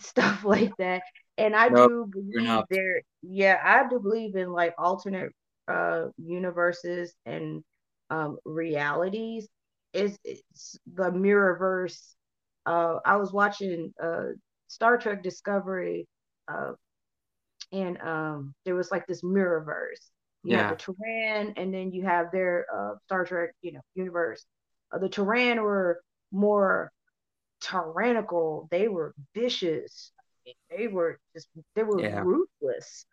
stuff 0.00 0.44
like 0.44 0.76
that. 0.78 1.02
And 1.38 1.56
I 1.56 1.68
No, 1.68 1.88
do 1.88 2.06
believe 2.10 2.64
there, 2.70 3.02
yeah, 3.22 3.58
I 3.62 3.88
do 3.88 3.98
believe 4.00 4.36
in 4.36 4.52
like 4.52 4.74
alternate 4.78 5.32
uh 5.68 6.06
universes 6.18 7.14
and 7.26 7.62
um 8.10 8.38
realities. 8.44 9.48
It's, 9.92 10.18
it's 10.24 10.78
the 10.94 11.10
mirrorverse. 11.10 12.14
Uh, 12.66 12.96
I 13.04 13.16
was 13.16 13.32
watching 13.32 13.92
uh 14.02 14.28
Star 14.68 14.98
Trek 14.98 15.22
Discovery, 15.22 16.06
uh, 16.48 16.72
and 17.72 18.00
um 18.02 18.54
there 18.64 18.74
was 18.74 18.90
like 18.90 19.06
this 19.06 19.22
mirrorverse. 19.22 20.10
You 20.42 20.56
have 20.56 20.68
Yeah, 20.68 20.70
the 20.70 20.76
Terran, 20.76 21.54
and 21.56 21.72
then 21.72 21.92
you 21.92 22.04
have 22.04 22.26
their 22.32 22.66
uh 22.74 22.94
Star 23.06 23.24
Trek, 23.24 23.50
you 23.62 23.72
know, 23.72 23.80
universe. 23.94 24.44
Uh, 24.92 24.98
the 24.98 25.08
Terran 25.08 25.62
were 25.62 26.00
more 26.32 26.90
tyrannical. 27.60 28.68
They 28.70 28.88
were 28.88 29.14
vicious. 29.34 30.12
They 30.70 30.88
were 30.88 31.18
just 31.34 31.48
they 31.74 31.82
were 31.82 32.00
yeah, 32.00 32.22
ruthless. 32.24 33.04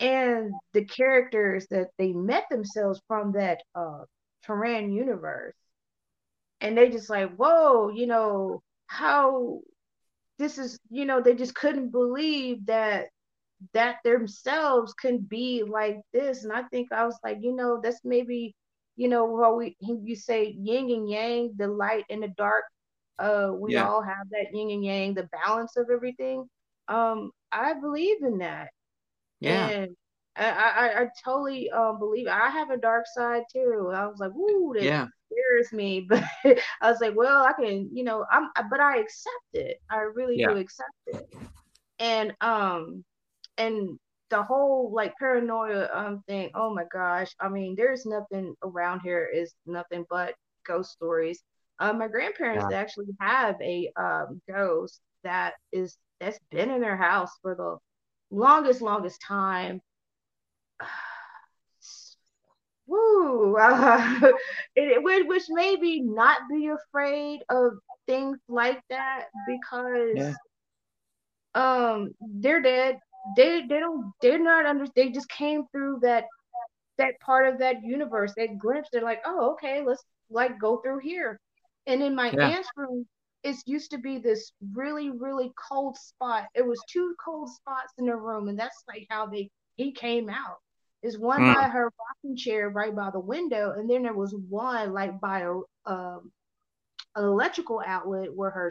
And 0.00 0.52
the 0.72 0.84
characters 0.84 1.66
that 1.70 1.88
they 1.98 2.12
met 2.12 2.44
themselves 2.50 3.00
from 3.06 3.32
that 3.32 3.62
uh 3.74 4.04
Terran 4.44 4.92
universe, 4.92 5.54
and 6.60 6.76
they 6.76 6.90
just 6.90 7.10
like, 7.10 7.34
whoa, 7.36 7.88
you 7.88 8.06
know, 8.06 8.62
how 8.86 9.60
this 10.38 10.58
is, 10.58 10.78
you 10.90 11.04
know, 11.04 11.20
they 11.20 11.34
just 11.34 11.54
couldn't 11.54 11.90
believe 11.90 12.66
that 12.66 13.06
that 13.72 13.96
themselves 14.04 14.92
can 14.94 15.18
be 15.18 15.62
like 15.62 16.00
this. 16.12 16.44
And 16.44 16.52
I 16.52 16.62
think 16.64 16.92
I 16.92 17.06
was 17.06 17.18
like, 17.24 17.38
you 17.40 17.54
know, 17.54 17.80
that's 17.82 18.00
maybe, 18.04 18.54
you 18.96 19.08
know, 19.08 19.24
what 19.24 19.56
we 19.56 19.76
you 19.80 20.16
say 20.16 20.54
yin 20.58 20.90
and 20.90 21.08
yang, 21.08 21.54
the 21.56 21.68
light 21.68 22.04
and 22.10 22.22
the 22.22 22.28
dark. 22.28 22.64
Uh, 23.18 23.50
we 23.58 23.76
yeah, 23.76 23.84
all 23.84 24.02
have 24.02 24.28
that 24.30 24.46
yin 24.52 24.70
and 24.70 24.84
yang, 24.84 25.14
the 25.14 25.28
balance 25.44 25.76
of 25.76 25.88
everything. 25.90 26.48
Um, 26.88 27.30
I 27.52 27.74
believe 27.74 28.22
in 28.22 28.38
that, 28.38 28.70
yeah, 29.40 29.74
and 29.74 29.96
I 30.36 30.44
I, 30.50 31.02
I 31.02 31.08
totally 31.24 31.70
um 31.70 31.98
believe 31.98 32.26
I 32.28 32.48
have 32.50 32.70
a 32.70 32.76
dark 32.78 33.06
side 33.14 33.44
too. 33.52 33.92
I 33.94 34.06
was 34.06 34.18
like, 34.20 34.32
ooh, 34.34 34.74
that 34.76 34.90
yeah, 34.90 35.08
scares 35.30 35.72
me, 35.72 36.06
but 36.10 36.24
I 36.82 36.90
was 36.90 37.00
like, 37.00 37.16
well, 37.16 37.44
I 37.44 37.52
can, 37.52 37.90
you 37.92 38.04
know, 38.04 38.24
I'm, 38.30 38.48
but 38.70 38.80
I 38.80 38.98
accept 38.98 39.46
it. 39.54 39.78
I 39.90 39.98
really 40.14 40.40
do 40.40 40.56
accept 40.56 40.90
it, 41.08 41.26
and 41.98 42.34
um 42.40 43.04
and 43.58 43.98
the 44.30 44.42
whole 44.42 44.92
like 44.94 45.16
paranoia 45.18 45.88
um 45.92 46.22
thing 46.28 46.50
oh 46.54 46.74
my 46.74 46.84
gosh. 46.92 47.34
I 47.40 47.48
mean 47.48 47.74
there's 47.76 48.06
nothing 48.06 48.54
around 48.64 49.00
here 49.00 49.26
is 49.32 49.54
nothing 49.66 50.04
but 50.10 50.34
ghost 50.66 50.92
stories 50.92 51.42
um 51.80 51.98
my 51.98 52.08
grandparents 52.08 52.64
yeah, 52.70 52.72
actually 52.72 53.06
have 53.20 53.56
a 53.60 53.90
um 53.96 54.40
ghost 54.48 55.00
that 55.24 55.54
is 55.72 55.96
that's 56.20 56.38
been 56.50 56.70
in 56.70 56.80
their 56.80 56.96
house 56.96 57.30
for 57.42 57.54
the 57.54 57.76
longest 58.30 58.82
longest 58.82 59.20
time. 59.22 59.80
Woo! 62.86 63.56
Uh, 63.60 64.32
it, 64.76 65.02
it, 65.04 65.28
which 65.28 65.44
maybe 65.48 66.00
not 66.00 66.40
be 66.50 66.68
afraid 66.68 67.40
of 67.48 67.72
things 68.06 68.38
like 68.48 68.80
that 68.90 69.26
yeah, 70.14 70.32
because 70.36 70.36
um 71.54 72.10
they're 72.40 72.62
dead. 72.62 72.98
They 73.36 73.62
they 73.66 73.80
don't 73.80 74.12
they're 74.20 74.38
not 74.42 74.66
under 74.66 74.86
they 74.94 75.10
just 75.10 75.28
came 75.28 75.64
through 75.72 76.00
that 76.02 76.24
that 76.98 77.18
part 77.20 77.48
of 77.48 77.58
that 77.58 77.82
universe 77.82 78.32
that 78.36 78.58
glimpse. 78.58 78.88
They're 78.92 79.02
like 79.02 79.22
oh 79.24 79.52
okay 79.52 79.82
let's 79.84 80.04
like 80.30 80.58
go 80.60 80.78
through 80.78 81.00
here 81.00 81.40
and 81.86 82.02
in 82.02 82.14
my 82.14 82.30
yeah, 82.32 82.40
aunt's 82.40 82.68
room 82.76 83.06
it 83.42 83.56
used 83.66 83.90
to 83.90 83.98
be 83.98 84.18
this 84.18 84.52
really 84.74 85.10
really 85.10 85.52
cold 85.68 85.96
spot 85.96 86.44
it 86.54 86.66
was 86.66 86.80
two 86.84 87.14
cold 87.24 87.48
spots 87.50 87.92
in 87.98 88.06
the 88.06 88.16
room 88.16 88.48
and 88.48 88.58
that's 88.58 88.84
like 88.88 89.06
how 89.10 89.26
they 89.26 89.50
he 89.76 89.92
came 89.92 90.28
out 90.28 90.58
there's 91.02 91.18
one 91.18 91.44
mm, 91.44 91.54
by 91.54 91.68
her 91.68 91.90
rocking 92.00 92.36
chair 92.36 92.68
right 92.70 92.94
by 92.94 93.10
the 93.10 93.20
window 93.20 93.72
and 93.76 93.88
then 93.88 94.02
there 94.02 94.14
was 94.14 94.34
one 94.48 94.92
like 94.92 95.18
by 95.20 95.40
a 95.40 95.52
um, 95.86 96.30
an 97.16 97.24
electrical 97.24 97.82
outlet 97.86 98.34
where 98.34 98.50
her 98.50 98.70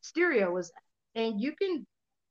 stereo 0.00 0.50
was 0.52 0.70
at. 1.16 1.22
and 1.22 1.40
you 1.40 1.52
can 1.56 1.86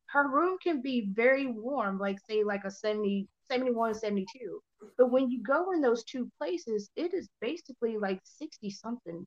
her 0.07 0.27
room 0.29 0.57
can 0.61 0.81
be 0.81 1.09
very 1.13 1.45
warm, 1.47 1.99
like 1.99 2.17
say 2.29 2.43
like 2.43 2.63
a 2.65 2.71
70, 2.71 3.27
71, 3.49 3.93
72. 3.95 4.61
But 4.97 5.11
when 5.11 5.29
you 5.29 5.41
go 5.43 5.71
in 5.71 5.81
those 5.81 6.03
two 6.03 6.29
places, 6.39 6.89
it 6.95 7.13
is 7.13 7.29
basically 7.41 7.97
like 7.97 8.19
60 8.23 8.69
something 8.71 9.25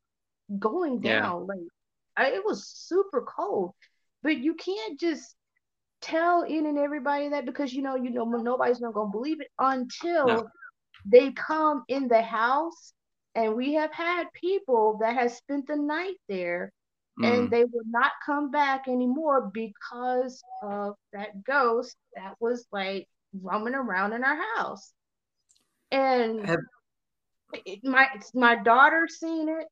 going 0.58 1.02
yeah, 1.02 1.20
down. 1.20 1.46
Like 1.46 1.60
I, 2.16 2.32
it 2.32 2.44
was 2.44 2.66
super 2.66 3.22
cold. 3.22 3.72
But 4.22 4.38
you 4.38 4.54
can't 4.54 5.00
just 5.00 5.34
tell 6.00 6.42
in 6.42 6.66
and 6.66 6.78
everybody 6.78 7.30
that 7.30 7.46
because 7.46 7.72
you 7.72 7.82
know, 7.82 7.96
you 7.96 8.10
know, 8.10 8.24
nobody's 8.24 8.80
not 8.80 8.94
gonna 8.94 9.10
believe 9.10 9.40
it 9.40 9.50
no, 9.58 9.68
until 9.68 10.50
they 11.04 11.32
come 11.32 11.84
in 11.88 12.08
the 12.08 12.22
house. 12.22 12.92
And 13.34 13.56
we 13.56 13.74
have 13.74 13.92
had 13.92 14.26
people 14.34 14.98
that 15.00 15.14
have 15.14 15.32
spent 15.32 15.66
the 15.66 15.76
night 15.76 16.16
there 16.28 16.70
and 17.20 17.48
mm. 17.48 17.50
they 17.50 17.64
will 17.64 17.84
not 17.86 18.12
come 18.24 18.50
back 18.50 18.88
anymore 18.88 19.50
because 19.52 20.42
of 20.62 20.94
that 21.12 21.44
ghost 21.44 21.96
that 22.16 22.34
was 22.40 22.66
like 22.72 23.06
roaming 23.40 23.74
around 23.74 24.12
in 24.12 24.24
our 24.24 24.38
house. 24.56 24.92
And 25.90 26.46
Have, 26.46 26.60
it, 27.66 27.80
my 27.84 28.06
my 28.34 28.56
daughter 28.56 29.06
seen 29.08 29.48
it, 29.48 29.66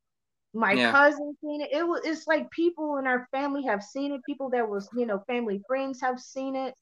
my 0.53 0.73
yeah, 0.73 0.91
cousin 0.91 1.37
seen 1.41 1.61
it. 1.61 1.71
It 1.73 1.87
was 1.87 2.03
it's 2.05 2.27
like 2.27 2.51
people 2.51 2.97
in 2.99 3.07
our 3.07 3.29
family 3.31 3.65
have 3.65 3.83
seen 3.83 4.13
it. 4.13 4.21
People 4.25 4.51
that 4.51 4.69
was 4.69 4.89
you 4.97 5.07
know 5.07 5.23
family 5.27 5.63
friends 5.67 6.01
have 6.01 6.19
seen 6.19 6.57
it, 6.57 6.75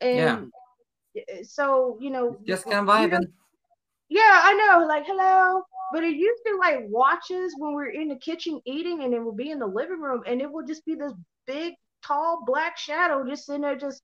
yeah. 0.00 0.36
and 0.38 0.52
eh, 1.16 1.20
eh, 1.28 1.42
so 1.42 1.96
you 2.00 2.10
know 2.10 2.36
Just 2.46 2.64
kind 2.64 2.88
of 2.88 2.94
vibing. 2.94 3.26
Yeah, 4.08 4.40
I 4.42 4.52
know. 4.54 4.86
Like, 4.86 5.06
hello. 5.06 5.62
But 5.92 6.04
it 6.04 6.16
used 6.16 6.42
to 6.46 6.56
like 6.58 6.80
watches 6.88 7.54
when 7.58 7.74
we 7.74 7.82
are 7.84 7.90
in 7.90 8.08
the 8.08 8.16
kitchen 8.16 8.60
eating, 8.64 9.04
and 9.04 9.14
it 9.14 9.20
would 9.20 9.36
be 9.36 9.50
in 9.50 9.58
the 9.58 9.66
living 9.66 10.00
room, 10.00 10.22
and 10.26 10.40
it 10.40 10.50
would 10.50 10.66
just 10.66 10.84
be 10.84 10.94
this 10.94 11.12
big, 11.46 11.74
tall, 12.04 12.42
black 12.44 12.76
shadow 12.76 13.24
just 13.24 13.46
sitting 13.46 13.62
there, 13.62 13.76
just 13.76 14.02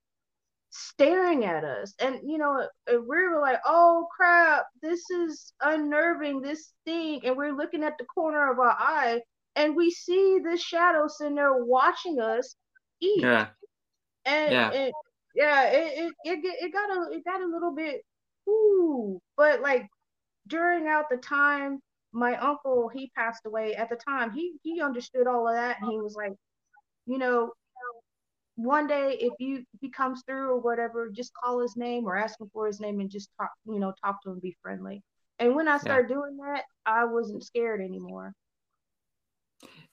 staring 0.70 1.44
at 1.44 1.64
us. 1.64 1.94
And 2.01 2.20
you 2.24 2.38
know, 2.38 2.66
we 2.88 2.98
were 3.28 3.40
like, 3.40 3.60
"Oh 3.66 4.06
crap, 4.16 4.66
this 4.82 5.10
is 5.10 5.52
unnerving. 5.60 6.40
This 6.42 6.72
thing," 6.84 7.20
and 7.24 7.36
we're 7.36 7.56
looking 7.56 7.84
at 7.84 7.98
the 7.98 8.05
corner 8.06 8.51
of 8.52 8.59
our 8.59 8.76
eye, 8.78 9.20
and 9.56 9.76
we 9.76 9.90
see 9.90 10.40
this 10.42 10.62
shadow 10.62 11.06
sitting 11.09 11.36
there 11.36 11.55
watching 11.64 12.20
us 12.20 12.56
eat. 13.01 13.32
Yeah, 13.32 13.48
And 14.24 14.59
yeah, 14.59 14.72
it, 14.72 14.97
yeah, 15.34 15.64
it, 15.70 16.12
it, 16.24 16.38
it, 16.44 16.56
it 16.66 16.72
got 16.72 16.90
a, 16.90 17.12
it 17.12 17.24
got 17.24 17.42
a 17.42 17.47
little 17.47 17.74
bit, 17.74 18.02
ooh, 18.48 19.20
but 19.36 19.60
like 19.60 19.88
during 20.48 20.86
out 20.88 21.06
the 21.10 21.16
time 21.18 21.80
my 22.12 22.36
uncle 22.36 22.88
he 22.88 23.10
passed 23.16 23.44
away 23.47 23.74
at 23.74 23.88
the 23.90 23.97
time 23.97 24.32
he 24.32 24.55
he 24.62 24.80
understood 24.82 25.26
all 25.26 25.48
of 25.48 25.55
that 25.55 25.76
and 25.80 25.90
he 25.90 25.98
was 25.98 26.14
like 26.16 26.32
you 27.06 27.18
know 27.18 27.52
one 28.62 28.87
day 28.87 29.16
if 29.20 29.32
you 29.39 29.59
if 29.59 29.81
he 29.81 29.91
comes 29.91 30.23
through 30.27 30.51
or 30.51 30.61
whatever 30.61 31.11
just 31.11 31.32
call 31.35 31.61
his 31.61 31.77
name 31.77 32.05
or 32.05 32.16
ask 32.16 32.41
him 32.41 32.51
for 32.53 32.66
his 32.66 32.81
name 32.81 33.01
and 33.01 33.11
just 33.11 33.31
talk 33.39 33.51
you 33.66 33.78
know 33.78 33.93
talk 34.05 34.23
to 34.23 34.31
him 34.31 34.41
be 34.41 34.57
friendly 34.62 35.03
and 35.39 35.55
when 35.55 35.69
i 35.69 35.73
yeah. 35.73 35.78
started 35.78 36.09
doing 36.09 36.37
that 36.37 36.65
i 36.85 37.05
wasn't 37.05 37.43
scared 37.43 37.81
anymore 37.81 38.35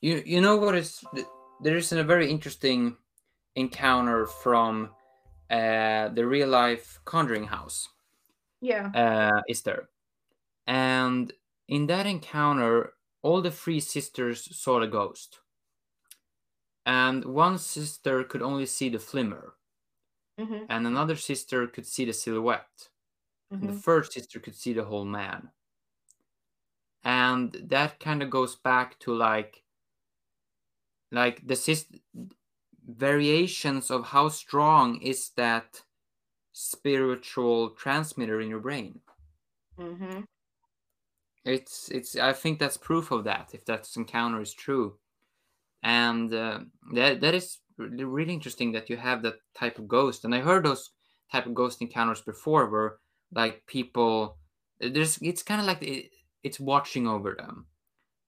You 0.01 0.21
you 0.25 0.41
know 0.41 0.57
what 0.57 0.75
is 0.75 1.03
there 1.61 1.77
is 1.77 1.91
a 1.91 2.03
very 2.03 2.29
interesting 2.29 2.97
encounter 3.55 4.27
from 4.27 4.89
uh, 5.49 6.09
the 6.09 6.25
real 6.25 6.49
life 6.49 6.99
Conjuring 7.05 7.45
house. 7.45 7.89
Yeah. 8.61 8.91
Uh, 8.93 9.41
is 9.47 9.61
there, 9.61 9.89
and 10.65 11.31
in 11.67 11.87
that 11.87 12.05
encounter, 12.05 12.93
all 13.21 13.41
the 13.41 13.51
three 13.51 13.79
sisters 13.79 14.47
saw 14.59 14.79
the 14.79 14.87
ghost, 14.87 15.39
and 16.87 17.23
one 17.25 17.59
sister 17.59 18.23
could 18.23 18.41
only 18.41 18.65
see 18.65 18.89
the 18.89 18.97
flimmer, 18.97 19.59
Mm-hmm. 20.39 20.65
and 20.69 20.87
another 20.87 21.17
sister 21.17 21.67
could 21.67 21.85
see 21.85 22.05
the 22.05 22.13
silhouette, 22.13 22.89
and 23.59 23.69
the 23.69 23.73
Mm-hmm. 23.73 23.77
third 23.77 24.11
sister 24.11 24.39
could 24.39 24.55
see 24.55 24.73
the 24.73 24.85
whole 24.85 25.05
man. 25.05 25.51
And 27.03 27.53
that 27.53 27.99
kind 27.99 28.21
of 28.21 28.29
goes 28.29 28.55
back 28.55 28.99
to 28.99 29.11
like 29.11 29.63
like 31.11 31.45
the 31.47 31.53
syst- 31.53 32.01
variations 32.85 33.91
of 33.91 34.05
how 34.07 34.29
strong 34.29 35.01
is 35.01 35.31
that 35.31 35.83
spiritual 36.53 37.71
transmitter 37.71 38.41
in 38.41 38.49
your 38.49 38.59
brain 38.61 39.01
Mm-hmm. 39.77 40.23
it's 41.45 41.89
it's 41.89 42.15
i 42.15 42.33
think 42.33 42.59
that's 42.59 42.77
proof 42.77 43.11
of 43.11 43.23
that 43.23 43.53
if 43.53 43.65
that 43.65 43.89
encounter 43.95 44.41
is 44.41 44.53
true 44.53 44.99
and 45.83 46.33
uh, 46.33 46.59
that 46.93 47.21
that 47.21 47.33
is 47.35 47.59
really 47.77 48.33
interesting 48.33 48.71
that 48.71 48.89
you 48.89 48.97
have 48.97 49.21
that 49.21 49.35
type 49.55 49.77
of 49.79 49.87
ghost. 49.87 50.25
And 50.25 50.33
i 50.33 50.39
heard 50.39 50.65
those 50.65 50.91
type 51.31 51.45
of 51.45 51.53
ghost 51.53 51.81
encounters 51.81 52.21
before 52.21 52.69
where 52.69 52.97
like 53.33 53.65
people 53.67 54.37
there's 54.79 55.17
it's 55.21 55.43
kind 55.43 55.61
of 55.61 55.67
like 55.67 55.81
it, 55.83 56.11
it's 56.43 56.59
watching 56.59 57.07
over 57.07 57.35
them. 57.35 57.67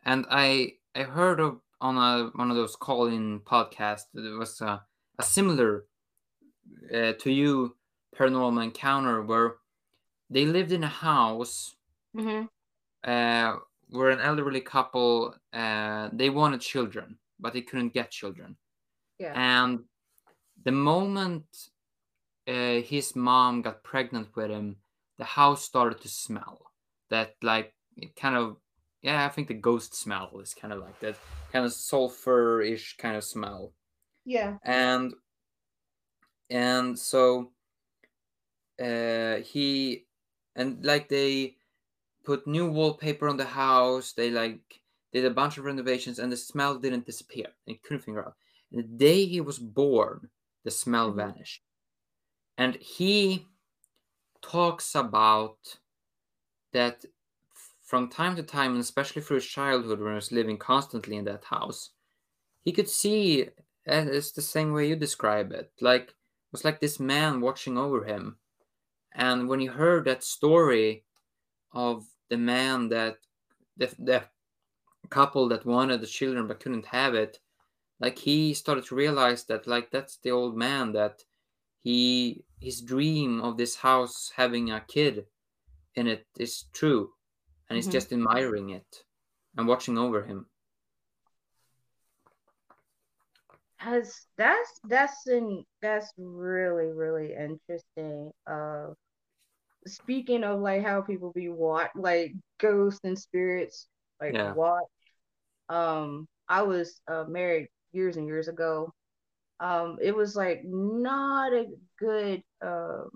And 0.05 0.25
i 0.29 0.73
i 0.95 1.03
heard 1.03 1.39
of 1.39 1.61
on 1.81 1.97
a 1.97 2.29
one 2.35 2.49
of 2.51 2.57
those 2.57 2.75
call-in 2.75 3.39
podcasts 3.41 4.05
there 4.13 4.37
was 4.37 4.61
a, 4.61 4.83
a 5.17 5.23
similar 5.23 5.85
uh, 6.93 7.13
to 7.13 7.31
you 7.31 7.75
paranormal 8.15 8.63
encounter 8.63 9.21
where 9.21 9.55
they 10.29 10.45
lived 10.45 10.71
in 10.71 10.83
a 10.83 10.87
house 10.87 11.75
Mm-hmm. 12.17 12.45
uh, 13.03 13.57
where 13.91 14.09
an 14.09 14.19
elderly 14.19 14.61
couple 14.61 15.35
uh, 15.53 16.09
they 16.11 16.29
wanted 16.29 16.61
children 16.61 17.17
but 17.39 17.53
they 17.53 17.61
couldn't 17.61 17.93
get 17.93 18.11
children 18.11 18.57
Yeah. 19.19 19.33
and 19.35 19.85
the 20.63 20.71
moment 20.71 21.45
uh, 22.47 22.81
his 22.81 23.15
mom 23.15 23.61
got 23.61 23.83
pregnant 23.83 24.35
with 24.35 24.49
him 24.49 24.77
the 25.17 25.25
house 25.25 25.63
started 25.63 26.01
to 26.01 26.09
smell 26.09 26.71
that 27.09 27.35
like 27.41 27.73
it 27.97 28.15
kind 28.15 28.35
of 28.35 28.57
yeah 29.01 29.25
i 29.25 29.29
think 29.29 29.47
the 29.47 29.53
ghost 29.53 29.93
smell 29.95 30.39
is 30.39 30.53
kind 30.53 30.73
of 30.73 30.79
like 30.79 30.99
that 30.99 31.15
kind 31.51 31.65
of 31.65 31.73
sulfur-ish 31.73 32.97
kind 32.97 33.15
of 33.15 33.23
smell 33.23 33.73
Yeah. 34.25 34.57
and 34.63 35.13
and 36.49 36.97
so 36.97 37.51
uh 38.81 39.37
he 39.37 40.05
and 40.55 40.83
like 40.85 41.09
they 41.09 41.55
put 42.23 42.47
new 42.47 42.69
wallpaper 42.71 43.27
on 43.27 43.37
the 43.37 43.45
house 43.45 44.13
they 44.13 44.29
like 44.31 44.78
did 45.13 45.25
a 45.25 45.31
bunch 45.31 45.57
of 45.57 45.65
renovations 45.65 46.19
and 46.19 46.31
the 46.31 46.37
smell 46.37 46.77
didn't 46.79 47.05
disappear. 47.05 47.47
He 47.65 47.77
couldn't 47.77 48.03
figure 48.03 48.25
out. 48.25 48.37
And 48.71 48.79
the 48.79 48.87
day 48.87 49.25
he 49.25 49.41
was 49.41 49.59
born 49.59 50.29
the 50.63 50.71
smell 50.71 51.11
Mhm. 51.11 51.15
vanished. 51.15 51.63
And 52.57 52.75
he 52.75 53.47
talks 54.41 54.95
about 54.95 55.79
that 56.71 57.05
from 57.83 58.09
time 58.09 58.35
to 58.35 58.43
time 58.43 58.71
and 58.71 58.81
especially 58.81 59.21
through 59.21 59.35
his 59.35 59.47
childhood 59.47 59.99
when 59.99 60.11
he 60.11 60.15
was 60.15 60.31
living 60.31 60.57
constantly 60.57 61.15
in 61.17 61.25
that 61.25 61.45
house 61.45 61.91
he 62.63 62.71
could 62.73 62.89
see 62.89 63.49
and 63.85 64.09
it's 64.09 64.33
the 64.33 64.41
same 64.41 64.73
way 64.73 64.87
you 64.87 64.95
describe 64.95 65.51
it 65.51 65.73
like 65.81 66.09
it 66.11 66.15
was 66.53 66.65
like 66.65 66.79
this 66.81 66.99
man 66.99 67.41
watching 67.41 67.77
over 67.77 68.05
him. 68.05 68.39
And 69.13 69.49
when 69.49 69.59
he 69.59 69.67
heard 69.67 70.05
that 70.05 70.23
story 70.23 71.05
of 71.73 72.07
the 72.29 72.37
man 72.37 72.89
that 72.89 73.19
the, 73.77 73.87
the 73.99 74.29
couple 75.09 75.47
that 75.49 75.65
wanted 75.65 76.01
the 76.01 76.07
children 76.07 76.47
but 76.47 76.59
couldn't 76.59 76.85
have 76.87 77.15
it 77.15 77.39
like 77.99 78.19
he 78.19 78.53
started 78.53 78.85
to 78.85 78.95
realize 78.95 79.45
that 79.45 79.67
like 79.67 79.91
that's 79.91 80.17
the 80.17 80.31
old 80.31 80.55
man 80.57 80.93
that 80.93 81.23
he 81.81 82.43
his 82.59 82.81
dream 82.81 83.41
of 83.41 83.57
this 83.57 83.77
house 83.77 84.31
having 84.35 84.71
a 84.71 84.81
kid 84.81 85.25
in 85.95 86.07
it 86.07 86.25
is 86.37 86.65
true 86.73 87.13
and 87.69 87.77
he's 87.77 87.87
Mhm. 87.87 87.91
just 87.91 88.11
admiring 88.13 88.69
it 88.69 89.03
and 89.57 89.67
watching 89.67 89.97
over 89.97 90.23
him 90.23 90.47
Has 93.77 94.27
that's 94.37 94.79
that's 94.83 95.27
in 95.27 95.63
that's 95.81 96.11
really 96.17 96.87
really 96.91 97.33
interesting. 97.33 98.31
Uh, 98.45 98.87
speaking 99.87 100.43
of 100.43 100.59
like 100.59 100.83
how 100.83 101.01
people 101.01 101.31
be 101.31 101.49
watch 101.49 101.91
like 101.95 102.33
ghosts 102.59 103.01
and 103.03 103.17
spirits 103.17 103.87
like 104.21 104.35
Yeah. 104.35 104.53
watch. 104.55 104.85
Um, 105.69 106.27
I 106.49 106.63
was 106.63 107.01
uh, 107.07 107.25
married 107.27 107.67
years 107.93 108.17
and 108.17 108.27
years 108.27 108.47
ago. 108.47 108.93
Um, 109.59 109.97
it 110.01 110.15
was 110.15 110.35
like 110.35 110.61
not 110.65 111.53
a 111.53 111.65
good 111.99 112.43
um 112.61 113.09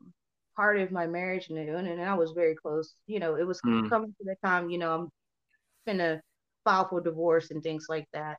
part 0.55 0.79
of 0.79 0.91
my 0.91 1.07
marriage, 1.07 1.49
and 1.49 1.57
and 1.59 2.01
I 2.01 2.15
was 2.15 2.31
very 2.33 2.55
close. 2.55 2.95
You 3.07 3.19
know, 3.19 3.35
it 3.35 3.47
was 3.47 3.61
Mm. 3.65 3.89
coming 3.89 4.13
to 4.19 4.23
the 4.25 4.35
time. 4.45 4.69
You 4.69 4.79
know, 4.79 4.95
I'm 4.95 5.09
gonna 5.87 6.21
file 6.63 6.87
for 6.87 7.01
divorce 7.01 7.51
and 7.51 7.61
things 7.63 7.85
like 7.89 8.07
that. 8.13 8.37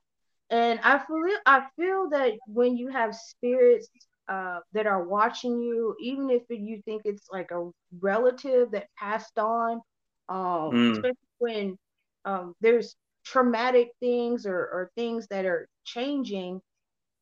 And 0.50 0.80
I 0.82 0.98
feel 0.98 1.38
I 1.46 1.66
feel 1.76 2.08
that 2.10 2.32
when 2.46 2.76
you 2.76 2.88
have 2.88 3.14
spirits 3.14 3.88
uh, 4.28 4.60
that 4.72 4.86
are 4.86 5.04
watching 5.06 5.60
you, 5.60 5.94
even 6.00 6.30
if 6.30 6.42
you 6.50 6.80
think 6.84 7.02
it's 7.04 7.28
like 7.30 7.50
a 7.50 7.70
relative 8.00 8.70
that 8.72 8.88
passed 8.98 9.38
on, 9.38 9.80
um, 10.28 10.80
Mm. 10.80 10.92
especially 10.92 11.16
when 11.38 11.78
um, 12.24 12.54
there's 12.60 12.96
traumatic 13.24 13.90
things 14.00 14.46
or, 14.46 14.56
or 14.56 14.90
things 14.96 15.26
that 15.28 15.44
are 15.46 15.68
changing, 15.84 16.60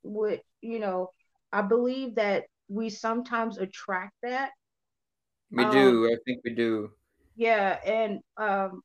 would 0.05 0.41
you 0.63 0.79
know, 0.79 1.11
I 1.53 1.63
believe 1.63 2.17
that 2.17 2.45
we 2.69 2.91
sometimes 2.91 3.59
attract 3.59 4.15
that. 4.23 4.53
we 5.57 5.65
Um, 5.65 5.71
do 5.77 6.07
i 6.13 6.17
think 6.25 6.41
we 6.45 6.53
do 6.55 6.91
Yeah, 7.35 7.79
and 7.85 8.21
um, 8.37 8.83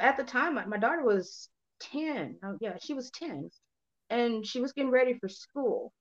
at 0.00 0.16
the 0.16 0.24
time, 0.24 0.54
my, 0.54 0.66
my 0.66 0.76
daughter 0.78 1.02
was 1.02 1.48
10. 1.80 2.36
Oh, 2.44 2.56
yeah, 2.60 2.76
she 2.82 2.94
was 2.94 3.10
10, 3.10 3.50
and 4.10 4.46
she 4.46 4.60
was 4.60 4.72
getting 4.72 4.90
ready 4.90 5.14
for 5.18 5.28
school. 5.28 5.92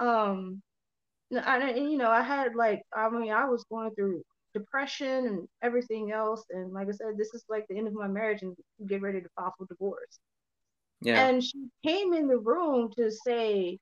Um, 0.00 0.62
I, 1.34 1.58
and, 1.70 1.90
you 1.92 1.98
know, 1.98 2.10
I 2.10 2.22
had 2.22 2.56
like, 2.56 2.82
I 2.94 3.10
mean, 3.10 3.32
I 3.32 3.46
was 3.46 3.64
going 3.70 3.94
through 3.94 4.22
depression 4.54 5.26
and 5.26 5.48
everything 5.62 6.12
else, 6.12 6.44
and 6.50 6.72
like 6.72 6.88
I 6.88 6.92
said, 6.92 7.16
this 7.18 7.34
is 7.34 7.44
like 7.48 7.66
the 7.68 7.78
end 7.78 7.88
of 7.88 7.94
my 7.94 8.08
marriage, 8.08 8.42
and 8.42 8.56
get 8.88 9.02
ready 9.02 9.20
to 9.20 9.28
file 9.36 9.54
for 9.58 9.66
divorce. 9.66 10.18
yeah 11.00 11.28
And 11.28 11.42
she 11.44 11.68
came 11.84 12.12
in 12.14 12.28
the 12.28 12.38
room 12.38 12.90
to 12.96 13.10
say, 13.10 13.78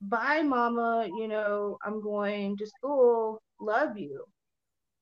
"Bye, 0.00 0.42
Mama. 0.42 1.08
You 1.12 1.28
know, 1.28 1.78
I'm 1.84 2.00
going 2.02 2.56
to 2.58 2.66
school. 2.66 3.42
Love 3.60 3.96
you." 3.98 4.26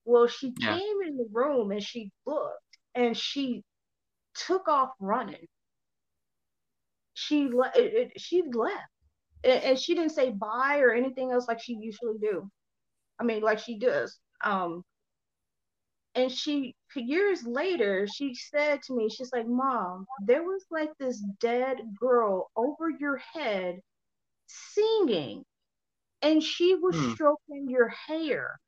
Well, 0.04 0.26
she 0.26 0.52
Yeah. 0.56 0.78
came 0.78 1.02
in 1.02 1.16
the 1.16 1.28
room 1.32 1.70
and 1.72 1.82
she 1.82 2.10
looked 2.26 2.78
and 2.94 3.16
she 3.16 3.64
took 4.34 4.68
off 4.68 4.90
running. 5.00 5.46
She 7.14 7.48
le- 7.48 7.72
it, 7.74 7.94
it, 8.14 8.20
she 8.20 8.42
left 8.42 8.90
and, 9.44 9.62
and 9.64 9.78
she 9.78 9.94
didn't 9.94 10.12
say 10.12 10.30
bye 10.30 10.78
or 10.80 10.92
anything 10.92 11.30
else 11.32 11.48
like 11.48 11.60
she 11.60 11.74
usually 11.74 12.18
do. 12.18 12.50
I 13.18 13.24
mean, 13.24 13.42
like 13.42 13.58
she 13.58 13.78
does. 13.78 14.18
Um, 14.42 14.84
and 16.14 16.30
she 16.30 16.74
years 16.96 17.44
later 17.46 18.06
she 18.06 18.34
said 18.34 18.82
to 18.82 18.94
me, 18.94 19.08
she's 19.08 19.32
like, 19.32 19.46
"Mom, 19.46 20.06
there 20.18 20.42
was 20.42 20.64
like 20.70 20.90
this 20.98 21.20
dead 21.40 21.94
girl 21.98 22.50
over 22.56 22.88
your 22.90 23.16
head 23.18 23.80
singing, 24.46 25.44
and 26.22 26.42
she 26.42 26.74
was 26.74 27.00
Hmm. 27.00 27.12
stroking 27.12 27.68
your 27.68 27.88
hair." 27.88 28.60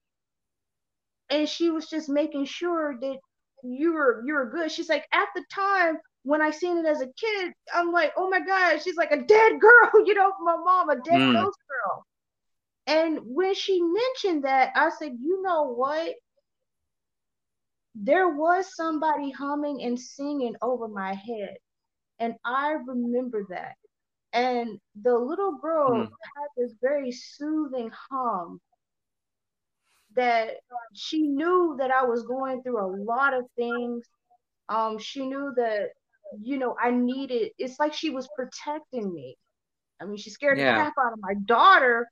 and 1.31 1.49
she 1.49 1.71
was 1.71 1.89
just 1.89 2.09
making 2.09 2.45
sure 2.45 2.97
that 3.01 3.19
you 3.63 3.93
were 3.95 4.23
you 4.27 4.35
were 4.35 4.51
good. 4.51 4.71
She's 4.71 4.89
like, 4.89 5.07
at 5.13 5.29
the 5.35 5.45
time 5.53 5.99
when 6.25 6.43
I 6.43 6.51
seen 6.51 6.79
it 6.79 6.87
as 6.87 7.01
a 7.01 7.07
kid, 7.19 7.53
I'm 7.75 7.93
like, 7.93 8.13
oh 8.17 8.29
my 8.31 8.41
god, 8.41 8.81
she's 8.83 8.97
like 8.97 9.11
a 9.13 9.23
dead 9.23 9.61
girl, 9.61 9.91
you 10.07 10.15
know, 10.15 10.33
my 10.43 10.57
mom, 10.57 10.91
a 10.91 10.97
dead 10.97 11.23
Mm. 11.23 11.35
ghost 11.35 11.59
girl. 11.69 12.05
And 12.87 13.21
when 13.25 13.55
she 13.55 13.81
mentioned 13.83 14.45
that, 14.45 14.73
I 14.75 14.91
said, 14.91 15.13
you 15.21 15.43
know 15.43 15.65
what? 15.65 16.15
There 17.95 18.29
was 18.29 18.75
somebody 18.77 19.31
humming 19.31 19.83
and 19.83 19.99
singing 19.99 20.57
over 20.63 20.89
my 20.89 21.15
head. 21.15 21.57
And 22.19 22.35
I 22.45 22.73
remember 22.73 23.45
that. 23.51 23.77
And 24.33 24.79
the 25.03 25.17
little 25.19 25.57
girl 25.59 26.03
Mm. 26.03 26.17
had 26.37 26.49
this 26.57 26.75
very 26.81 27.11
soothing 27.13 27.91
hum 28.11 28.61
that 30.15 30.51
she 30.93 31.23
knew 31.23 31.77
that 31.79 31.91
I 31.91 32.05
was 32.05 32.25
going 32.25 32.63
through 32.63 32.81
a 32.81 32.89
lot 33.05 33.35
of 33.35 33.45
things. 33.57 34.05
Um, 34.69 34.99
she 34.99 35.27
knew 35.27 35.53
that 35.57 35.91
you 36.41 36.59
know, 36.59 36.77
I 36.83 36.91
needed. 36.91 37.53
It's 37.59 37.79
like 37.79 37.93
she 37.95 38.11
was 38.11 38.29
protecting 38.29 39.13
me. 39.15 39.37
I 40.01 40.05
mean, 40.05 40.17
she 40.17 40.31
scared 40.31 40.59
Yeah. 40.59 40.61
the 40.61 40.67
crap 40.67 40.95
out 41.01 41.13
of 41.13 41.19
my 41.21 41.35
daughter, 41.47 42.09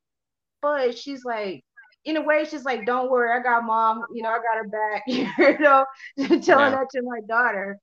but 0.62 0.96
she's 0.98 1.24
like, 1.24 1.64
in 2.04 2.16
a 2.16 2.22
way, 2.22 2.44
she's 2.44 2.64
like, 2.64 2.86
"Don't 2.86 3.10
worry, 3.10 3.32
I 3.38 3.42
got 3.42 3.64
mom. 3.64 4.04
You 4.12 4.22
know, 4.22 4.30
I 4.30 4.38
got 4.38 4.56
her 4.56 4.68
back." 4.68 5.02
you 5.06 5.58
know, 5.58 5.84
telling 6.42 6.72
Yeah. 6.72 6.72
that 6.72 6.88
to 6.92 7.02
my 7.02 7.20
daughter. 7.28 7.78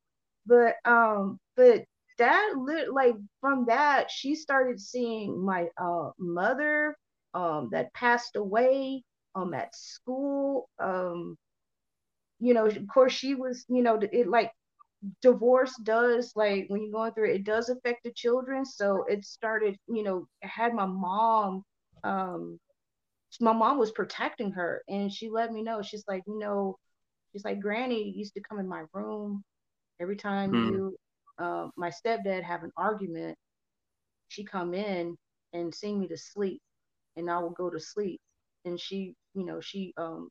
But 0.46 0.76
um, 0.86 1.40
but 1.56 1.84
that 2.18 2.54
lit 2.58 2.94
like 2.94 3.16
from 3.41 3.66
that 3.68 4.10
she 4.12 4.36
started 4.36 4.80
seeing 4.80 5.44
my 5.46 5.68
uh 5.78 6.10
mother 6.20 6.96
um 7.34 7.70
that 7.72 7.94
passed 7.94 8.36
away 8.36 9.04
um 9.36 9.54
at 9.54 9.74
school 9.76 10.70
um 10.80 11.38
you 12.40 12.54
know 12.54 12.66
of 12.66 12.78
course 12.94 13.12
she 13.14 13.36
was 13.36 13.66
you 13.70 13.82
know 13.82 14.00
it 14.12 14.28
like 14.28 14.52
divorce 15.22 15.76
does 15.84 16.32
like 16.36 16.66
when 16.68 16.82
you're 16.82 16.91
going 16.91 17.12
through 17.14 17.30
it 17.30 17.36
it 17.38 17.44
does 17.44 17.70
affect 17.70 18.04
the 18.04 18.12
children 18.14 18.66
so 18.66 19.04
it 19.08 19.24
started 19.26 19.76
you 19.88 20.04
know 20.04 20.28
I 20.44 20.48
had 20.48 20.74
my 20.74 20.86
mom 20.86 21.64
um 22.04 22.60
my 23.31 23.51
mom 23.53 23.77
was 23.77 23.91
protecting 23.91 24.51
her 24.51 24.81
and 24.88 25.11
she 25.11 25.30
let 25.30 25.51
me 25.51 25.61
know 25.61 25.81
she's 25.81 26.03
like 26.07 26.23
you 26.27 26.38
know 26.39 26.77
she's 27.31 27.43
like 27.45 27.60
granny 27.60 28.11
used 28.15 28.34
to 28.34 28.41
come 28.41 28.60
in 28.60 28.68
my 28.68 28.84
room 28.93 29.43
every 29.99 30.15
time 30.15 30.56
Mm. 30.56 30.61
you 30.61 30.95
uh, 31.39 31.68
my 31.77 31.89
stepdad 31.89 32.43
have 32.43 32.64
an 32.64 32.72
argument 32.77 33.38
she 34.27 34.43
come 34.43 34.73
in 34.73 35.15
and 35.53 35.73
sing 35.73 35.99
me 35.99 36.07
to 36.07 36.18
sleep 36.18 36.61
and 37.18 37.30
i 37.30 37.38
will 37.39 37.49
go 37.51 37.69
to 37.69 37.80
sleep 37.80 38.19
and 38.65 38.80
she 38.80 39.14
you 39.34 39.45
know 39.45 39.60
she 39.60 39.93
um 39.97 40.30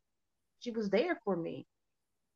she 0.60 0.70
was 0.70 0.88
there 0.90 1.18
for 1.24 1.36
me 1.36 1.64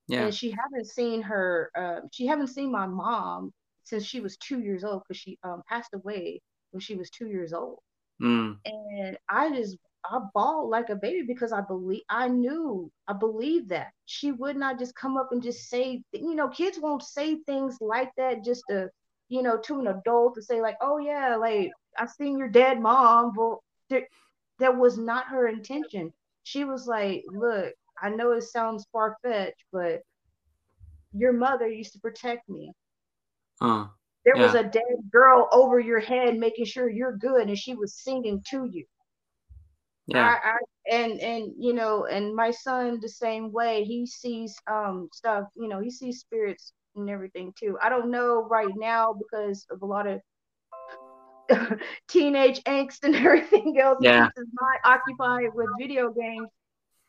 Yeah. 0.06 0.18
and 0.18 0.34
she 0.34 0.50
haven't 0.50 0.86
seen 0.86 1.22
her 1.22 1.70
uh, 1.76 2.00
she 2.12 2.26
haven't 2.26 2.48
seen 2.48 2.70
my 2.70 2.86
mom 2.86 3.52
since 3.84 4.04
she 4.04 4.20
was 4.20 4.36
two 4.38 4.60
years 4.60 4.84
old 4.84 5.02
because 5.06 5.20
she 5.20 5.38
um, 5.44 5.62
passed 5.68 5.94
away 5.94 6.40
when 6.70 6.80
she 6.80 6.96
was 6.96 7.10
two 7.10 7.26
years 7.28 7.52
old 7.52 7.78
Mm. 8.20 8.58
and 8.66 9.16
i 9.28 9.50
just 9.50 9.76
i 10.04 10.18
bawled 10.34 10.70
like 10.70 10.88
a 10.90 10.96
baby 10.96 11.22
because 11.22 11.52
i 11.52 11.60
believe 11.60 12.02
i 12.08 12.28
knew 12.28 12.90
i 13.08 13.12
believed 13.12 13.68
that. 13.68 13.92
She 14.06 14.32
would 14.32 14.56
not 14.56 14.78
just 14.78 14.94
come 14.94 15.16
up 15.16 15.28
and 15.32 15.42
just 15.42 15.68
say 15.68 16.02
you 16.12 16.34
know 16.34 16.48
kids 16.48 16.78
won't 16.80 17.02
say 17.02 17.36
things 17.46 17.78
like 17.80 18.10
that 18.16 18.44
just 18.44 18.64
to 18.70 18.90
you 19.28 19.42
know 19.42 19.58
to 19.58 19.80
an 19.80 19.86
adult 19.88 20.34
to 20.34 20.42
say 20.42 20.60
like 20.60 20.76
oh 20.80 20.98
yeah 20.98 21.36
like 21.36 21.70
i 21.98 22.06
seen 22.06 22.38
your 22.38 22.48
dead 22.48 22.80
mom 22.80 23.32
but 23.34 23.58
there, 23.88 24.06
that 24.58 24.76
was 24.76 24.98
not 24.98 25.26
her 25.26 25.48
intention. 25.48 26.12
She 26.44 26.64
was 26.64 26.86
like 26.86 27.24
look 27.28 27.72
i 28.00 28.08
know 28.10 28.32
it 28.32 28.42
sounds 28.42 28.86
far-fetched 28.92 29.64
but 29.72 30.02
your 31.14 31.32
mother 31.32 31.68
used 31.68 31.92
to 31.92 32.00
protect 32.00 32.48
me. 32.48 32.72
Uh. 33.60 33.86
there 34.24 34.36
was 34.36 34.54
a 34.54 34.64
dead 34.64 34.82
girl 35.10 35.48
over 35.52 35.78
your 35.78 36.00
head 36.00 36.36
making 36.38 36.64
sure 36.64 36.88
you're 36.88 37.16
good 37.16 37.48
and 37.48 37.58
she 37.58 37.74
was 37.74 37.94
singing 37.94 38.42
to 38.50 38.66
you 38.66 38.84
Yeah. 40.06 40.34
I, 40.44 40.50
I 40.50 40.56
and 40.94 41.20
and 41.20 41.52
you 41.58 41.72
know 41.72 42.06
and 42.06 42.34
my 42.34 42.50
son 42.50 42.98
the 43.00 43.08
same 43.08 43.52
way 43.52 43.84
he 43.84 44.06
sees 44.06 44.54
um 44.70 45.08
stuff 45.12 45.44
you 45.56 45.68
know 45.68 45.80
he 45.80 45.90
sees 45.90 46.20
spirits 46.20 46.72
and 46.96 47.08
everything 47.08 47.52
too 47.58 47.78
i 47.82 47.88
don't 47.88 48.10
know 48.10 48.46
right 48.50 48.72
now 48.76 49.14
because 49.14 49.66
of 49.70 49.82
a 49.82 49.86
lot 49.86 50.06
of 50.06 50.20
teenage 52.08 52.62
angst 52.64 52.98
and 53.02 53.14
everything 53.26 53.78
else 53.80 53.98
Yeah. 54.00 54.28
his 54.36 54.46
mind 54.60 54.80
occupied 54.84 55.48
with 55.54 55.68
video 55.78 56.10
games 56.12 56.48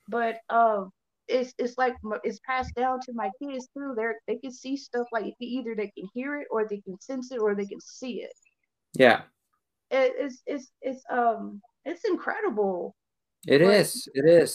but 0.07 0.37
um 0.49 0.91
it's 1.27 1.53
it's 1.57 1.77
like 1.77 1.95
it's 2.23 2.39
passed 2.45 2.75
down 2.75 2.99
to 2.99 3.13
my 3.13 3.29
kids 3.41 3.67
too 3.73 3.93
They're 3.95 4.15
they 4.27 4.37
can 4.37 4.51
see 4.51 4.75
stuff 4.77 5.07
like 5.11 5.33
either 5.39 5.75
they 5.75 5.91
can 5.97 6.07
hear 6.13 6.39
it 6.41 6.47
or 6.51 6.67
they 6.67 6.81
can 6.81 6.99
sense 6.99 7.31
it 7.31 7.39
or 7.39 7.55
they 7.55 7.65
can 7.65 7.79
see 7.81 8.21
it 8.21 8.33
Yeah. 8.93 9.21
It, 9.93 10.11
it's 10.23 10.37
it's 10.45 10.67
it's 10.81 11.03
um 11.09 11.61
it's 11.85 12.03
incredible 12.05 12.95
It 13.47 13.59
But- 13.59 13.73
is. 13.81 14.07
It 14.13 14.25
is. 14.41 14.51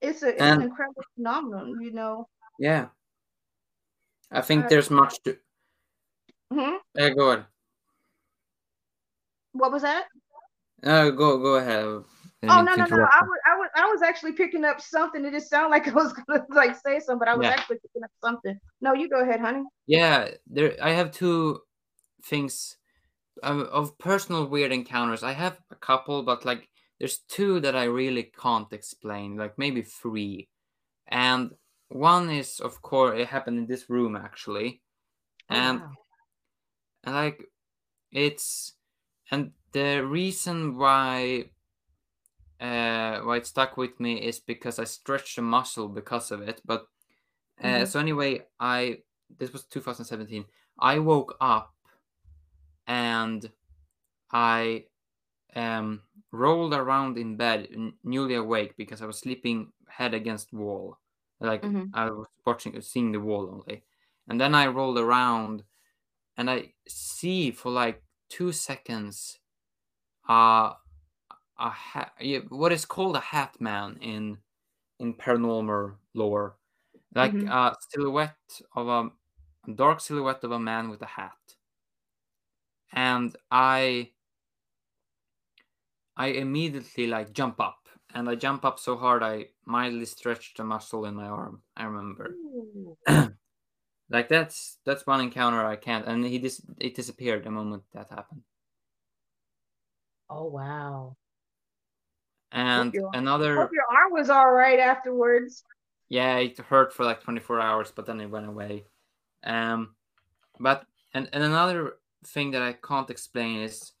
it's 0.00 0.22
a 0.22 0.30
it's 0.34 0.40
And- 0.42 0.62
an 0.62 0.68
incredible 0.68 1.04
phenomenon 1.14 1.66
you 1.80 1.92
know 1.92 2.28
Yeah. 2.58 2.88
I 4.30 4.40
think 4.40 4.64
Uh, 4.64 4.68
there's 4.70 4.90
much 4.90 5.14
to. 5.24 5.30
hmm 6.52 6.76
Uh, 6.98 7.10
go 7.18 7.24
ahead. 7.30 7.44
what 9.52 9.72
was 9.72 9.82
that 9.82 10.04
Uh, 10.82 11.10
go 11.10 11.38
go 11.38 11.54
ahead. 11.62 11.84
Oh 11.84 12.60
no 12.66 12.74
no 12.74 12.84
no 12.90 12.96
I 13.18 13.22
was, 13.22 13.38
I 13.50 13.54
was 13.60 13.68
i 13.82 13.84
was 13.92 14.02
actually 14.02 14.32
picking 14.32 14.64
up 14.64 14.80
something 14.80 15.24
it 15.24 15.30
just 15.32 15.48
sounded 15.48 15.70
like 15.70 15.86
i 15.92 15.94
was 15.94 16.12
gonna 16.12 16.44
like 16.50 16.74
say 16.86 16.98
something 16.98 17.18
but 17.22 17.28
i 17.28 17.34
was 17.38 17.44
Yeah. 17.46 17.54
actually 17.54 17.78
picking 17.84 18.02
up 18.02 18.10
something 18.24 18.58
no 18.80 18.90
you 18.94 19.06
go 19.08 19.20
ahead 19.22 19.40
honey 19.40 19.62
Yeah, 19.86 20.18
there. 20.54 20.74
I 20.82 20.90
have 20.98 21.10
two 21.12 21.60
things 22.30 22.76
of, 23.42 23.60
of 23.68 23.98
personal 23.98 24.46
weird 24.46 24.72
encounters. 24.72 25.22
I 25.22 25.32
have 25.32 25.62
a 25.70 25.76
couple, 25.76 26.22
but 26.22 26.44
like 26.44 26.68
there's 26.98 27.18
two 27.20 27.60
that 27.60 27.76
I 27.76 27.84
really 27.84 28.24
can't 28.24 28.72
explain. 28.72 29.36
Like 29.36 29.58
maybe 29.58 29.82
three, 29.82 30.50
and 31.08 31.52
one 31.88 32.30
is 32.30 32.60
of 32.60 32.82
course 32.82 33.20
it 33.20 33.28
happened 33.28 33.58
in 33.58 33.66
this 33.66 33.90
room 33.90 34.16
actually, 34.16 34.82
Oh, 35.48 35.60
and 35.60 35.84
wow. 35.84 35.96
and 37.04 37.14
like 37.14 37.42
it's 38.12 38.78
and 39.30 39.52
the 39.72 40.06
reason 40.06 40.76
why 40.78 41.50
uh 42.60 43.20
why 43.20 43.36
it 43.38 43.46
stuck 43.46 43.76
with 43.76 43.98
me 43.98 44.22
is 44.22 44.38
because 44.40 44.78
I 44.78 44.84
stretched 44.84 45.38
a 45.38 45.42
muscle 45.42 45.88
because 45.88 46.30
of 46.30 46.42
it. 46.42 46.60
But 46.64 46.86
uh, 47.62 47.84
Mhm. 47.84 47.86
so 47.86 48.00
anyway, 48.00 48.46
I 48.60 49.02
this 49.30 49.52
was 49.52 49.66
2017. 49.66 50.46
I 50.78 51.00
woke 51.00 51.36
up 51.40 51.71
and 52.86 53.52
I 54.32 54.86
um 55.56 56.04
rolled 56.32 56.74
around 56.74 57.18
in 57.18 57.36
bed, 57.36 57.68
n- 57.72 57.98
newly 58.04 58.34
awake 58.36 58.76
because 58.76 59.02
I 59.02 59.06
was 59.06 59.18
sleeping 59.18 59.72
head 59.88 60.14
against 60.14 60.52
wall, 60.52 60.98
like 61.40 61.62
Mhm. 61.62 61.94
I 61.94 62.10
was 62.10 62.28
watching, 62.46 62.80
seeing 62.82 63.12
the 63.12 63.20
wall 63.20 63.50
only, 63.50 63.84
and 64.28 64.40
then 64.40 64.54
I 64.54 64.66
rolled 64.68 64.98
around, 64.98 65.64
and 66.36 66.50
I 66.50 66.74
see 66.88 67.50
for 67.52 67.70
like 67.72 68.04
two 68.30 68.52
seconds, 68.52 69.40
uh, 70.28 70.74
a 71.58 71.70
ha- 71.70 72.12
what 72.50 72.72
is 72.72 72.84
called 72.86 73.16
a 73.16 73.20
hat 73.20 73.60
man 73.60 73.98
in 74.00 74.42
in 75.00 75.14
paranormal 75.14 75.98
lore, 76.14 76.58
like 77.14 77.42
Mhm. 77.42 77.52
a 77.52 77.76
silhouette 77.90 78.62
of 78.76 78.88
a 78.88 79.10
dark 79.74 80.00
silhouette 80.00 80.44
of 80.44 80.52
a 80.52 80.60
man 80.60 80.90
with 80.90 81.02
a 81.02 81.06
hat, 81.06 81.56
and 82.92 83.34
I 83.50 84.10
I 86.16 86.28
immediately 86.28 87.06
like 87.06 87.32
jump 87.32 87.60
up, 87.60 87.88
and 88.14 88.28
I 88.28 88.34
jump 88.34 88.64
up 88.64 88.78
so 88.78 88.96
hard 88.96 89.22
I 89.22 89.46
mildly 89.64 90.04
stretched 90.04 90.60
a 90.60 90.64
muscle 90.64 91.04
in 91.06 91.14
my 91.14 91.26
arm. 91.26 91.62
I 91.76 91.84
remember. 91.84 92.34
Like 94.10 94.28
that's 94.28 94.76
that's 94.84 95.06
one 95.06 95.22
encounter 95.22 95.64
I 95.64 95.76
can't, 95.76 96.06
and 96.06 96.22
he 96.22 96.38
dis- 96.38 96.60
it 96.78 96.94
disappeared 96.94 97.44
the 97.44 97.50
moment 97.50 97.84
that 97.94 98.10
happened. 98.10 98.42
Oh 100.28 100.44
wow. 100.48 101.16
And 102.50 102.92
your- 102.92 103.08
another, 103.14 103.56
Hope 103.56 103.70
your 103.72 103.86
arm 103.90 104.12
was 104.12 104.28
all 104.28 104.50
right 104.50 104.78
afterwards. 104.78 105.64
yeah, 106.10 106.36
it 106.36 106.58
hurt 106.58 106.92
for 106.92 107.04
like 107.06 107.22
24 107.22 107.58
hours, 107.58 107.90
but 107.90 108.04
then 108.04 108.20
it 108.20 108.26
went 108.28 108.46
away. 108.46 108.84
Um, 109.44 109.94
but 110.60 110.84
and, 111.14 111.30
and 111.32 111.42
another 111.42 111.94
thing 112.26 112.52
that 112.52 112.62
I 112.62 112.72
can't 112.74 113.10
explain 113.10 113.60
is 113.60 113.92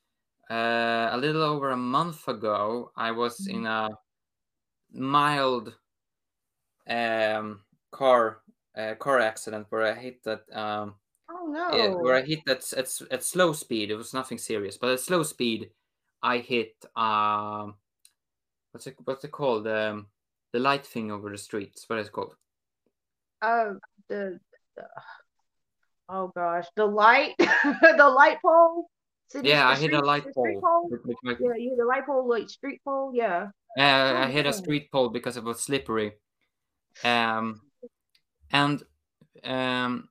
uh, 0.50 1.10
a 1.12 1.16
little 1.18 1.42
over 1.42 1.70
a 1.70 1.76
month 1.76 2.28
ago, 2.28 2.92
I 2.96 3.12
was 3.12 3.46
in 3.46 3.66
a 3.66 3.90
mild 4.92 5.74
um, 6.88 7.60
car 7.90 8.42
uh, 8.76 8.94
car 8.94 9.20
accident 9.20 9.66
where 9.70 9.82
I 9.82 9.94
hit 9.94 10.22
that 10.24 10.42
um, 10.52 10.94
Oh 11.30 11.46
no. 11.46 11.76
Yeah, 11.76 11.94
where 11.94 12.16
I 12.16 12.22
hit 12.22 12.40
that 12.46 12.72
at, 12.72 12.90
at 13.10 13.22
slow 13.22 13.52
speed. 13.52 13.90
It 13.90 13.96
was 13.96 14.14
nothing 14.14 14.38
serious, 14.38 14.76
but 14.76 14.90
at 14.90 15.00
slow 15.00 15.22
speed, 15.22 15.70
I 16.22 16.38
hit 16.38 16.74
um, 16.96 17.74
what's 18.72 18.86
it 18.86 18.96
what's 19.04 19.24
it 19.24 19.32
called? 19.32 19.66
Um, 19.66 20.06
the 20.52 20.58
light 20.58 20.86
thing 20.86 21.10
over 21.10 21.30
the 21.30 21.38
streets. 21.38 21.84
What 21.88 21.98
is 21.98 22.08
it 22.08 22.12
called? 22.12 22.34
uh 23.40 23.74
the, 24.08 24.38
the 24.76 24.84
oh 26.12 26.30
gosh 26.36 26.66
the 26.76 26.84
light 26.84 27.34
the 27.38 28.08
light 28.08 28.38
pole 28.42 28.86
City- 29.28 29.48
yeah, 29.48 29.66
I 29.68 29.76
hit 29.76 29.94
a 29.94 30.00
light 30.04 30.26
pole. 30.34 30.60
my- 31.24 31.36
yeah 31.40 31.56
yeah 31.56 31.74
the 31.76 31.84
light 31.88 32.04
pole 32.04 32.28
like 32.28 32.48
street 32.48 32.80
pole 32.84 33.12
yeah 33.14 33.48
Uh, 33.78 34.28
I 34.28 34.28
hit 34.28 34.44
a 34.44 34.52
street 34.52 34.92
pole 34.92 35.08
because 35.08 35.38
it 35.40 35.44
was 35.44 35.64
slippery. 35.64 36.20
Um, 37.02 37.62
and 38.52 38.82
um, 39.44 40.08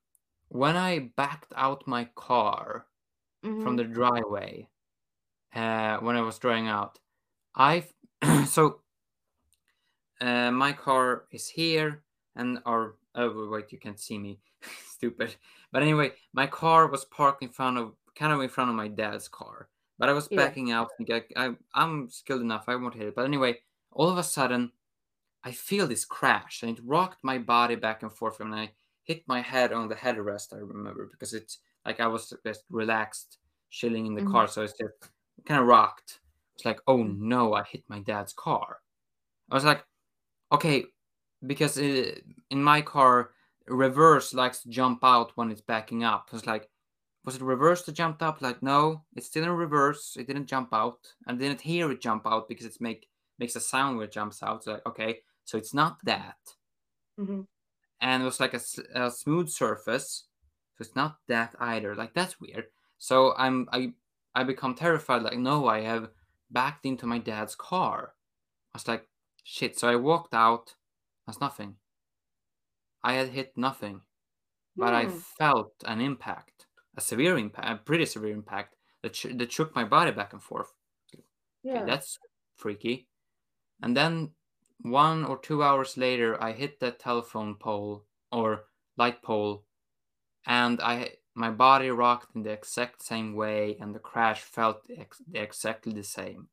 when 0.50 0.76
I 0.76 1.14
backed 1.16 1.54
out 1.56 1.86
my 1.86 2.10
car 2.18 2.90
from 3.62 3.78
Mhm. 3.78 3.78
the 3.78 3.84
driveway, 3.86 4.66
uh, 5.54 6.02
when 6.02 6.18
I 6.18 6.22
was 6.26 6.40
driving 6.42 6.68
out, 6.68 6.98
I 7.54 7.86
so 8.50 8.82
uh, 10.20 10.50
my 10.50 10.74
car 10.74 11.26
is 11.30 11.48
here, 11.54 12.02
and 12.36 12.60
our 12.66 12.98
oh 13.14 13.50
wait, 13.50 13.72
you 13.72 13.78
can't 13.78 14.00
see 14.00 14.18
me, 14.18 14.42
stupid. 14.90 15.36
But 15.72 15.84
anyway, 15.84 16.14
my 16.34 16.48
car 16.48 16.88
was 16.88 17.06
parked 17.06 17.44
in 17.44 17.50
front 17.50 17.78
of 17.78 17.96
kind 18.16 18.34
of 18.34 18.42
in 18.42 18.50
front 18.50 18.70
of 18.70 18.76
my 18.76 18.88
dad's 18.88 19.28
car. 19.30 19.70
But 19.98 20.10
I 20.10 20.14
was 20.14 20.28
Yeah. 20.30 20.30
backing 20.30 20.72
out 20.72 20.90
and 21.00 21.10
I, 21.12 21.24
I 21.36 21.56
I'm 21.74 22.10
skilled 22.10 22.42
enough. 22.42 22.66
I 22.68 22.76
won't 22.76 22.96
hit 22.96 23.08
it. 23.08 23.16
But 23.16 23.26
anyway, 23.26 23.60
all 23.92 24.10
of 24.10 24.18
a 24.18 24.24
sudden, 24.24 24.72
I 25.44 25.52
feel 25.52 25.88
this 25.88 26.06
crash 26.06 26.64
and 26.64 26.78
it 26.78 26.84
rocked 26.86 27.24
my 27.24 27.38
body 27.38 27.76
back 27.76 28.04
and 28.04 28.12
forth 28.14 28.40
and 28.40 28.54
I 28.56 28.74
hit 29.04 29.28
my 29.28 29.42
head 29.42 29.74
on 29.74 29.88
the 29.88 29.96
headrest. 29.96 30.54
I 30.54 30.58
remember 30.60 31.08
because 31.08 31.34
it's 31.34 31.60
like 31.86 32.00
I 32.00 32.08
was 32.08 32.34
just 32.46 32.66
relaxed, 32.70 33.40
chilling 33.70 34.06
in 34.08 34.16
the 34.16 34.22
Mhm. 34.22 34.24
car, 34.24 34.48
so 34.48 34.64
it's 34.64 34.78
just 34.78 34.94
kind 35.46 35.62
of 35.62 35.68
rocked. 35.68 36.22
It's 36.56 36.66
like, 36.66 36.80
oh 36.88 37.04
Mhm. 37.04 37.18
no, 37.18 37.54
I 37.54 37.64
hit 37.64 37.84
my 37.90 38.00
dad's 38.00 38.34
car. 38.34 38.82
I 39.52 39.56
was 39.56 39.66
like, 39.66 39.86
okay, 40.52 40.86
because 41.46 41.78
it, 41.78 42.26
in 42.52 42.64
my 42.64 42.82
car, 42.82 43.32
reverse 43.72 44.34
likes 44.34 44.60
to 44.64 44.70
jump 44.70 45.04
out 45.04 45.32
when 45.36 45.52
it's 45.52 45.62
backing 45.62 46.04
up. 46.04 46.30
It's 46.34 46.46
like, 46.46 46.70
was 47.24 47.36
it 47.36 47.42
reverse 47.42 47.84
that 47.84 47.94
jumped 47.94 48.22
up? 48.22 48.42
Like, 48.42 48.64
no, 48.64 49.04
it's 49.16 49.28
still 49.28 49.44
in 49.44 49.50
reverse. 49.52 50.16
It 50.20 50.28
didn't 50.28 50.48
jump 50.48 50.70
out. 50.74 51.00
I 51.28 51.34
didn't 51.34 51.62
hear 51.62 51.92
it 51.92 52.02
jump 52.02 52.26
out 52.26 52.48
because 52.48 52.66
it's 52.66 52.82
make 52.82 53.08
makes 53.40 53.56
a 53.56 53.62
sound 53.62 53.98
when 53.98 54.06
it 54.08 54.12
jumps 54.12 54.44
out. 54.44 54.64
So 54.64 54.74
like, 54.74 54.86
okay, 54.86 55.20
so 55.46 55.58
it's 55.58 55.74
not 55.74 55.98
that. 56.06 56.38
Mhm. 57.20 57.48
And 58.02 58.24
it 58.24 58.26
was 58.26 58.40
like 58.40 58.54
a 58.56 59.12
smooth 59.12 59.50
surface, 59.50 60.28
so 60.76 60.82
it's 60.82 60.96
not 60.96 61.20
that 61.28 61.56
either. 61.60 61.96
Like 61.96 62.14
that's 62.14 62.40
weird. 62.40 62.66
So 62.98 63.36
I'm 63.38 63.68
I 63.72 63.94
I 64.36 64.44
become 64.44 64.76
terrified. 64.76 65.24
Like, 65.24 65.38
no, 65.38 65.68
I 65.68 65.82
have 65.82 66.10
backed 66.50 66.86
into 66.86 67.06
my 67.06 67.20
dad's 67.20 67.56
car. 67.56 68.16
I 68.74 68.78
was 68.78 68.88
like, 68.88 69.08
shit. 69.44 69.78
So 69.78 69.90
I 69.90 69.96
walked 69.98 70.34
out. 70.34 70.76
That's 71.28 71.40
nothing. 71.42 71.78
I 73.04 73.14
had 73.14 73.30
hit 73.30 73.58
nothing, 73.58 74.04
but 74.78 74.94
I 74.94 75.08
Hmm. 75.08 75.20
felt 75.40 75.74
an 75.86 76.02
impact, 76.02 76.68
a 76.98 77.02
severe 77.02 77.38
impact, 77.38 77.70
a 77.70 77.84
pretty 77.84 78.06
severe 78.06 78.34
impact 78.34 78.78
that, 79.04 79.16
sh- 79.16 79.28
that 79.36 79.52
shook 79.52 79.76
my 79.76 79.86
body 79.86 80.12
back 80.12 80.34
and 80.34 80.44
forth. 80.44 80.74
Okay, 81.14 81.26
Yeah. 81.64 81.86
that's 81.86 82.20
freaky. 82.58 83.10
And 83.82 83.98
then 83.98 84.36
one 84.80 85.26
or 85.26 85.38
two 85.40 85.64
hours 85.64 85.98
later, 85.98 86.42
I 86.42 86.54
hit 86.54 86.80
that 86.80 87.00
telephone 87.00 87.56
pole 87.58 88.08
or 88.32 88.70
light 88.98 89.22
pole, 89.24 89.68
and 90.46 90.82
I 90.82 91.18
my 91.36 91.52
body 91.52 91.90
rocked 91.92 92.36
in 92.36 92.44
the 92.44 92.52
exact 92.52 93.02
same 93.04 93.36
way, 93.36 93.78
and 93.78 93.96
the 93.96 94.00
crash 94.00 94.42
felt 94.44 94.90
ex- 94.90 95.24
exactly 95.34 95.94
the 95.94 96.04
same. 96.04 96.50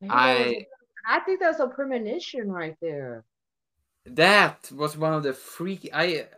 Was 0.00 0.54
I 0.54 0.66
I 1.06 1.20
think 1.20 1.40
that's 1.40 1.60
a 1.60 1.68
premonition 1.68 2.50
right 2.50 2.76
there. 2.80 3.24
That 4.04 4.70
was 4.72 4.96
one 4.96 5.14
of 5.14 5.22
the 5.22 5.32
freaky. 5.32 5.92
I 5.92 6.28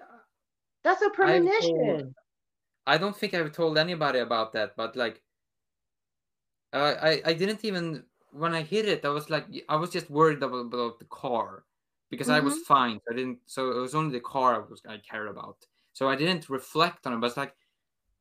That's 0.84 1.02
a 1.02 1.10
I've 1.22 1.50
told, 1.56 2.02
premonition. 2.02 2.14
I 2.86 2.98
don't 2.98 3.16
think 3.16 3.34
I've 3.34 3.52
told 3.52 3.78
anybody 3.78 4.20
about 4.20 4.52
that, 4.54 4.76
but 4.76 4.96
like 4.96 5.24
uh, 6.72 6.96
I 7.00 7.22
I 7.24 7.34
didn't 7.34 7.64
even 7.64 8.06
when 8.30 8.54
I 8.54 8.62
hit 8.62 8.88
it, 8.88 9.04
I 9.04 9.08
was 9.10 9.30
like 9.30 9.46
I 9.68 9.76
was 9.76 9.90
just 9.90 10.10
worried 10.10 10.42
about, 10.42 10.56
about 10.66 10.98
the 10.98 11.04
car 11.06 11.66
because 12.10 12.28
I 12.28 12.40
was 12.40 12.58
Mhm. 12.58 12.64
fine. 12.66 13.00
I 13.10 13.14
didn't 13.14 13.40
so 13.46 13.70
it 13.72 13.80
was 13.80 13.94
only 13.94 14.12
the 14.12 14.20
car 14.24 14.54
I 14.56 14.58
was 14.58 14.82
I 14.86 14.98
cared 14.98 15.28
about. 15.28 15.66
So 15.92 16.08
I 16.08 16.16
didn't 16.16 16.48
reflect 16.48 17.06
on 17.06 17.12
it. 17.14 17.20
But 17.20 17.28
it's 17.28 17.36
like 17.36 17.56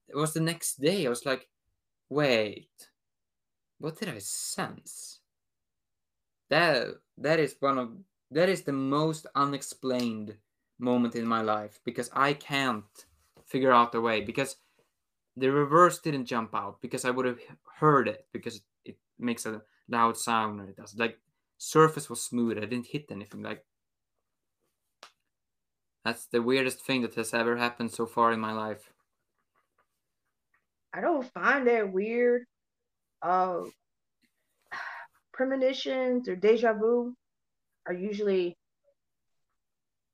it 0.09 0.15
was 0.17 0.33
the 0.33 0.41
next 0.41 0.81
day. 0.81 1.05
I 1.07 1.09
was 1.09 1.25
like, 1.25 1.49
wait, 2.09 2.91
what 3.79 3.97
did 3.99 4.09
I 4.09 4.19
sense? 4.19 5.21
That 6.49 7.01
that 7.17 7.39
is 7.39 7.55
one 7.59 7.77
of 7.79 7.97
that 8.31 8.49
is 8.49 8.63
the 8.63 8.71
most 8.71 9.27
unexplained 9.35 10.35
moment 10.79 11.15
in 11.15 11.27
my 11.27 11.41
life 11.41 11.79
because 11.83 12.09
I 12.13 12.33
can't 12.33 12.85
figure 13.45 13.71
out 13.71 13.91
the 13.91 14.01
way 14.01 14.21
because 14.21 14.55
the 15.35 15.51
reverse 15.51 15.99
didn't 15.99 16.25
jump 16.25 16.55
out 16.55 16.81
because 16.81 17.05
I 17.05 17.11
would 17.11 17.25
have 17.25 17.39
heard 17.79 18.07
it 18.07 18.25
because 18.31 18.61
it 18.85 18.97
makes 19.19 19.45
a 19.45 19.61
loud 19.89 20.17
sound 20.17 20.61
and 20.61 20.69
it 20.69 20.77
does 20.77 20.95
like 20.97 21.19
surface 21.57 22.09
was 22.09 22.21
smooth. 22.21 22.57
I 22.57 22.61
didn't 22.61 22.87
hit 22.87 23.11
anything. 23.11 23.43
Like 23.43 23.65
that's 26.03 26.25
the 26.25 26.41
weirdest 26.41 26.79
thing 26.79 27.01
that 27.01 27.15
has 27.15 27.33
ever 27.33 27.57
happened 27.57 27.91
so 27.91 28.05
far 28.05 28.31
in 28.31 28.39
my 28.39 28.53
life. 28.53 28.91
I 30.93 31.01
don't 31.01 31.31
find 31.33 31.67
that 31.67 31.91
weird. 31.91 32.45
Uh, 33.21 33.61
premonitions 35.33 36.27
or 36.27 36.35
deja 36.35 36.73
vu 36.73 37.15
are 37.87 37.93
usually 37.93 38.57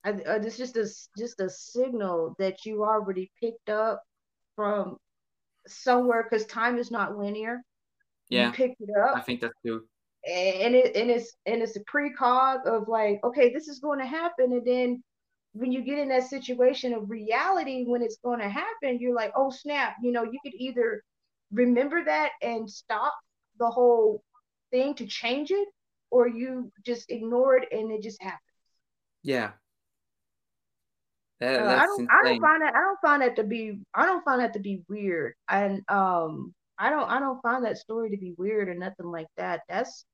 I, 0.04 0.12
uh, 0.12 0.40
it's 0.44 0.58
just 0.58 0.78
a 0.78 0.88
just 1.18 1.40
a 1.40 1.50
signal 1.50 2.36
that 2.40 2.66
you 2.66 2.84
already 2.84 3.32
picked 3.42 3.70
up 3.70 4.04
from 4.56 4.98
somewhere 5.68 6.24
because 6.24 6.46
time 6.48 6.78
is 6.78 6.92
not 6.92 7.18
linear. 7.18 7.62
You 8.32 8.48
Yeah, 8.48 8.52
picked 8.52 8.82
it 8.82 8.90
up. 8.98 9.18
I 9.18 9.22
think 9.22 9.42
that's 9.42 9.54
true. 9.66 9.88
and 10.28 10.76
it 10.76 10.96
and 10.96 11.10
it's 11.10 11.36
and 11.46 11.62
it's 11.62 11.76
a 11.78 11.84
precog 11.86 12.66
of 12.66 12.88
like 12.88 13.20
okay 13.24 13.52
this 13.54 13.68
is 13.68 13.80
going 13.80 14.00
to 14.00 14.06
happen 14.06 14.52
and 14.52 14.66
then 14.66 15.04
when 15.54 15.72
you 15.72 15.82
get 15.84 15.98
in 16.00 16.10
that 16.10 16.24
situation 16.28 16.94
of 16.94 17.10
reality 17.10 17.84
when 17.86 18.02
it's 18.02 18.18
going 18.24 18.40
to 18.40 18.50
happen 18.50 19.00
you're 19.00 19.16
like 19.16 19.32
oh 19.36 19.50
snap 19.50 19.96
you 20.02 20.12
know 20.12 20.24
you 20.24 20.40
could 20.44 20.54
either 20.56 21.04
remember 21.52 22.04
that 22.04 22.32
and 22.42 22.70
stop 22.70 23.14
the 23.60 23.70
whole 23.70 24.22
thing 24.72 24.94
to 24.96 25.06
change 25.06 25.52
it 25.52 25.68
or 26.12 26.28
you 26.28 26.72
just 26.86 27.10
ignore 27.12 27.58
it 27.58 27.68
and 27.72 27.92
it 27.92 28.02
just 28.04 28.22
happens. 28.22 28.42
Yeah, 29.24 29.54
uh, 31.58 31.64
that, 31.64 31.84
i 31.84 31.86
don't 31.86 32.06
i 32.12 32.22
don't 32.24 32.40
find 32.40 32.62
that 32.62 32.76
i 32.76 32.80
don't 32.80 33.00
find 33.02 33.22
that 33.22 33.36
to 33.36 33.44
be 33.44 33.80
i 33.94 34.06
don't 34.06 34.24
find 34.24 34.42
that 34.42 34.54
to 34.54 34.60
be 34.60 34.82
weird. 34.88 35.34
And 35.50 35.84
um 35.90 36.54
i 36.78 36.90
don't 36.90 37.10
i 37.10 37.20
don't 37.20 37.42
find 37.42 37.66
that 37.66 37.78
story 37.78 38.10
to 38.12 38.18
be 38.18 38.34
weird 38.38 38.70
or 38.70 38.76
nothing 38.76 39.08
like 39.08 39.28
that. 39.38 39.62
That's 39.70 40.06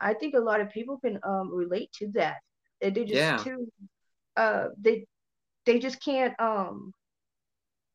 i 0.00 0.14
think 0.14 0.34
a 0.34 0.40
lot 0.40 0.60
of 0.60 0.70
people 0.70 0.98
can 0.98 1.18
um 1.24 1.54
relate 1.54 1.90
to 1.98 2.08
that. 2.14 2.36
They 2.80 2.90
they 2.90 3.04
just 3.04 3.24
Yeah, 3.24 3.38
too 3.38 3.70
uh 4.36 4.68
they 4.80 5.06
they 5.66 5.78
just 5.78 6.02
can't 6.04 6.38
um 6.40 6.92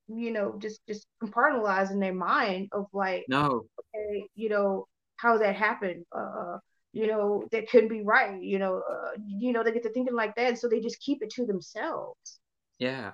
you 0.07 0.31
know 0.31 0.57
just 0.59 0.81
just 0.87 1.07
compartmentalize 1.23 1.91
in 1.91 1.99
their 1.99 2.13
mind 2.13 2.69
of 2.71 2.85
like 2.93 3.25
no, 3.27 3.65
okay 3.79 4.27
you 4.35 4.49
know 4.49 4.85
how 5.17 5.37
that 5.37 5.55
happened 5.55 6.05
uh 6.15 6.57
you 6.93 7.07
know 7.07 7.45
that 7.51 7.69
couldn't 7.69 7.89
be 7.89 8.01
right 8.01 8.41
you 8.41 8.59
know 8.59 8.81
uh, 8.89 9.11
you 9.27 9.51
know 9.51 9.63
they 9.63 9.71
get 9.71 9.83
to 9.83 9.91
thinking 9.91 10.15
like 10.15 10.35
that 10.35 10.57
so 10.57 10.69
they 10.69 10.79
just 10.79 10.99
keep 11.01 11.21
it 11.21 11.29
to 11.31 11.45
themselves. 11.45 12.39
Yeah, 12.79 13.13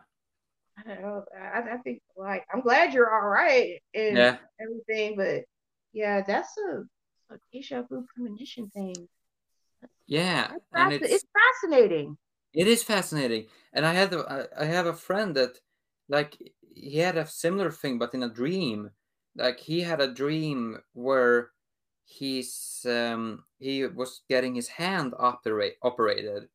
i 0.77 0.83
don't 0.83 1.01
know 1.01 1.23
i, 1.35 1.61
I 1.73 1.77
think 1.77 2.01
like 2.15 2.45
i'm 2.53 2.61
glad 2.61 2.93
you're 2.93 3.11
all 3.13 3.27
right 3.29 3.81
and 3.93 4.17
yeah, 4.17 4.37
everything 4.61 5.15
but 5.15 5.43
yeah 5.93 6.21
that's 6.25 6.55
a, 6.57 6.83
a 7.33 7.37
deja 7.51 7.83
vu 7.89 8.05
premonition 8.13 8.69
thing. 8.69 9.07
Yeah, 10.07 10.51
and 10.73 10.91
it's 10.91 11.13
it's 11.13 11.25
fascinating. 11.33 12.17
It 12.53 12.67
is 12.67 12.83
fascinating, 12.83 13.45
and 13.73 13.85
I 13.85 13.93
had 13.93 14.13
a, 14.13 14.47
I 14.57 14.65
have 14.65 14.87
a 14.87 14.93
friend 14.93 15.35
that, 15.35 15.59
like, 16.07 16.35
he 16.73 16.97
had 16.97 17.17
a 17.17 17.27
similar 17.27 17.71
thing, 17.71 17.99
but 17.99 18.13
in 18.13 18.23
a 18.23 18.29
dream. 18.29 18.91
Like 19.35 19.59
he 19.59 19.81
had 19.81 20.01
a 20.01 20.11
dream 20.11 20.79
where 20.93 21.51
he's 22.09 22.85
um, 22.89 23.45
he 23.59 23.85
was 23.87 24.21
getting 24.29 24.55
his 24.55 24.67
hand 24.69 25.13
operate 25.19 25.77
operated, 25.83 26.49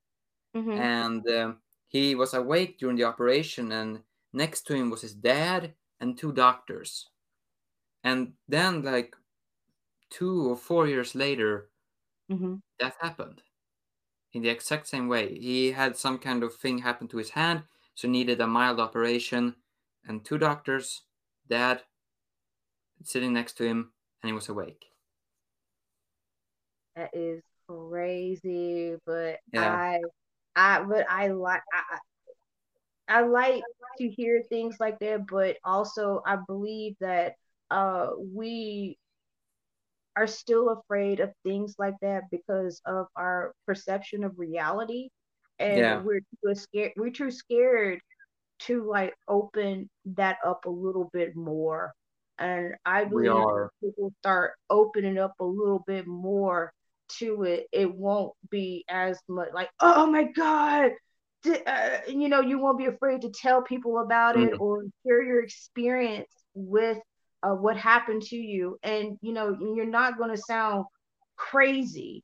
mm-hmm. 0.57 0.81
and 0.81 1.29
um, 1.31 1.63
he 1.89 2.15
was 2.15 2.35
awake 2.35 2.79
during 2.79 2.97
the 2.97 3.05
operation, 3.05 3.73
and 3.73 4.05
next 4.33 4.63
to 4.69 4.75
him 4.77 4.91
was 4.91 5.03
his 5.03 5.15
dad 5.15 5.75
and 6.01 6.19
two 6.19 6.33
doctors, 6.33 7.11
and 8.05 8.35
then 8.49 8.83
like 8.83 9.17
two 10.11 10.51
or 10.51 10.57
four 10.57 10.87
years 10.89 11.15
later, 11.15 11.71
Mm-hmm. 12.31 12.57
that 12.79 12.95
happened. 13.01 13.43
in 14.35 14.43
the 14.43 14.51
exact 14.51 14.87
same 14.87 15.09
way. 15.09 15.39
He 15.39 15.73
had 15.73 15.97
some 15.97 16.19
kind 16.19 16.43
of 16.43 16.55
thing 16.57 16.79
happen 16.79 17.09
to 17.09 17.17
his 17.17 17.31
hand, 17.31 17.65
so 17.95 18.07
needed 18.07 18.39
a 18.43 18.47
mild 18.47 18.79
operation, 18.81 19.57
and 20.07 20.25
two 20.25 20.37
doctors, 20.39 21.05
dad, 21.49 21.85
sitting 23.05 23.33
next 23.33 23.53
to 23.55 23.65
him, 23.65 23.93
and 24.21 24.29
he 24.29 24.33
was 24.33 24.49
awake. 24.49 24.87
That 26.97 27.11
is 27.15 27.43
crazy, 27.69 28.97
but 29.07 29.39
Yeah, 29.53 29.79
I, 29.81 30.01
I, 30.57 30.83
but 30.83 31.07
I 31.11 31.29
like, 31.29 31.63
I, 31.73 31.99
I 33.09 33.21
like 33.23 33.65
to 33.99 34.09
hear 34.09 34.43
things 34.43 34.77
like 34.81 34.99
that, 35.01 35.27
but 35.27 35.57
also 35.65 36.23
I 36.27 36.37
believe 36.47 36.97
that 37.01 37.35
uh 37.71 38.11
we 38.19 38.99
are 40.17 40.27
still 40.27 40.71
afraid 40.71 41.21
of 41.21 41.33
things 41.45 41.75
like 41.79 41.95
that 42.01 42.23
because 42.31 42.81
of 42.87 43.07
our 43.17 43.53
perception 43.67 44.25
of 44.25 44.39
reality, 44.39 45.09
and 45.59 45.91
yeah, 45.91 46.03
we're 46.05 46.21
too 46.45 46.55
scared. 46.55 46.93
We're 46.97 47.11
too 47.11 47.31
scared 47.31 48.01
to 48.61 48.85
like 48.89 49.15
open 49.29 49.89
that 50.07 50.39
up 50.45 50.65
a 50.67 50.71
little 50.71 51.11
bit 51.13 51.37
more. 51.37 51.93
And 52.39 52.75
I 52.87 53.05
believe 53.05 53.47
people 53.83 54.13
start 54.21 54.53
opening 54.71 55.19
up 55.19 55.35
a 55.41 55.45
little 55.45 55.85
bit 55.87 56.07
more 56.07 56.73
to 57.19 57.45
it, 57.45 57.67
it 57.73 57.93
won't 57.95 58.33
be 58.51 58.85
as 58.89 59.19
much 59.29 59.49
like, 59.55 59.71
oh 59.81 60.07
my 60.07 60.25
God, 60.25 60.93
uh, 61.67 61.99
you 62.09 62.29
know, 62.29 62.41
you 62.41 62.59
won't 62.59 62.79
be 62.79 62.87
afraid 62.87 63.23
to 63.23 63.31
tell 63.31 63.63
people 63.63 63.99
about 64.01 64.37
it 64.37 64.53
Mm. 64.53 64.59
or 64.59 64.85
share 65.07 65.23
your 65.23 65.43
experience 65.43 66.31
with 66.55 66.99
uh, 67.43 67.51
what 67.55 67.77
happened 67.77 68.23
to 68.23 68.37
you. 68.37 68.79
And, 68.83 69.19
you 69.23 69.33
know, 69.33 69.57
you're 69.61 69.87
not 69.87 70.19
going 70.19 70.31
to 70.31 70.37
sound 70.37 70.87
crazy. 71.37 72.23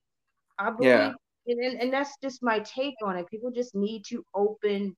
I 0.58 0.70
believe, 0.70 1.12
Yeah. 1.12 1.12
and, 1.46 1.58
and, 1.64 1.80
and 1.80 1.92
that's 1.92 2.16
just 2.22 2.42
my 2.42 2.60
take 2.60 2.94
on 3.02 3.16
it. 3.16 3.26
People 3.28 3.50
just 3.50 3.74
need 3.74 4.04
to 4.06 4.24
open 4.34 4.96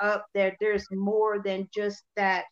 up 0.00 0.26
that 0.34 0.54
there's 0.60 0.86
more 0.90 1.40
than 1.42 1.68
just 1.74 2.02
that 2.16 2.44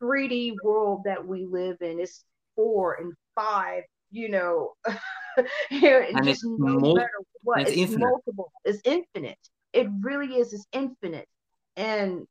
3D 0.00 0.52
world 0.62 1.02
that 1.04 1.26
we 1.26 1.44
live 1.44 1.76
in. 1.80 2.00
It's 2.00 2.24
four 2.56 2.94
and 2.94 3.12
five, 3.34 3.82
you 4.10 4.28
know, 4.28 4.74
here 5.70 6.02
and 6.02 6.16
And 6.16 6.24
just 6.26 6.42
it's 6.42 6.44
no 6.44 6.78
mul- 6.80 6.94
matter 6.94 7.10
what. 7.42 7.60
it's 7.62 7.70
It's, 7.70 7.78
infinite. 7.78 8.00
multiple. 8.00 8.52
It's 8.64 8.80
infinite. 8.84 9.38
It 9.72 9.88
really 10.00 10.36
is. 10.36 10.52
It's 10.52 10.66
infinite. 10.72 11.28
And 11.76 12.26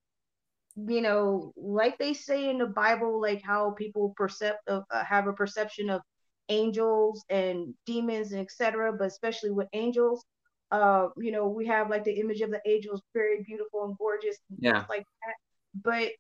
you 0.76 1.02
know, 1.02 1.54
like 1.56 1.98
they 1.98 2.14
say 2.14 2.50
in 2.50 2.60
the 2.60 2.68
Bible, 2.68 3.20
like 3.20 3.42
how 3.42 3.72
people 3.72 4.14
percept 4.16 4.68
of 4.68 4.84
uh, 4.92 5.04
have 5.04 5.28
a 5.28 5.34
perception 5.34 5.90
of 5.90 6.02
angels 6.50 7.26
and 7.30 7.74
demons 7.86 8.32
and 8.32 8.42
etc. 8.42 8.94
But 8.94 9.08
especially 9.08 9.52
with 9.52 9.68
angels, 9.74 10.24
uh, 10.72 11.08
you 11.18 11.32
know, 11.32 11.48
we 11.48 11.66
have 11.68 11.90
like 11.90 12.04
the 12.04 12.20
image 12.20 12.42
of 12.42 12.52
the 12.52 12.62
angels, 12.68 13.02
very 13.14 13.44
beautiful 13.44 13.86
and 13.86 13.98
gorgeous, 13.98 14.38
and 14.50 14.60
Yeah. 14.62 14.86
like 14.88 15.04
that. 15.26 15.36
But 15.84 16.12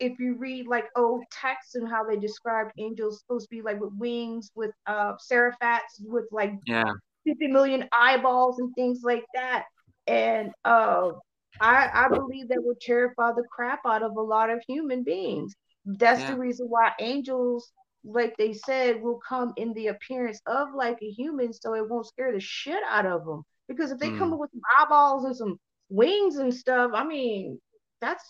if 0.00 0.18
you 0.18 0.36
read 0.36 0.66
like 0.66 0.86
old 0.96 1.24
texts 1.30 1.74
and 1.76 1.88
how 1.88 2.04
they 2.04 2.16
described 2.16 2.72
angels 2.78 3.20
supposed 3.20 3.48
to 3.50 3.56
be 3.56 3.62
like 3.62 3.80
with 3.80 3.92
wings, 3.98 4.50
with 4.54 4.72
uh 4.86 5.14
seraphats, 5.18 6.00
with 6.04 6.24
like 6.32 6.54
Yeah. 6.66 6.92
50 7.26 7.48
million 7.48 7.88
eyeballs 7.92 8.58
and 8.58 8.74
things 8.74 9.00
like 9.04 9.24
that. 9.34 9.64
And 10.06 10.52
uh, 10.64 11.12
I, 11.60 11.90
I 11.94 12.08
believe 12.14 12.48
that 12.48 12.62
would 12.64 12.80
terrify 12.80 13.32
the 13.32 13.44
crap 13.54 13.80
out 13.86 14.02
of 14.02 14.16
a 14.16 14.20
lot 14.22 14.50
of 14.50 14.62
human 14.66 15.04
beings. 15.04 15.54
That's 15.84 16.20
Yeah. 16.20 16.34
the 16.34 16.36
reason 16.36 16.66
why 16.68 16.92
angels, 17.00 17.70
like 18.04 18.36
they 18.38 18.52
said, 18.54 19.02
will 19.02 19.20
come 19.28 19.52
in 19.56 19.72
the 19.74 19.88
appearance 19.88 20.40
of 20.46 20.68
like 20.74 20.98
a 21.02 21.10
human 21.10 21.52
so 21.52 21.74
it 21.74 21.88
won't 21.88 22.06
scare 22.06 22.32
the 22.32 22.40
shit 22.40 22.82
out 22.88 23.06
of 23.06 23.24
them. 23.24 23.42
Because 23.68 23.92
if 23.92 23.98
they 23.98 24.10
come 24.10 24.32
Mm. 24.32 24.34
up 24.34 24.40
with 24.40 24.50
some 24.52 24.62
eyeballs 24.78 25.24
and 25.24 25.36
some 25.36 25.58
wings 25.90 26.36
and 26.36 26.52
stuff, 26.52 26.92
I 26.94 27.04
mean, 27.04 27.60
that's 28.00 28.24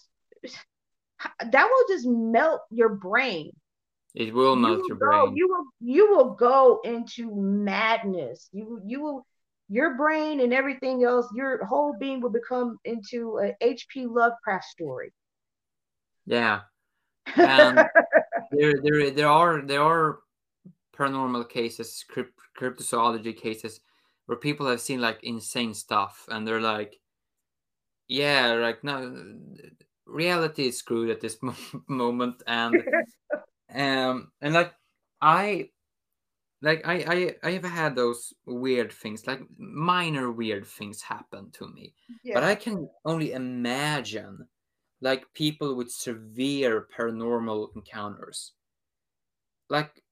that 1.51 1.65
will 1.67 1.85
just 1.97 2.07
melt 2.07 2.63
your 2.71 2.89
brain 2.91 3.53
It 4.15 4.33
will 4.33 4.55
you 4.55 4.63
melt 4.63 4.79
will 4.79 4.89
your 4.89 4.97
go 4.99 5.27
brain. 5.27 5.37
you 5.37 5.49
will 5.49 5.65
you 5.81 6.11
will 6.11 6.31
go 6.35 6.81
into 6.85 7.35
madness 7.35 8.49
you 8.53 8.81
you 8.85 9.01
will 9.01 9.27
your 9.69 9.97
brain 9.97 10.41
and 10.41 10.53
everything 10.53 11.05
else 11.05 11.27
your 11.35 11.65
whole 11.65 11.95
being 11.99 12.21
will 12.21 12.31
become 12.31 12.79
into 12.85 13.39
a 13.39 13.55
hp 13.65 14.07
lovecraft 14.09 14.65
story 14.65 15.13
Yeah. 16.27 16.61
And 17.37 17.91
there 18.53 18.75
there 18.83 19.11
there 19.11 19.29
are 19.29 19.63
there 19.63 19.83
are 19.83 20.21
paranormal 20.97 21.49
cases, 21.49 22.05
crypt, 22.09 22.39
cryptozoology 22.59 23.37
cases 23.37 23.81
where 24.27 24.39
people 24.39 24.67
have 24.69 24.81
seen 24.81 25.01
like 25.01 25.21
insane 25.25 25.75
stuff 25.75 26.27
and 26.29 26.47
they're 26.47 26.61
like 26.61 27.01
yeah, 28.09 28.53
like 28.55 28.83
no 28.83 29.39
reality 30.11 30.69
is 30.69 30.79
screwed 30.79 31.11
at 31.11 31.21
this 31.21 31.39
moment 31.89 32.43
and 32.47 32.83
um 33.75 34.31
and 34.41 34.55
like 34.55 34.75
I 35.21 35.71
like 36.63 36.87
I, 36.87 36.95
I 37.43 37.49
I 37.49 37.53
have 37.53 37.65
had 37.65 37.95
those 37.95 38.35
weird 38.47 38.93
things 38.93 39.27
like 39.27 39.41
minor 39.59 40.31
weird 40.31 40.67
things 40.67 41.01
happen 41.03 41.51
to 41.53 41.69
me 41.69 41.95
but 42.35 42.43
I 42.45 42.55
can 42.55 42.89
only 43.05 43.33
imagine 43.33 44.47
like 45.01 45.33
people 45.33 45.75
with 45.75 45.91
severe 45.91 46.87
paranormal 46.97 47.75
encounters. 47.75 48.53
Like 49.69 50.03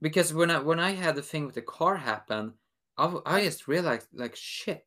because 0.00 0.32
when 0.32 0.50
I 0.50 0.58
when 0.60 0.80
I 0.80 0.92
had 0.92 1.16
the 1.16 1.22
thing 1.22 1.46
with 1.46 1.54
the 1.54 1.62
car 1.62 1.96
happen, 1.96 2.54
I 2.96 3.42
just 3.42 3.68
realized 3.68 4.08
like 4.12 4.36
shit. 4.36 4.86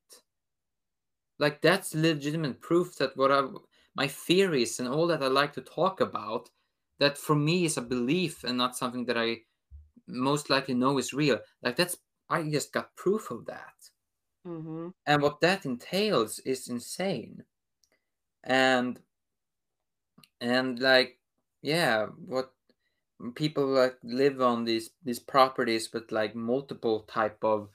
Like 1.38 1.61
that's 1.61 1.93
legitimate 1.93 2.61
proof 2.61 2.95
that 2.97 3.17
what 3.17 3.31
I 3.31 3.41
my 3.95 4.07
theories 4.07 4.80
and 4.80 4.88
all 4.88 5.07
that 5.07 5.23
I 5.23 5.27
like 5.27 5.53
to 5.53 5.61
talk 5.61 6.01
about 6.01 6.49
that 6.99 7.17
for 7.17 7.35
me 7.35 7.65
is 7.65 7.77
a 7.77 7.81
belief 7.81 8.43
and 8.43 8.57
not 8.57 8.77
something 8.77 9.05
that 9.05 9.17
I 9.17 9.39
most 10.07 10.49
likely 10.49 10.73
know 10.76 10.97
is 10.97 11.13
real. 11.13 11.39
Like 11.63 11.76
that's 11.76 11.97
I 12.30 12.43
just 12.43 12.72
got 12.73 12.95
proof 12.95 13.31
of 13.31 13.45
that. 13.45 13.76
mm-hmm. 14.47 14.89
and 15.05 15.22
what 15.22 15.41
that 15.41 15.65
entails 15.65 16.39
is 16.39 16.67
insane 16.67 17.43
and 18.43 18.99
and 20.41 20.80
like 20.80 21.19
yeah 21.61 22.05
what 22.26 22.51
people 23.35 23.65
like 23.65 23.97
live 24.03 24.41
on 24.41 24.65
these 24.65 24.91
these 25.03 25.19
properties 25.19 25.91
with 25.93 26.11
like 26.11 26.35
multiple 26.35 27.01
type 27.01 27.43
of 27.43 27.69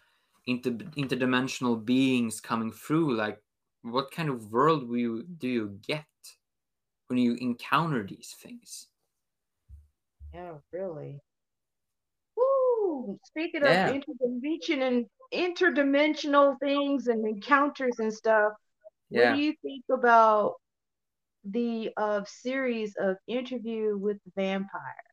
inter, 0.47 0.71
interdimensional 0.71 1.83
beings 1.85 2.41
coming 2.41 2.71
through 2.73 3.15
like 3.17 3.43
what 3.83 4.11
kind 4.11 4.29
of 4.29 4.53
world 4.53 4.89
will 4.89 4.99
you, 4.99 5.23
do 5.39 5.49
you 5.49 5.79
get 5.87 6.05
when 7.11 7.19
you 7.19 7.35
encounter 7.41 8.07
these 8.07 8.35
things 8.41 8.89
yeah 10.33 10.55
really 10.73 11.21
Woo! 12.37 13.19
speaking 13.25 13.65
Yeah. 13.65 13.89
of 13.89 14.03
interdimension 14.03 14.83
and 14.83 15.07
interdimensional 15.35 16.59
things 16.61 17.09
and 17.09 17.27
encounters 17.27 17.99
and 17.99 18.13
stuff 18.13 18.53
what 19.11 19.29
do 19.29 19.35
you 19.35 19.55
think 19.63 19.85
about 19.93 20.55
the 21.45 21.91
uh, 21.97 22.23
series 22.27 22.95
of 23.01 23.17
interview 23.27 23.97
with 23.97 24.19
the 24.25 24.33
vampire 24.37 25.05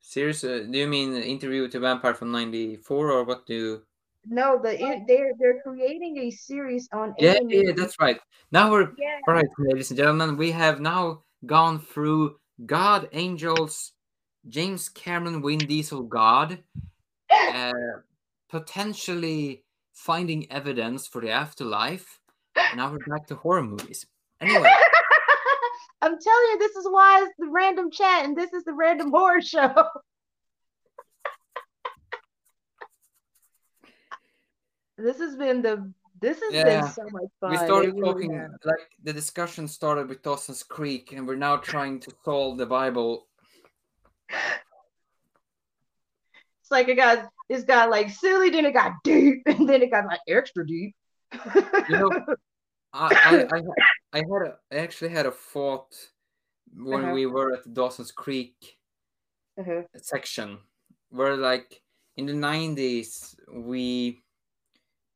seriously 0.00 0.66
do 0.66 0.78
you 0.78 0.86
mean 0.86 1.14
interview 1.14 1.62
with 1.62 1.72
the 1.72 1.80
vampire 1.80 2.14
from 2.14 2.32
94 2.32 3.10
or 3.10 3.24
what 3.24 3.46
do 3.46 3.54
you 3.54 3.86
No, 4.28 4.60
the 4.60 5.02
they're 5.06 5.32
they're 5.38 5.60
creating 5.62 6.18
a 6.18 6.30
series 6.30 6.88
on 6.92 7.14
Yeah, 7.18 7.38
yeah, 7.48 7.72
that's 7.76 7.98
right. 8.00 8.18
Now 8.50 8.70
we're 8.70 8.92
Yeah. 8.98 9.20
all 9.28 9.34
right, 9.34 9.46
ladies 9.58 9.90
and 9.90 9.98
gentlemen. 9.98 10.36
We 10.36 10.50
have 10.50 10.80
now 10.80 11.22
gone 11.44 11.78
through 11.78 12.38
God, 12.64 13.08
angels, 13.12 13.92
James 14.48 14.88
Cameron, 14.88 15.42
Vin 15.42 15.58
Diesel, 15.58 16.02
God, 16.02 16.62
uh, 17.30 17.72
potentially 18.48 19.64
finding 19.92 20.50
evidence 20.50 21.06
for 21.06 21.20
the 21.20 21.30
afterlife. 21.30 22.20
And 22.56 22.78
now 22.78 22.90
we're 22.90 22.98
back 23.06 23.26
to 23.28 23.36
horror 23.36 23.62
movies. 23.62 24.06
Anyway, 24.40 24.68
I'm 26.02 26.18
telling 26.18 26.48
you, 26.52 26.58
this 26.58 26.76
is 26.76 26.86
why 26.88 27.22
it's 27.22 27.34
the 27.38 27.48
random 27.48 27.90
chat 27.90 28.24
and 28.24 28.36
this 28.36 28.52
is 28.52 28.64
the 28.64 28.72
random 28.72 29.10
horror 29.10 29.40
show. 29.40 29.72
this 34.98 35.18
has 35.18 35.36
been 35.36 35.62
the 35.62 35.92
this 36.20 36.40
has 36.40 36.64
been 36.64 36.82
so 36.82 37.04
much 37.10 37.30
fun. 37.40 37.50
we 37.50 37.56
started 37.56 37.94
really 37.94 38.00
talking 38.02 38.48
like 38.64 38.88
the 39.02 39.12
discussion 39.12 39.68
started 39.68 40.08
with 40.08 40.22
Dawson's 40.22 40.62
Creek, 40.62 41.12
and 41.12 41.26
we're 41.26 41.36
now 41.36 41.56
trying 41.56 42.00
to 42.00 42.12
solve 42.24 42.58
the 42.58 42.66
Bible. 42.66 43.26
It's 46.62 46.70
like 46.70 46.88
it 46.88 46.96
got 46.96 47.28
it's 47.48 47.64
got 47.64 47.90
like 47.90 48.10
silly, 48.10 48.50
then 48.50 48.64
it 48.66 48.72
got 48.72 48.92
deep, 49.04 49.42
and 49.46 49.68
then 49.68 49.82
it 49.82 49.90
got 49.90 50.06
like 50.06 50.20
extra 50.26 50.66
deep. 50.66 50.94
You 51.88 51.96
know, 51.98 52.10
I, 52.92 53.14
I, 53.22 53.56
I, 53.56 53.62
I 54.12 54.18
had 54.18 54.42
a, 54.46 54.58
I 54.72 54.76
actually 54.76 55.10
had 55.10 55.26
a 55.26 55.30
thought 55.30 55.94
when 56.74 57.02
Uh-huh. 57.04 57.14
we 57.14 57.26
were 57.26 57.52
at 57.52 57.64
the 57.64 57.70
Dawson's 57.70 58.10
Creek 58.10 58.78
Uh-huh. 59.58 59.82
section, 59.96 60.58
where 61.10 61.36
like 61.36 61.82
in 62.16 62.26
the 62.26 62.34
nineties 62.34 63.36
we, 63.52 64.22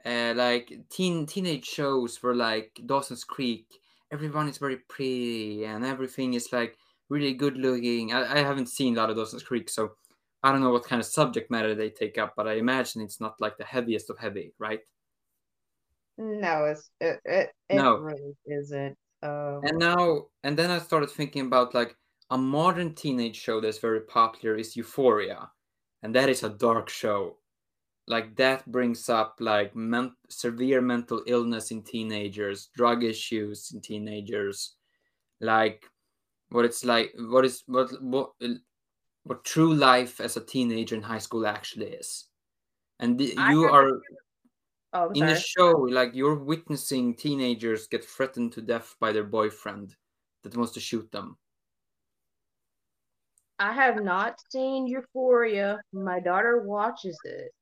uh, 0.04 0.34
like 0.36 0.88
teen 0.90 1.26
teenage 1.26 1.66
shows 1.66 2.22
were 2.22 2.34
like 2.34 2.80
Dawson's 2.86 3.24
Creek. 3.24 3.66
Everyone 4.12 4.48
is 4.48 4.58
very 4.58 4.78
pretty 4.78 5.64
and 5.64 5.84
everything 5.84 6.34
is 6.34 6.52
like 6.52 6.76
really 7.08 7.34
good 7.34 7.56
looking. 7.56 8.12
I, 8.12 8.36
I 8.36 8.38
haven't 8.38 8.68
seen 8.68 8.96
a 8.96 9.00
lot 9.00 9.10
of 9.10 9.16
Dawson's 9.16 9.42
Creek, 9.44 9.68
so 9.68 9.96
I 10.42 10.52
don't 10.52 10.60
know 10.62 10.70
what 10.72 10.84
kind 10.84 11.00
of 11.00 11.06
subject 11.06 11.50
matter 11.50 11.74
they 11.74 11.90
take 11.90 12.18
up, 12.18 12.34
but 12.36 12.48
I 12.48 12.54
imagine 12.54 13.02
it's 13.02 13.20
not 13.20 13.40
like 13.40 13.56
the 13.58 13.64
heaviest 13.64 14.10
of 14.10 14.18
heavy, 14.18 14.54
right? 14.58 14.80
No, 16.18 16.66
it's 16.66 16.90
it 17.00 17.20
it, 17.24 17.50
it 17.68 17.76
No. 17.78 17.96
really 17.96 18.36
isn't. 18.46 18.96
Um, 19.22 19.62
And 19.62 19.78
now, 19.78 20.28
and 20.42 20.58
then 20.58 20.70
I 20.70 20.78
started 20.78 21.10
thinking 21.10 21.46
about 21.46 21.74
like 21.74 21.96
a 22.30 22.38
modern 22.38 22.94
teenage 22.94 23.36
show 23.36 23.60
that's 23.60 23.78
very 23.78 24.00
popular 24.02 24.56
is 24.56 24.76
Euphoria, 24.76 25.52
and 26.02 26.14
that 26.14 26.28
is 26.28 26.42
a 26.42 26.48
dark 26.50 26.88
show. 26.88 27.39
Like 28.10 28.34
that 28.36 28.66
brings 28.66 29.08
up 29.08 29.36
like 29.38 29.76
men- 29.76 30.16
severe 30.28 30.80
mental 30.80 31.22
illness 31.26 31.70
in 31.70 31.84
teenagers, 31.84 32.68
drug 32.74 33.04
issues 33.04 33.70
in 33.72 33.80
teenagers, 33.80 34.74
like 35.40 35.86
what 36.48 36.64
it's 36.64 36.84
like, 36.84 37.14
what 37.16 37.44
is 37.44 37.62
what 37.66 37.88
what 38.02 38.32
what 39.22 39.44
true 39.44 39.72
life 39.72 40.20
as 40.20 40.36
a 40.36 40.44
teenager 40.44 40.96
in 40.96 41.02
high 41.02 41.22
school 41.22 41.46
actually 41.46 41.86
is. 41.86 42.26
And 42.98 43.16
the, 43.16 43.32
you 43.50 43.64
are 43.64 43.92
Oh, 44.92 45.10
in 45.14 45.24
the 45.26 45.38
show, 45.38 45.70
like 45.70 46.14
you're 46.14 46.34
witnessing 46.34 47.14
teenagers 47.14 47.86
get 47.86 48.04
threatened 48.04 48.50
to 48.54 48.60
death 48.60 48.96
by 48.98 49.12
their 49.12 49.22
boyfriend 49.22 49.94
that 50.42 50.56
wants 50.56 50.72
to 50.72 50.80
shoot 50.80 51.08
them. 51.12 51.38
I 53.60 53.72
have 53.72 54.02
not 54.02 54.40
seen 54.50 54.88
Euphoria. 54.88 55.78
My 55.92 56.18
daughter 56.18 56.62
watches 56.66 57.16
it, 57.22 57.52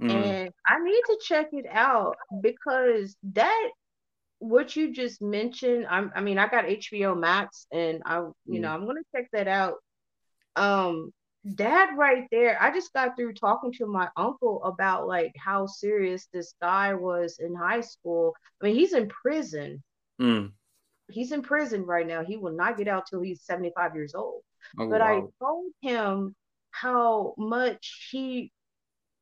Mm. 0.00 0.10
and 0.10 0.50
I 0.66 0.78
need 0.82 1.02
to 1.06 1.18
check 1.24 1.48
it 1.52 1.66
out 1.70 2.16
because 2.42 3.16
that 3.32 3.70
what 4.38 4.76
you 4.76 4.92
just 4.92 5.22
mentioned. 5.22 5.86
I'm, 5.88 6.12
I 6.14 6.20
mean, 6.20 6.38
I 6.38 6.48
got 6.48 6.66
HBO 6.66 7.14
Max, 7.14 7.66
and 7.72 8.02
I, 8.04 8.18
you 8.44 8.60
know, 8.60 8.68
Mm. 8.68 8.74
I'm 8.74 8.86
gonna 8.86 9.00
check 9.14 9.28
that 9.32 9.48
out. 9.48 9.76
Um, 10.56 11.12
that 11.44 11.92
right 11.96 12.26
there, 12.30 12.60
I 12.60 12.72
just 12.72 12.92
got 12.92 13.16
through 13.16 13.34
talking 13.34 13.72
to 13.74 13.86
my 13.86 14.08
uncle 14.16 14.62
about 14.64 15.06
like 15.06 15.32
how 15.38 15.66
serious 15.66 16.26
this 16.32 16.54
guy 16.60 16.94
was 16.94 17.38
in 17.38 17.54
high 17.54 17.80
school. 17.82 18.34
I 18.60 18.66
mean, 18.66 18.74
he's 18.74 18.92
in 18.92 19.08
prison. 19.08 19.82
Mm. 20.20 20.52
He's 21.08 21.32
in 21.32 21.42
prison 21.42 21.84
right 21.86 22.06
now. 22.06 22.24
He 22.24 22.36
will 22.36 22.52
not 22.52 22.76
get 22.76 22.88
out 22.88 23.06
till 23.06 23.20
he's 23.22 23.42
75 23.42 23.94
years 23.94 24.14
old. 24.14 24.42
Oh, 24.78 24.88
But 24.88 25.00
I 25.00 25.22
told 25.40 25.72
him 25.82 26.34
how 26.72 27.34
much 27.38 28.08
he 28.10 28.50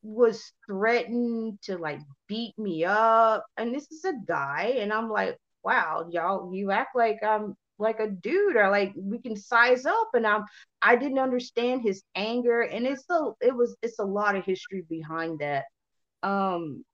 was 0.05 0.51
threatened 0.65 1.59
to 1.63 1.77
like 1.77 1.99
beat 2.27 2.57
me 2.57 2.85
up. 2.85 3.45
And 3.57 3.73
this 3.73 3.87
is 3.91 4.05
a 4.05 4.13
guy, 4.27 4.75
and 4.79 4.93
I'm 4.93 5.09
like, 5.09 5.37
wow, 5.63 6.07
y'all, 6.11 6.53
you 6.53 6.71
act 6.71 6.95
like 6.95 7.19
I'm 7.23 7.55
like 7.77 7.99
a 7.99 8.09
dude 8.09 8.55
or 8.55 8.69
like 8.69 8.93
we 8.95 9.19
can 9.19 9.35
size 9.35 9.85
up 9.85 10.09
and 10.13 10.25
I'm 10.25 10.45
I 10.81 10.95
didn't 10.95 11.19
understand 11.19 11.81
his 11.81 12.03
anger 12.15 12.61
and 12.61 12.87
it's 12.87 13.03
a 13.09 13.31
it 13.41 13.53
was 13.53 13.75
it's 13.81 13.99
a 13.99 14.05
lot 14.05 14.37
of 14.37 14.45
history 14.45 14.83
behind 14.89 15.39
that. 15.39 15.65
Um 16.23 16.85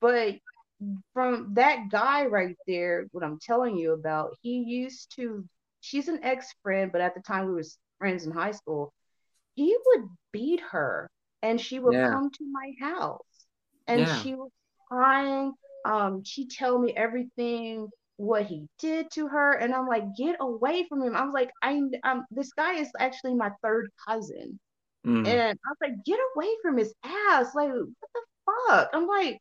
but 0.00 0.34
from 1.14 1.54
that 1.54 1.90
guy 1.90 2.26
right 2.26 2.56
there, 2.66 3.06
what 3.12 3.22
I'm 3.24 3.38
telling 3.40 3.76
you 3.76 3.92
about, 3.92 4.36
he 4.42 4.64
used 4.64 5.14
to 5.16 5.44
she's 5.80 6.08
an 6.08 6.20
ex-friend, 6.24 6.90
but 6.90 7.00
at 7.00 7.14
the 7.14 7.20
time 7.20 7.46
we 7.46 7.54
was 7.54 7.78
friends 7.98 8.26
in 8.26 8.32
high 8.32 8.52
school 8.52 8.92
he 9.58 9.76
would 9.86 10.08
beat 10.32 10.60
her 10.70 11.10
and 11.42 11.60
she 11.60 11.78
would 11.78 11.94
Yeah. 11.94 12.10
come 12.10 12.30
to 12.30 12.44
my 12.50 12.72
house 12.80 13.22
and 13.86 14.00
Yeah. 14.00 14.08
she 14.08 14.34
was 14.34 14.50
crying 14.88 15.52
um 15.84 16.22
she 16.24 16.46
tell 16.46 16.78
me 16.78 16.92
everything 16.94 17.88
what 18.16 18.46
he 18.46 18.66
did 18.78 19.10
to 19.10 19.28
her 19.28 19.52
and 19.54 19.74
i'm 19.74 19.86
like 19.86 20.04
get 20.16 20.36
away 20.40 20.84
from 20.88 21.02
him 21.02 21.14
i 21.16 21.24
was 21.24 21.34
like 21.34 21.50
i 21.62 21.80
um 22.04 22.24
this 22.30 22.52
guy 22.52 22.74
is 22.74 22.90
actually 22.98 23.34
my 23.34 23.50
third 23.62 23.88
cousin 24.06 24.58
Mm. 25.06 25.24
and 25.24 25.40
i 25.40 25.68
was 25.70 25.78
like 25.82 26.04
get 26.04 26.18
away 26.36 26.48
from 26.62 26.76
his 26.78 26.92
ass 27.04 27.54
like 27.54 27.70
what 27.70 27.88
the 28.14 28.20
fuck 28.68 28.90
i'm 28.92 29.06
like 29.06 29.38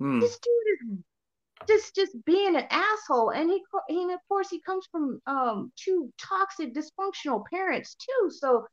Mm. 0.00 0.20
this 0.20 0.38
dude 0.40 0.90
is 0.90 0.98
just 1.68 1.94
just 1.94 2.24
being 2.24 2.56
an 2.56 2.66
asshole 2.70 3.30
and 3.30 3.50
he, 3.50 3.62
co- 3.72 3.80
and 3.88 4.10
of 4.12 4.20
course 4.28 4.48
he 4.50 4.60
comes 4.60 4.86
from 4.90 5.20
um 5.26 5.72
two 5.76 6.10
toxic 6.18 6.74
dysfunctional 6.74 7.44
parents 7.46 7.96
too 7.96 8.30
so 8.30 8.66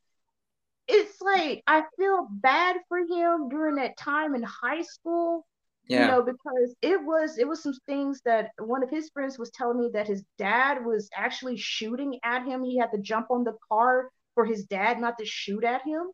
it's 0.87 1.21
like 1.21 1.63
I 1.67 1.83
feel 1.97 2.27
bad 2.31 2.77
for 2.87 2.99
him 2.99 3.49
during 3.49 3.75
that 3.75 3.97
time 3.97 4.35
in 4.35 4.43
high 4.43 4.81
school, 4.81 5.45
you 5.93 6.05
know, 6.05 6.21
because 6.23 6.75
it 6.81 7.01
was 7.03 7.37
it 7.37 7.47
was 7.47 7.63
some 7.63 7.73
things 7.87 8.21
that 8.25 8.51
one 8.59 8.83
of 8.83 8.89
his 8.89 9.09
friends 9.09 9.37
was 9.39 9.51
telling 9.51 9.79
me 9.79 9.89
that 9.93 10.07
his 10.07 10.23
dad 10.37 10.85
was 10.85 11.09
actually 11.15 11.57
shooting 11.57 12.19
at 12.23 12.45
him. 12.45 12.63
He 12.63 12.77
had 12.77 12.91
to 12.93 12.99
jump 12.99 13.27
on 13.31 13.43
the 13.43 13.55
car 13.71 14.09
for 14.35 14.45
his 14.45 14.65
dad 14.65 14.99
not 14.99 15.17
to 15.19 15.25
shoot 15.25 15.63
at 15.63 15.83
him. 15.83 16.11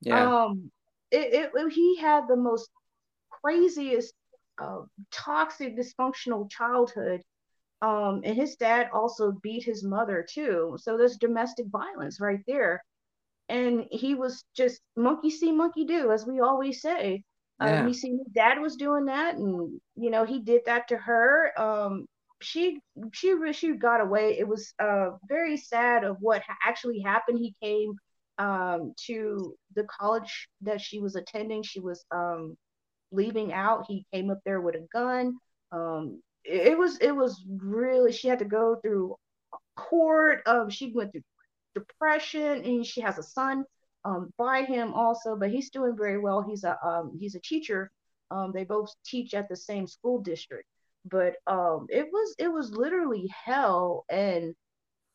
Yeah. 0.00 0.30
Um, 0.44 0.70
it, 1.10 1.32
it, 1.34 1.50
it- 1.54 1.72
he 1.72 1.98
had 1.98 2.28
the 2.28 2.36
most 2.36 2.70
craziest, 3.30 4.14
uh, 4.60 4.82
toxic, 5.12 5.76
dysfunctional 5.76 6.50
childhood. 6.50 7.22
Um, 7.82 8.22
and 8.24 8.36
his 8.36 8.56
dad 8.56 8.88
also 8.94 9.32
beat 9.42 9.64
his 9.64 9.84
mother 9.84 10.26
too. 10.28 10.76
So 10.80 10.96
there's 10.98 11.18
domestic 11.18 11.66
violence 11.68 12.20
right 12.20 12.40
there 12.46 12.82
and 13.48 13.84
he 13.90 14.14
was 14.14 14.44
just 14.56 14.80
monkey 14.96 15.30
see 15.30 15.52
monkey 15.52 15.84
do 15.84 16.10
as 16.12 16.26
we 16.26 16.40
always 16.40 16.80
say. 16.80 17.22
Um, 17.60 17.80
Yeah. 17.80 17.86
he 17.86 17.94
seen 17.94 18.18
his 18.18 18.32
dad 18.34 18.58
was 18.60 18.76
doing 18.76 19.06
that 19.06 19.36
and 19.36 19.80
you 19.96 20.10
know 20.10 20.24
he 20.24 20.40
did 20.40 20.62
that 20.66 20.88
to 20.88 20.96
her. 20.96 21.52
Um, 21.60 22.06
she 22.42 22.80
she 23.12 23.34
she 23.52 23.72
got 23.76 24.00
away. 24.00 24.36
It 24.38 24.48
was 24.48 24.72
uh, 24.80 25.10
very 25.28 25.56
sad 25.56 26.04
of 26.04 26.16
what 26.20 26.42
ha- 26.42 26.56
actually 26.64 27.00
happened. 27.00 27.38
He 27.38 27.54
came 27.62 27.94
um, 28.38 28.92
to 29.06 29.54
the 29.74 29.84
college 29.84 30.48
that 30.62 30.80
she 30.80 31.00
was 31.00 31.16
attending. 31.16 31.62
She 31.62 31.80
was 31.80 32.04
um, 32.10 32.56
leaving 33.12 33.52
out. 33.52 33.84
He 33.88 34.06
came 34.12 34.30
up 34.30 34.40
there 34.44 34.60
with 34.60 34.74
a 34.76 34.86
gun. 34.92 35.34
Um, 35.72 36.20
it, 36.44 36.68
it 36.68 36.78
was 36.78 36.98
it 36.98 37.12
was 37.12 37.44
really 37.48 38.12
she 38.12 38.28
had 38.28 38.38
to 38.40 38.44
go 38.44 38.76
through 38.82 39.16
court. 39.76 40.42
Um, 40.46 40.70
she 40.70 40.92
went 40.94 41.12
through 41.12 41.22
depression 41.74 42.64
and 42.64 42.86
she 42.86 43.00
has 43.00 43.18
a 43.18 43.22
son 43.22 43.64
um, 44.04 44.32
by 44.38 44.62
him 44.62 44.92
also 44.94 45.36
but 45.36 45.50
he's 45.50 45.70
doing 45.70 45.96
very 45.96 46.18
well. 46.18 46.42
He's 46.42 46.64
a 46.64 46.78
um, 46.86 47.16
he's 47.18 47.34
a 47.34 47.40
teacher. 47.40 47.90
Um, 48.30 48.52
they 48.52 48.64
both 48.64 48.92
teach 49.04 49.34
at 49.34 49.48
the 49.48 49.56
same 49.56 49.86
school 49.86 50.20
district. 50.20 50.68
But 51.10 51.36
um, 51.46 51.86
it 51.90 52.06
was 52.12 52.34
it 52.38 52.48
was 52.48 52.72
literally 52.72 53.30
hell 53.44 54.04
and 54.08 54.54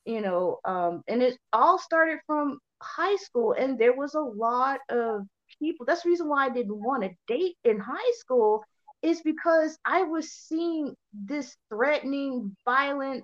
you 0.06 0.22
know 0.22 0.60
um, 0.66 1.04
and 1.08 1.22
it 1.22 1.38
all 1.54 1.80
started 1.80 2.20
from 2.26 2.60
high 2.82 3.18
school 3.18 3.54
and 3.54 3.78
there 3.78 3.96
was 3.96 4.14
a 4.16 4.20
lot 4.20 4.80
of 4.90 5.24
people. 5.60 5.86
That's 5.86 6.04
the 6.04 6.10
reason 6.10 6.30
why 6.30 6.46
i 6.46 6.50
didn't 6.50 6.82
want 6.82 7.04
to 7.04 7.10
date 7.28 7.58
in 7.64 7.80
high 7.80 8.14
school 8.20 8.64
is 9.02 9.22
because 9.22 9.78
i 9.86 10.04
was 10.04 10.32
seeing 10.32 10.94
this 11.14 11.56
threatening 11.70 12.56
violence 12.66 13.24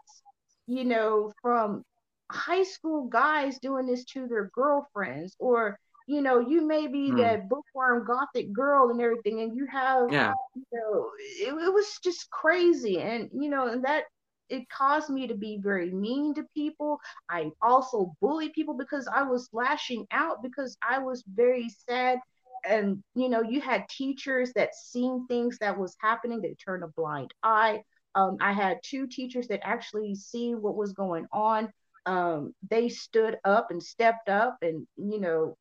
you 0.68 0.86
know 0.86 1.32
from 1.42 1.84
high 2.32 2.64
school 2.64 3.08
guys 3.08 3.60
doing 3.60 3.86
this 3.88 4.04
to 4.06 4.28
their 4.28 4.50
girlfriends 4.54 5.36
or 5.40 5.78
you 6.08 6.22
know 6.22 6.40
you 6.40 6.66
may 6.66 6.88
be 6.88 7.14
Hmm. 7.14 7.16
that 7.16 7.48
bookworm 7.50 8.06
gothic 8.06 8.52
girl 8.54 8.90
and 8.90 9.02
everything 9.02 9.42
and 9.42 9.56
you 9.56 9.66
have 9.72 10.10
Yeah. 10.10 10.34
you 10.56 10.64
know 10.74 11.10
it, 11.20 11.54
it 11.68 11.74
was 11.74 12.00
just 12.04 12.30
crazy 12.32 13.00
and 13.00 13.30
you 13.34 13.50
know 13.50 13.68
and 13.68 13.84
that 13.86 14.04
it 14.50 14.68
caused 14.70 15.10
me 15.10 15.28
to 15.28 15.36
be 15.36 15.60
very 15.62 15.92
mean 15.92 16.34
to 16.34 16.44
people 16.56 17.00
i 17.30 17.50
also 17.62 18.14
bullied 18.22 18.54
people 18.54 18.76
because 18.76 19.08
i 19.14 19.22
was 19.24 19.50
lashing 19.54 20.06
out 20.12 20.42
because 20.44 20.78
i 20.88 20.98
was 21.00 21.24
very 21.36 21.68
sad 21.90 22.20
and 22.68 23.02
you 23.16 23.30
know 23.30 23.42
you 23.42 23.62
had 23.62 23.88
teachers 23.90 24.52
that 24.56 24.74
seen 24.76 25.26
things 25.28 25.58
that 25.60 25.78
was 25.78 25.96
happening 26.02 26.42
they 26.42 26.56
turned 26.66 26.84
a 26.84 26.88
blind 26.96 27.32
eye 27.44 27.82
um, 28.16 28.38
i 28.42 28.52
had 28.52 28.78
two 28.84 29.08
teachers 29.08 29.48
that 29.48 29.60
actually 29.64 30.16
see 30.16 30.54
what 30.56 30.76
was 30.76 30.94
going 30.94 31.26
on 31.32 31.70
um, 32.06 32.54
they 32.70 32.90
stood 32.90 33.38
up 33.46 33.72
and 33.72 33.82
stepped 33.84 34.30
up 34.30 34.58
and 34.62 34.88
you 34.98 35.20
know 35.20 35.56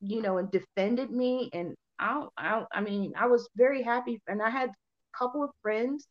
you 0.00 0.22
know 0.22 0.38
and 0.38 0.50
defended 0.50 1.10
me. 1.10 1.50
And 1.52 1.74
I, 1.98 2.26
I 2.38 2.64
i 2.72 2.80
mean 2.80 3.12
i 3.18 3.26
was 3.26 3.48
very 3.56 3.82
happy. 3.82 4.20
And 4.28 4.42
i 4.42 4.50
had 4.50 4.70
a 4.70 5.18
couple 5.18 5.42
of 5.44 5.50
friends 5.62 6.06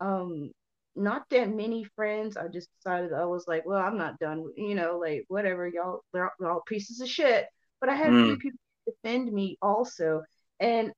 um 0.00 0.50
not 0.96 1.24
that 1.30 1.50
many 1.54 1.84
friends. 1.96 2.36
I 2.36 2.48
just 2.48 2.68
decided 2.76 3.12
i 3.12 3.24
was 3.24 3.46
like 3.48 3.64
well 3.66 3.78
i'm 3.84 3.98
not 3.98 4.18
done 4.18 4.44
you 4.56 4.74
know 4.74 4.98
like 4.98 5.24
whatever 5.28 5.66
y'all 5.68 6.00
they're 6.12 6.30
all, 6.44 6.62
pieces 6.66 7.00
of 7.00 7.08
shit. 7.08 7.46
But 7.80 7.90
i 7.90 7.94
had 7.94 8.12
a 8.14 8.18
few 8.18 8.36
Mm. 8.36 8.38
people 8.38 8.58
defend 8.86 9.32
me 9.32 9.58
also. 9.62 10.22
And 10.60 10.92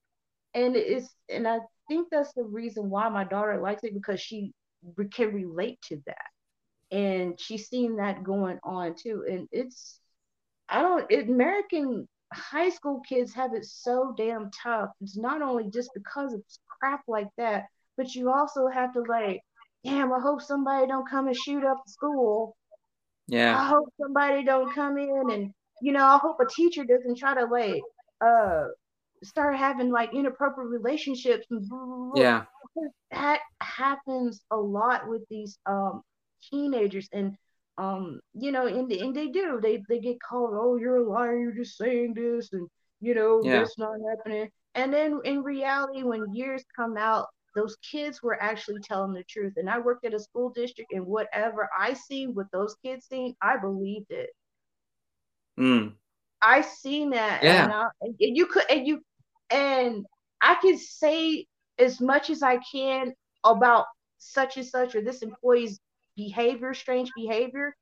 and 0.54 0.76
it's 0.76 1.14
and 1.28 1.46
i 1.48 1.58
think 1.88 2.08
that's 2.10 2.32
the 2.34 2.44
reason 2.44 2.90
why 2.90 3.08
my 3.08 3.24
daughter 3.24 3.60
likes 3.60 3.84
it 3.84 3.94
because 3.94 4.20
she 4.20 4.52
can 5.12 5.32
relate 5.34 5.80
to 5.82 6.00
that 6.06 6.26
and 6.90 7.38
she's 7.40 7.68
seen 7.68 7.96
that 7.96 8.22
going 8.24 8.58
on 8.62 8.94
too 8.94 9.24
and 9.28 9.48
it's 9.52 10.00
i 10.68 10.80
don't 10.82 11.10
american 11.12 12.06
high 12.32 12.68
school 12.70 13.00
kids 13.08 13.32
have 13.34 13.54
it 13.54 13.64
so 13.64 14.14
damn 14.16 14.50
tough 14.62 14.90
it's 15.00 15.16
not 15.16 15.42
only 15.42 15.70
just 15.70 15.90
because 15.94 16.32
of 16.34 16.42
crap 16.80 17.00
like 17.08 17.28
that 17.36 17.64
but 17.96 18.14
you 18.14 18.30
also 18.30 18.66
have 18.68 18.92
to 18.92 19.02
like 19.08 19.40
damn 19.84 20.12
i 20.12 20.18
hope 20.18 20.40
somebody 20.42 20.86
don't 20.86 21.08
come 21.08 21.26
and 21.26 21.36
shoot 21.36 21.64
up 21.64 21.82
the 21.86 21.92
school 21.92 22.56
Yeah. 23.28 23.56
i 23.58 23.68
hope 23.68 23.88
somebody 24.00 24.44
don't 24.44 24.72
come 24.74 24.98
in 24.98 25.30
and 25.30 25.52
you 25.82 25.92
know 25.92 26.04
i 26.04 26.18
hope 26.18 26.38
a 26.40 26.46
teacher 26.46 26.84
doesn't 26.84 27.18
try 27.18 27.34
to 27.34 27.44
like 27.46 27.82
uh 28.20 28.64
start 29.22 29.56
having 29.56 29.90
like 29.90 30.14
inappropriate 30.14 30.70
relationships 30.70 31.46
Yeah. 32.14 32.44
that 33.10 33.40
happens 33.60 34.42
a 34.50 34.56
lot 34.56 35.08
with 35.08 35.22
these 35.30 35.58
um 35.66 36.02
teenagers 36.50 37.08
and 37.12 37.36
um 37.78 38.20
you 38.34 38.52
know 38.52 38.66
and, 38.66 38.90
and 38.92 39.14
they 39.14 39.28
do 39.28 39.58
they 39.62 39.82
they 39.88 40.00
get 40.00 40.16
called 40.20 40.52
oh 40.54 40.76
you're 40.76 40.96
a 40.96 41.08
liar 41.10 41.38
you're 41.38 41.52
just 41.54 41.76
saying 41.76 42.14
this 42.14 42.52
and 42.52 42.68
you 43.00 43.14
know 43.14 43.46
Yeah. 43.46 43.52
that's 43.52 43.78
not 43.78 43.94
happening 44.10 44.48
and 44.74 44.92
then 44.92 45.20
in 45.24 45.42
reality 45.42 46.02
when 46.02 46.34
years 46.34 46.64
come 46.76 46.96
out 46.96 47.26
those 47.54 47.76
kids 47.90 48.22
were 48.22 48.40
actually 48.42 48.80
telling 48.80 49.12
the 49.12 49.24
truth 49.24 49.54
and 49.56 49.68
i 49.68 49.78
worked 49.78 50.04
at 50.04 50.14
a 50.14 50.18
school 50.20 50.50
district 50.50 50.92
and 50.92 51.06
whatever 51.06 51.68
i 51.78 51.92
seen 51.92 52.34
what 52.34 52.46
those 52.52 52.74
kids 52.84 53.06
seen 53.06 53.34
i 53.42 53.56
believed 53.56 54.10
it 54.10 54.30
Mm. 55.58 55.94
I 56.42 56.60
seen 56.62 57.10
that, 57.10 57.42
Yeah. 57.42 57.62
and, 57.62 57.72
I, 57.72 57.86
and 58.02 58.14
you 58.18 58.46
could, 58.46 58.64
and 58.70 58.86
you, 58.86 59.00
and 59.50 60.04
I 60.40 60.54
can 60.56 60.76
say 60.78 61.46
as 61.78 62.00
much 62.00 62.30
as 62.30 62.42
I 62.42 62.58
can 62.72 63.14
about 63.44 63.86
such 64.18 64.56
and 64.56 64.66
such 64.66 64.94
or 64.94 65.02
this 65.02 65.22
employee's 65.22 65.80
behavior, 66.16 66.74
strange 66.74 67.10
behavior, 67.16 67.74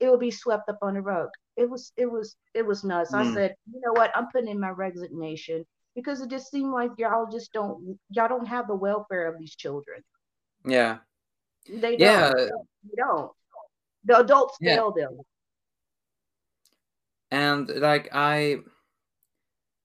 it 0.00 0.08
will 0.08 0.18
be 0.18 0.30
swept 0.30 0.68
up 0.68 0.78
on 0.82 0.94
the 0.94 1.02
rug. 1.02 1.28
It 1.56 1.68
was 1.68 1.92
it 1.96 2.06
was 2.06 2.36
it 2.54 2.64
was 2.66 2.84
nuts. 2.84 3.12
Mm. 3.12 3.18
I 3.18 3.34
said, 3.34 3.54
you 3.72 3.80
know 3.84 3.92
what, 3.92 4.16
I'm 4.16 4.28
putting 4.32 4.50
in 4.50 4.60
my 4.60 4.70
resignation 4.70 5.64
because 5.94 6.20
it 6.20 6.30
just 6.30 6.50
seemed 6.50 6.72
like 6.72 6.92
y'all 6.98 7.30
just 7.30 7.52
don't 7.52 7.98
y'all 8.10 8.28
don't 8.28 8.46
have 8.46 8.68
the 8.68 8.74
welfare 8.74 9.26
of 9.26 9.38
these 9.38 9.56
children. 9.56 10.02
Yeah. 10.64 10.98
They 11.68 11.96
don't. 11.96 12.00
Yeah. 12.00 12.32
They 12.34 12.96
don't. 12.96 13.32
The 14.04 14.20
adults 14.20 14.56
yeah. 14.60 14.76
fail 14.76 14.92
them. 14.92 15.18
And 17.30 17.68
like 17.68 18.08
I 18.12 18.58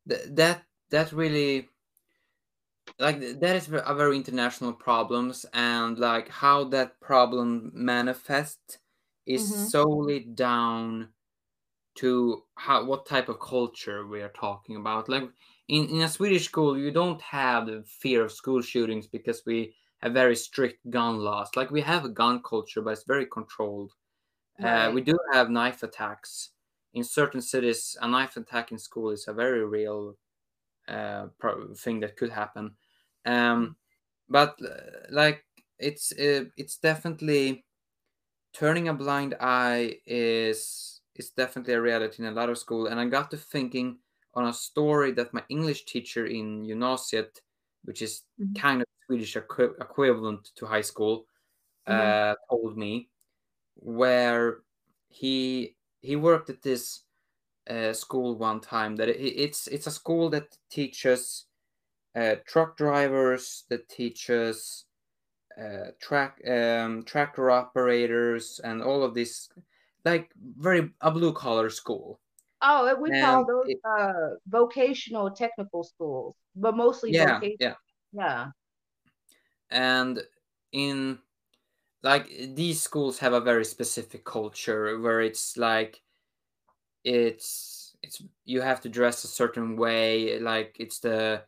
th- 0.07 0.27
that 0.31 0.63
that 0.91 1.11
really 1.11 1.69
like 2.99 3.19
that 3.39 3.55
is 3.55 3.67
a 3.67 3.95
very 3.95 4.15
international 4.15 4.73
problems 4.73 5.45
and 5.53 5.97
like 5.97 6.29
how 6.29 6.63
that 6.65 6.99
problem 6.99 7.71
manifests 7.73 8.77
is 9.25 9.51
mm-hmm. 9.51 9.63
solely 9.65 10.19
down 10.19 11.09
to 11.95 12.43
how 12.55 12.83
what 12.83 13.05
type 13.05 13.29
of 13.29 13.39
culture 13.39 14.05
we 14.07 14.21
are 14.21 14.29
talking 14.29 14.75
about 14.75 15.07
like 15.09 15.29
in, 15.67 15.87
in 15.89 16.01
a 16.01 16.09
swedish 16.09 16.45
school 16.45 16.77
you 16.77 16.91
don't 16.91 17.21
have 17.21 17.67
the 17.67 17.83
fear 17.85 18.23
of 18.23 18.31
school 18.31 18.61
shootings 18.61 19.07
because 19.07 19.43
we 19.45 19.73
have 19.99 20.13
very 20.13 20.35
strict 20.35 20.77
gun 20.89 21.17
laws 21.19 21.49
like 21.55 21.71
we 21.71 21.81
have 21.81 22.03
a 22.05 22.09
gun 22.09 22.41
culture 22.43 22.81
but 22.81 22.91
it's 22.91 23.05
very 23.05 23.25
controlled 23.25 23.93
uh, 24.61 24.65
right. 24.65 24.85
uh, 24.85 24.91
we 24.91 25.01
do 25.01 25.17
have 25.31 25.49
knife 25.49 25.83
attacks 25.83 26.49
in 26.93 27.03
certain 27.03 27.41
cities 27.41 27.95
a 28.01 28.07
knife 28.07 28.35
attack 28.35 28.71
in 28.71 28.77
school 28.77 29.09
is 29.09 29.27
a 29.27 29.33
very 29.33 29.65
real 29.65 30.17
uh, 30.87 31.27
thing 31.77 31.99
that 31.99 32.17
could 32.17 32.29
happen 32.29 32.71
um, 33.25 33.75
but 34.29 34.55
uh, 34.63 35.07
like 35.09 35.43
it's 35.79 36.11
uh, 36.13 36.45
it's 36.57 36.77
definitely 36.77 37.65
turning 38.53 38.87
a 38.87 38.93
blind 38.93 39.35
eye 39.39 39.95
is 40.05 41.01
is 41.15 41.29
definitely 41.29 41.73
a 41.73 41.81
reality 41.81 42.23
in 42.23 42.29
a 42.29 42.35
lot 42.35 42.49
of 42.49 42.57
school 42.57 42.87
and 42.87 42.99
i 42.99 43.05
got 43.05 43.29
to 43.31 43.37
thinking 43.37 43.97
on 44.33 44.47
a 44.47 44.53
story 44.53 45.11
that 45.11 45.33
my 45.33 45.43
english 45.49 45.85
teacher 45.85 46.25
in 46.25 46.65
gymnasiet 46.65 47.41
which 47.85 48.01
is 48.01 48.21
mm-hmm. 48.39 48.53
kind 48.53 48.81
of 48.81 48.87
swedish 49.05 49.35
equi- 49.35 49.77
equivalent 49.79 50.51
to 50.55 50.65
high 50.65 50.81
school 50.81 51.25
mm-hmm. 51.87 52.31
uh, 52.31 52.35
told 52.49 52.77
me 52.77 53.09
where 53.75 54.59
he 55.09 55.75
he 56.01 56.15
worked 56.15 56.49
at 56.49 56.61
this 56.61 57.01
uh, 57.69 57.93
school 57.93 58.37
one 58.37 58.59
time 58.61 58.95
that 58.97 59.09
it, 59.09 59.19
it's 59.19 59.67
it's 59.67 59.87
a 59.87 59.91
school 59.91 60.29
that 60.29 60.57
teaches 60.69 61.47
uh, 62.15 62.35
truck 62.45 62.77
drivers 62.77 63.65
that 63.69 63.89
teaches 63.89 64.85
uh, 65.59 65.91
track 65.99 66.41
um, 66.47 67.03
tractor 67.03 67.51
operators 67.51 68.59
and 68.63 68.81
all 68.81 69.03
of 69.03 69.13
this 69.13 69.49
like 70.05 70.31
very 70.37 70.91
a 71.01 71.11
blue 71.11 71.33
collar 71.33 71.69
school. 71.69 72.19
Oh 72.61 72.95
we 72.95 73.11
and 73.11 73.21
call 73.21 73.45
those 73.45 73.69
it, 73.69 73.79
uh, 73.83 74.35
vocational 74.47 75.31
technical 75.31 75.83
schools 75.83 76.35
but 76.55 76.75
mostly 76.75 77.11
yeah 77.11 77.39
yeah. 77.59 77.75
yeah. 78.11 78.51
And 79.69 80.23
in 80.71 81.19
like 82.03 82.27
these 82.29 82.81
schools 82.83 83.19
have 83.19 83.33
a 83.33 83.41
very 83.41 83.65
specific 83.65 84.25
culture 84.25 84.99
where 84.99 85.21
it's 85.21 85.57
like 85.57 86.02
it's 87.03 87.95
it's 88.01 88.21
you 88.45 88.61
have 88.61 88.81
to 88.81 88.89
dress 88.89 89.23
a 89.23 89.27
certain 89.27 89.75
way 89.77 90.39
like 90.39 90.75
it's 90.79 90.99
the 90.99 91.43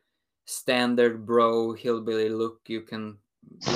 standard 0.45 1.25
bro 1.25 1.73
hillbilly 1.73 2.29
look 2.29 2.61
you 2.67 2.81
can 2.81 3.17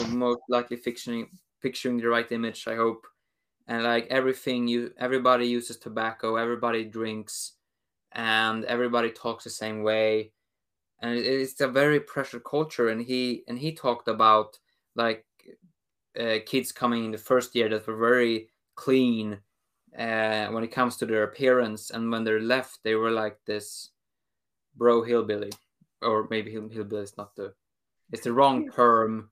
most 0.10 0.41
likely 0.49 0.77
picturing 0.77 1.30
picturing 1.61 1.97
the 1.97 2.07
right 2.07 2.31
image 2.31 2.68
i 2.68 2.76
hope. 2.76 3.06
And 3.68 3.84
like 3.84 4.07
everything 4.10 4.68
you 4.68 4.93
everybody 4.97 5.45
uses 5.47 5.77
tobacco 5.77 6.38
everybody 6.38 6.84
drinks 6.85 7.53
and 8.11 8.65
everybody 8.65 9.11
talks 9.11 9.43
the 9.43 9.49
same 9.51 9.84
way. 9.84 10.31
And 11.01 11.18
it's 11.18 11.61
a 11.61 11.68
very 11.68 11.99
pressure 11.99 12.39
culture 12.39 12.89
and 12.89 13.01
he 13.01 13.43
and 13.47 13.60
he 13.60 13.73
talked 13.73 14.07
about 14.07 14.57
like 14.95 15.26
uh, 16.19 16.39
kids 16.45 16.72
coming 16.72 17.06
in 17.06 17.11
the 17.11 17.18
first 17.18 17.56
year 17.56 17.69
that 17.69 17.88
were 17.88 17.95
very 17.95 18.49
clean 18.76 19.39
uh, 19.97 20.47
when 20.47 20.63
it 20.63 20.71
comes 20.71 20.97
to 20.97 21.05
their 21.05 21.23
appearance 21.23 21.89
and 21.91 22.11
when 22.11 22.23
they're 22.23 22.41
left 22.41 22.79
they 22.83 22.95
were 22.95 23.11
like 23.11 23.37
this 23.45 23.89
bro 24.75 25.01
hillbilly 25.01 25.51
or 26.01 26.27
maybe 26.29 26.51
hillbilly 26.51 27.03
is 27.03 27.17
not 27.17 27.35
the 27.35 27.53
it's 28.11 28.23
the 28.23 28.33
wrong 28.33 28.69
term. 28.71 29.29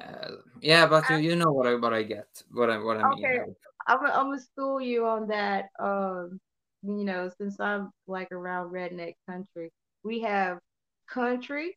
Uh, 0.00 0.36
yeah 0.60 0.86
but 0.86 1.08
you, 1.10 1.16
you 1.16 1.34
know 1.34 1.50
what 1.50 1.66
i 1.66 1.74
what 1.74 1.92
i 1.92 2.04
get 2.04 2.28
what 2.52 2.70
i 2.70 2.78
what 2.78 2.96
i 2.98 3.08
mean 3.10 3.26
okay 3.26 3.40
i'm, 3.88 3.98
I'm 4.06 4.26
gonna 4.26 4.38
school 4.38 4.80
you 4.80 5.06
on 5.06 5.26
that 5.26 5.70
um 5.80 6.38
you 6.84 7.04
know 7.04 7.28
since 7.36 7.58
i'm 7.58 7.90
like 8.06 8.30
around 8.30 8.70
redneck 8.70 9.14
country 9.28 9.72
we 10.04 10.20
have 10.20 10.58
country 11.08 11.76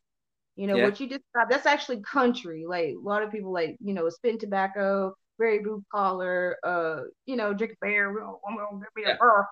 you 0.54 0.68
know 0.68 0.76
yeah. 0.76 0.84
what 0.84 1.00
you 1.00 1.08
described 1.08 1.50
that's 1.50 1.66
actually 1.66 2.00
country 2.02 2.64
like 2.64 2.90
a 2.90 3.00
lot 3.02 3.24
of 3.24 3.32
people 3.32 3.52
like 3.52 3.76
you 3.80 3.94
know 3.94 4.08
spin 4.08 4.38
tobacco 4.38 5.12
very 5.42 5.58
blue 5.58 5.82
collar 5.92 6.56
uh 6.64 7.00
you 7.26 7.36
know 7.36 7.52
drink 7.52 7.76
beer 7.82 8.12
give 8.12 8.88
me 8.96 9.10
a 9.10 9.16
yeah. 9.20 9.42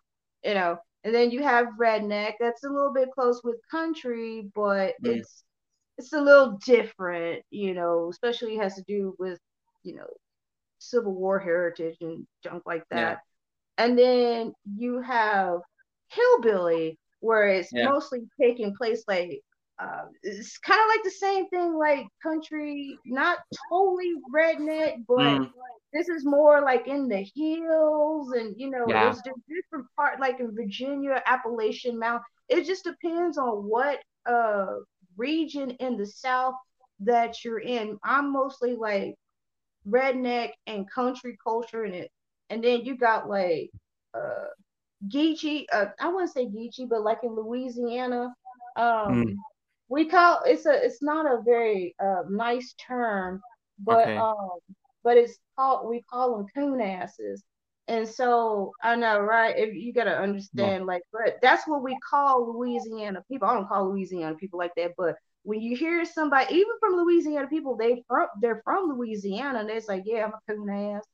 you 0.44 0.54
know 0.54 0.78
and 1.04 1.14
then 1.14 1.30
you 1.30 1.42
have 1.42 1.66
redneck 1.80 2.34
that's 2.38 2.64
a 2.64 2.68
little 2.68 2.92
bit 2.92 3.10
close 3.12 3.42
with 3.42 3.56
country 3.70 4.48
but 4.54 4.94
mm. 5.02 5.16
it's 5.16 5.44
it's 5.98 6.12
a 6.12 6.20
little 6.20 6.58
different 6.64 7.42
you 7.50 7.74
know 7.74 8.08
especially 8.10 8.56
has 8.56 8.74
to 8.74 8.82
do 8.86 9.14
with 9.18 9.38
you 9.82 9.94
know 9.94 10.06
civil 10.78 11.12
war 11.12 11.38
heritage 11.38 11.96
and 12.00 12.26
junk 12.42 12.62
like 12.66 12.84
that 12.90 13.18
yeah. 13.78 13.84
and 13.84 13.98
then 13.98 14.52
you 14.76 15.00
have 15.00 15.58
hillbilly 16.08 16.98
where 17.20 17.48
it's 17.48 17.70
yeah. 17.72 17.84
mostly 17.84 18.20
taking 18.40 18.74
place 18.74 19.04
like 19.06 19.40
uh, 19.78 20.04
it's 20.22 20.58
kind 20.58 20.78
of 20.78 20.88
like 20.88 21.04
the 21.04 21.10
same 21.10 21.48
thing 21.48 21.74
like 21.74 22.06
country 22.22 22.98
not 23.06 23.38
totally 23.70 24.12
redneck 24.34 24.96
but 25.06 25.18
mm 25.18 25.50
this 25.92 26.08
is 26.08 26.24
more 26.24 26.60
like 26.62 26.86
in 26.86 27.08
the 27.08 27.26
hills 27.34 28.32
and 28.32 28.54
you 28.56 28.70
know 28.70 28.84
yeah. 28.88 29.04
there's 29.04 29.22
different 29.48 29.86
part 29.96 30.20
like 30.20 30.40
in 30.40 30.54
virginia 30.54 31.22
appalachian 31.26 31.98
mountain 31.98 32.24
it 32.48 32.64
just 32.64 32.84
depends 32.84 33.38
on 33.38 33.64
what 33.68 33.98
uh 34.26 34.66
region 35.16 35.70
in 35.80 35.96
the 35.96 36.06
south 36.06 36.54
that 37.00 37.44
you're 37.44 37.60
in 37.60 37.98
i'm 38.04 38.32
mostly 38.32 38.74
like 38.74 39.14
redneck 39.88 40.50
and 40.66 40.90
country 40.90 41.36
culture 41.42 41.84
in 41.84 41.94
it 41.94 42.10
and 42.50 42.62
then 42.62 42.84
you 42.84 42.96
got 42.96 43.28
like 43.28 43.70
uh 44.14 44.48
geechee 45.08 45.64
uh, 45.72 45.86
i 46.00 46.08
wouldn't 46.08 46.32
say 46.32 46.46
geechee 46.46 46.88
but 46.88 47.02
like 47.02 47.18
in 47.22 47.34
louisiana 47.34 48.32
um 48.76 49.24
mm. 49.24 49.34
we 49.88 50.04
call 50.04 50.40
it's 50.44 50.66
a 50.66 50.84
it's 50.84 51.02
not 51.02 51.26
a 51.26 51.40
very 51.42 51.94
uh 52.02 52.22
nice 52.28 52.74
term 52.86 53.40
but 53.78 54.02
okay. 54.02 54.16
um 54.18 54.58
but 55.04 55.16
it's 55.16 55.38
called 55.56 55.88
we 55.88 56.02
call 56.10 56.36
them 56.36 56.46
coon 56.54 56.80
asses. 56.80 57.42
And 57.88 58.06
so 58.06 58.72
I 58.82 58.94
know, 58.96 59.18
right? 59.18 59.56
If 59.56 59.74
you 59.74 59.92
gotta 59.92 60.16
understand, 60.16 60.86
like, 60.86 61.02
but 61.12 61.38
that's 61.42 61.66
what 61.66 61.82
we 61.82 61.98
call 62.08 62.56
Louisiana 62.56 63.24
people. 63.28 63.48
I 63.48 63.54
don't 63.54 63.68
call 63.68 63.90
Louisiana 63.90 64.36
people 64.36 64.58
like 64.58 64.74
that, 64.76 64.92
but 64.96 65.16
when 65.42 65.60
you 65.60 65.76
hear 65.76 66.04
somebody, 66.04 66.54
even 66.54 66.72
from 66.78 66.96
Louisiana 66.96 67.48
people, 67.48 67.76
they 67.76 68.04
from 68.06 68.28
they're 68.40 68.62
from 68.64 68.90
Louisiana, 68.90 69.60
and 69.60 69.68
they're 69.68 69.80
like, 69.88 70.04
yeah, 70.06 70.24
I'm 70.26 70.32
a 70.32 70.52
coon 70.52 70.70
ass, 70.70 71.04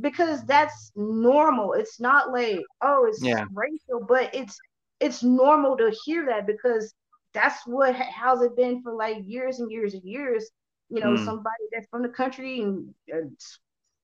because 0.00 0.44
that's 0.44 0.92
normal. 0.96 1.72
It's 1.72 2.00
not 2.00 2.32
like 2.32 2.60
oh, 2.82 3.06
it's 3.08 3.22
yeah. 3.22 3.46
racial, 3.54 4.04
but 4.06 4.34
it's 4.34 4.58
it's 5.00 5.22
normal 5.22 5.76
to 5.76 5.94
hear 6.04 6.26
that 6.26 6.46
because 6.46 6.92
that's 7.32 7.66
what 7.66 7.94
how's 7.94 8.42
it 8.42 8.56
been 8.56 8.82
for 8.82 8.92
like 8.92 9.18
years 9.24 9.58
and 9.58 9.70
years 9.70 9.94
and 9.94 10.04
years 10.04 10.50
you 10.90 11.00
know, 11.00 11.14
mm. 11.14 11.24
somebody 11.24 11.64
that's 11.72 11.88
from 11.90 12.02
the 12.02 12.08
country 12.08 12.60
and, 12.60 12.94
uh, 13.12 13.26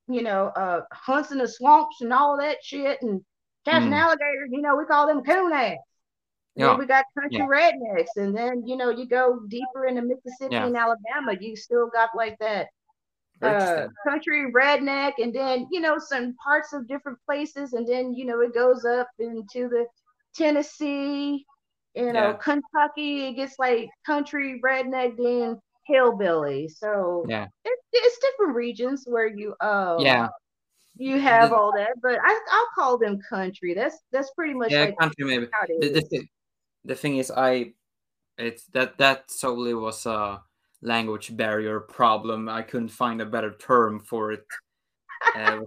you 0.09 0.23
know, 0.23 0.47
uh, 0.57 0.81
hunts 0.93 1.31
in 1.31 1.39
the 1.39 1.49
swamps 1.49 2.01
and 2.01 2.13
all 2.13 2.37
that 2.39 2.59
shit 2.63 3.01
and 3.03 3.23
catching 3.65 3.91
mm. 3.91 3.99
alligators, 3.99 4.51
you 4.51 4.61
know, 4.61 4.77
we 4.77 4.85
call 4.85 5.07
them 5.07 5.23
coon 5.23 5.53
ass. 5.53 5.77
Yeah. 6.57 6.77
we 6.77 6.87
got 6.87 7.05
country 7.19 7.39
yeah. 7.39 7.47
rednecks, 7.47 8.17
and 8.17 8.37
then 8.37 8.67
you 8.67 8.77
know 8.77 8.91
you 8.91 9.07
go 9.07 9.41
deeper 9.49 9.87
into 9.87 10.03
Mississippi 10.03 10.57
yeah. 10.57 10.67
and 10.67 10.77
Alabama, 10.77 11.37
you 11.41 11.57
still 11.57 11.89
got 11.89 12.11
like 12.15 12.37
that 12.41 12.67
uh, 13.41 13.87
country 14.07 14.53
redneck, 14.53 15.13
and 15.19 15.35
then 15.35 15.69
you 15.71 15.81
know 15.81 15.97
some 15.99 16.35
parts 16.45 16.73
of 16.73 16.89
different 16.89 17.19
places, 17.25 17.73
and 17.73 17.87
then 17.87 18.15
you 18.15 18.25
know 18.27 18.41
it 18.41 18.53
goes 18.53 18.85
up 18.85 19.09
into 19.19 19.69
the 19.69 19.87
Tennessee, 20.35 21.47
you 21.95 22.13
know 22.13 22.31
yeah. 22.31 22.33
Kentucky. 22.33 23.29
It 23.29 23.35
gets 23.35 23.55
like 23.59 23.89
country 24.05 24.61
redneck, 24.63 25.17
then 25.17 25.59
hillbilly. 25.91 26.69
So 26.69 27.25
yeah, 27.29 27.47
it, 27.65 27.79
it's 27.93 28.19
different 28.19 28.55
regions 28.55 29.05
where 29.07 29.27
you 29.27 29.55
uh 29.61 29.97
yeah 29.99 30.29
you 30.97 31.19
have 31.19 31.51
the, 31.51 31.57
all 31.57 31.73
that, 31.77 31.93
but 32.03 32.19
I 32.23 32.41
I'll 32.51 32.69
call 32.75 32.99
them 32.99 33.21
country. 33.29 33.75
That's 33.75 33.99
that's 34.13 34.31
pretty 34.33 34.55
much 34.55 34.71
yeah 34.71 34.85
like 34.85 34.99
country 34.99 35.25
maybe. 35.25 35.47
The, 35.81 35.89
the, 35.89 36.01
thing, 36.03 36.29
the 36.85 36.95
thing 36.95 37.17
is, 37.17 37.31
I 37.31 37.73
it's 38.37 38.65
that 38.67 38.99
that 38.99 39.31
solely 39.31 39.75
was 39.75 40.07
a 40.07 40.43
language 40.83 41.37
barrier 41.37 41.81
problem. 41.81 42.49
I 42.49 42.63
couldn't 42.63 42.89
find 42.89 43.21
a 43.21 43.27
better 43.27 43.53
term 43.53 44.01
for 44.01 44.33
it. 44.33 44.45
Uh, 45.37 45.61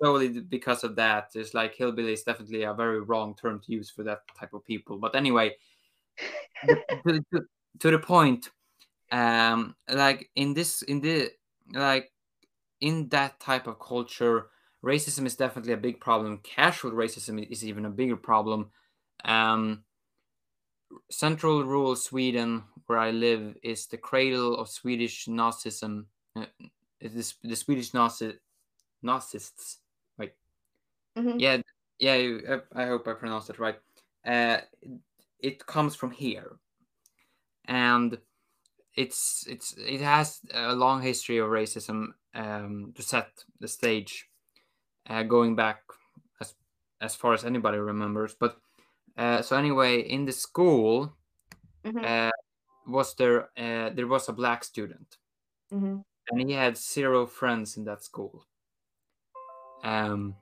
solely 0.00 0.40
because 0.40 0.84
of 0.84 0.94
that. 0.96 1.30
It's 1.34 1.54
like 1.54 1.74
hillbilly 1.74 2.12
is 2.12 2.22
definitely 2.22 2.62
a 2.62 2.72
very 2.72 3.00
wrong 3.00 3.34
term 3.34 3.60
to 3.66 3.72
use 3.72 3.90
for 3.90 4.04
that 4.04 4.20
type 4.38 4.54
of 4.54 4.64
people. 4.64 4.98
But 4.98 5.16
anyway, 5.16 5.56
to, 6.66 7.20
to, 7.32 7.40
to, 7.80 7.90
the 7.90 7.98
point, 7.98 8.50
um, 9.12 9.76
like 9.88 10.30
in 10.34 10.54
this, 10.54 10.82
in 10.82 11.00
the 11.00 11.30
like 11.72 12.10
in 12.80 13.08
that 13.10 13.38
type 13.38 13.66
of 13.66 13.78
culture, 13.78 14.46
racism 14.84 15.26
is 15.26 15.36
definitely 15.36 15.74
a 15.74 15.76
big 15.76 16.00
problem. 16.00 16.40
Casual 16.42 16.92
racism 16.92 17.46
is 17.50 17.64
even 17.64 17.84
a 17.84 17.90
bigger 17.90 18.16
problem. 18.16 18.70
Um, 19.24 19.84
central 21.10 21.62
rural 21.62 21.94
Sweden, 21.94 22.64
where 22.86 22.98
I 22.98 23.10
live, 23.10 23.54
is 23.62 23.86
the 23.86 23.98
cradle 23.98 24.56
of 24.56 24.68
Swedish 24.68 25.26
Nazism. 25.26 26.06
Uh, 26.34 26.46
this 27.00 27.34
the 27.42 27.54
Swedish 27.54 27.94
Nazi 27.94 28.32
Nazists. 29.04 29.76
Wait, 30.18 30.32
mm-hmm. 31.16 31.38
yeah, 31.38 31.58
yeah. 31.98 32.14
I, 32.14 32.82
I, 32.82 32.86
hope 32.86 33.06
I 33.06 33.12
pronounced 33.12 33.50
it 33.50 33.58
right. 33.58 33.78
Uh, 34.26 34.58
it 35.38 35.66
comes 35.66 35.94
from 35.94 36.10
here, 36.10 36.56
and 37.66 38.18
it's 38.94 39.46
it's 39.48 39.74
it 39.78 40.00
has 40.00 40.40
a 40.52 40.74
long 40.74 41.02
history 41.02 41.38
of 41.38 41.48
racism 41.48 42.08
um, 42.34 42.92
to 42.94 43.02
set 43.02 43.28
the 43.60 43.68
stage, 43.68 44.28
uh, 45.08 45.22
going 45.22 45.56
back 45.56 45.82
as 46.40 46.54
as 47.00 47.14
far 47.14 47.32
as 47.32 47.44
anybody 47.44 47.78
remembers. 47.78 48.34
But 48.38 48.56
uh, 49.16 49.42
so 49.42 49.56
anyway, 49.56 50.00
in 50.00 50.24
the 50.26 50.32
school, 50.32 51.16
mm-hmm. 51.84 52.04
uh, 52.04 52.30
was 52.86 53.14
there 53.14 53.50
uh, 53.56 53.90
there 53.90 54.06
was 54.06 54.28
a 54.28 54.32
black 54.32 54.64
student, 54.64 55.16
mm-hmm. 55.72 55.98
and 56.28 56.48
he 56.48 56.54
had 56.54 56.76
zero 56.76 57.26
friends 57.26 57.76
in 57.76 57.84
that 57.84 58.02
school, 58.02 58.44
um, 59.84 60.36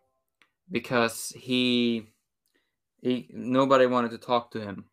because 0.70 1.32
he 1.36 2.08
he 3.00 3.28
nobody 3.32 3.86
wanted 3.86 4.10
to 4.10 4.18
talk 4.18 4.50
to 4.50 4.60
him. 4.60 4.89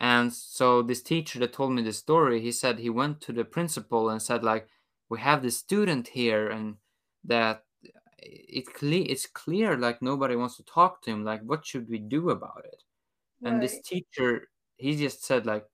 And 0.00 0.32
so 0.32 0.82
this 0.82 1.02
teacher 1.02 1.38
that 1.40 1.52
told 1.52 1.72
me 1.72 1.82
the 1.82 1.92
story, 1.92 2.40
he 2.40 2.52
said 2.52 2.78
he 2.78 2.90
went 2.90 3.20
to 3.22 3.32
the 3.32 3.44
principal 3.44 4.10
and 4.10 4.22
said 4.22 4.44
like, 4.44 4.68
we 5.08 5.20
have 5.20 5.42
this 5.42 5.56
student 5.58 6.08
here 6.08 6.48
and 6.50 6.76
that 7.24 7.64
it 8.18 8.66
cle- 8.74 9.06
it's 9.10 9.26
clear 9.26 9.76
like 9.76 10.02
nobody 10.02 10.36
wants 10.36 10.56
to 10.56 10.64
talk 10.64 11.02
to 11.02 11.10
him. 11.10 11.24
Like 11.24 11.42
what 11.42 11.66
should 11.66 11.88
we 11.88 11.98
do 11.98 12.30
about 12.30 12.64
it? 12.64 12.82
Right. 13.40 13.52
and 13.52 13.62
this 13.62 13.80
teacher 13.80 14.48
he 14.76 14.96
just 14.96 15.24
said 15.24 15.46
like 15.46 15.66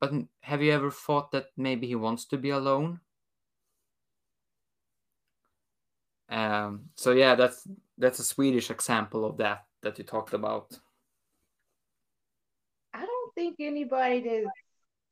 but 0.00 0.12
have 0.42 0.62
you 0.62 0.72
ever 0.72 0.90
thought 0.90 1.32
that 1.32 1.48
maybe 1.56 1.86
he 1.86 1.94
wants 1.96 2.26
to 2.26 2.38
be 2.38 2.50
alone? 2.50 3.00
Um 6.28 6.90
so 6.96 7.12
yeah 7.12 7.34
that's 7.36 7.66
that's 7.98 8.18
a 8.18 8.24
swedish 8.24 8.70
example 8.70 9.24
of 9.24 9.36
that 9.38 9.66
that 9.82 9.98
you 9.98 10.04
talked 10.04 10.34
about 10.34 10.78
think 13.36 13.56
anybody 13.60 14.20
does 14.22 14.46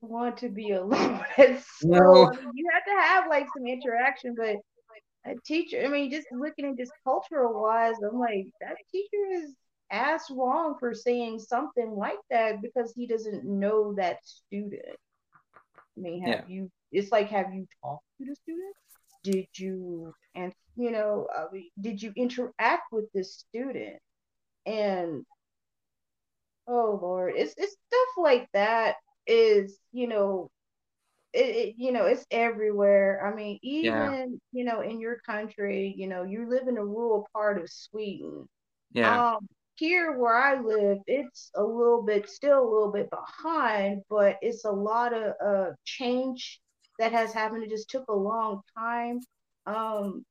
want 0.01 0.39
to 0.39 0.49
be 0.49 0.73
alone 0.73 1.25
at 1.39 1.63
school. 1.63 1.91
No. 1.91 2.33
you 2.55 2.69
have 2.73 2.85
to 2.85 3.03
have 3.03 3.29
like 3.29 3.47
some 3.55 3.67
interaction, 3.67 4.35
but 4.37 4.57
a 5.27 5.35
teacher, 5.47 5.83
I 5.85 5.89
mean, 5.89 6.11
just 6.11 6.27
looking 6.33 6.67
at 6.67 6.79
just 6.79 6.93
cultural 7.05 7.63
wise, 7.63 7.95
I'm 8.03 8.19
like, 8.19 8.47
that 8.61 8.77
teacher 8.91 9.25
is 9.33 9.55
ass 9.91 10.31
wrong 10.31 10.77
for 10.79 10.95
saying 10.95 11.39
something 11.39 11.91
like 11.91 12.19
that 12.31 12.61
because 12.61 12.93
he 12.95 13.07
doesn't 13.07 13.45
know 13.45 13.95
that 13.95 14.19
student. 14.25 14.97
I 15.97 16.01
mean, 16.01 16.23
have 16.27 16.45
yeah. 16.49 16.55
you, 16.55 16.71
it's 16.93 17.13
like, 17.13 17.31
have 17.31 17.55
you 17.55 17.67
talked 17.83 18.05
to 18.19 18.27
the 18.27 18.35
student? 18.35 18.75
Did 19.23 19.47
you, 19.55 20.13
and 20.35 20.53
you 20.77 20.91
know, 20.91 21.27
uh, 21.35 21.47
did 21.81 22.03
you 22.03 22.13
interact 22.17 22.93
with 22.93 23.11
this 23.13 23.37
student? 23.37 23.97
And 24.67 25.25
oh 26.66 26.99
Lord, 27.01 27.35
it's, 27.36 27.55
it's 27.57 27.73
stuff 27.73 28.09
like 28.16 28.49
that 28.53 28.97
is, 29.27 29.78
you 29.93 30.07
know, 30.07 30.51
it, 31.35 31.57
it, 31.57 31.74
you 31.78 31.91
know 31.93 32.07
it's 32.07 32.24
everywhere. 32.31 33.27
I 33.27 33.35
mean 33.35 33.59
even 33.62 33.93
yeah. 33.93 34.27
you 34.53 34.65
know 34.65 34.81
in 34.82 35.01
your 35.01 35.19
country 35.27 35.93
you 35.97 36.07
know 36.07 36.23
you 36.23 36.49
live 36.49 36.69
in 36.69 36.78
a 36.78 36.85
rural 36.85 37.28
part 37.32 37.61
of 37.61 37.69
sweden. 37.69 38.49
Yeah. 38.93 39.32
Um 39.32 39.49
here 39.77 40.16
where 40.16 40.36
i 40.36 40.61
live 40.61 40.99
it's 41.09 41.51
a 41.57 41.62
little 41.62 42.01
bit 42.01 42.28
still 42.31 42.61
a 42.61 42.70
little 42.73 42.93
bit 42.93 43.11
behind 43.11 44.01
but 44.09 44.36
it's 44.41 44.65
a 44.65 44.70
lot 44.70 45.12
of 45.12 45.32
uh 45.45 45.73
change 45.85 46.61
that 47.01 47.11
has 47.11 47.32
happened. 47.32 47.65
It 47.65 47.70
just 47.70 47.91
took 47.91 48.07
a 48.09 48.15
long 48.15 48.61
time. 48.78 49.19
Um 49.66 50.24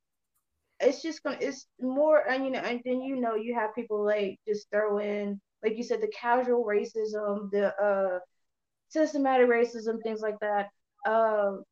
it's 0.79 1.01
just 1.01 1.21
gonna 1.23 1.37
it's 1.41 1.67
more 1.81 2.19
and 2.29 2.45
you 2.45 2.51
know 2.51 2.59
and 2.59 2.81
then 2.85 3.01
you 3.01 3.17
know 3.17 3.35
you 3.35 3.55
have 3.55 3.75
people 3.75 4.05
like 4.05 4.39
just 4.47 4.69
throw 4.71 4.99
in 4.99 5.39
like 5.63 5.77
you 5.77 5.83
said 5.83 6.01
the 6.01 6.11
casual 6.19 6.65
racism 6.65 7.49
the 7.51 7.73
uh 7.81 8.19
systematic 8.89 9.47
racism 9.47 10.01
things 10.03 10.21
like 10.21 10.39
that 10.39 10.69
um, 11.07 11.63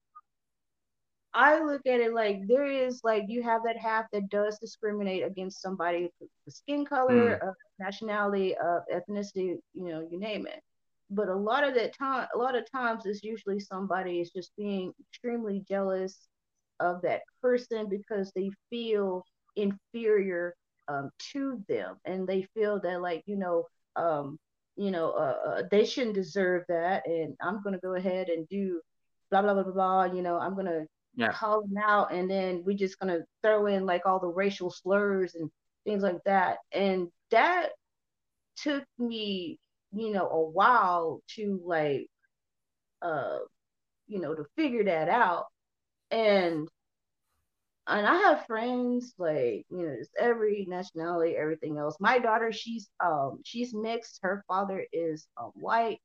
I 1.33 1.63
look 1.63 1.81
at 1.85 2.01
it 2.01 2.13
like 2.13 2.41
there 2.47 2.65
is 2.65 3.01
like 3.03 3.23
you 3.27 3.41
have 3.43 3.63
that 3.63 3.77
half 3.77 4.05
that 4.11 4.29
does 4.29 4.57
discriminate 4.59 5.23
against 5.23 5.61
somebody 5.61 6.09
for 6.19 6.27
skin 6.49 6.85
color, 6.85 7.39
mm. 7.41 7.47
uh, 7.47 7.53
nationality, 7.79 8.55
uh, 8.57 8.79
ethnicity, 8.93 9.55
you 9.73 9.89
know, 9.89 10.05
you 10.11 10.19
name 10.19 10.45
it. 10.45 10.61
But 11.09 11.29
a 11.29 11.35
lot 11.35 11.63
of 11.63 11.73
that 11.75 11.97
time, 11.97 12.27
a 12.35 12.37
lot 12.37 12.57
of 12.57 12.69
times, 12.69 13.05
it's 13.05 13.23
usually 13.23 13.59
somebody 13.59 14.19
is 14.19 14.31
just 14.31 14.51
being 14.57 14.93
extremely 15.09 15.63
jealous 15.69 16.27
of 16.79 17.01
that 17.03 17.21
person 17.41 17.87
because 17.87 18.31
they 18.35 18.49
feel 18.69 19.23
inferior 19.55 20.53
um, 20.89 21.09
to 21.31 21.63
them, 21.69 21.95
and 22.05 22.27
they 22.27 22.45
feel 22.53 22.79
that 22.81 23.01
like 23.01 23.23
you 23.25 23.37
know, 23.37 23.67
um, 23.95 24.37
you 24.75 24.91
know, 24.91 25.11
uh, 25.11 25.37
uh, 25.47 25.63
they 25.69 25.85
shouldn't 25.85 26.15
deserve 26.15 26.63
that, 26.69 27.05
and 27.07 27.35
I'm 27.41 27.61
gonna 27.63 27.79
go 27.79 27.95
ahead 27.95 28.29
and 28.29 28.47
do 28.49 28.81
blah 29.29 29.41
blah 29.41 29.53
blah 29.53 29.63
blah 29.63 29.73
blah. 29.73 30.03
You 30.05 30.21
know, 30.21 30.37
I'm 30.37 30.55
gonna 30.55 30.85
yeah. 31.15 31.31
call 31.31 31.61
them 31.61 31.77
out, 31.77 32.13
and 32.13 32.29
then 32.29 32.63
we're 32.65 32.77
just 32.77 32.99
gonna 32.99 33.19
throw 33.43 33.67
in 33.67 33.85
like 33.85 34.05
all 34.05 34.19
the 34.19 34.27
racial 34.27 34.71
slurs 34.71 35.35
and 35.35 35.49
things 35.85 36.03
like 36.03 36.23
that. 36.25 36.57
And 36.71 37.07
that 37.31 37.69
took 38.57 38.83
me, 38.97 39.59
you 39.93 40.11
know, 40.11 40.27
a 40.29 40.49
while 40.49 41.21
to 41.35 41.61
like, 41.65 42.07
uh, 43.01 43.39
you 44.07 44.19
know, 44.19 44.33
to 44.35 44.45
figure 44.55 44.83
that 44.85 45.09
out. 45.09 45.45
And 46.11 46.67
and 47.91 48.07
I 48.07 48.15
have 48.17 48.45
friends 48.47 49.13
like 49.17 49.65
you 49.69 49.87
know 49.87 49.95
just 49.97 50.11
every 50.19 50.65
nationality, 50.69 51.35
everything 51.35 51.77
else. 51.77 51.97
My 51.99 52.19
daughter, 52.19 52.51
she's 52.51 52.89
um 53.03 53.41
she's 53.43 53.73
mixed. 53.73 54.19
Her 54.23 54.43
father 54.47 54.85
is 54.93 55.27
um, 55.37 55.51
white, 55.55 55.99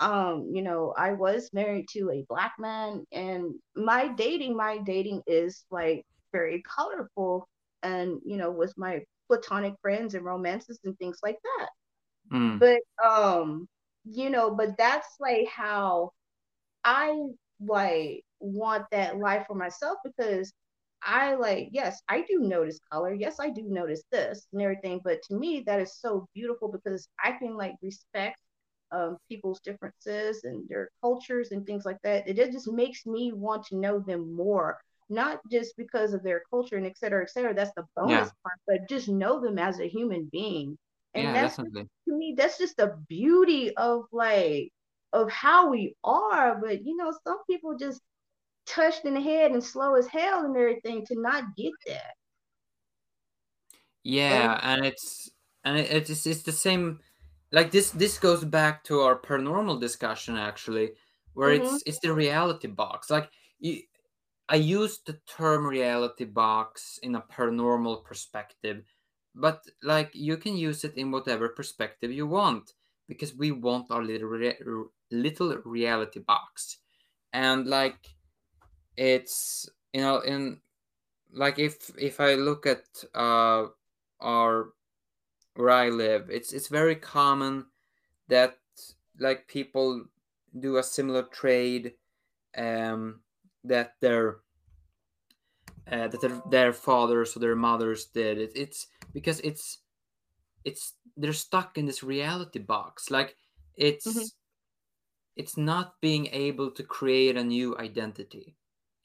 um 0.00 0.50
you 0.52 0.62
know 0.62 0.92
i 0.98 1.12
was 1.12 1.50
married 1.54 1.86
to 1.88 2.10
a 2.10 2.24
black 2.28 2.52
man 2.58 3.04
and 3.12 3.54
my 3.74 4.08
dating 4.08 4.54
my 4.54 4.78
dating 4.78 5.22
is 5.26 5.64
like 5.70 6.04
very 6.32 6.62
colorful 6.68 7.48
and 7.82 8.20
you 8.24 8.36
know 8.36 8.50
with 8.50 8.74
my 8.76 9.02
platonic 9.26 9.74
friends 9.80 10.14
and 10.14 10.24
romances 10.24 10.78
and 10.84 10.96
things 10.98 11.18
like 11.22 11.38
that 11.42 11.68
mm. 12.36 12.58
but 12.58 12.80
um 13.06 13.66
you 14.04 14.28
know 14.28 14.54
but 14.54 14.76
that's 14.76 15.16
like 15.18 15.48
how 15.48 16.10
i 16.84 17.18
like 17.66 18.22
want 18.38 18.84
that 18.90 19.16
life 19.16 19.46
for 19.46 19.54
myself 19.54 19.96
because 20.04 20.52
I 21.02 21.34
like, 21.34 21.68
yes, 21.72 22.02
I 22.08 22.22
do 22.22 22.40
notice 22.40 22.80
color. 22.90 23.14
Yes, 23.14 23.36
I 23.40 23.50
do 23.50 23.62
notice 23.66 24.02
this 24.10 24.46
and 24.52 24.62
everything. 24.62 25.00
But 25.04 25.22
to 25.24 25.34
me, 25.34 25.62
that 25.66 25.80
is 25.80 26.00
so 26.00 26.26
beautiful 26.34 26.68
because 26.68 27.08
I 27.22 27.32
can 27.32 27.56
like 27.56 27.74
respect 27.82 28.40
um, 28.92 29.18
people's 29.28 29.60
differences 29.60 30.44
and 30.44 30.68
their 30.68 30.90
cultures 31.00 31.52
and 31.52 31.66
things 31.66 31.84
like 31.84 31.98
that. 32.02 32.28
It, 32.28 32.36
just 32.36 32.70
makes 32.70 33.06
me 33.06 33.32
want 33.32 33.66
to 33.66 33.76
know 33.76 34.00
them 34.00 34.34
more, 34.34 34.78
not 35.08 35.40
just 35.50 35.76
because 35.76 36.12
of 36.12 36.22
their 36.22 36.42
culture 36.50 36.76
and 36.76 36.86
et 36.86 36.98
cetera, 36.98 37.22
et 37.22 37.30
cetera. 37.30 37.54
That's 37.54 37.72
the 37.76 37.84
bonus 37.94 38.10
yeah. 38.10 38.30
part, 38.42 38.58
but 38.66 38.88
just 38.88 39.08
know 39.08 39.40
them 39.40 39.58
as 39.58 39.80
a 39.80 39.88
human 39.88 40.28
being. 40.32 40.76
And 41.14 41.24
yeah, 41.24 41.32
that's 41.32 41.56
just, 41.56 41.72
to 41.72 41.88
me, 42.06 42.34
that's 42.36 42.58
just 42.58 42.76
the 42.76 42.96
beauty 43.08 43.74
of 43.76 44.04
like 44.12 44.70
of 45.12 45.30
how 45.30 45.70
we 45.70 45.94
are. 46.04 46.60
But 46.60 46.84
you 46.84 46.96
know, 46.96 47.12
some 47.26 47.38
people 47.48 47.76
just 47.76 48.00
touched 48.66 49.04
in 49.04 49.14
the 49.14 49.20
head 49.20 49.52
and 49.52 49.62
slow 49.62 49.94
as 49.94 50.06
hell 50.06 50.44
and 50.44 50.56
everything 50.56 51.04
to 51.06 51.20
not 51.20 51.44
get 51.56 51.72
that. 51.86 52.14
Yeah, 54.02 54.60
and, 54.62 54.78
and 54.78 54.86
it's 54.86 55.30
and 55.64 55.78
it's 55.78 56.26
it's 56.26 56.42
the 56.42 56.52
same 56.52 57.00
like 57.52 57.70
this 57.70 57.90
this 57.90 58.18
goes 58.18 58.44
back 58.44 58.84
to 58.84 59.00
our 59.00 59.18
paranormal 59.18 59.80
discussion 59.80 60.36
actually 60.36 60.92
where 61.34 61.50
mm-hmm. 61.50 61.74
it's 61.74 61.82
it's 61.86 62.00
the 62.00 62.12
reality 62.12 62.68
box 62.68 63.10
like 63.10 63.28
you, 63.58 63.80
i 64.48 64.56
use 64.56 65.00
the 65.06 65.18
term 65.28 65.66
reality 65.66 66.24
box 66.24 66.98
in 67.02 67.16
a 67.16 67.20
paranormal 67.20 68.04
perspective 68.04 68.82
but 69.34 69.62
like 69.82 70.10
you 70.14 70.36
can 70.36 70.56
use 70.56 70.84
it 70.84 70.94
in 70.96 71.10
whatever 71.10 71.48
perspective 71.48 72.10
you 72.10 72.26
want 72.26 72.72
because 73.08 73.34
we 73.34 73.52
want 73.52 73.90
our 73.90 74.02
little 74.02 74.28
re- 74.28 74.58
little 75.10 75.56
reality 75.64 76.20
box 76.20 76.78
and 77.32 77.66
like 77.66 78.15
it's 78.96 79.68
you 79.92 80.00
know 80.00 80.20
in 80.20 80.60
like 81.32 81.58
if 81.58 81.90
if 81.98 82.20
i 82.20 82.34
look 82.34 82.66
at 82.66 83.04
uh 83.14 83.66
our 84.20 84.72
where 85.54 85.70
i 85.70 85.88
live 85.88 86.30
it's 86.30 86.52
it's 86.52 86.68
very 86.68 86.96
common 86.96 87.66
that 88.28 88.58
like 89.18 89.48
people 89.48 90.04
do 90.58 90.76
a 90.76 90.82
similar 90.82 91.22
trade 91.24 91.94
um 92.56 93.20
that 93.64 93.94
their 94.00 94.40
uh, 95.90 96.08
that 96.08 96.20
their, 96.20 96.42
their 96.50 96.72
fathers 96.72 97.36
or 97.36 97.40
their 97.40 97.56
mothers 97.56 98.06
did. 98.06 98.38
It, 98.38 98.52
it's 98.54 98.88
because 99.12 99.40
it's 99.40 99.78
it's 100.64 100.94
they're 101.16 101.32
stuck 101.32 101.78
in 101.78 101.86
this 101.86 102.02
reality 102.02 102.58
box. 102.58 103.10
Like 103.10 103.36
it's 103.76 104.06
Mhm. 104.06 104.30
it's 105.36 105.56
not 105.56 106.00
being 106.00 106.26
able 106.28 106.70
to 106.72 106.82
create 106.82 107.36
a 107.36 107.44
new 107.44 107.76
identity 107.78 108.56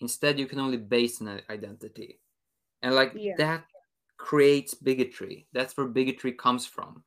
instead 0.01 0.39
you 0.39 0.47
can 0.47 0.59
only 0.59 0.77
base 0.77 1.21
an 1.21 1.41
identity 1.49 2.19
and 2.81 2.95
like 2.95 3.13
Yeah. 3.15 3.35
that 3.37 3.65
creates 4.17 4.73
bigotry 4.75 5.47
that's 5.53 5.75
where 5.77 5.87
bigotry 5.87 6.33
comes 6.33 6.65
from 6.65 7.03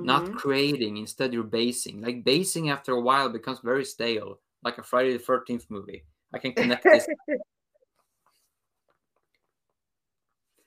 not 0.00 0.26
Mhm. 0.26 0.32
creating 0.32 0.96
instead 0.98 1.32
you're 1.32 1.42
basing 1.44 2.00
like 2.02 2.24
basing 2.24 2.68
after 2.70 2.92
a 2.92 3.00
while 3.00 3.28
becomes 3.28 3.60
very 3.60 3.84
stale 3.84 4.40
like 4.64 4.78
a 4.78 4.82
friday 4.82 5.12
the 5.12 5.18
13th 5.18 5.66
movie 5.70 6.04
i 6.34 6.38
can 6.38 6.52
connect 6.52 6.84
this 6.90 7.06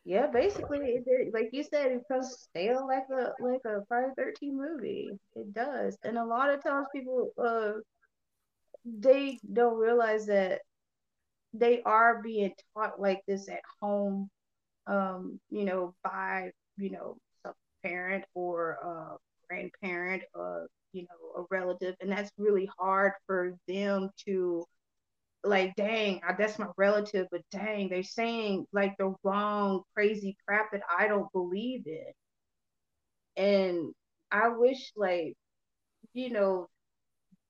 yeah, 0.05 0.27
basically, 0.27 0.97
it, 0.97 1.03
it- 1.07 1.33
like 1.33 1.49
you 1.51 1.63
said, 1.63 1.91
it 1.91 2.07
becomes 2.07 2.47
stale 2.49 2.87
like 2.87 3.07
a 3.11 3.33
like 3.43 3.61
a 3.65 3.83
Friday 3.87 4.13
Thirteen 4.15 4.57
movie. 4.57 5.09
It 5.35 5.53
does, 5.53 5.97
and 6.03 6.17
a 6.17 6.25
lot 6.25 6.49
of 6.51 6.63
times 6.63 6.87
people 6.93 7.31
uh 7.37 7.73
they 8.85 9.39
don't 9.51 9.77
realize 9.77 10.27
that 10.27 10.61
they 11.59 11.81
are 11.83 12.21
being 12.21 12.53
taught 12.75 12.99
like 12.99 13.21
this 13.27 13.49
at 13.49 13.61
home, 13.81 14.29
um, 14.87 15.39
you 15.49 15.65
know, 15.65 15.95
by 16.03 16.51
you 16.77 16.91
know 16.91 17.17
some 17.43 17.53
parent 17.83 18.25
or 18.33 18.71
a 18.83 19.17
grandparent 19.49 20.23
or 20.33 20.67
you 20.93 21.03
know 21.03 21.43
a 21.43 21.45
relative, 21.51 21.95
and 22.01 22.11
that's 22.11 22.31
really 22.37 22.69
hard 22.79 23.13
for 23.27 23.55
them 23.67 24.09
to 24.25 24.63
like 25.43 25.75
dang 25.75 26.19
that's 26.39 26.57
my 26.57 26.67
relative 26.77 27.27
but 27.31 27.41
dang 27.51 27.87
they're 27.87 28.03
saying 28.03 28.65
like 28.73 28.95
the 28.97 29.13
wrong 29.23 29.83
crazy 29.93 30.35
crap 30.47 30.71
that 30.71 30.81
i 30.97 31.07
don't 31.07 31.31
believe 31.33 31.83
in. 31.85 32.11
And 33.37 33.93
i 34.31 34.49
wish 34.49 34.91
like 34.95 35.35
you 36.13 36.31
know 36.31 36.67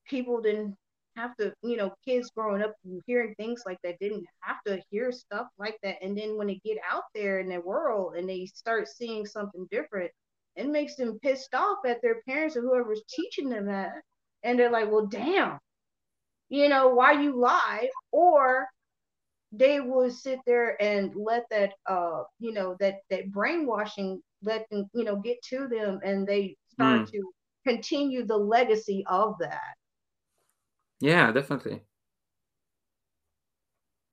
people 0.08 0.42
didn't 0.42 0.76
have 1.16 1.36
to 1.38 1.54
you 1.64 1.78
know 1.78 1.94
kids 2.06 2.32
growing 2.36 2.62
up 2.64 2.74
hearing 3.06 3.34
things 3.36 3.64
like 3.66 3.78
that 3.84 4.00
didn't 4.00 4.26
have 4.42 4.58
to 4.68 4.82
hear 4.90 5.12
stuff 5.12 5.48
like 5.58 5.78
that. 5.84 5.98
And 6.02 6.18
then 6.18 6.38
when 6.38 6.48
they 6.48 6.60
get 6.66 6.78
out 6.92 7.04
there 7.14 7.40
in 7.40 7.50
the 7.50 7.60
world 7.62 8.16
and 8.16 8.28
they 8.30 8.46
start 8.46 8.88
seeing 8.88 9.26
something 9.26 9.68
different 9.72 10.12
it 10.56 10.68
makes 10.68 10.96
them 10.96 11.20
pissed 11.22 11.54
off 11.54 11.78
at 11.86 12.02
their 12.02 12.22
parents 12.28 12.56
or 12.58 12.62
whoever's 12.62 13.04
teaching 13.10 13.50
them 13.50 13.66
that. 13.68 13.92
And 14.44 14.60
they're 14.60 14.72
like 14.72 14.92
well 14.92 15.06
damn 15.08 15.60
you 16.50 16.70
know, 16.70 16.90
why 16.90 17.14
you 17.14 17.40
lie, 17.40 17.90
or 18.12 18.68
they 19.52 19.80
will 19.80 20.10
sit 20.10 20.40
there 20.46 20.82
and 20.82 21.12
let 21.16 21.44
that 21.50 21.72
uh 21.88 22.24
you 22.40 22.54
know 22.54 22.76
that 22.80 22.96
that 23.10 23.32
brainwashing 23.32 24.22
let 24.44 24.68
them 24.70 24.90
you 24.94 25.04
know 25.04 25.16
get 25.18 25.42
to 25.44 25.68
them 25.68 26.00
and 26.04 26.28
they 26.28 26.56
start 26.70 27.06
Mm. 27.06 27.14
to 27.14 27.22
continue 27.66 28.26
the 28.26 28.38
legacy 28.38 29.04
of 29.08 29.36
that 29.40 29.74
yeah 31.00 31.32
definitely. 31.32 31.82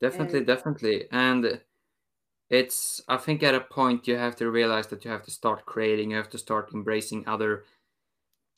Definitely 0.01 0.39
And- 0.39 0.47
definitely. 0.47 1.09
And 1.11 1.61
it's 2.51 3.01
i 3.09 3.17
think 3.17 3.43
at 3.43 3.55
a 3.55 3.61
point 3.61 4.07
you 4.09 4.17
have 4.17 4.37
to 4.37 4.51
realize 4.51 4.87
that 4.89 5.05
you 5.05 5.11
have 5.11 5.23
to 5.25 5.31
start 5.31 5.67
creating 5.67 6.11
you 6.11 6.17
have 6.17 6.31
to 6.31 6.39
start 6.39 6.73
embracing 6.75 7.27
other 7.27 7.65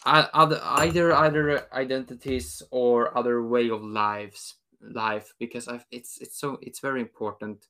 uh, 0.06 0.26
other 0.34 0.60
either 0.64 1.12
either 1.14 1.72
identities 1.72 2.62
or 2.70 3.16
other 3.16 3.42
way 3.42 3.68
of 3.70 3.82
lives 3.82 4.56
life 4.80 5.34
because 5.38 5.68
I've, 5.68 5.86
it's 5.90 6.18
it's 6.20 6.38
so 6.38 6.58
it's 6.62 6.80
very 6.80 7.00
important. 7.00 7.66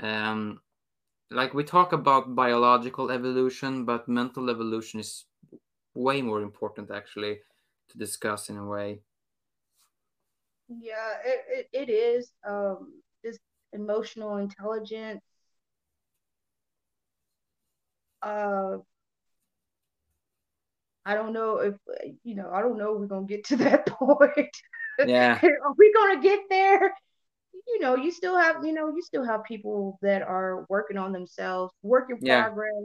Um 0.00 0.60
like 1.30 1.54
we 1.54 1.64
talk 1.64 1.92
about 1.92 2.34
biological 2.34 3.10
evolution 3.10 3.84
but 3.84 4.08
mental 4.08 4.50
evolution 4.50 5.00
is 5.00 5.26
way 5.94 6.22
more 6.22 6.42
important 6.42 6.90
actually 6.90 7.40
to 7.90 7.98
discuss 7.98 8.50
in 8.50 8.58
a 8.58 8.66
way 8.66 9.00
yeah 10.80 11.12
it, 11.24 11.68
it, 11.72 11.88
it 11.88 11.92
is 11.92 12.32
um 12.46 12.92
just 13.24 13.40
emotional 13.72 14.36
intelligence 14.36 15.22
uh 18.22 18.78
I 21.04 21.14
don't 21.14 21.32
know 21.32 21.56
if 21.58 21.74
you 22.24 22.34
know. 22.34 22.50
I 22.52 22.62
don't 22.62 22.78
know. 22.78 22.94
If 22.94 23.00
we're 23.00 23.06
gonna 23.06 23.26
get 23.26 23.44
to 23.46 23.56
that 23.58 23.86
point. 23.86 24.50
yeah 25.04 25.38
Are 25.42 25.74
we 25.76 25.92
gonna 25.92 26.20
get 26.22 26.40
there? 26.48 26.94
You 27.68 27.80
know, 27.80 27.96
you 27.96 28.10
still 28.12 28.36
have 28.38 28.64
you 28.64 28.72
know 28.72 28.88
you 28.94 29.02
still 29.02 29.24
have 29.24 29.44
people 29.44 29.98
that 30.02 30.22
are 30.22 30.64
working 30.68 30.98
on 30.98 31.12
themselves, 31.12 31.72
work 31.82 32.10
in 32.10 32.20
Yeah. 32.20 32.50
progress, 32.50 32.84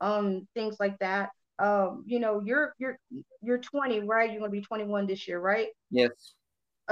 um, 0.00 0.46
things 0.54 0.76
like 0.80 0.98
that. 1.00 1.30
Um, 1.58 2.04
you 2.06 2.20
know, 2.20 2.40
you're 2.44 2.74
you're 2.78 2.98
you're 3.42 3.58
20, 3.58 4.00
right? 4.00 4.30
You're 4.30 4.40
gonna 4.40 4.50
be 4.52 4.62
21 4.62 5.06
this 5.06 5.26
year, 5.28 5.40
right? 5.40 5.68
yes 5.90 6.34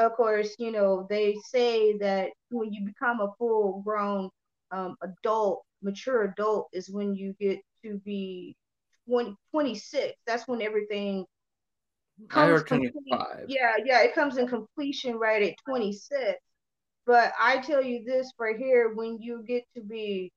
of 0.07 0.13
course, 0.15 0.55
you 0.59 0.73
know, 0.73 1.07
they 1.09 1.37
say 1.49 1.97
that 1.99 2.31
when 2.51 2.73
you 2.73 2.85
become 2.85 3.21
a 3.21 3.33
full 3.39 3.83
grown 3.85 4.31
um, 4.73 4.97
adult, 5.03 5.63
mature 5.83 6.23
adult, 6.25 6.69
is 6.73 6.91
when 6.91 7.15
you 7.15 7.35
get 7.41 7.59
to 7.85 7.99
be 8.05 8.57
20, 9.09 9.35
26. 9.53 10.15
That's 10.27 10.47
when 10.49 10.63
everything 10.63 11.25
comes 12.29 12.63
heard 12.63 12.67
complete. 12.67 12.93
25 12.93 13.49
Yeah, 13.49 13.77
yeah, 13.85 14.03
it 14.03 14.15
comes 14.15 14.37
in 14.37 14.47
completion 14.47 15.17
right 15.17 15.43
at 15.43 15.55
26. 15.67 16.39
But 17.07 17.33
I 17.39 17.59
tell 17.59 17.83
you 17.83 18.05
this 18.05 18.33
right 18.39 18.57
here, 18.57 18.93
when 18.95 19.19
you 19.21 19.43
get 19.47 19.65
to 19.77 19.83
be 19.83 20.33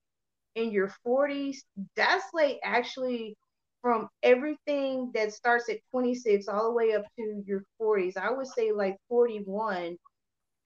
in 0.56 0.72
your 0.72 0.92
40s, 1.06 1.64
that's 1.96 2.26
like 2.34 2.60
actually 2.64 3.36
from 3.84 4.10
everything 4.24 5.12
that 5.16 5.34
starts 5.34 5.70
at 5.70 5.78
26 5.92 6.50
all 6.50 6.66
the 6.70 6.74
way 6.76 6.94
up 6.94 7.04
to 7.20 7.44
your 7.48 7.64
40s. 7.80 8.18
I 8.18 8.32
would 8.32 8.48
say 8.48 8.74
like 8.74 8.98
41. 9.10 9.98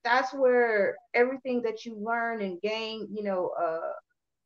That's 0.05 0.33
where 0.33 0.97
everything 1.15 1.63
that 1.63 1.85
you 1.85 1.95
learn 1.97 2.41
and 2.41 2.61
gain, 2.61 3.07
you 3.13 3.23
know, 3.23 3.51
uh, 3.61 3.93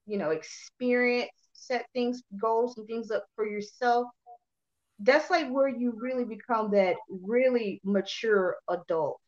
you 0.07 0.18
know, 0.18 0.31
experience, 0.31 1.31
set 1.53 1.85
things, 1.93 2.23
goals 2.41 2.77
and 2.77 2.88
things 2.88 3.11
up 3.11 3.26
for 3.35 3.48
yourself. 3.48 4.07
That's 4.99 5.30
like 5.31 5.49
where 5.49 5.69
you 5.69 5.93
really 5.99 6.26
become 6.26 6.72
that 6.72 6.95
really 7.10 7.81
mature 7.84 8.57
adult. 8.69 9.19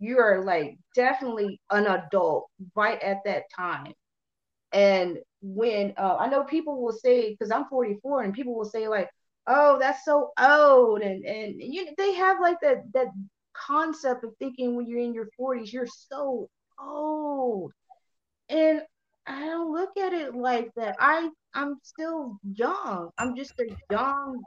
You 0.00 0.18
are 0.18 0.44
like 0.44 0.78
definitely 0.94 1.60
an 1.70 1.86
adult 1.86 2.50
right 2.74 3.00
at 3.02 3.18
that 3.24 3.44
time. 3.56 3.94
And 4.72 5.18
when 5.42 5.94
uh, 5.96 6.16
I 6.18 6.28
know 6.28 6.44
people 6.44 6.82
will 6.82 6.92
say, 6.92 7.30
because 7.30 7.50
I'm 7.50 7.66
44, 7.66 8.22
and 8.22 8.34
people 8.34 8.54
will 8.56 8.64
say 8.64 8.88
like, 8.88 9.08
"Oh, 9.46 9.78
that's 9.78 10.04
so 10.04 10.32
old," 10.38 11.02
and 11.02 11.24
and 11.24 11.60
you 11.60 11.88
they 11.96 12.12
have 12.14 12.40
like 12.40 12.60
that 12.62 12.84
that 12.94 13.08
concept 13.54 14.24
of 14.24 14.34
thinking 14.38 14.76
when 14.76 14.86
you're 14.86 15.00
in 15.00 15.14
your 15.14 15.28
40s, 15.38 15.72
you're 15.72 15.86
so 15.86 16.48
old. 16.80 17.72
And 18.48 18.82
I 19.26 19.46
don't 19.46 19.72
look 19.72 19.96
at 19.96 20.12
it 20.12 20.34
like 20.34 20.70
that. 20.76 20.96
I 21.00 21.28
I'm 21.54 21.76
still 21.82 22.38
young. 22.54 23.10
I'm 23.18 23.36
just 23.36 23.52
a 23.60 23.66
young, 23.90 24.44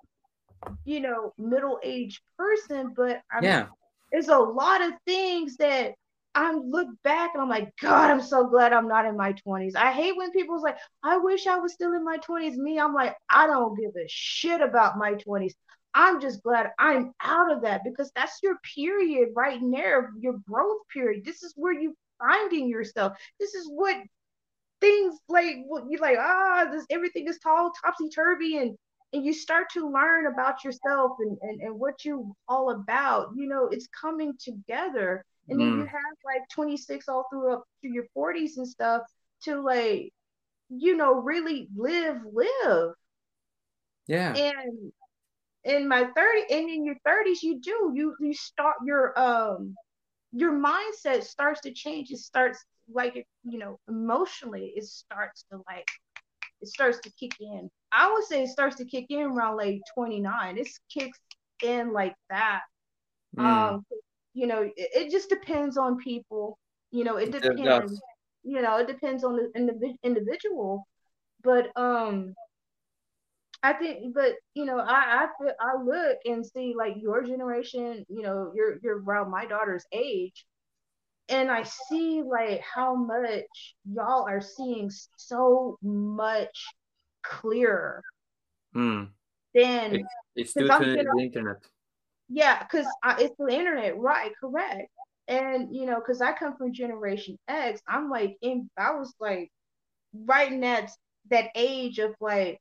you 0.85 0.99
know, 1.01 1.33
middle-aged 1.37 2.21
person, 2.37 2.93
but 2.95 3.21
I'm 3.31 3.43
yeah 3.43 3.67
there's 4.11 4.29
a 4.29 4.37
lot 4.37 4.81
of 4.81 4.93
things 5.05 5.57
that 5.57 5.93
I 6.33 6.53
look 6.53 6.87
back 7.03 7.31
and 7.33 7.41
I'm 7.41 7.49
like, 7.49 7.73
God, 7.81 8.09
I'm 8.09 8.21
so 8.21 8.47
glad 8.47 8.73
I'm 8.73 8.87
not 8.87 9.05
in 9.05 9.17
my 9.17 9.33
20s. 9.33 9.75
I 9.75 9.91
hate 9.91 10.15
when 10.15 10.31
people's 10.31 10.63
like, 10.63 10.77
I 11.03 11.17
wish 11.17 11.47
I 11.47 11.57
was 11.57 11.73
still 11.73 11.93
in 11.93 12.05
my 12.05 12.17
20s. 12.17 12.55
Me, 12.55 12.79
I'm 12.79 12.93
like, 12.93 13.15
I 13.29 13.47
don't 13.47 13.77
give 13.77 13.91
a 13.91 14.07
shit 14.07 14.61
about 14.61 14.97
my 14.97 15.15
20s. 15.15 15.53
I'm 15.93 16.21
just 16.21 16.41
glad 16.41 16.71
I'm 16.79 17.13
out 17.21 17.51
of 17.51 17.63
that 17.63 17.81
because 17.83 18.11
that's 18.15 18.39
your 18.41 18.57
period 18.75 19.29
right 19.35 19.59
there, 19.71 20.11
your 20.19 20.37
growth 20.47 20.79
period. 20.93 21.25
This 21.25 21.43
is 21.43 21.53
where 21.57 21.73
you 21.73 21.95
finding 22.17 22.69
yourself. 22.69 23.17
This 23.39 23.53
is 23.53 23.69
what 23.69 23.97
things 24.79 25.15
like 25.27 25.57
you 25.89 25.97
like, 25.99 26.17
ah, 26.17 26.67
this 26.71 26.85
everything 26.89 27.27
is 27.27 27.39
tall, 27.39 27.71
topsy 27.83 28.09
turvy, 28.09 28.57
and 28.57 28.77
and 29.13 29.25
you 29.25 29.33
start 29.33 29.67
to 29.73 29.89
learn 29.89 30.27
about 30.27 30.63
yourself 30.63 31.17
and, 31.19 31.37
and, 31.41 31.61
and 31.61 31.77
what 31.77 32.05
you 32.05 32.33
all 32.47 32.71
about, 32.71 33.27
you 33.35 33.47
know, 33.47 33.67
it's 33.69 33.87
coming 33.87 34.33
together. 34.39 35.25
And 35.49 35.59
then 35.59 35.73
you 35.75 35.85
Mm. 35.85 35.87
have 35.87 36.17
like 36.25 36.41
26 36.53 37.07
all 37.09 37.25
through 37.31 37.53
up 37.53 37.63
to 37.83 37.89
your 37.89 38.05
40s 38.13 38.57
and 38.57 38.67
stuff 38.67 39.01
to 39.43 39.61
like, 39.61 40.11
you 40.69 40.95
know, 40.97 41.13
really 41.15 41.67
live, 41.75 42.17
live. 42.33 42.93
yeah 44.07 44.39
And 44.39 44.91
in 45.63 45.87
my 45.87 46.05
30 46.15 46.43
and 46.53 46.69
in 46.69 46.85
your 46.85 46.95
30s, 47.05 47.43
you 47.43 47.59
do, 47.59 47.91
you 47.95 48.15
you 48.19 48.33
start 48.33 48.77
your 48.85 49.17
um 49.19 49.77
your 50.31 50.53
mindset 50.53 51.23
starts 51.23 51.61
to 51.61 51.73
change. 51.73 52.11
It 52.11 52.19
starts 52.19 52.63
like 52.91 53.27
you 53.43 53.59
know 53.59 53.79
emotionally. 53.87 54.73
It 54.75 54.85
starts 54.85 55.45
to 55.51 55.57
like 55.67 55.87
it 56.61 56.67
starts 56.69 56.99
to 57.01 57.11
kick 57.19 57.33
in. 57.39 57.69
I 57.91 58.11
would 58.11 58.23
say 58.25 58.43
it 58.43 58.49
starts 58.49 58.77
to 58.77 58.85
kick 58.85 59.07
in 59.09 59.21
around 59.23 59.57
like 59.57 59.81
29. 59.95 60.57
It 60.57 60.67
kicks 60.93 61.19
in 61.63 61.93
like 61.93 62.15
that. 62.29 62.61
Mm. 63.37 63.75
Um, 63.77 63.85
you 64.33 64.47
know, 64.47 64.61
it, 64.61 64.73
it, 64.75 65.11
just 65.11 65.29
depends 65.29 65.77
on 65.77 65.97
people. 65.97 66.57
You 66.91 67.03
know, 67.03 67.17
it 67.17 67.31
depends. 67.31 67.93
It 67.93 67.99
you 68.43 68.61
know, 68.61 68.77
it 68.77 68.87
depends 68.87 69.23
on 69.23 69.35
the 69.35 69.51
individ- 69.57 69.97
individual. 70.03 70.87
But 71.43 71.75
um, 71.75 72.33
I 73.63 73.73
think, 73.73 74.13
but 74.13 74.33
you 74.53 74.65
know, 74.65 74.79
I 74.79 75.25
I 75.25 75.27
feel, 75.37 75.53
I 75.59 75.81
look 75.83 76.17
and 76.25 76.45
see 76.45 76.73
like 76.77 76.95
your 76.99 77.23
generation. 77.23 78.05
You 78.09 78.21
know, 78.21 78.51
you're 78.55 78.79
you're 78.81 79.01
around 79.01 79.31
my 79.31 79.45
daughter's 79.45 79.85
age, 79.91 80.45
and 81.29 81.51
I 81.51 81.63
see 81.63 82.23
like 82.23 82.61
how 82.61 82.95
much 82.95 83.75
y'all 83.91 84.27
are 84.27 84.41
seeing 84.41 84.91
so 85.17 85.77
much 85.81 86.65
clearer 87.23 88.01
mm. 88.75 89.07
than 89.53 89.95
it, 89.95 90.05
it's 90.35 90.53
due 90.53 90.67
to 90.67 90.79
the 90.79 91.21
internet. 91.21 91.57
Yeah, 92.31 92.63
because 92.63 92.87
it's 93.19 93.35
the 93.37 93.47
internet, 93.49 93.97
right? 93.97 94.31
Correct. 94.39 94.89
And 95.27 95.75
you 95.75 95.85
know, 95.85 95.95
because 95.99 96.21
I 96.21 96.33
come 96.33 96.55
from 96.57 96.73
Generation 96.73 97.37
X, 97.47 97.81
I'm 97.87 98.09
like, 98.09 98.37
in, 98.41 98.69
I 98.77 98.91
was 98.95 99.13
like, 99.19 99.51
right 100.13 100.51
in 100.51 100.61
that 100.61 100.91
that 101.31 101.51
age 101.55 101.99
of 101.99 102.15
like 102.21 102.59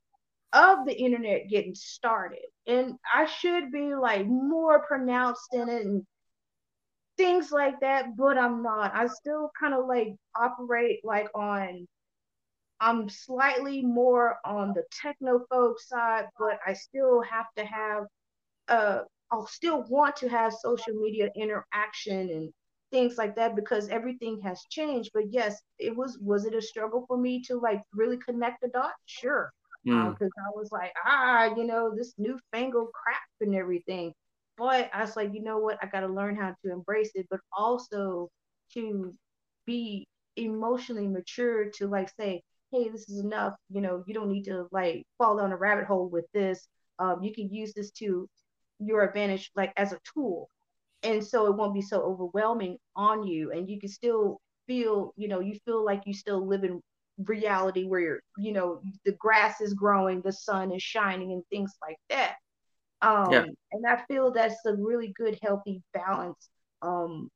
of 0.53 0.85
the 0.85 0.95
internet 0.95 1.49
getting 1.49 1.75
started, 1.75 2.45
and 2.67 2.95
I 3.13 3.25
should 3.27 3.71
be 3.71 3.95
like 3.95 4.27
more 4.27 4.85
pronounced 4.87 5.53
in 5.53 5.69
it 5.69 5.85
and 5.85 6.05
things 7.17 7.51
like 7.51 7.79
that, 7.81 8.15
but 8.17 8.37
I'm 8.37 8.63
not. 8.63 8.93
I 8.95 9.07
still 9.07 9.51
kind 9.59 9.73
of 9.73 9.85
like 9.87 10.15
operate 10.35 10.99
like 11.03 11.27
on 11.35 11.87
I'm 12.81 13.09
slightly 13.09 13.83
more 13.83 14.37
on 14.45 14.73
the 14.73 14.83
technophobe 15.03 15.79
side, 15.79 16.27
but 16.39 16.59
I 16.65 16.73
still 16.73 17.21
have 17.23 17.47
to 17.57 17.65
have 17.65 18.05
uh 18.69 19.01
I'll 19.31 19.47
still 19.47 19.83
want 19.89 20.15
to 20.17 20.29
have 20.29 20.53
social 20.53 20.93
media 20.93 21.29
interaction 21.35 22.29
and 22.29 22.53
things 22.91 23.17
like 23.17 23.35
that 23.35 23.55
because 23.55 23.87
everything 23.87 24.39
has 24.41 24.61
changed. 24.69 25.11
But 25.13 25.31
yes, 25.31 25.61
it 25.79 25.95
was 25.95 26.17
was 26.19 26.45
it 26.45 26.53
a 26.53 26.61
struggle 26.61 27.05
for 27.07 27.17
me 27.17 27.41
to 27.43 27.57
like 27.57 27.81
really 27.93 28.17
connect 28.17 28.61
the 28.61 28.67
dots? 28.69 28.93
Sure. 29.05 29.51
Because 29.83 30.15
mm. 30.19 30.23
uh, 30.23 30.47
I 30.47 30.51
was 30.53 30.69
like, 30.71 30.91
ah, 31.05 31.55
you 31.55 31.65
know, 31.65 31.93
this 31.95 32.13
newfangled 32.17 32.89
crap 32.93 33.21
and 33.39 33.55
everything. 33.55 34.13
But 34.57 34.91
I 34.93 35.01
was 35.01 35.15
like, 35.15 35.33
you 35.33 35.41
know 35.41 35.57
what? 35.57 35.79
I 35.81 35.87
got 35.87 36.01
to 36.01 36.07
learn 36.07 36.35
how 36.35 36.53
to 36.63 36.71
embrace 36.71 37.11
it, 37.15 37.25
but 37.31 37.39
also 37.57 38.29
to 38.73 39.11
be 39.65 40.07
emotionally 40.35 41.07
mature 41.07 41.69
to 41.71 41.87
like 41.87 42.11
say, 42.19 42.43
hey, 42.71 42.89
this 42.89 43.09
is 43.09 43.19
enough. 43.19 43.55
You 43.69 43.81
know, 43.81 44.03
you 44.05 44.13
don't 44.13 44.29
need 44.29 44.43
to 44.43 44.67
like 44.71 45.05
fall 45.17 45.37
down 45.37 45.51
a 45.51 45.57
rabbit 45.57 45.85
hole 45.85 46.09
with 46.09 46.25
this. 46.33 46.67
Um, 46.99 47.23
you 47.23 47.33
can 47.33 47.51
use 47.51 47.73
this 47.73 47.91
to 47.91 48.27
your 48.83 49.03
advantage, 49.03 49.51
like 49.55 49.73
as 49.77 49.93
a 49.93 49.99
tool. 50.13 50.49
And 51.03 51.25
so 51.25 51.47
it 51.47 51.55
won't 51.55 51.73
be 51.73 51.81
so 51.81 52.01
overwhelming 52.01 52.77
on 52.95 53.25
you. 53.25 53.51
And 53.51 53.69
you 53.69 53.79
can 53.79 53.89
still 53.89 54.39
feel, 54.67 55.13
you 55.17 55.27
know, 55.27 55.39
you 55.39 55.57
feel 55.65 55.83
like 55.83 56.03
you 56.05 56.13
still 56.13 56.45
live 56.47 56.63
in 56.63 56.81
reality 57.17 57.85
where 57.85 57.99
you're, 57.99 58.19
you 58.37 58.51
know, 58.53 58.81
the 59.05 59.13
grass 59.13 59.61
is 59.61 59.73
growing, 59.73 60.21
the 60.21 60.31
sun 60.31 60.71
is 60.71 60.83
shining, 60.83 61.31
and 61.31 61.43
things 61.49 61.73
like 61.81 61.97
that. 62.09 62.35
Um, 63.01 63.31
yeah. 63.31 63.45
And 63.71 63.87
I 63.87 64.03
feel 64.07 64.31
that's 64.31 64.63
a 64.65 64.75
really 64.75 65.13
good, 65.15 65.39
healthy 65.41 65.81
balance 65.93 66.49
um, 66.81 67.29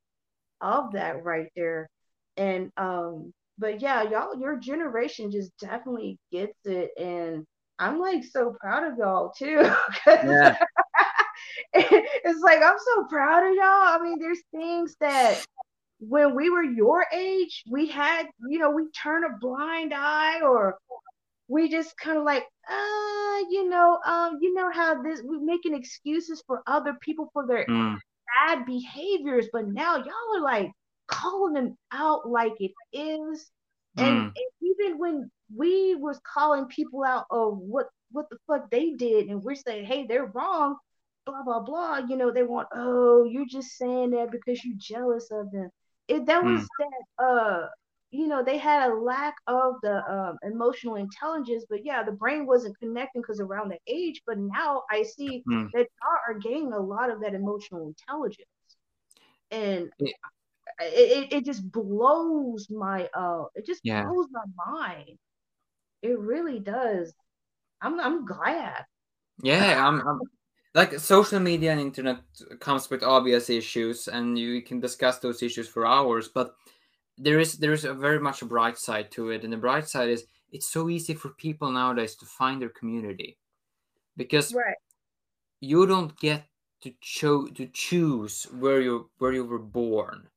of 0.62 0.92
that 0.94 1.24
right 1.24 1.50
there. 1.56 1.90
And 2.38 2.72
um, 2.78 3.34
but 3.58 3.82
yeah, 3.82 4.04
y'all, 4.04 4.38
your 4.40 4.58
generation 4.58 5.32
just 5.32 5.52
definitely 5.60 6.20
gets 6.32 6.58
it, 6.66 6.92
and 6.98 7.46
I'm 7.80 8.00
like 8.00 8.24
so 8.24 8.56
proud 8.60 8.92
of 8.92 8.98
y'all 8.98 9.32
too. 9.32 9.62
yeah. 10.08 10.58
it's 12.24 12.42
like 12.42 12.62
I'm 12.64 12.78
so 12.96 13.04
proud 13.06 13.46
of 13.46 13.54
y'all. 13.54 13.64
I 13.64 14.00
mean, 14.02 14.18
there's 14.20 14.42
things 14.52 14.96
that 15.02 15.46
when 16.00 16.36
we 16.36 16.50
were 16.50 16.64
your 16.64 17.06
age, 17.14 17.64
we 17.70 17.88
had, 17.88 18.28
you 18.50 18.60
know, 18.60 18.70
we 18.70 18.88
turn 18.92 19.24
a 19.26 19.38
blind 19.40 19.94
eye 19.94 20.42
or 20.42 20.78
we 21.48 21.70
just 21.70 21.98
kind 21.98 22.18
of 22.18 22.24
like, 22.24 22.44
uh, 22.70 23.40
you 23.50 23.68
know, 23.70 24.00
um, 24.06 24.40
you 24.42 24.54
know 24.54 24.72
how 24.72 25.02
this 25.02 25.22
we're 25.24 25.40
making 25.40 25.76
excuses 25.76 26.42
for 26.48 26.62
other 26.66 26.96
people 27.02 27.30
for 27.34 27.46
their 27.46 27.66
mm. 27.66 27.98
bad 28.48 28.66
behaviors, 28.66 29.48
but 29.52 29.68
now 29.68 29.98
y'all 29.98 30.38
are 30.38 30.42
like 30.42 30.72
calling 31.08 31.54
them 31.54 31.78
out 31.92 32.28
like 32.28 32.54
it 32.60 32.72
is. 32.94 33.52
And, 33.98 34.08
mm. 34.08 34.26
and 34.26 34.34
even 34.62 34.98
when 34.98 35.30
we 35.56 35.96
was 35.96 36.20
calling 36.24 36.66
people 36.68 37.04
out 37.04 37.26
of 37.30 37.58
what 37.58 37.88
what 38.12 38.30
the 38.30 38.38
fuck 38.48 38.70
they 38.72 38.92
did, 38.92 39.28
and 39.28 39.44
we're 39.44 39.56
saying, 39.56 39.86
hey, 39.86 40.06
they're 40.08 40.32
wrong, 40.34 40.78
blah 41.26 41.44
blah 41.44 41.60
blah. 41.62 41.98
You 42.08 42.18
know, 42.18 42.32
they 42.32 42.44
want, 42.44 42.68
oh, 42.74 43.26
you're 43.26 43.46
just 43.46 43.78
saying 43.78 44.12
that 44.12 44.32
because 44.32 44.64
you're 44.64 44.78
jealous 44.78 45.30
of 45.32 45.52
them. 45.52 45.70
It 46.08 46.26
that 46.28 46.44
was 46.44 46.62
mm. 46.62 46.68
that 46.80 47.24
uh 47.24 47.68
you 48.16 48.28
know 48.28 48.44
they 48.44 48.58
had 48.58 48.90
a 48.90 48.94
lack 48.94 49.36
of 49.48 49.76
the 49.82 50.02
um, 50.12 50.38
emotional 50.44 50.96
intelligence 50.96 51.66
but 51.70 51.86
yeah 51.86 52.04
the 52.04 52.12
brain 52.12 52.46
wasn't 52.46 52.78
connecting 52.80 53.22
because 53.22 53.40
around 53.40 53.70
the 53.70 53.78
age 53.88 54.22
but 54.26 54.38
now 54.38 54.84
i 54.90 55.04
see 55.04 55.44
mm. 55.50 55.70
that 55.74 55.88
y'all 56.02 56.20
are 56.28 56.40
gaining 56.40 56.72
a 56.74 56.80
lot 56.80 57.10
of 57.10 57.20
that 57.22 57.34
emotional 57.34 57.88
intelligence 57.88 58.48
and 59.52 59.90
yeah. 60.00 60.12
it, 60.80 61.34
it, 61.34 61.46
just 61.46 61.70
blows 61.72 62.68
my 62.70 63.10
uh 63.14 63.44
it 63.56 63.66
just 63.66 63.82
yeah. 63.84 64.06
blows 64.06 64.28
my 64.32 64.44
mind 64.66 65.18
it 66.02 66.18
really 66.18 66.60
does 66.60 67.14
i'm 67.82 68.00
i'm 68.00 68.26
glad 68.26 68.86
yeah 69.44 69.86
i'm, 69.86 70.00
I'm 70.08 70.20
like 70.76 71.00
social 71.00 71.40
media 71.40 71.72
and 71.72 71.82
internet 71.82 72.20
comes 72.60 72.90
with 72.92 73.02
obvious 73.02 73.50
issues 73.50 74.08
and 74.08 74.38
you 74.38 74.62
can 74.62 74.80
discuss 74.80 75.18
those 75.18 75.42
issues 75.42 75.68
for 75.68 75.88
hours 75.88 76.28
but 76.28 76.56
there 77.18 77.40
is 77.40 77.54
there 77.54 77.74
is 77.74 77.86
a 77.86 77.94
very 77.94 78.20
much 78.20 78.44
a 78.44 78.46
bright 78.46 78.78
side 78.78 79.10
to 79.10 79.32
it 79.32 79.44
and 79.44 79.52
the 79.52 79.58
bright 79.58 79.88
side 79.88 80.10
is 80.10 80.26
it's 80.56 80.68
so 80.68 80.90
easy 80.90 81.14
for 81.14 81.30
people 81.30 81.70
nowadays 81.70 82.16
to 82.16 82.26
find 82.26 82.62
their 82.62 82.70
community. 82.70 83.38
Because 84.16 84.54
right. 84.54 84.78
you 85.60 85.86
don't 85.86 86.18
get 86.18 86.46
to 86.82 86.94
cho- 87.02 87.48
to 87.48 87.68
choose 87.74 88.48
where 88.58 88.80
you 88.80 89.10
where 89.18 89.34
you 89.34 89.44
were 89.44 89.60
born. 89.60 90.30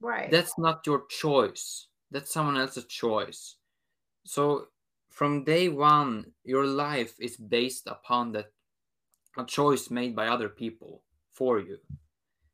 Right. 0.00 0.30
That's 0.30 0.58
not 0.58 0.86
your 0.86 1.06
choice. 1.08 1.86
That's 2.10 2.32
someone 2.32 2.58
else's 2.58 2.84
choice. 2.84 3.56
So 4.24 4.66
from 5.08 5.44
day 5.44 5.70
one 5.70 6.32
your 6.44 6.66
life 6.66 7.14
is 7.18 7.36
based 7.36 7.86
upon 7.86 8.32
that 8.32 8.52
a 9.38 9.44
choice 9.44 9.90
made 9.90 10.14
by 10.14 10.28
other 10.28 10.48
people 10.48 11.02
for 11.32 11.58
you 11.58 11.78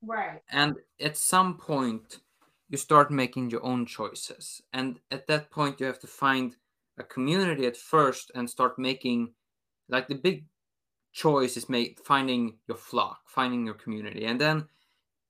right 0.02 0.42
and 0.50 0.76
at 1.00 1.16
some 1.16 1.56
point 1.56 2.20
you 2.68 2.76
start 2.76 3.10
making 3.10 3.50
your 3.50 3.64
own 3.64 3.86
choices. 3.86 4.62
And 4.72 5.00
at 5.10 5.26
that 5.28 5.50
point, 5.50 5.80
you 5.80 5.86
have 5.86 6.00
to 6.00 6.06
find 6.06 6.54
a 6.98 7.04
community 7.04 7.66
at 7.66 7.76
first 7.76 8.30
and 8.34 8.48
start 8.48 8.78
making 8.78 9.32
like 9.88 10.08
the 10.08 10.14
big 10.14 10.44
choice 11.12 11.56
is 11.56 11.68
make 11.68 12.04
finding 12.04 12.58
your 12.66 12.76
flock, 12.76 13.20
finding 13.26 13.64
your 13.64 13.74
community. 13.74 14.26
And 14.26 14.40
then 14.40 14.66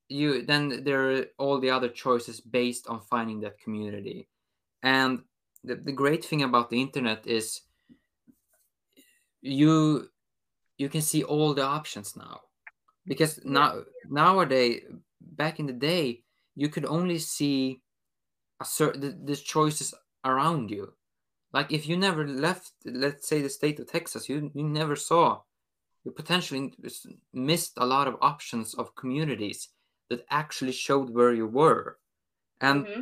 you 0.08 0.42
then 0.42 0.82
there 0.84 1.12
are 1.12 1.24
all 1.38 1.60
the 1.60 1.70
other 1.70 1.88
choices 1.88 2.40
based 2.40 2.88
on 2.88 3.00
finding 3.00 3.40
that 3.40 3.60
community. 3.60 4.28
And 4.82 5.22
the, 5.62 5.76
the 5.76 5.92
great 5.92 6.24
thing 6.24 6.42
about 6.42 6.70
the 6.70 6.80
internet 6.80 7.26
is 7.26 7.60
you 9.42 10.08
you 10.78 10.88
can 10.88 11.02
see 11.02 11.22
all 11.22 11.52
the 11.55 11.62
options 11.62 12.16
now 12.16 12.40
because 13.06 13.40
now 13.44 13.82
nowadays 14.09 14.82
back 15.20 15.59
in 15.59 15.66
the 15.66 15.72
day 15.72 16.22
you 16.55 16.68
could 16.68 16.84
only 16.86 17.18
see 17.18 17.80
a 18.60 18.64
certain 18.64 19.00
the, 19.00 19.18
the 19.24 19.36
choices 19.36 19.94
around 20.24 20.70
you. 20.70 20.92
Like 21.52 21.72
if 21.72 21.88
you 21.88 21.96
never 21.96 22.26
left, 22.26 22.72
let's 22.84 23.26
say 23.26 23.40
the 23.40 23.48
state 23.48 23.80
of 23.80 23.90
Texas, 23.90 24.28
you 24.28 24.50
you 24.55 24.64
never 24.64 24.96
saw, 24.96 25.40
you 26.05 26.12
potentially 26.12 26.74
missed 27.32 27.74
a 27.78 27.86
lot 27.86 28.06
of 28.06 28.16
options 28.20 28.74
of 28.74 28.94
communities 28.94 29.68
that 30.10 30.26
actually 30.30 30.72
showed 30.72 31.10
where 31.10 31.32
you 31.32 31.46
were, 31.46 31.98
and 32.60 32.86
mm-hmm. 32.86 33.00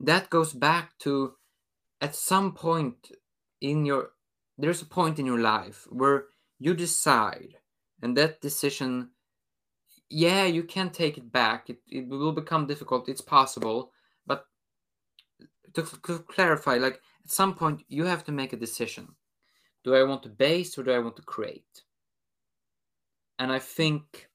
that 0.00 0.28
goes 0.28 0.52
back 0.52 0.98
to 0.98 1.34
at 2.00 2.14
some 2.14 2.52
point 2.52 3.12
in 3.60 3.86
your 3.86 4.10
there's 4.58 4.82
a 4.82 4.86
point 4.86 5.18
in 5.18 5.26
your 5.26 5.40
life 5.40 5.86
where 5.90 6.24
you 6.58 6.74
decide 6.74 7.56
and 8.02 8.16
that 8.16 8.40
decision 8.40 9.10
yeah, 10.10 10.44
you 10.44 10.62
can 10.62 10.90
take 10.90 11.18
it 11.18 11.30
back. 11.30 11.68
It, 11.68 11.80
it 11.86 12.08
will 12.08 12.32
become 12.32 12.66
difficult. 12.66 13.08
It's 13.08 13.20
possible. 13.20 13.92
But 14.26 14.46
to, 15.74 15.82
to 15.82 16.18
clarify, 16.20 16.76
like 16.76 17.00
at 17.24 17.30
some 17.30 17.54
point, 17.54 17.82
you 17.88 18.04
have 18.04 18.24
to 18.24 18.32
make 18.32 18.52
a 18.52 18.56
decision. 18.56 19.08
Do 19.84 19.94
I 19.94 20.02
want 20.04 20.22
to 20.22 20.28
base 20.28 20.78
or 20.78 20.82
do 20.82 20.92
I 20.92 20.98
want 20.98 21.16
to 21.16 21.22
create? 21.22 21.82
And 23.38 23.52
I 23.52 23.58
think 23.58 24.28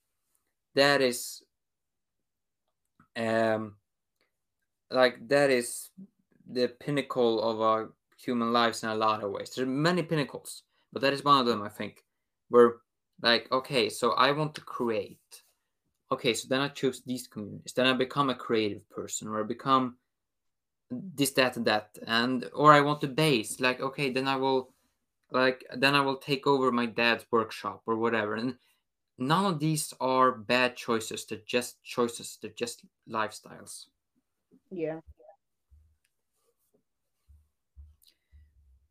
that 0.76 1.02
is 1.02 1.44
um 3.16 3.76
like 4.90 5.28
that 5.28 5.52
is 5.52 5.90
the 6.50 6.68
pinnacle 6.68 7.42
of 7.44 7.62
our 7.62 7.92
human 8.18 8.52
lives 8.52 8.82
in 8.82 8.90
a 8.90 8.96
lot 8.96 9.24
of 9.24 9.30
ways 9.30 9.52
there 9.52 9.66
are 9.66 9.70
many 9.70 10.02
pinnacles 10.02 10.64
but 10.92 11.02
that 11.04 11.14
is 11.14 11.24
one 11.24 11.40
of 11.40 11.46
them 11.46 11.62
i 11.62 11.70
think 11.70 12.04
where 12.50 12.76
like 13.22 13.52
okay 13.52 13.90
so 13.90 14.12
i 14.12 14.32
want 14.32 14.56
to 14.56 14.62
create. 14.62 15.44
Okay 16.12 16.34
so 16.34 16.48
then 16.48 16.62
i 16.62 16.68
choose 16.68 17.02
these 17.06 17.28
communities. 17.28 17.74
Then 17.74 17.88
i 17.88 17.94
become 17.94 18.30
a 18.30 18.36
creative 18.36 18.88
person 18.90 19.28
or 19.28 19.40
i 19.40 19.44
become 19.44 19.98
this 20.92 21.32
that 21.32 21.58
and 21.58 21.66
that. 21.66 21.98
And 22.08 22.50
or 22.54 22.74
i 22.74 22.82
want 22.82 23.02
to 23.02 23.08
base. 23.08 23.60
Like 23.60 23.82
okay 23.82 24.12
then 24.12 24.28
i 24.28 24.36
will 24.36 24.74
like 25.32 25.66
then 25.76 25.96
i 25.96 26.02
will 26.02 26.18
take 26.18 26.46
over 26.46 26.72
my 26.72 26.86
dad's 26.86 27.26
workshop 27.32 27.82
or 27.86 27.98
whatever. 27.98 28.36
And 28.36 28.56
none 29.18 29.46
of 29.46 29.60
these 29.60 29.94
are 30.00 30.32
bad 30.32 30.76
choices. 30.76 31.26
They're 31.26 31.40
just 31.46 31.84
choices. 31.84 32.38
They're 32.42 32.52
just 32.52 32.86
lifestyles. 33.10 33.86
Yeah. 34.72 35.00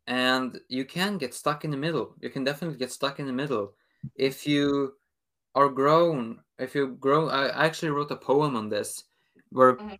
And 0.07 0.59
you 0.69 0.85
can 0.85 1.17
get 1.17 1.33
stuck 1.33 1.63
in 1.65 1.71
the 1.71 1.77
middle 1.77 2.15
you 2.21 2.29
can 2.29 2.43
definitely 2.43 2.77
get 2.77 2.91
stuck 2.91 3.19
in 3.19 3.25
the 3.25 3.33
middle 3.33 3.75
if 4.15 4.45
you 4.47 4.95
are 5.55 5.69
grown 5.69 6.43
if 6.59 6.75
you 6.75 6.87
grow 6.95 7.29
i 7.29 7.47
actually 7.65 7.89
wrote 7.91 8.11
a 8.11 8.17
poem 8.17 8.55
on 8.55 8.69
this 8.69 9.05
where 9.49 9.79
Mhm. 9.79 9.97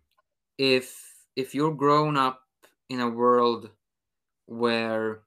if 0.58 1.14
if 1.36 1.54
you're 1.54 1.74
grown 1.74 2.16
up 2.16 2.44
in 2.90 3.00
a 3.00 3.10
world 3.10 3.70
where 4.46 5.24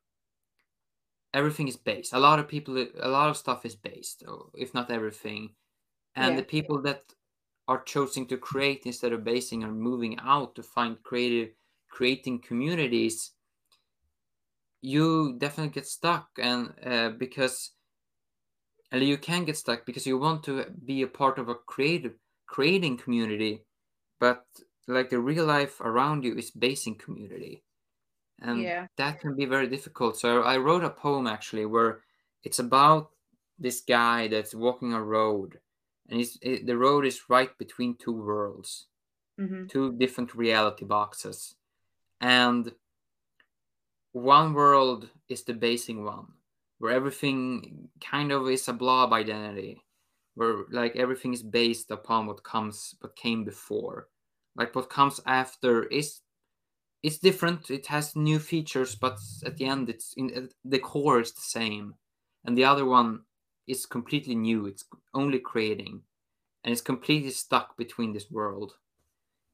everything 1.34 1.68
is 1.68 1.78
based 1.78 2.14
a 2.14 2.20
lot 2.20 2.40
of 2.40 2.48
people 2.48 2.78
a 2.78 3.10
lot 3.10 3.30
of 3.30 3.38
stuff 3.38 3.66
is 3.66 3.76
based 3.76 4.24
or 4.28 4.50
if 4.56 4.74
not 4.74 4.90
everything 4.92 5.56
and 6.16 6.38
Yeah. 6.38 6.38
the 6.38 6.44
people 6.44 6.82
that 6.82 7.14
are 7.68 7.84
choosing 7.84 8.28
to 8.28 8.38
create 8.38 8.86
instead 8.86 9.14
of 9.14 9.24
basing 9.26 9.64
are 9.64 9.72
moving 9.74 10.20
out 10.20 10.56
to 10.56 10.64
find 10.64 11.04
creative 11.04 11.54
creating 11.90 12.40
communities 12.42 13.34
you 14.82 15.36
definitely 15.38 15.74
get 15.74 15.88
stuck 15.88 16.30
and 16.40 16.74
uh, 16.84 17.10
because 17.12 17.74
and 18.92 19.04
you 19.04 19.18
can 19.18 19.46
get 19.46 19.58
stuck 19.58 19.86
because 19.86 20.06
you 20.08 20.18
want 20.18 20.44
to 20.44 20.66
be 20.86 21.02
a 21.02 21.08
part 21.08 21.38
of 21.40 21.50
a 21.50 21.56
creative 21.56 22.16
creating 22.46 22.98
community 22.98 23.66
but 24.20 24.46
like 24.88 25.10
the 25.10 25.20
real 25.20 25.46
life 25.46 25.82
around 25.82 26.24
you 26.26 26.36
is 26.36 26.52
basing 26.52 26.98
community. 26.98 27.64
And 28.42 28.74
Yeah. 28.74 28.88
that 28.98 29.20
can 29.22 29.36
be 29.36 29.46
very 29.46 29.68
difficult. 29.68 30.18
So 30.18 30.44
i 30.44 30.58
wrote 30.58 30.84
a 30.84 30.90
poem 30.92 31.28
actually 31.28 31.66
where 31.68 32.04
it's 32.44 32.60
about 32.60 33.12
this 33.60 33.82
guy 33.82 34.28
that's 34.30 34.56
walking 34.56 34.94
a 34.94 35.04
road 35.04 35.60
and 36.10 36.20
he's, 36.20 36.38
it, 36.42 36.68
the 36.68 36.78
road 36.78 37.06
is 37.06 37.30
right 37.30 37.58
between 37.58 37.98
two 37.98 38.14
worlds 38.14 38.88
hmm 39.38 39.68
two 39.68 39.98
different 39.98 40.36
reality 40.36 40.86
boxes. 40.86 41.56
And 42.22 42.76
one 44.18 44.54
world 44.54 45.10
is 45.30 45.44
the 45.44 45.54
basing 45.54 46.04
one 46.04 46.28
where 46.80 46.92
everything 46.92 47.90
kind 48.00 48.32
of 48.32 48.48
is 48.50 48.68
a 48.68 48.74
blob 48.74 49.14
identity 49.14 49.82
where 50.36 50.66
like 50.72 50.96
everything 50.96 51.34
is 51.34 51.42
based 51.42 51.90
upon 51.92 52.28
what 52.28 52.44
comes 52.44 52.96
what 53.02 53.16
came 53.16 53.44
before. 53.44 54.08
Like 54.56 54.76
what 54.76 54.90
comes 54.90 55.20
after 55.26 55.86
is 55.86 56.22
it's 57.04 57.18
different. 57.18 57.70
It 57.70 57.88
has 57.88 58.16
new 58.16 58.40
features 58.40 58.96
but 58.96 59.18
at 59.46 59.58
the 59.58 59.66
end 59.66 59.90
it's 59.90 60.14
in 60.16 60.32
uh, 60.36 60.42
the 60.64 60.80
core 60.80 61.22
is 61.22 61.34
the 61.34 61.42
same. 61.42 61.96
And 62.46 62.58
the 62.58 62.66
other 62.66 62.86
one 62.86 63.22
is 63.68 63.86
completely 63.86 64.36
new. 64.36 64.68
It's 64.68 64.86
only 65.14 65.40
creating. 65.40 66.02
And 66.64 66.72
it's 66.72 66.82
completely 66.82 67.32
stuck 67.32 67.76
between 67.78 68.14
this 68.14 68.30
world. 68.30 68.74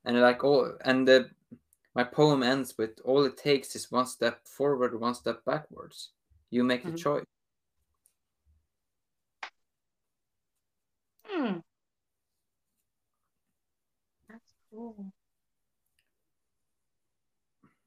And 0.06 0.19
like 0.19 0.44
all 0.44 0.73
and 0.84 1.07
the 1.07 1.30
my 1.95 2.03
poem 2.03 2.44
ends 2.44 2.78
with 2.78 2.99
all 3.06 3.24
it 3.26 3.38
takes 3.38 3.76
is 3.76 3.91
one 3.91 4.06
step 4.06 4.48
forward 4.48 4.99
one 4.99 5.15
step 5.15 5.44
backwards 5.45 6.11
you 6.49 6.64
make 6.64 6.86
the 6.86 6.91
Mhm. 6.91 6.98
choice 6.98 7.26
Hmm. 11.28 11.60
That's 14.28 14.53
cool. 14.70 15.14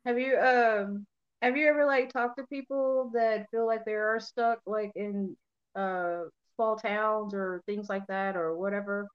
Have 0.04 0.18
you 0.18 0.38
um 0.38 1.06
have 1.42 1.56
you 1.56 1.68
ever 1.68 1.84
like 1.84 2.10
talked 2.12 2.38
to 2.38 2.46
people 2.46 3.10
that 3.14 3.48
feel 3.50 3.66
like 3.66 3.84
they 3.84 3.94
are 3.94 4.20
stuck 4.20 4.60
like 4.66 4.92
in 4.94 5.36
uh 5.74 6.22
small 6.54 6.76
towns 6.76 7.34
or 7.34 7.62
things 7.66 7.88
like 7.88 8.06
that 8.08 8.36
or 8.36 8.56
whatever? 8.56 9.08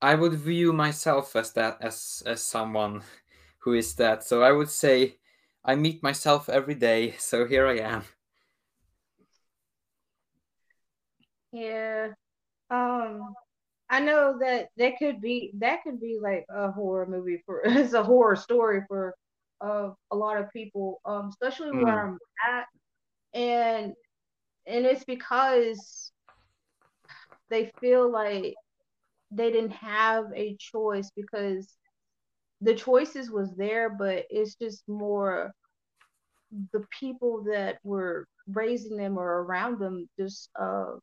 i 0.00 0.14
would 0.14 0.32
view 0.34 0.72
myself 0.72 1.36
as 1.36 1.52
that 1.52 1.76
as 1.82 2.22
as 2.26 2.42
someone 2.42 3.02
who 3.66 3.74
is 3.74 3.94
that? 3.96 4.24
So 4.24 4.42
i 4.42 4.52
would 4.52 4.70
say 4.70 5.18
i 5.66 5.76
meet 5.76 6.02
myself 6.02 6.48
every 6.48 6.76
day 6.76 7.16
so 7.20 7.46
here 7.46 7.68
i 7.68 7.78
am. 7.80 8.04
Yeah. 11.52 12.08
Um 12.70 13.34
I 13.90 14.00
know 14.00 14.38
that 14.40 14.68
that 14.78 14.98
could 14.98 15.20
be 15.22 15.52
that 15.58 15.82
could 15.84 16.00
be 16.00 16.18
like 16.22 16.46
a 16.50 16.72
horror 16.72 17.06
movie 17.06 17.42
for 17.46 17.62
it's 17.66 17.94
a 17.94 18.04
horror 18.04 18.36
story 18.36 18.82
for 18.88 19.14
uh, 19.62 19.90
a 20.12 20.16
lot 20.16 20.38
of 20.38 20.52
people, 20.52 21.00
um, 21.06 21.28
especially 21.30 21.72
where 21.72 21.88
Mm, 21.88 22.06
I'm 22.06 22.18
at, 22.48 22.66
and 23.34 23.94
and 24.66 24.86
it's 24.86 25.04
because 25.04 26.12
they 27.50 27.70
feel 27.80 28.10
like 28.10 28.54
they 29.30 29.50
didn't 29.52 29.72
have 29.72 30.26
a 30.34 30.56
choice 30.58 31.10
because 31.16 31.76
the 32.60 32.74
choices 32.74 33.30
was 33.30 33.54
there, 33.56 33.90
but 33.90 34.26
it's 34.30 34.54
just 34.56 34.86
more 34.88 35.52
the 36.72 36.84
people 36.98 37.44
that 37.44 37.78
were 37.84 38.26
raising 38.48 38.96
them 38.96 39.18
or 39.18 39.42
around 39.42 39.78
them 39.78 40.08
just 40.18 40.50
uh 40.58 40.94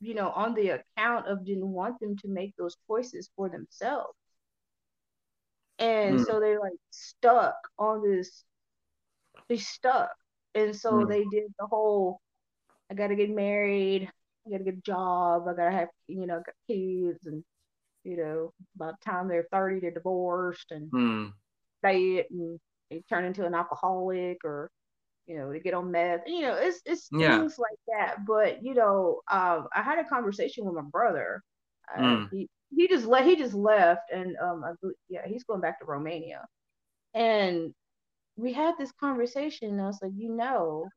you 0.00 0.14
know 0.14 0.30
on 0.30 0.54
the 0.54 0.70
account 0.70 1.26
of 1.28 1.44
didn't 1.44 1.70
want 1.72 1.98
them 2.00 2.16
to 2.16 2.28
make 2.28 2.54
those 2.56 2.76
choices 2.88 3.30
for 3.36 3.48
themselves. 3.48 4.14
And 5.80 6.20
mm, 6.20 6.22
so 6.22 6.40
they're 6.40 6.60
like 6.60 6.78
stuck 6.90 7.56
on 7.78 8.02
this 8.02 8.44
they 9.48 9.56
stuck. 9.58 10.10
And 10.54 10.74
so 10.74 11.04
mm, 11.04 11.08
they 11.08 11.24
did 11.24 11.52
the 11.58 11.66
whole 11.66 12.20
i 12.90 12.94
gotta 12.94 13.16
get 13.16 13.30
married 13.30 14.10
i 14.46 14.50
gotta 14.50 14.64
get 14.64 14.74
a 14.78 14.82
job 14.82 15.48
i 15.48 15.54
gotta 15.54 15.70
have 15.72 15.88
you 16.08 16.26
know 16.26 16.36
got 16.44 16.54
kids 16.68 17.26
and 17.26 17.44
you 18.08 18.16
know 18.16 18.52
by 18.76 18.86
the 18.86 18.96
time 19.04 19.28
they're 19.28 19.46
30 19.52 19.80
they're 19.80 19.90
divorced 19.90 20.70
and 20.70 20.90
mm. 20.90 21.32
they 21.82 22.24
and 22.30 22.58
they 22.90 23.02
turn 23.08 23.24
into 23.24 23.44
an 23.44 23.54
alcoholic 23.54 24.38
or 24.44 24.70
you 25.26 25.36
know 25.36 25.52
they 25.52 25.60
get 25.60 25.74
on 25.74 25.90
meth 25.90 26.22
you 26.26 26.40
know 26.40 26.54
it's 26.54 26.80
it's 26.86 27.08
yeah. 27.12 27.38
things 27.38 27.58
like 27.58 27.78
that. 27.86 28.24
But 28.26 28.64
you 28.64 28.74
know 28.74 29.20
um 29.30 29.68
i 29.74 29.82
had 29.82 29.98
a 29.98 30.08
conversation 30.08 30.64
with 30.64 30.74
my 30.74 30.88
brother 30.90 31.42
uh 31.94 32.00
mm, 32.00 32.30
he 32.30 32.48
he 32.74 32.88
just 32.88 33.06
let 33.06 33.26
he 33.26 33.36
just 33.36 33.54
left 33.54 34.10
and 34.10 34.36
um 34.38 34.64
I, 34.64 34.72
yeah 35.08 35.26
he's 35.26 35.44
going 35.44 35.60
back 35.60 35.78
to 35.80 35.86
romania. 35.86 36.46
And 37.14 37.74
we 38.36 38.52
had 38.52 38.74
this 38.78 38.92
conversation 38.92 39.70
and 39.70 39.80
I 39.80 39.86
was 39.86 39.98
like, 40.00 40.12
you 40.16 40.30
know, 40.34 40.88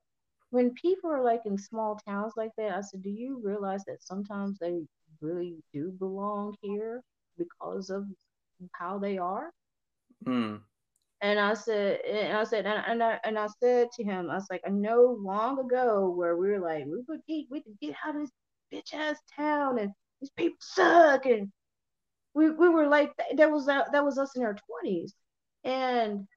when 0.52 0.72
people 0.74 1.10
are 1.10 1.24
like 1.24 1.42
in 1.46 1.58
small 1.58 2.00
towns 2.08 2.34
like 2.36 2.52
that, 2.58 2.72
I 2.72 2.82
said, 2.82 3.02
do 3.02 3.10
you 3.10 3.42
realize 3.44 3.84
that 3.86 4.04
sometimes 4.04 4.60
they 4.60 4.82
really 5.22 5.64
do 5.74 5.92
belong 5.92 6.56
here 6.62 7.02
because 7.38 7.90
of 7.90 8.06
how 8.74 9.00
they 9.00 9.18
are? 9.18 9.52
mm, 10.26 10.62
And 11.22 11.40
I 11.40 11.54
said, 11.54 12.02
and 12.02 12.38
I 12.38 12.44
said, 12.44 12.66
and, 12.66 12.84
and 12.88 13.04
I 13.04 13.20
and 13.24 13.38
I 13.38 13.48
said 13.62 13.90
to 13.94 14.04
him, 14.04 14.30
I 14.30 14.36
was 14.36 14.48
like, 14.50 14.62
I 14.66 14.70
know 14.72 15.18
long 15.20 15.60
ago 15.60 16.10
where 16.10 16.36
we 16.38 16.50
were 16.52 16.60
like, 16.60 16.86
we 16.86 17.04
could 17.06 17.22
get, 17.28 17.46
we 17.52 17.62
could 17.62 17.80
get 17.80 17.96
out 18.06 18.16
of 18.16 18.22
this 18.22 18.32
bitch 18.74 18.94
ass 18.94 19.18
town, 19.36 19.80
and 19.80 19.92
these 20.22 20.32
people 20.36 20.58
suck, 20.62 21.26
and 21.26 21.52
we 22.36 22.52
we 22.52 22.70
were 22.70 22.88
like, 22.88 23.14
that 23.38 23.52
was 23.52 23.66
that, 23.68 23.92
that 23.94 24.06
was 24.06 24.18
us 24.18 24.36
in 24.36 24.44
our 24.44 24.56
twenties, 24.68 25.14
and 25.64 26.28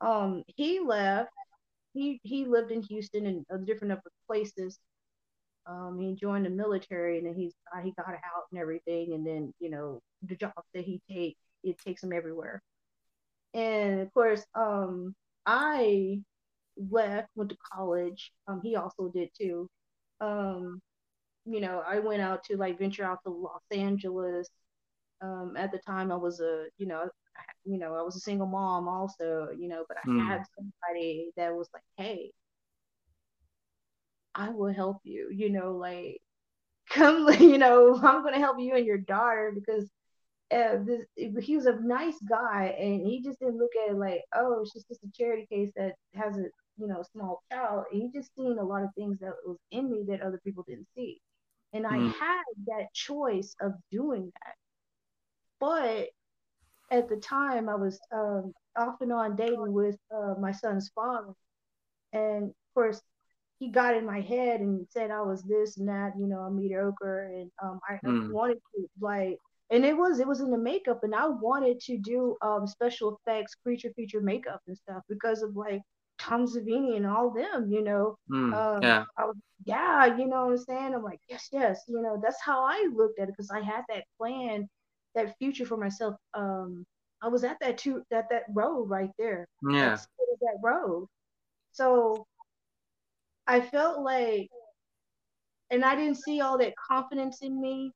um, 0.00 0.44
he 0.48 0.80
left 0.80 1.30
he 1.94 2.20
he 2.24 2.46
lived 2.46 2.70
in 2.72 2.82
Houston 2.82 3.26
and 3.26 3.46
uh, 3.52 3.58
different 3.58 3.92
other 3.92 4.02
places. 4.28 4.78
Um, 5.66 5.98
he 5.98 6.14
joined 6.14 6.44
the 6.44 6.50
military 6.50 7.18
and 7.18 7.26
then 7.26 7.34
he's 7.34 7.54
uh, 7.74 7.80
he 7.80 7.92
got 7.92 8.08
out 8.08 8.44
and 8.50 8.60
everything, 8.60 9.14
and 9.14 9.26
then 9.26 9.52
you 9.60 9.70
know 9.70 10.00
the 10.22 10.36
job 10.36 10.52
that 10.74 10.84
he 10.84 11.00
takes 11.10 11.40
it 11.62 11.78
takes 11.78 12.02
him 12.02 12.12
everywhere. 12.12 12.62
And 13.54 14.00
of 14.00 14.12
course, 14.12 14.44
um, 14.54 15.14
I 15.46 16.20
left, 16.76 17.28
went 17.34 17.50
to 17.50 17.56
college. 17.72 18.32
Um, 18.46 18.60
he 18.62 18.76
also 18.76 19.08
did 19.08 19.30
too. 19.38 19.68
Um, 20.20 20.80
you 21.46 21.60
know, 21.60 21.82
I 21.86 21.98
went 21.98 22.22
out 22.22 22.44
to 22.44 22.56
like 22.56 22.78
venture 22.78 23.04
out 23.04 23.20
to 23.24 23.30
Los 23.30 23.62
Angeles. 23.70 24.48
Um, 25.20 25.54
at 25.56 25.72
the 25.72 25.78
time, 25.78 26.12
I 26.12 26.16
was 26.16 26.40
a 26.40 26.66
you 26.78 26.86
know 26.86 27.08
you 27.64 27.78
know 27.78 27.94
I 27.94 28.02
was 28.02 28.16
a 28.16 28.20
single 28.20 28.46
mom 28.46 28.88
also. 28.88 29.48
You 29.56 29.68
know, 29.68 29.84
but 29.88 29.98
I 30.04 30.08
mm. 30.08 30.26
had 30.26 30.42
somebody 30.56 31.30
that 31.36 31.54
was 31.54 31.68
like, 31.72 31.82
hey, 31.96 32.32
I 34.34 34.50
will 34.50 34.72
help 34.72 34.98
you, 35.04 35.30
you 35.32 35.50
know, 35.50 35.72
like 35.72 36.20
come, 36.90 37.28
you 37.40 37.58
know, 37.58 37.94
I'm 37.96 38.22
gonna 38.22 38.38
help 38.38 38.58
you 38.58 38.74
and 38.74 38.86
your 38.86 38.98
daughter 38.98 39.52
because 39.54 39.88
uh, 40.54 40.76
this, 40.84 41.00
he 41.44 41.56
was 41.56 41.66
a 41.66 41.80
nice 41.80 42.18
guy, 42.28 42.76
and 42.78 43.06
he 43.06 43.22
just 43.22 43.40
didn't 43.40 43.58
look 43.58 43.70
at 43.82 43.92
it 43.92 43.98
like, 43.98 44.22
oh, 44.34 44.60
it's 44.60 44.72
just, 44.72 44.88
just 44.88 45.02
a 45.02 45.10
charity 45.16 45.46
case 45.50 45.70
that 45.76 45.94
has 46.14 46.36
a 46.36 46.44
you 46.76 46.86
know 46.86 47.02
small 47.12 47.42
child. 47.52 47.84
he 47.92 48.10
just 48.12 48.34
seen 48.34 48.58
a 48.58 48.64
lot 48.64 48.82
of 48.82 48.90
things 48.96 49.18
that 49.20 49.32
was 49.46 49.56
in 49.70 49.90
me 49.90 50.04
that 50.08 50.20
other 50.20 50.40
people 50.44 50.64
didn't 50.68 50.88
see, 50.94 51.20
and 51.72 51.86
I 51.86 51.96
mm. 51.96 52.12
had 52.12 52.42
that 52.66 52.92
choice 52.92 53.54
of 53.60 53.72
doing 53.90 54.30
that. 54.44 54.54
But 55.60 56.08
at 56.90 57.08
the 57.08 57.16
time, 57.16 57.68
I 57.68 57.74
was 57.76 57.98
um, 58.12 58.52
off 58.76 59.00
and 59.00 59.12
on 59.12 59.36
dating 59.36 59.72
with 59.72 59.96
uh, 60.14 60.34
my 60.38 60.52
son's 60.52 60.90
father, 60.94 61.32
and 62.12 62.44
of 62.44 62.74
course, 62.74 63.00
he 63.58 63.70
got 63.70 63.96
in 63.96 64.04
my 64.04 64.20
head 64.20 64.60
and 64.60 64.86
said 64.90 65.10
I 65.10 65.22
was 65.22 65.42
this 65.42 65.78
and 65.78 65.88
that, 65.88 66.12
you 66.18 66.26
know, 66.26 66.40
a 66.40 66.50
mediocre, 66.50 67.30
and 67.32 67.50
um, 67.62 67.80
I 67.88 67.98
mm. 68.04 68.30
wanted 68.30 68.58
to 68.74 68.88
like 69.00 69.38
and 69.70 69.84
it 69.84 69.96
was 69.96 70.20
it 70.20 70.26
was 70.26 70.40
in 70.40 70.50
the 70.50 70.58
makeup 70.58 71.00
and 71.02 71.14
i 71.14 71.26
wanted 71.26 71.80
to 71.80 71.98
do 71.98 72.36
um 72.42 72.66
special 72.66 73.18
effects 73.18 73.54
creature 73.54 73.90
feature 73.96 74.20
makeup 74.20 74.60
and 74.66 74.76
stuff 74.76 75.02
because 75.08 75.42
of 75.42 75.56
like 75.56 75.80
tom 76.18 76.46
savini 76.46 76.96
and 76.96 77.06
all 77.06 77.30
them 77.30 77.70
you 77.70 77.82
know? 77.82 78.16
Mm, 78.30 78.54
um, 78.54 78.82
yeah. 78.82 79.04
I 79.18 79.24
was, 79.24 79.36
yeah 79.64 80.16
you 80.16 80.26
know 80.26 80.46
what 80.46 80.52
i'm 80.52 80.58
saying? 80.58 80.94
I'm 80.94 81.02
like 81.02 81.20
yes 81.28 81.48
yes 81.52 81.80
you 81.88 82.00
know 82.00 82.20
that's 82.22 82.40
how 82.42 82.64
i 82.64 82.88
looked 82.94 83.18
at 83.18 83.28
it 83.28 83.34
because 83.36 83.50
i 83.50 83.60
had 83.60 83.82
that 83.88 84.04
plan 84.18 84.68
that 85.14 85.36
future 85.38 85.66
for 85.66 85.76
myself 85.76 86.14
um 86.34 86.84
i 87.22 87.28
was 87.28 87.42
at 87.42 87.56
that 87.60 87.78
two 87.78 88.02
that 88.10 88.26
that 88.30 88.44
road 88.52 88.84
right 88.84 89.10
there. 89.18 89.48
Yeah. 89.68 89.96
That 90.40 90.58
road. 90.62 91.08
So 91.72 92.26
i 93.46 93.60
felt 93.60 94.00
like 94.00 94.48
and 95.70 95.84
i 95.84 95.94
didn't 95.94 96.16
see 96.16 96.40
all 96.40 96.58
that 96.58 96.74
confidence 96.76 97.38
in 97.42 97.60
me 97.60 97.92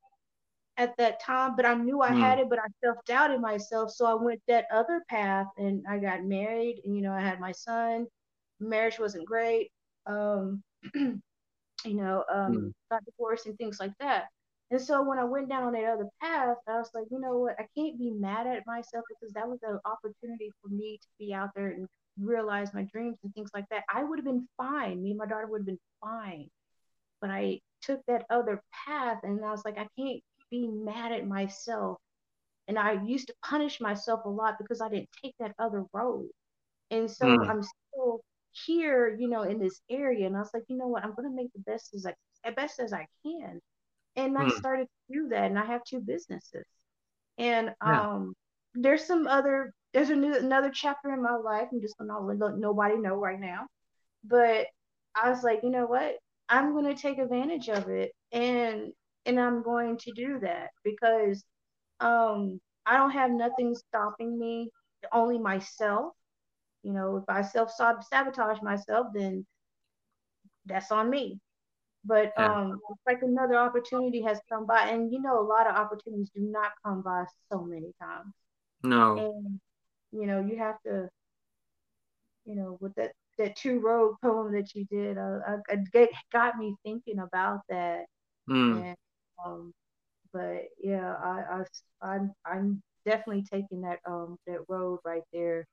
at 0.79 0.97
that 0.97 1.21
time, 1.21 1.57
but 1.57 1.67
I 1.67 1.75
knew 1.75 2.01
I 2.03 2.11
mm. 2.11 2.21
had 2.21 2.39
it, 2.39 2.49
but 2.49 2.61
I 2.61 2.67
self 2.83 2.97
doubted 3.05 3.41
myself. 3.41 3.91
So 3.91 4.07
I 4.07 4.15
went 4.15 4.41
that 4.47 4.67
other 4.73 5.03
path 5.11 5.49
and 5.59 5.85
I 5.91 5.99
got 5.99 6.25
married 6.25 6.81
and, 6.85 6.97
you 6.97 7.03
know, 7.03 7.13
I 7.13 7.21
had 7.21 7.41
my 7.41 7.53
son. 7.53 8.07
Marriage 8.61 8.99
wasn't 8.99 9.27
great. 9.27 9.71
Um, 10.07 10.63
you 10.95 11.21
know, 11.85 12.25
um, 12.33 12.53
mm. 12.53 12.73
got 12.91 13.05
divorced 13.05 13.47
and 13.47 13.59
things 13.59 13.79
like 13.81 13.93
that. 13.99 14.27
And 14.71 14.81
so 14.81 15.03
when 15.03 15.19
I 15.19 15.25
went 15.25 15.49
down 15.49 15.65
on 15.65 15.73
that 15.73 15.85
other 15.85 16.09
path, 16.23 16.57
I 16.69 16.79
was 16.79 16.91
like, 16.95 17.07
you 17.11 17.21
know 17.21 17.39
what? 17.39 17.57
I 17.59 17.67
can't 17.77 17.99
be 17.99 18.11
mad 18.11 18.47
at 18.47 18.67
myself 18.67 19.05
because 19.09 19.33
that 19.35 19.49
was 19.49 19.59
an 19.63 19.81
opportunity 19.85 20.53
for 20.63 20.69
me 20.69 20.99
to 21.01 21.09
be 21.19 21.35
out 21.35 21.51
there 21.57 21.69
and 21.69 21.89
realize 22.21 22.75
my 22.75 22.83
dreams 22.83 23.19
and 23.23 23.35
things 23.35 23.51
like 23.55 23.67
that. 23.71 23.85
I 23.93 24.05
would 24.05 24.19
have 24.19 24.27
been 24.27 24.49
fine. 24.57 25.03
Me 25.03 25.11
and 25.11 25.19
my 25.19 25.27
daughter 25.27 25.47
would 25.47 25.61
have 25.61 25.67
been 25.67 25.79
fine. 26.01 26.49
But 27.21 27.31
I 27.31 27.61
took 27.83 28.01
that 28.07 28.27
other 28.31 28.63
path 28.87 29.19
and 29.23 29.45
I 29.45 29.51
was 29.51 29.65
like, 29.65 29.79
I 29.79 29.89
can't 29.99 30.23
be 30.51 30.69
mad 30.69 31.13
at 31.13 31.27
myself. 31.27 31.99
And 32.67 32.79
I 32.79 33.03
used 33.05 33.29
to 33.29 33.35
punish 33.45 33.81
myself 33.81 34.25
a 34.25 34.29
lot 34.29 34.57
because 34.59 34.81
I 34.81 34.89
didn't 34.89 35.09
take 35.23 35.35
that 35.41 35.55
other 35.59 35.85
road. 35.93 36.29
And 36.91 37.11
so 37.11 37.27
mm. 37.27 37.49
I'm 37.49 37.63
still 37.63 38.21
here, 38.67 39.17
you 39.19 39.29
know, 39.29 39.43
in 39.43 39.59
this 39.59 39.81
area. 39.91 40.27
And 40.27 40.37
I 40.37 40.41
was 40.41 40.51
like, 40.53 40.65
you 40.69 40.77
know 40.77 40.89
what? 40.89 41.05
I'm 41.05 41.15
going 41.15 41.29
to 41.29 41.35
make 41.35 41.53
the 41.55 41.61
best 41.61 41.95
as 41.95 42.07
I, 42.07 42.15
as 42.45 42.55
best 42.55 42.81
as 42.81 42.93
I 42.93 43.07
can. 43.25 43.61
And 44.17 44.37
mm. 44.37 44.41
I 44.41 44.45
hmm. 44.45 44.59
started 44.59 44.87
to 44.87 45.15
do 45.15 45.29
that. 45.29 45.45
And 45.45 45.59
I 45.59 45.65
have 45.65 45.83
two 45.85 46.01
businesses. 46.01 46.65
And 47.39 47.71
yeah. 47.85 48.01
um, 48.01 48.35
there's 48.75 49.05
some 49.05 49.27
other, 49.27 49.73
there's 49.93 50.11
a 50.11 50.17
new, 50.17 50.35
another 50.37 50.71
chapter 50.73 51.13
in 51.13 51.23
my 51.23 51.37
life. 51.37 51.69
I'm 51.73 51.81
just 51.81 51.99
going 51.99 52.11
to 52.11 52.19
let 52.19 52.59
nobody 52.59 52.97
know 52.97 53.15
right 53.15 53.41
now. 53.41 53.67
But 54.25 54.67
I 55.15 55.31
was 55.31 55.43
like, 55.43 55.61
you 55.63 55.71
know 55.71 55.87
what? 55.87 56.17
I'm 56.49 56.73
going 56.73 56.95
to 56.95 57.01
take 57.01 57.19
advantage 57.19 57.69
of 57.69 57.89
it. 57.89 58.13
And 58.33 58.93
and 59.27 59.39
I'm 59.39 59.63
going 59.63 59.99
to 59.99 60.13
do 60.13 60.39
that 60.41 60.71
because 60.85 61.45
um, 62.01 62.61
I 62.87 62.97
don't 62.97 63.11
have 63.11 63.31
nothing 63.31 63.75
stopping 63.75 64.39
me, 64.39 64.71
only 65.13 65.39
myself. 65.39 66.15
You 66.83 66.93
know, 66.93 67.17
if 67.17 67.25
I 67.29 67.43
self 67.43 67.71
sabotage 67.73 68.63
myself, 68.63 69.09
then 69.15 69.47
that's 70.65 70.91
on 70.91 71.11
me. 71.11 71.39
But 72.05 72.33
yeah. 72.39 72.55
um, 72.55 72.81
it's 72.91 73.03
like 73.07 73.23
another 73.23 73.57
opportunity 73.57 74.23
has 74.23 74.41
come 74.49 74.67
by, 74.67 74.89
and 74.89 75.13
you 75.13 75.21
know, 75.21 75.41
a 75.41 75.47
lot 75.47 75.67
of 75.67 75.77
opportunities 75.77 76.31
do 76.35 76.41
not 76.43 76.73
come 76.85 77.03
by 77.03 77.25
so 77.53 77.63
many 77.63 77.93
times. 78.01 78.33
No. 78.83 79.19
And 79.19 79.61
you 80.13 80.27
know, 80.27 80.41
you 80.41 80.59
have 80.59 80.77
to, 80.87 81.09
you 82.45 82.55
know, 82.57 82.79
with 82.81 82.95
that 82.97 83.13
that 83.39 83.57
two 83.57 83.81
road 83.81 84.17
poem 84.23 84.53
that 84.53 84.75
you 84.75 84.85
did, 84.91 85.17
uh, 85.19 85.39
uh, 85.49 85.59
it 85.95 86.11
got 86.33 86.57
me 86.59 86.75
thinking 86.85 87.19
about 87.21 87.61
that. 87.69 88.07
Mm. 88.49 88.87
And 88.87 88.97
um, 89.45 89.73
but 90.33 90.65
yeah, 90.83 91.15
I, 91.23 91.63
I 92.03 92.09
I'm 92.15 92.33
I'm 92.45 92.83
definitely 93.05 93.45
taking 93.51 93.83
that 93.83 93.99
um 94.07 94.37
that 94.47 94.61
road 94.69 95.01
right 95.05 95.23
there, 95.33 95.67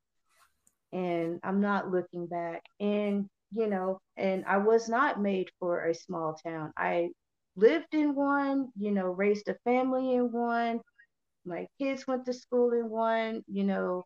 and 0.92 1.40
I'm 1.44 1.62
not 1.62 1.92
looking 1.92 2.28
back. 2.28 2.62
And 2.80 3.28
you 3.52 3.68
know, 3.68 4.00
and 4.18 4.44
I 4.46 4.58
was 4.58 4.90
not 4.90 5.22
made 5.22 5.50
for 5.60 5.86
a 5.86 5.94
small 5.96 6.34
town. 6.46 6.72
I 6.78 7.10
lived 7.56 7.94
in 7.94 8.16
one, 8.16 8.70
you 8.78 8.92
know, 8.92 9.08
raised 9.08 9.48
a 9.50 9.56
family 9.66 10.16
in 10.16 10.32
one. 10.32 10.82
My 11.46 11.68
kids 11.80 12.08
went 12.08 12.26
to 12.26 12.34
school 12.34 12.72
in 12.74 12.90
one, 12.90 13.44
you 13.48 13.64
know, 13.64 14.06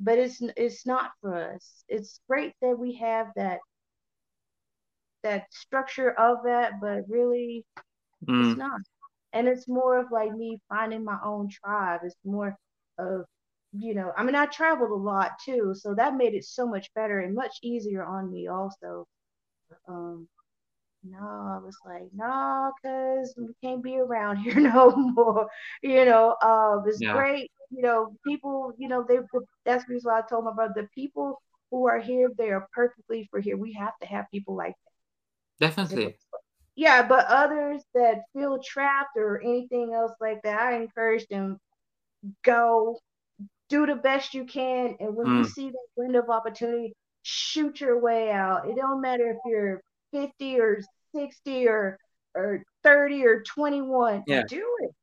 but 0.00 0.18
it's 0.18 0.40
it's 0.56 0.86
not 0.86 1.12
for 1.20 1.34
us. 1.54 1.84
It's 1.88 2.20
great 2.28 2.54
that 2.62 2.78
we 2.78 2.94
have 2.96 3.28
that 3.36 3.60
that 5.22 5.52
structure 5.52 6.10
of 6.18 6.38
that, 6.44 6.80
but 6.80 7.08
really 7.08 7.64
Mm. 8.28 8.40
It's 8.40 8.56
not. 8.56 8.80
And 9.32 9.48
it's 9.48 9.68
more 9.68 9.98
of 9.98 10.10
like 10.12 10.32
me 10.32 10.60
finding 10.68 11.04
my 11.04 11.18
own 11.24 11.48
tribe. 11.48 12.00
It's 12.04 12.16
more 12.24 12.56
of, 12.98 13.24
you 13.72 13.94
know, 13.94 14.12
I 14.16 14.24
mean, 14.24 14.34
I 14.34 14.46
traveled 14.46 14.90
a 14.90 14.94
lot 14.94 15.32
too, 15.44 15.74
so 15.74 15.94
that 15.94 16.16
made 16.16 16.34
it 16.34 16.44
so 16.44 16.66
much 16.66 16.92
better 16.94 17.20
and 17.20 17.34
much 17.34 17.56
easier 17.62 18.04
on 18.04 18.30
me 18.32 18.48
also. 18.48 19.06
Um, 19.88 20.28
no, 21.04 21.18
I 21.18 21.58
was 21.64 21.76
like, 21.84 22.08
no, 22.14 22.72
because 22.82 23.34
we 23.36 23.48
can't 23.62 23.82
be 23.82 23.98
around 23.98 24.36
here 24.42 24.58
no 24.60 24.90
more. 24.96 25.48
You 25.82 26.04
know, 26.04 26.36
uh, 26.42 26.82
it's 26.86 27.00
yeah. 27.00 27.12
great. 27.12 27.50
You 27.70 27.82
know, 27.82 28.16
people, 28.26 28.72
you 28.78 28.88
know, 28.88 29.04
they 29.06 29.18
that's 29.64 29.84
the 29.84 29.94
reason 29.94 30.10
why 30.10 30.20
I 30.20 30.22
told 30.22 30.44
my 30.44 30.54
brother 30.54 30.72
the 30.74 30.88
people 30.94 31.40
who 31.70 31.86
are 31.86 31.98
here, 31.98 32.30
they 32.36 32.48
are 32.50 32.66
perfectly 32.72 33.28
for 33.30 33.40
here. 33.40 33.56
We 33.56 33.74
have 33.74 33.92
to 34.00 34.06
have 34.06 34.24
people 34.30 34.56
like 34.56 34.74
that. 35.60 35.66
Definitely 35.66 36.16
yeah, 36.78 37.02
but 37.02 37.26
others 37.26 37.82
that 37.94 38.22
feel 38.32 38.60
trapped 38.62 39.16
or 39.16 39.42
anything 39.42 39.92
else 39.92 40.12
like 40.20 40.40
that, 40.44 40.60
I 40.60 40.76
encourage 40.76 41.26
them 41.26 41.58
go 42.44 43.00
do 43.68 43.84
the 43.84 43.96
best 43.96 44.32
you 44.32 44.44
can, 44.44 44.94
and 45.00 45.16
when 45.16 45.26
mm. 45.26 45.38
you 45.38 45.44
see 45.44 45.70
that 45.70 45.86
window 45.96 46.20
of 46.20 46.30
opportunity, 46.30 46.94
shoot 47.24 47.80
your 47.80 47.98
way 47.98 48.30
out. 48.30 48.68
It 48.68 48.76
don't 48.76 49.00
matter 49.00 49.28
if 49.28 49.38
you're 49.44 49.82
50 50.12 50.60
or 50.60 50.80
60 51.14 51.68
or 51.68 51.98
or 52.34 52.62
30 52.84 53.26
or 53.26 53.42
21. 53.42 54.24
Yeah. 54.26 54.42
Do 54.48 54.64
it. 54.80 54.94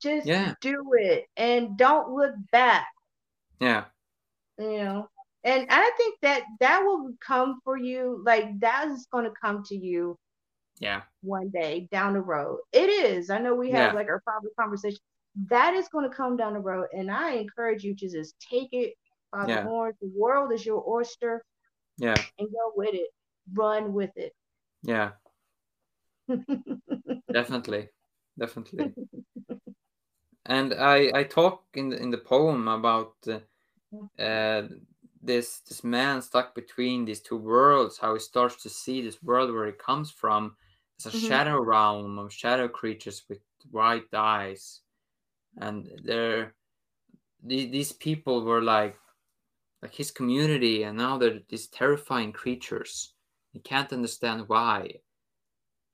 Just 0.00 0.26
yeah. 0.26 0.54
do 0.60 0.84
it, 0.96 1.24
and 1.36 1.76
don't 1.76 2.12
look 2.14 2.32
back. 2.52 2.86
Yeah. 3.60 3.84
You 4.56 4.78
know, 4.78 5.08
and 5.42 5.66
I 5.68 5.90
think 5.96 6.20
that 6.22 6.42
that 6.60 6.82
will 6.84 7.12
come 7.20 7.60
for 7.64 7.76
you. 7.76 8.22
Like 8.24 8.60
that 8.60 8.88
is 8.88 9.08
going 9.10 9.24
to 9.24 9.32
come 9.42 9.64
to 9.64 9.76
you 9.76 10.16
yeah 10.80 11.02
one 11.22 11.48
day 11.48 11.88
down 11.90 12.12
the 12.12 12.20
road 12.20 12.58
it 12.72 12.88
is 12.88 13.30
i 13.30 13.38
know 13.38 13.54
we 13.54 13.70
have 13.70 13.92
yeah. 13.92 13.98
like 13.98 14.08
our 14.08 14.20
private 14.20 14.54
conversation 14.58 14.98
that 15.48 15.74
is 15.74 15.88
going 15.88 16.08
to 16.08 16.14
come 16.14 16.36
down 16.36 16.52
the 16.52 16.58
road 16.58 16.86
and 16.92 17.10
i 17.10 17.32
encourage 17.32 17.84
you 17.84 17.94
to 17.94 18.08
just 18.08 18.34
take 18.40 18.68
it 18.72 18.94
by 19.32 19.46
yeah. 19.46 19.62
the 19.62 19.68
horns 19.68 19.96
the 20.00 20.10
world 20.16 20.52
is 20.52 20.64
your 20.64 20.84
oyster 20.88 21.44
yeah 21.98 22.14
and 22.38 22.48
go 22.48 22.72
with 22.76 22.94
it 22.94 23.08
run 23.54 23.92
with 23.92 24.10
it 24.16 24.32
yeah 24.82 25.10
definitely 27.32 27.88
definitely 28.38 28.92
and 30.46 30.74
i 30.74 31.10
i 31.14 31.22
talk 31.22 31.64
in 31.74 31.88
the 31.88 32.00
in 32.00 32.10
the 32.10 32.18
poem 32.18 32.68
about 32.68 33.14
uh, 33.28 34.22
uh, 34.22 34.62
this 35.22 35.60
this 35.60 35.82
man 35.82 36.22
stuck 36.22 36.54
between 36.54 37.04
these 37.04 37.20
two 37.20 37.36
worlds 37.36 37.98
how 37.98 38.14
he 38.14 38.20
starts 38.20 38.62
to 38.62 38.68
see 38.68 39.02
this 39.02 39.22
world 39.22 39.52
where 39.52 39.66
he 39.66 39.72
comes 39.72 40.10
from 40.10 40.56
as 40.98 41.06
a 41.06 41.16
mm-hmm. 41.16 41.28
shadow 41.28 41.60
realm 41.60 42.18
of 42.18 42.32
shadow 42.32 42.68
creatures 42.68 43.22
with 43.28 43.38
white 43.70 44.12
eyes, 44.14 44.80
and 45.58 45.88
they're 46.04 46.54
these 47.42 47.92
people 47.92 48.44
were 48.44 48.62
like 48.62 48.96
like 49.82 49.94
his 49.94 50.10
community, 50.10 50.82
and 50.82 50.98
now 50.98 51.18
they're 51.18 51.40
these 51.48 51.68
terrifying 51.68 52.32
creatures. 52.32 53.14
He 53.52 53.60
can't 53.60 53.92
understand 53.92 54.48
why, 54.48 55.00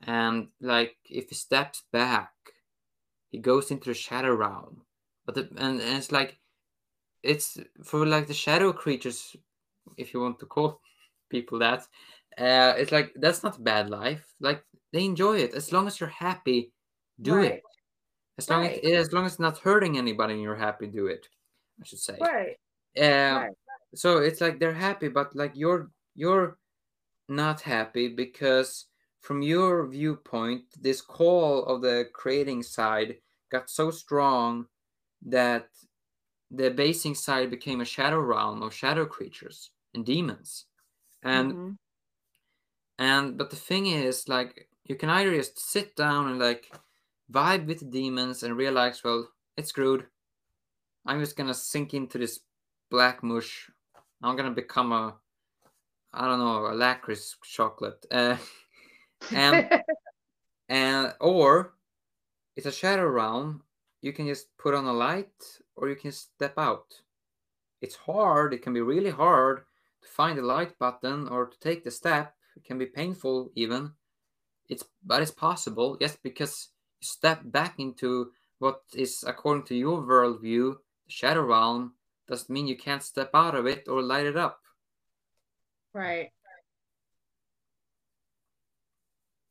and 0.02 0.48
like 0.60 0.96
if 1.08 1.28
he 1.28 1.34
steps 1.34 1.84
back, 1.92 2.32
he 3.30 3.38
goes 3.38 3.70
into 3.70 3.90
the 3.90 3.94
shadow 3.94 4.34
realm. 4.34 4.82
But 5.26 5.34
the, 5.36 5.48
and, 5.56 5.80
and 5.80 5.96
it's 5.98 6.12
like 6.12 6.38
it's 7.22 7.58
for 7.82 8.04
like 8.06 8.26
the 8.26 8.34
shadow 8.34 8.72
creatures, 8.72 9.36
if 9.96 10.12
you 10.14 10.20
want 10.20 10.38
to 10.40 10.46
call 10.46 10.80
people 11.30 11.58
that. 11.60 11.86
Uh, 12.36 12.74
it's 12.76 12.92
like 12.92 13.12
that's 13.16 13.42
not 13.42 13.58
a 13.58 13.62
bad 13.62 13.90
life. 13.90 14.26
Like 14.40 14.64
they 14.92 15.04
enjoy 15.04 15.38
it 15.38 15.54
as 15.54 15.72
long 15.72 15.86
as 15.86 16.00
you're 16.00 16.08
happy 16.08 16.72
do 17.20 17.36
right. 17.36 17.52
it 17.52 17.62
As 18.38 18.50
long 18.50 18.62
Right. 18.62 18.84
as 18.84 19.08
as 19.08 19.12
long 19.12 19.26
as 19.26 19.32
it's 19.32 19.40
not 19.40 19.58
hurting 19.58 19.96
anybody 19.96 20.34
and 20.34 20.42
you're 20.42 20.56
happy, 20.56 20.86
do 20.86 21.06
it. 21.06 21.28
I 21.80 21.84
should 21.84 22.00
say. 22.00 22.18
Right. 22.20 22.58
Um, 22.98 23.42
Right. 23.42 23.56
so 23.94 24.18
it's 24.18 24.40
like 24.40 24.58
they're 24.58 24.74
happy, 24.74 25.08
but 25.08 25.34
like 25.36 25.52
you're 25.54 25.90
you're 26.14 26.58
not 27.28 27.62
happy 27.62 28.08
because 28.08 28.86
from 29.20 29.42
your 29.42 29.86
viewpoint, 29.86 30.64
this 30.80 31.00
call 31.00 31.64
of 31.66 31.82
the 31.82 32.08
creating 32.12 32.62
side 32.62 33.20
got 33.50 33.70
so 33.70 33.90
strong 33.90 34.68
that 35.22 35.70
the 36.50 36.70
basing 36.70 37.14
side 37.14 37.50
became 37.50 37.80
a 37.80 37.84
shadow 37.86 38.20
realm 38.20 38.62
of 38.62 38.74
shadow 38.74 39.06
creatures 39.06 39.72
and 39.94 40.06
demons. 40.06 40.66
And 41.22 41.58
Mhm. 41.58 41.76
and 42.98 43.36
but 43.38 43.50
the 43.50 43.56
thing 43.56 43.86
is 43.86 44.28
like 44.28 44.68
you 44.84 44.96
can 44.96 45.08
either 45.10 45.34
just 45.34 45.58
sit 45.58 45.96
down 45.96 46.28
and 46.28 46.38
like 46.38 46.72
vibe 47.30 47.66
with 47.66 47.90
demons 47.90 48.42
and 48.42 48.56
realize 48.56 49.02
well 49.02 49.28
it's 49.56 49.70
screwed 49.70 50.06
i'm 51.06 51.20
just 51.20 51.36
gonna 51.36 51.54
sink 51.54 51.94
into 51.94 52.18
this 52.18 52.40
black 52.90 53.22
mush 53.22 53.70
i'm 54.22 54.36
gonna 54.36 54.50
become 54.50 54.92
a 54.92 55.18
i 56.14 56.26
don't 56.26 56.38
know 56.38 56.66
a 56.66 56.74
licorice 56.74 57.36
chocolate 57.42 58.04
uh, 58.10 58.36
and 59.34 59.68
and 60.68 61.12
or 61.20 61.74
it's 62.56 62.66
a 62.66 62.72
shadow 62.72 63.06
realm. 63.06 63.62
You 64.00 64.12
can 64.12 64.26
just 64.26 64.56
put 64.58 64.74
on 64.74 64.84
a 64.84 64.92
light 64.92 65.60
or 65.76 65.88
you 65.88 65.96
can 65.96 66.12
step 66.12 66.54
out. 66.58 66.94
It's 67.80 67.96
hard. 67.96 68.54
It 68.54 68.62
can 68.62 68.72
be 68.72 68.80
really 68.80 69.10
hard 69.10 69.64
to 70.02 70.08
find 70.08 70.38
the 70.38 70.42
light 70.42 70.78
button 70.78 71.28
or 71.28 71.46
to 71.46 71.58
take 71.58 71.84
the 71.84 71.90
step. 71.90 72.34
It 72.56 72.64
can 72.64 72.78
be 72.78 72.86
painful 72.86 73.50
even. 73.54 73.92
It's 74.68 74.84
but 75.04 75.20
it's 75.20 75.30
possible 75.30 75.98
yes 76.00 76.16
because 76.22 76.68
you 77.00 77.06
step 77.06 77.40
back 77.44 77.74
into 77.78 78.30
what 78.60 78.80
is 78.94 79.24
according 79.26 79.64
to 79.64 79.74
your 79.74 80.00
worldview 80.00 80.76
the 81.06 81.12
shadow 81.12 81.42
realm 81.42 81.92
doesn't 82.26 82.48
mean 82.48 82.66
you 82.66 82.76
can't 82.76 83.02
step 83.02 83.28
out 83.34 83.54
of 83.54 83.66
it 83.66 83.86
or 83.88 84.00
light 84.00 84.24
it 84.24 84.38
up 84.38 84.63
Right. 85.94 86.30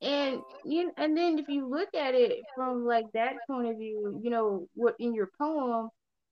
And 0.02 0.42
you 0.66 0.92
and 0.98 1.16
then 1.16 1.38
if 1.38 1.48
you 1.48 1.66
look 1.66 1.88
at 1.94 2.14
it 2.14 2.40
from 2.54 2.84
like 2.84 3.06
that 3.14 3.36
point 3.46 3.68
of 3.68 3.78
view, 3.78 4.20
you 4.22 4.30
know, 4.30 4.68
what 4.74 4.94
in 4.98 5.14
your 5.14 5.30
poem, 5.38 5.88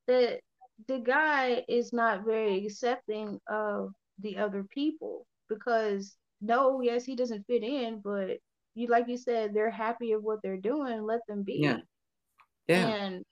that 0.06 0.40
the 0.88 0.98
guy 0.98 1.64
is 1.68 1.92
not 1.92 2.24
very 2.24 2.66
accepting 2.66 3.40
of 3.48 3.90
the 4.20 4.36
other 4.36 4.64
people 4.64 5.26
because 5.48 6.16
no, 6.42 6.82
yes, 6.82 7.04
he 7.04 7.16
doesn't 7.16 7.46
fit 7.46 7.62
in, 7.62 8.00
but 8.04 8.38
you 8.74 8.88
like 8.88 9.08
you 9.08 9.16
said, 9.16 9.54
they're 9.54 9.70
happy 9.70 10.12
of 10.12 10.22
what 10.22 10.40
they're 10.42 10.56
doing, 10.58 11.02
let 11.02 11.20
them 11.26 11.42
be. 11.42 11.60
yeah 11.60 11.78
Yeah. 12.68 12.88
And 12.88 13.24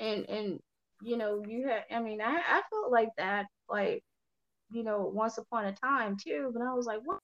and 0.00 0.28
and 0.28 0.60
you 1.02 1.16
know, 1.16 1.42
you 1.46 1.68
had 1.68 1.84
I 1.90 2.00
mean, 2.00 2.20
I, 2.20 2.36
I 2.36 2.62
felt 2.70 2.90
like 2.90 3.10
that 3.18 3.46
like, 3.68 4.02
you 4.70 4.82
know, 4.84 5.10
once 5.14 5.38
upon 5.38 5.66
a 5.66 5.72
time 5.72 6.16
too, 6.16 6.50
but 6.52 6.62
I 6.62 6.74
was 6.74 6.86
like, 6.86 7.00
what 7.04 7.20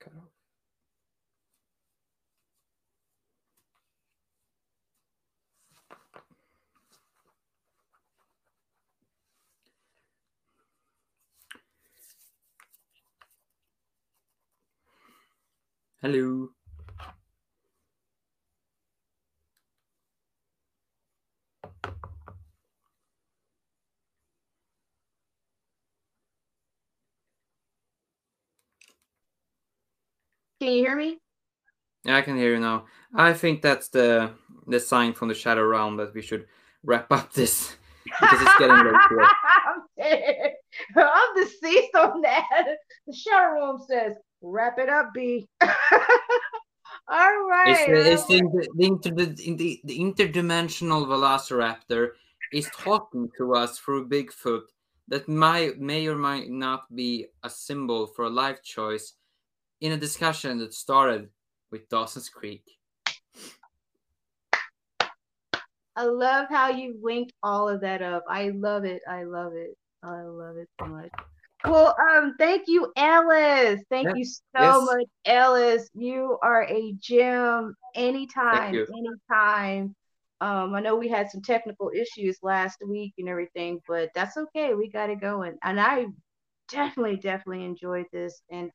Cut 0.00 0.12
off. 0.16 0.30
hello 16.02 16.55
can 30.66 30.74
you 30.74 30.84
hear 30.84 30.96
me? 30.96 31.18
yeah 32.04 32.16
i 32.16 32.22
can 32.22 32.36
hear 32.36 32.54
you 32.54 32.60
now 32.60 32.84
i 33.14 33.32
think 33.32 33.62
that's 33.62 33.88
the 33.88 34.32
the 34.66 34.80
sign 34.80 35.12
from 35.12 35.28
the 35.28 35.34
shadow 35.34 35.64
realm 35.64 35.96
that 35.96 36.12
we 36.12 36.20
should 36.20 36.46
wrap 36.82 37.10
up 37.12 37.32
this 37.32 37.76
because 38.04 38.42
it's 38.42 38.58
getting 38.58 38.76
late 38.76 39.00
here 39.08 39.28
I'm 40.96 41.34
deceased 41.36 41.94
on 41.94 42.20
that. 42.20 42.66
The 43.06 43.14
shadow 43.14 43.54
realm 43.54 43.82
says, 43.88 44.16
wrap 44.42 44.78
it 44.78 44.90
up, 44.90 45.12
B. 45.14 45.48
All 45.62 45.70
right. 47.08 47.64
It's 47.68 47.86
the, 47.86 48.12
it's 48.12 48.26
the, 48.26 48.68
the, 48.76 48.86
inter, 48.86 49.10
the, 49.10 49.26
the, 49.54 49.80
the 49.84 49.98
interdimensional 49.98 51.06
velociraptor 51.06 52.10
is 52.52 52.68
talking 52.76 53.30
to 53.38 53.54
us 53.54 53.78
through 53.78 54.08
Bigfoot 54.08 54.64
that 55.08 55.28
might, 55.28 55.78
may 55.78 56.06
or 56.06 56.16
might 56.16 56.50
not 56.50 56.94
be 56.94 57.26
a 57.42 57.48
symbol 57.48 58.06
for 58.06 58.26
a 58.26 58.30
life 58.30 58.62
choice 58.62 59.14
in 59.80 59.92
a 59.92 59.96
discussion 59.96 60.58
that 60.58 60.74
started 60.74 61.28
with 61.70 61.88
Dawson's 61.88 62.28
Creek. 62.28 62.64
I 65.94 66.04
love 66.04 66.46
how 66.50 66.70
you 66.70 66.98
linked 67.02 67.32
all 67.42 67.68
of 67.68 67.80
that 67.80 68.02
up. 68.02 68.24
I 68.28 68.50
love 68.50 68.84
it. 68.84 69.00
I 69.08 69.24
love 69.24 69.54
it. 69.54 69.76
I 70.02 70.22
love 70.22 70.56
it 70.56 70.68
so 70.78 70.86
much. 70.86 71.10
Well, 71.64 71.96
um, 71.98 72.34
thank 72.38 72.64
you, 72.68 72.92
Elis. 72.96 73.82
Thank 73.90 74.08
Yeah, 74.08 74.14
you 74.14 74.24
so 74.24 74.40
yes. 74.54 74.84
much, 74.84 75.06
Elis. 75.24 75.88
You 75.94 76.38
are 76.42 76.64
a 76.64 76.92
gem. 77.00 77.74
Anytime, 77.94 78.86
anytime. 78.94 79.94
Um, 80.42 80.74
I 80.74 80.80
know 80.80 80.96
we 80.96 81.08
had 81.08 81.30
some 81.30 81.40
technical 81.40 81.90
issues 81.94 82.36
last 82.42 82.76
week 82.86 83.14
and 83.16 83.26
everything, 83.26 83.80
but 83.88 84.10
that's 84.14 84.36
okay. 84.36 84.74
We 84.74 84.90
got 84.90 85.08
it 85.08 85.20
going. 85.20 85.56
And 85.62 85.80
I 85.80 86.06
definitely, 86.70 87.16
definitely 87.16 87.64
enjoyed 87.64 88.04
this. 88.12 88.42
And 88.50 88.70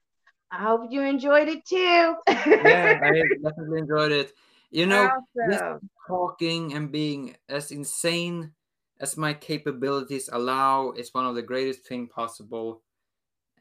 I 0.51 0.57
hope 0.63 0.91
you 0.91 1.01
enjoyed 1.01 1.47
it 1.47 1.65
too. 1.65 2.15
Yeah, 2.59 2.99
I 3.01 3.23
definitely 3.43 3.79
enjoyed 3.79 4.11
it. 4.11 4.33
You 4.69 4.85
know, 4.85 5.09
awesome. 5.35 5.89
talking 6.07 6.73
and 6.73 6.91
being 6.91 7.37
as 7.49 7.71
insane 7.71 8.53
as 8.99 9.17
my 9.17 9.33
capabilities 9.33 10.29
allow 10.31 10.91
is 10.91 11.13
one 11.13 11.25
of 11.25 11.35
the 11.35 11.41
greatest 11.41 11.85
thing 11.85 12.07
possible. 12.07 12.83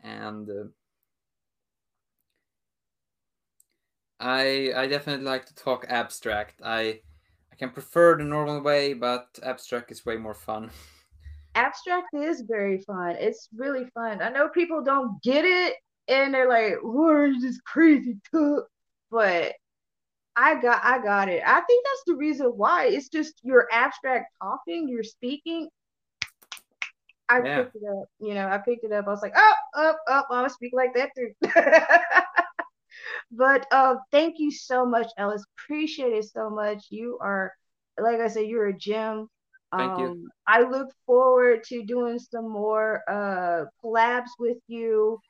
And 0.02 0.50
uh, 0.50 0.64
I 4.20 4.72
I 4.74 4.86
definitely 4.86 5.24
like 5.24 5.46
to 5.46 5.54
talk 5.54 5.84
abstract. 5.88 6.60
I 6.62 7.02
I 7.50 7.56
can 7.56 7.70
prefer 7.72 8.16
the 8.16 8.22
normal 8.24 8.60
way, 8.60 8.94
but 8.94 9.38
abstract 9.42 9.90
is 9.90 10.06
way 10.06 10.16
more 10.16 10.34
fun. 10.34 10.70
Abstract 11.54 12.14
is 12.14 12.42
very 12.42 12.78
fun. 12.78 13.16
It's 13.16 13.48
really 13.52 13.86
fun. 13.90 14.22
I 14.22 14.28
know 14.30 14.48
people 14.48 14.82
don't 14.82 15.20
get 15.22 15.44
it 15.44 15.74
and 16.10 16.34
they're 16.34 16.48
like, 16.48 16.74
what 16.82 17.26
you 17.26 17.40
just 17.40 17.64
crazy 17.64 18.16
too? 18.32 18.62
But 19.10 19.55
I 20.36 20.60
got 20.60 20.80
I 20.84 21.02
got 21.02 21.28
it. 21.28 21.42
I 21.47 21.60
think 21.62 21.84
that's 21.84 22.05
the 22.06 22.16
reason 22.16 22.47
why. 22.48 22.86
It's 22.86 23.08
just 23.08 23.34
your 23.42 23.68
abstract 23.72 24.32
talking, 24.42 24.89
you're 24.89 25.05
speaking. 25.05 25.68
I 27.28 27.42
Yeah. 27.44 27.56
picked 27.56 27.76
it 27.76 27.82
up. 27.89 28.06
You 28.20 28.34
know, 28.34 28.48
I 28.48 28.58
picked 28.58 28.84
it 28.84 28.92
up. 28.92 29.06
I 29.06 29.10
was 29.10 29.22
like, 29.22 29.34
oh, 29.36 29.55
up, 29.76 29.98
up, 30.08 30.26
I'm 30.30 30.39
gonna 30.39 30.50
speak 30.50 30.72
like 30.74 30.94
that 30.94 31.10
too. 31.16 31.32
but 33.32 33.66
uh, 33.72 33.97
thank 34.12 34.39
you 34.39 34.50
so 34.50 34.84
much, 34.86 35.08
Elis. 35.18 35.44
Appreciate 35.58 36.12
it 36.12 36.24
so 36.24 36.50
much. 36.50 36.86
You 36.90 37.18
are, 37.20 37.52
like 38.00 38.20
I 38.20 38.28
said, 38.28 38.47
you're 38.47 38.68
a 38.68 38.76
gem. 38.76 39.28
Thank 39.78 39.98
you. 39.98 40.12
Um, 40.12 40.30
I 40.47 40.62
look 40.62 40.89
forward 41.06 41.62
to 41.64 41.84
doing 41.84 42.18
some 42.18 42.48
more 42.50 43.02
uh 43.08 43.66
collabs 43.84 44.30
with 44.39 44.58
you 44.68 45.20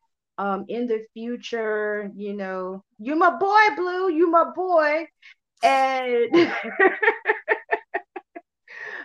um 0.41 0.65
in 0.69 0.87
the 0.87 1.05
future. 1.13 2.11
You 2.17 2.33
know, 2.35 2.83
you're 2.99 3.17
my 3.17 3.37
boy, 3.37 3.77
Blue. 3.77 4.11
You 4.11 4.31
my 4.31 4.51
boy. 4.55 5.07
And 5.63 6.31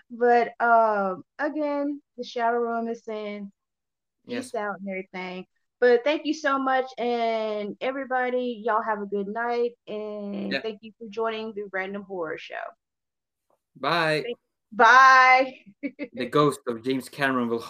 but 0.10 0.54
um 0.62 1.24
again, 1.38 2.02
the 2.18 2.24
shadow 2.24 2.58
room 2.58 2.88
is 2.88 3.04
saying 3.04 3.52
Yes. 4.26 4.46
peace 4.46 4.56
out 4.56 4.80
and 4.80 4.90
everything. 4.90 5.46
But 5.82 6.04
thank 6.06 6.26
you 6.26 6.34
so 6.34 6.58
much, 6.58 6.86
and 6.98 7.76
everybody, 7.82 8.64
y'all 8.66 8.82
have 8.82 9.02
a 9.02 9.06
good 9.06 9.28
night, 9.28 9.72
and 9.88 10.54
Yeah. 10.54 10.62
thank 10.62 10.80
you 10.82 10.94
for 10.98 11.08
joining 11.10 11.54
the 11.54 11.66
Random 11.72 12.04
Horror 12.04 12.38
Show. 12.38 12.56
Bye. 13.76 14.24
Bye. 14.72 15.58
The 16.14 16.26
ghost 16.26 16.62
of 16.68 16.82
James 16.82 17.10
Cameron 17.10 17.50
will 17.50 17.60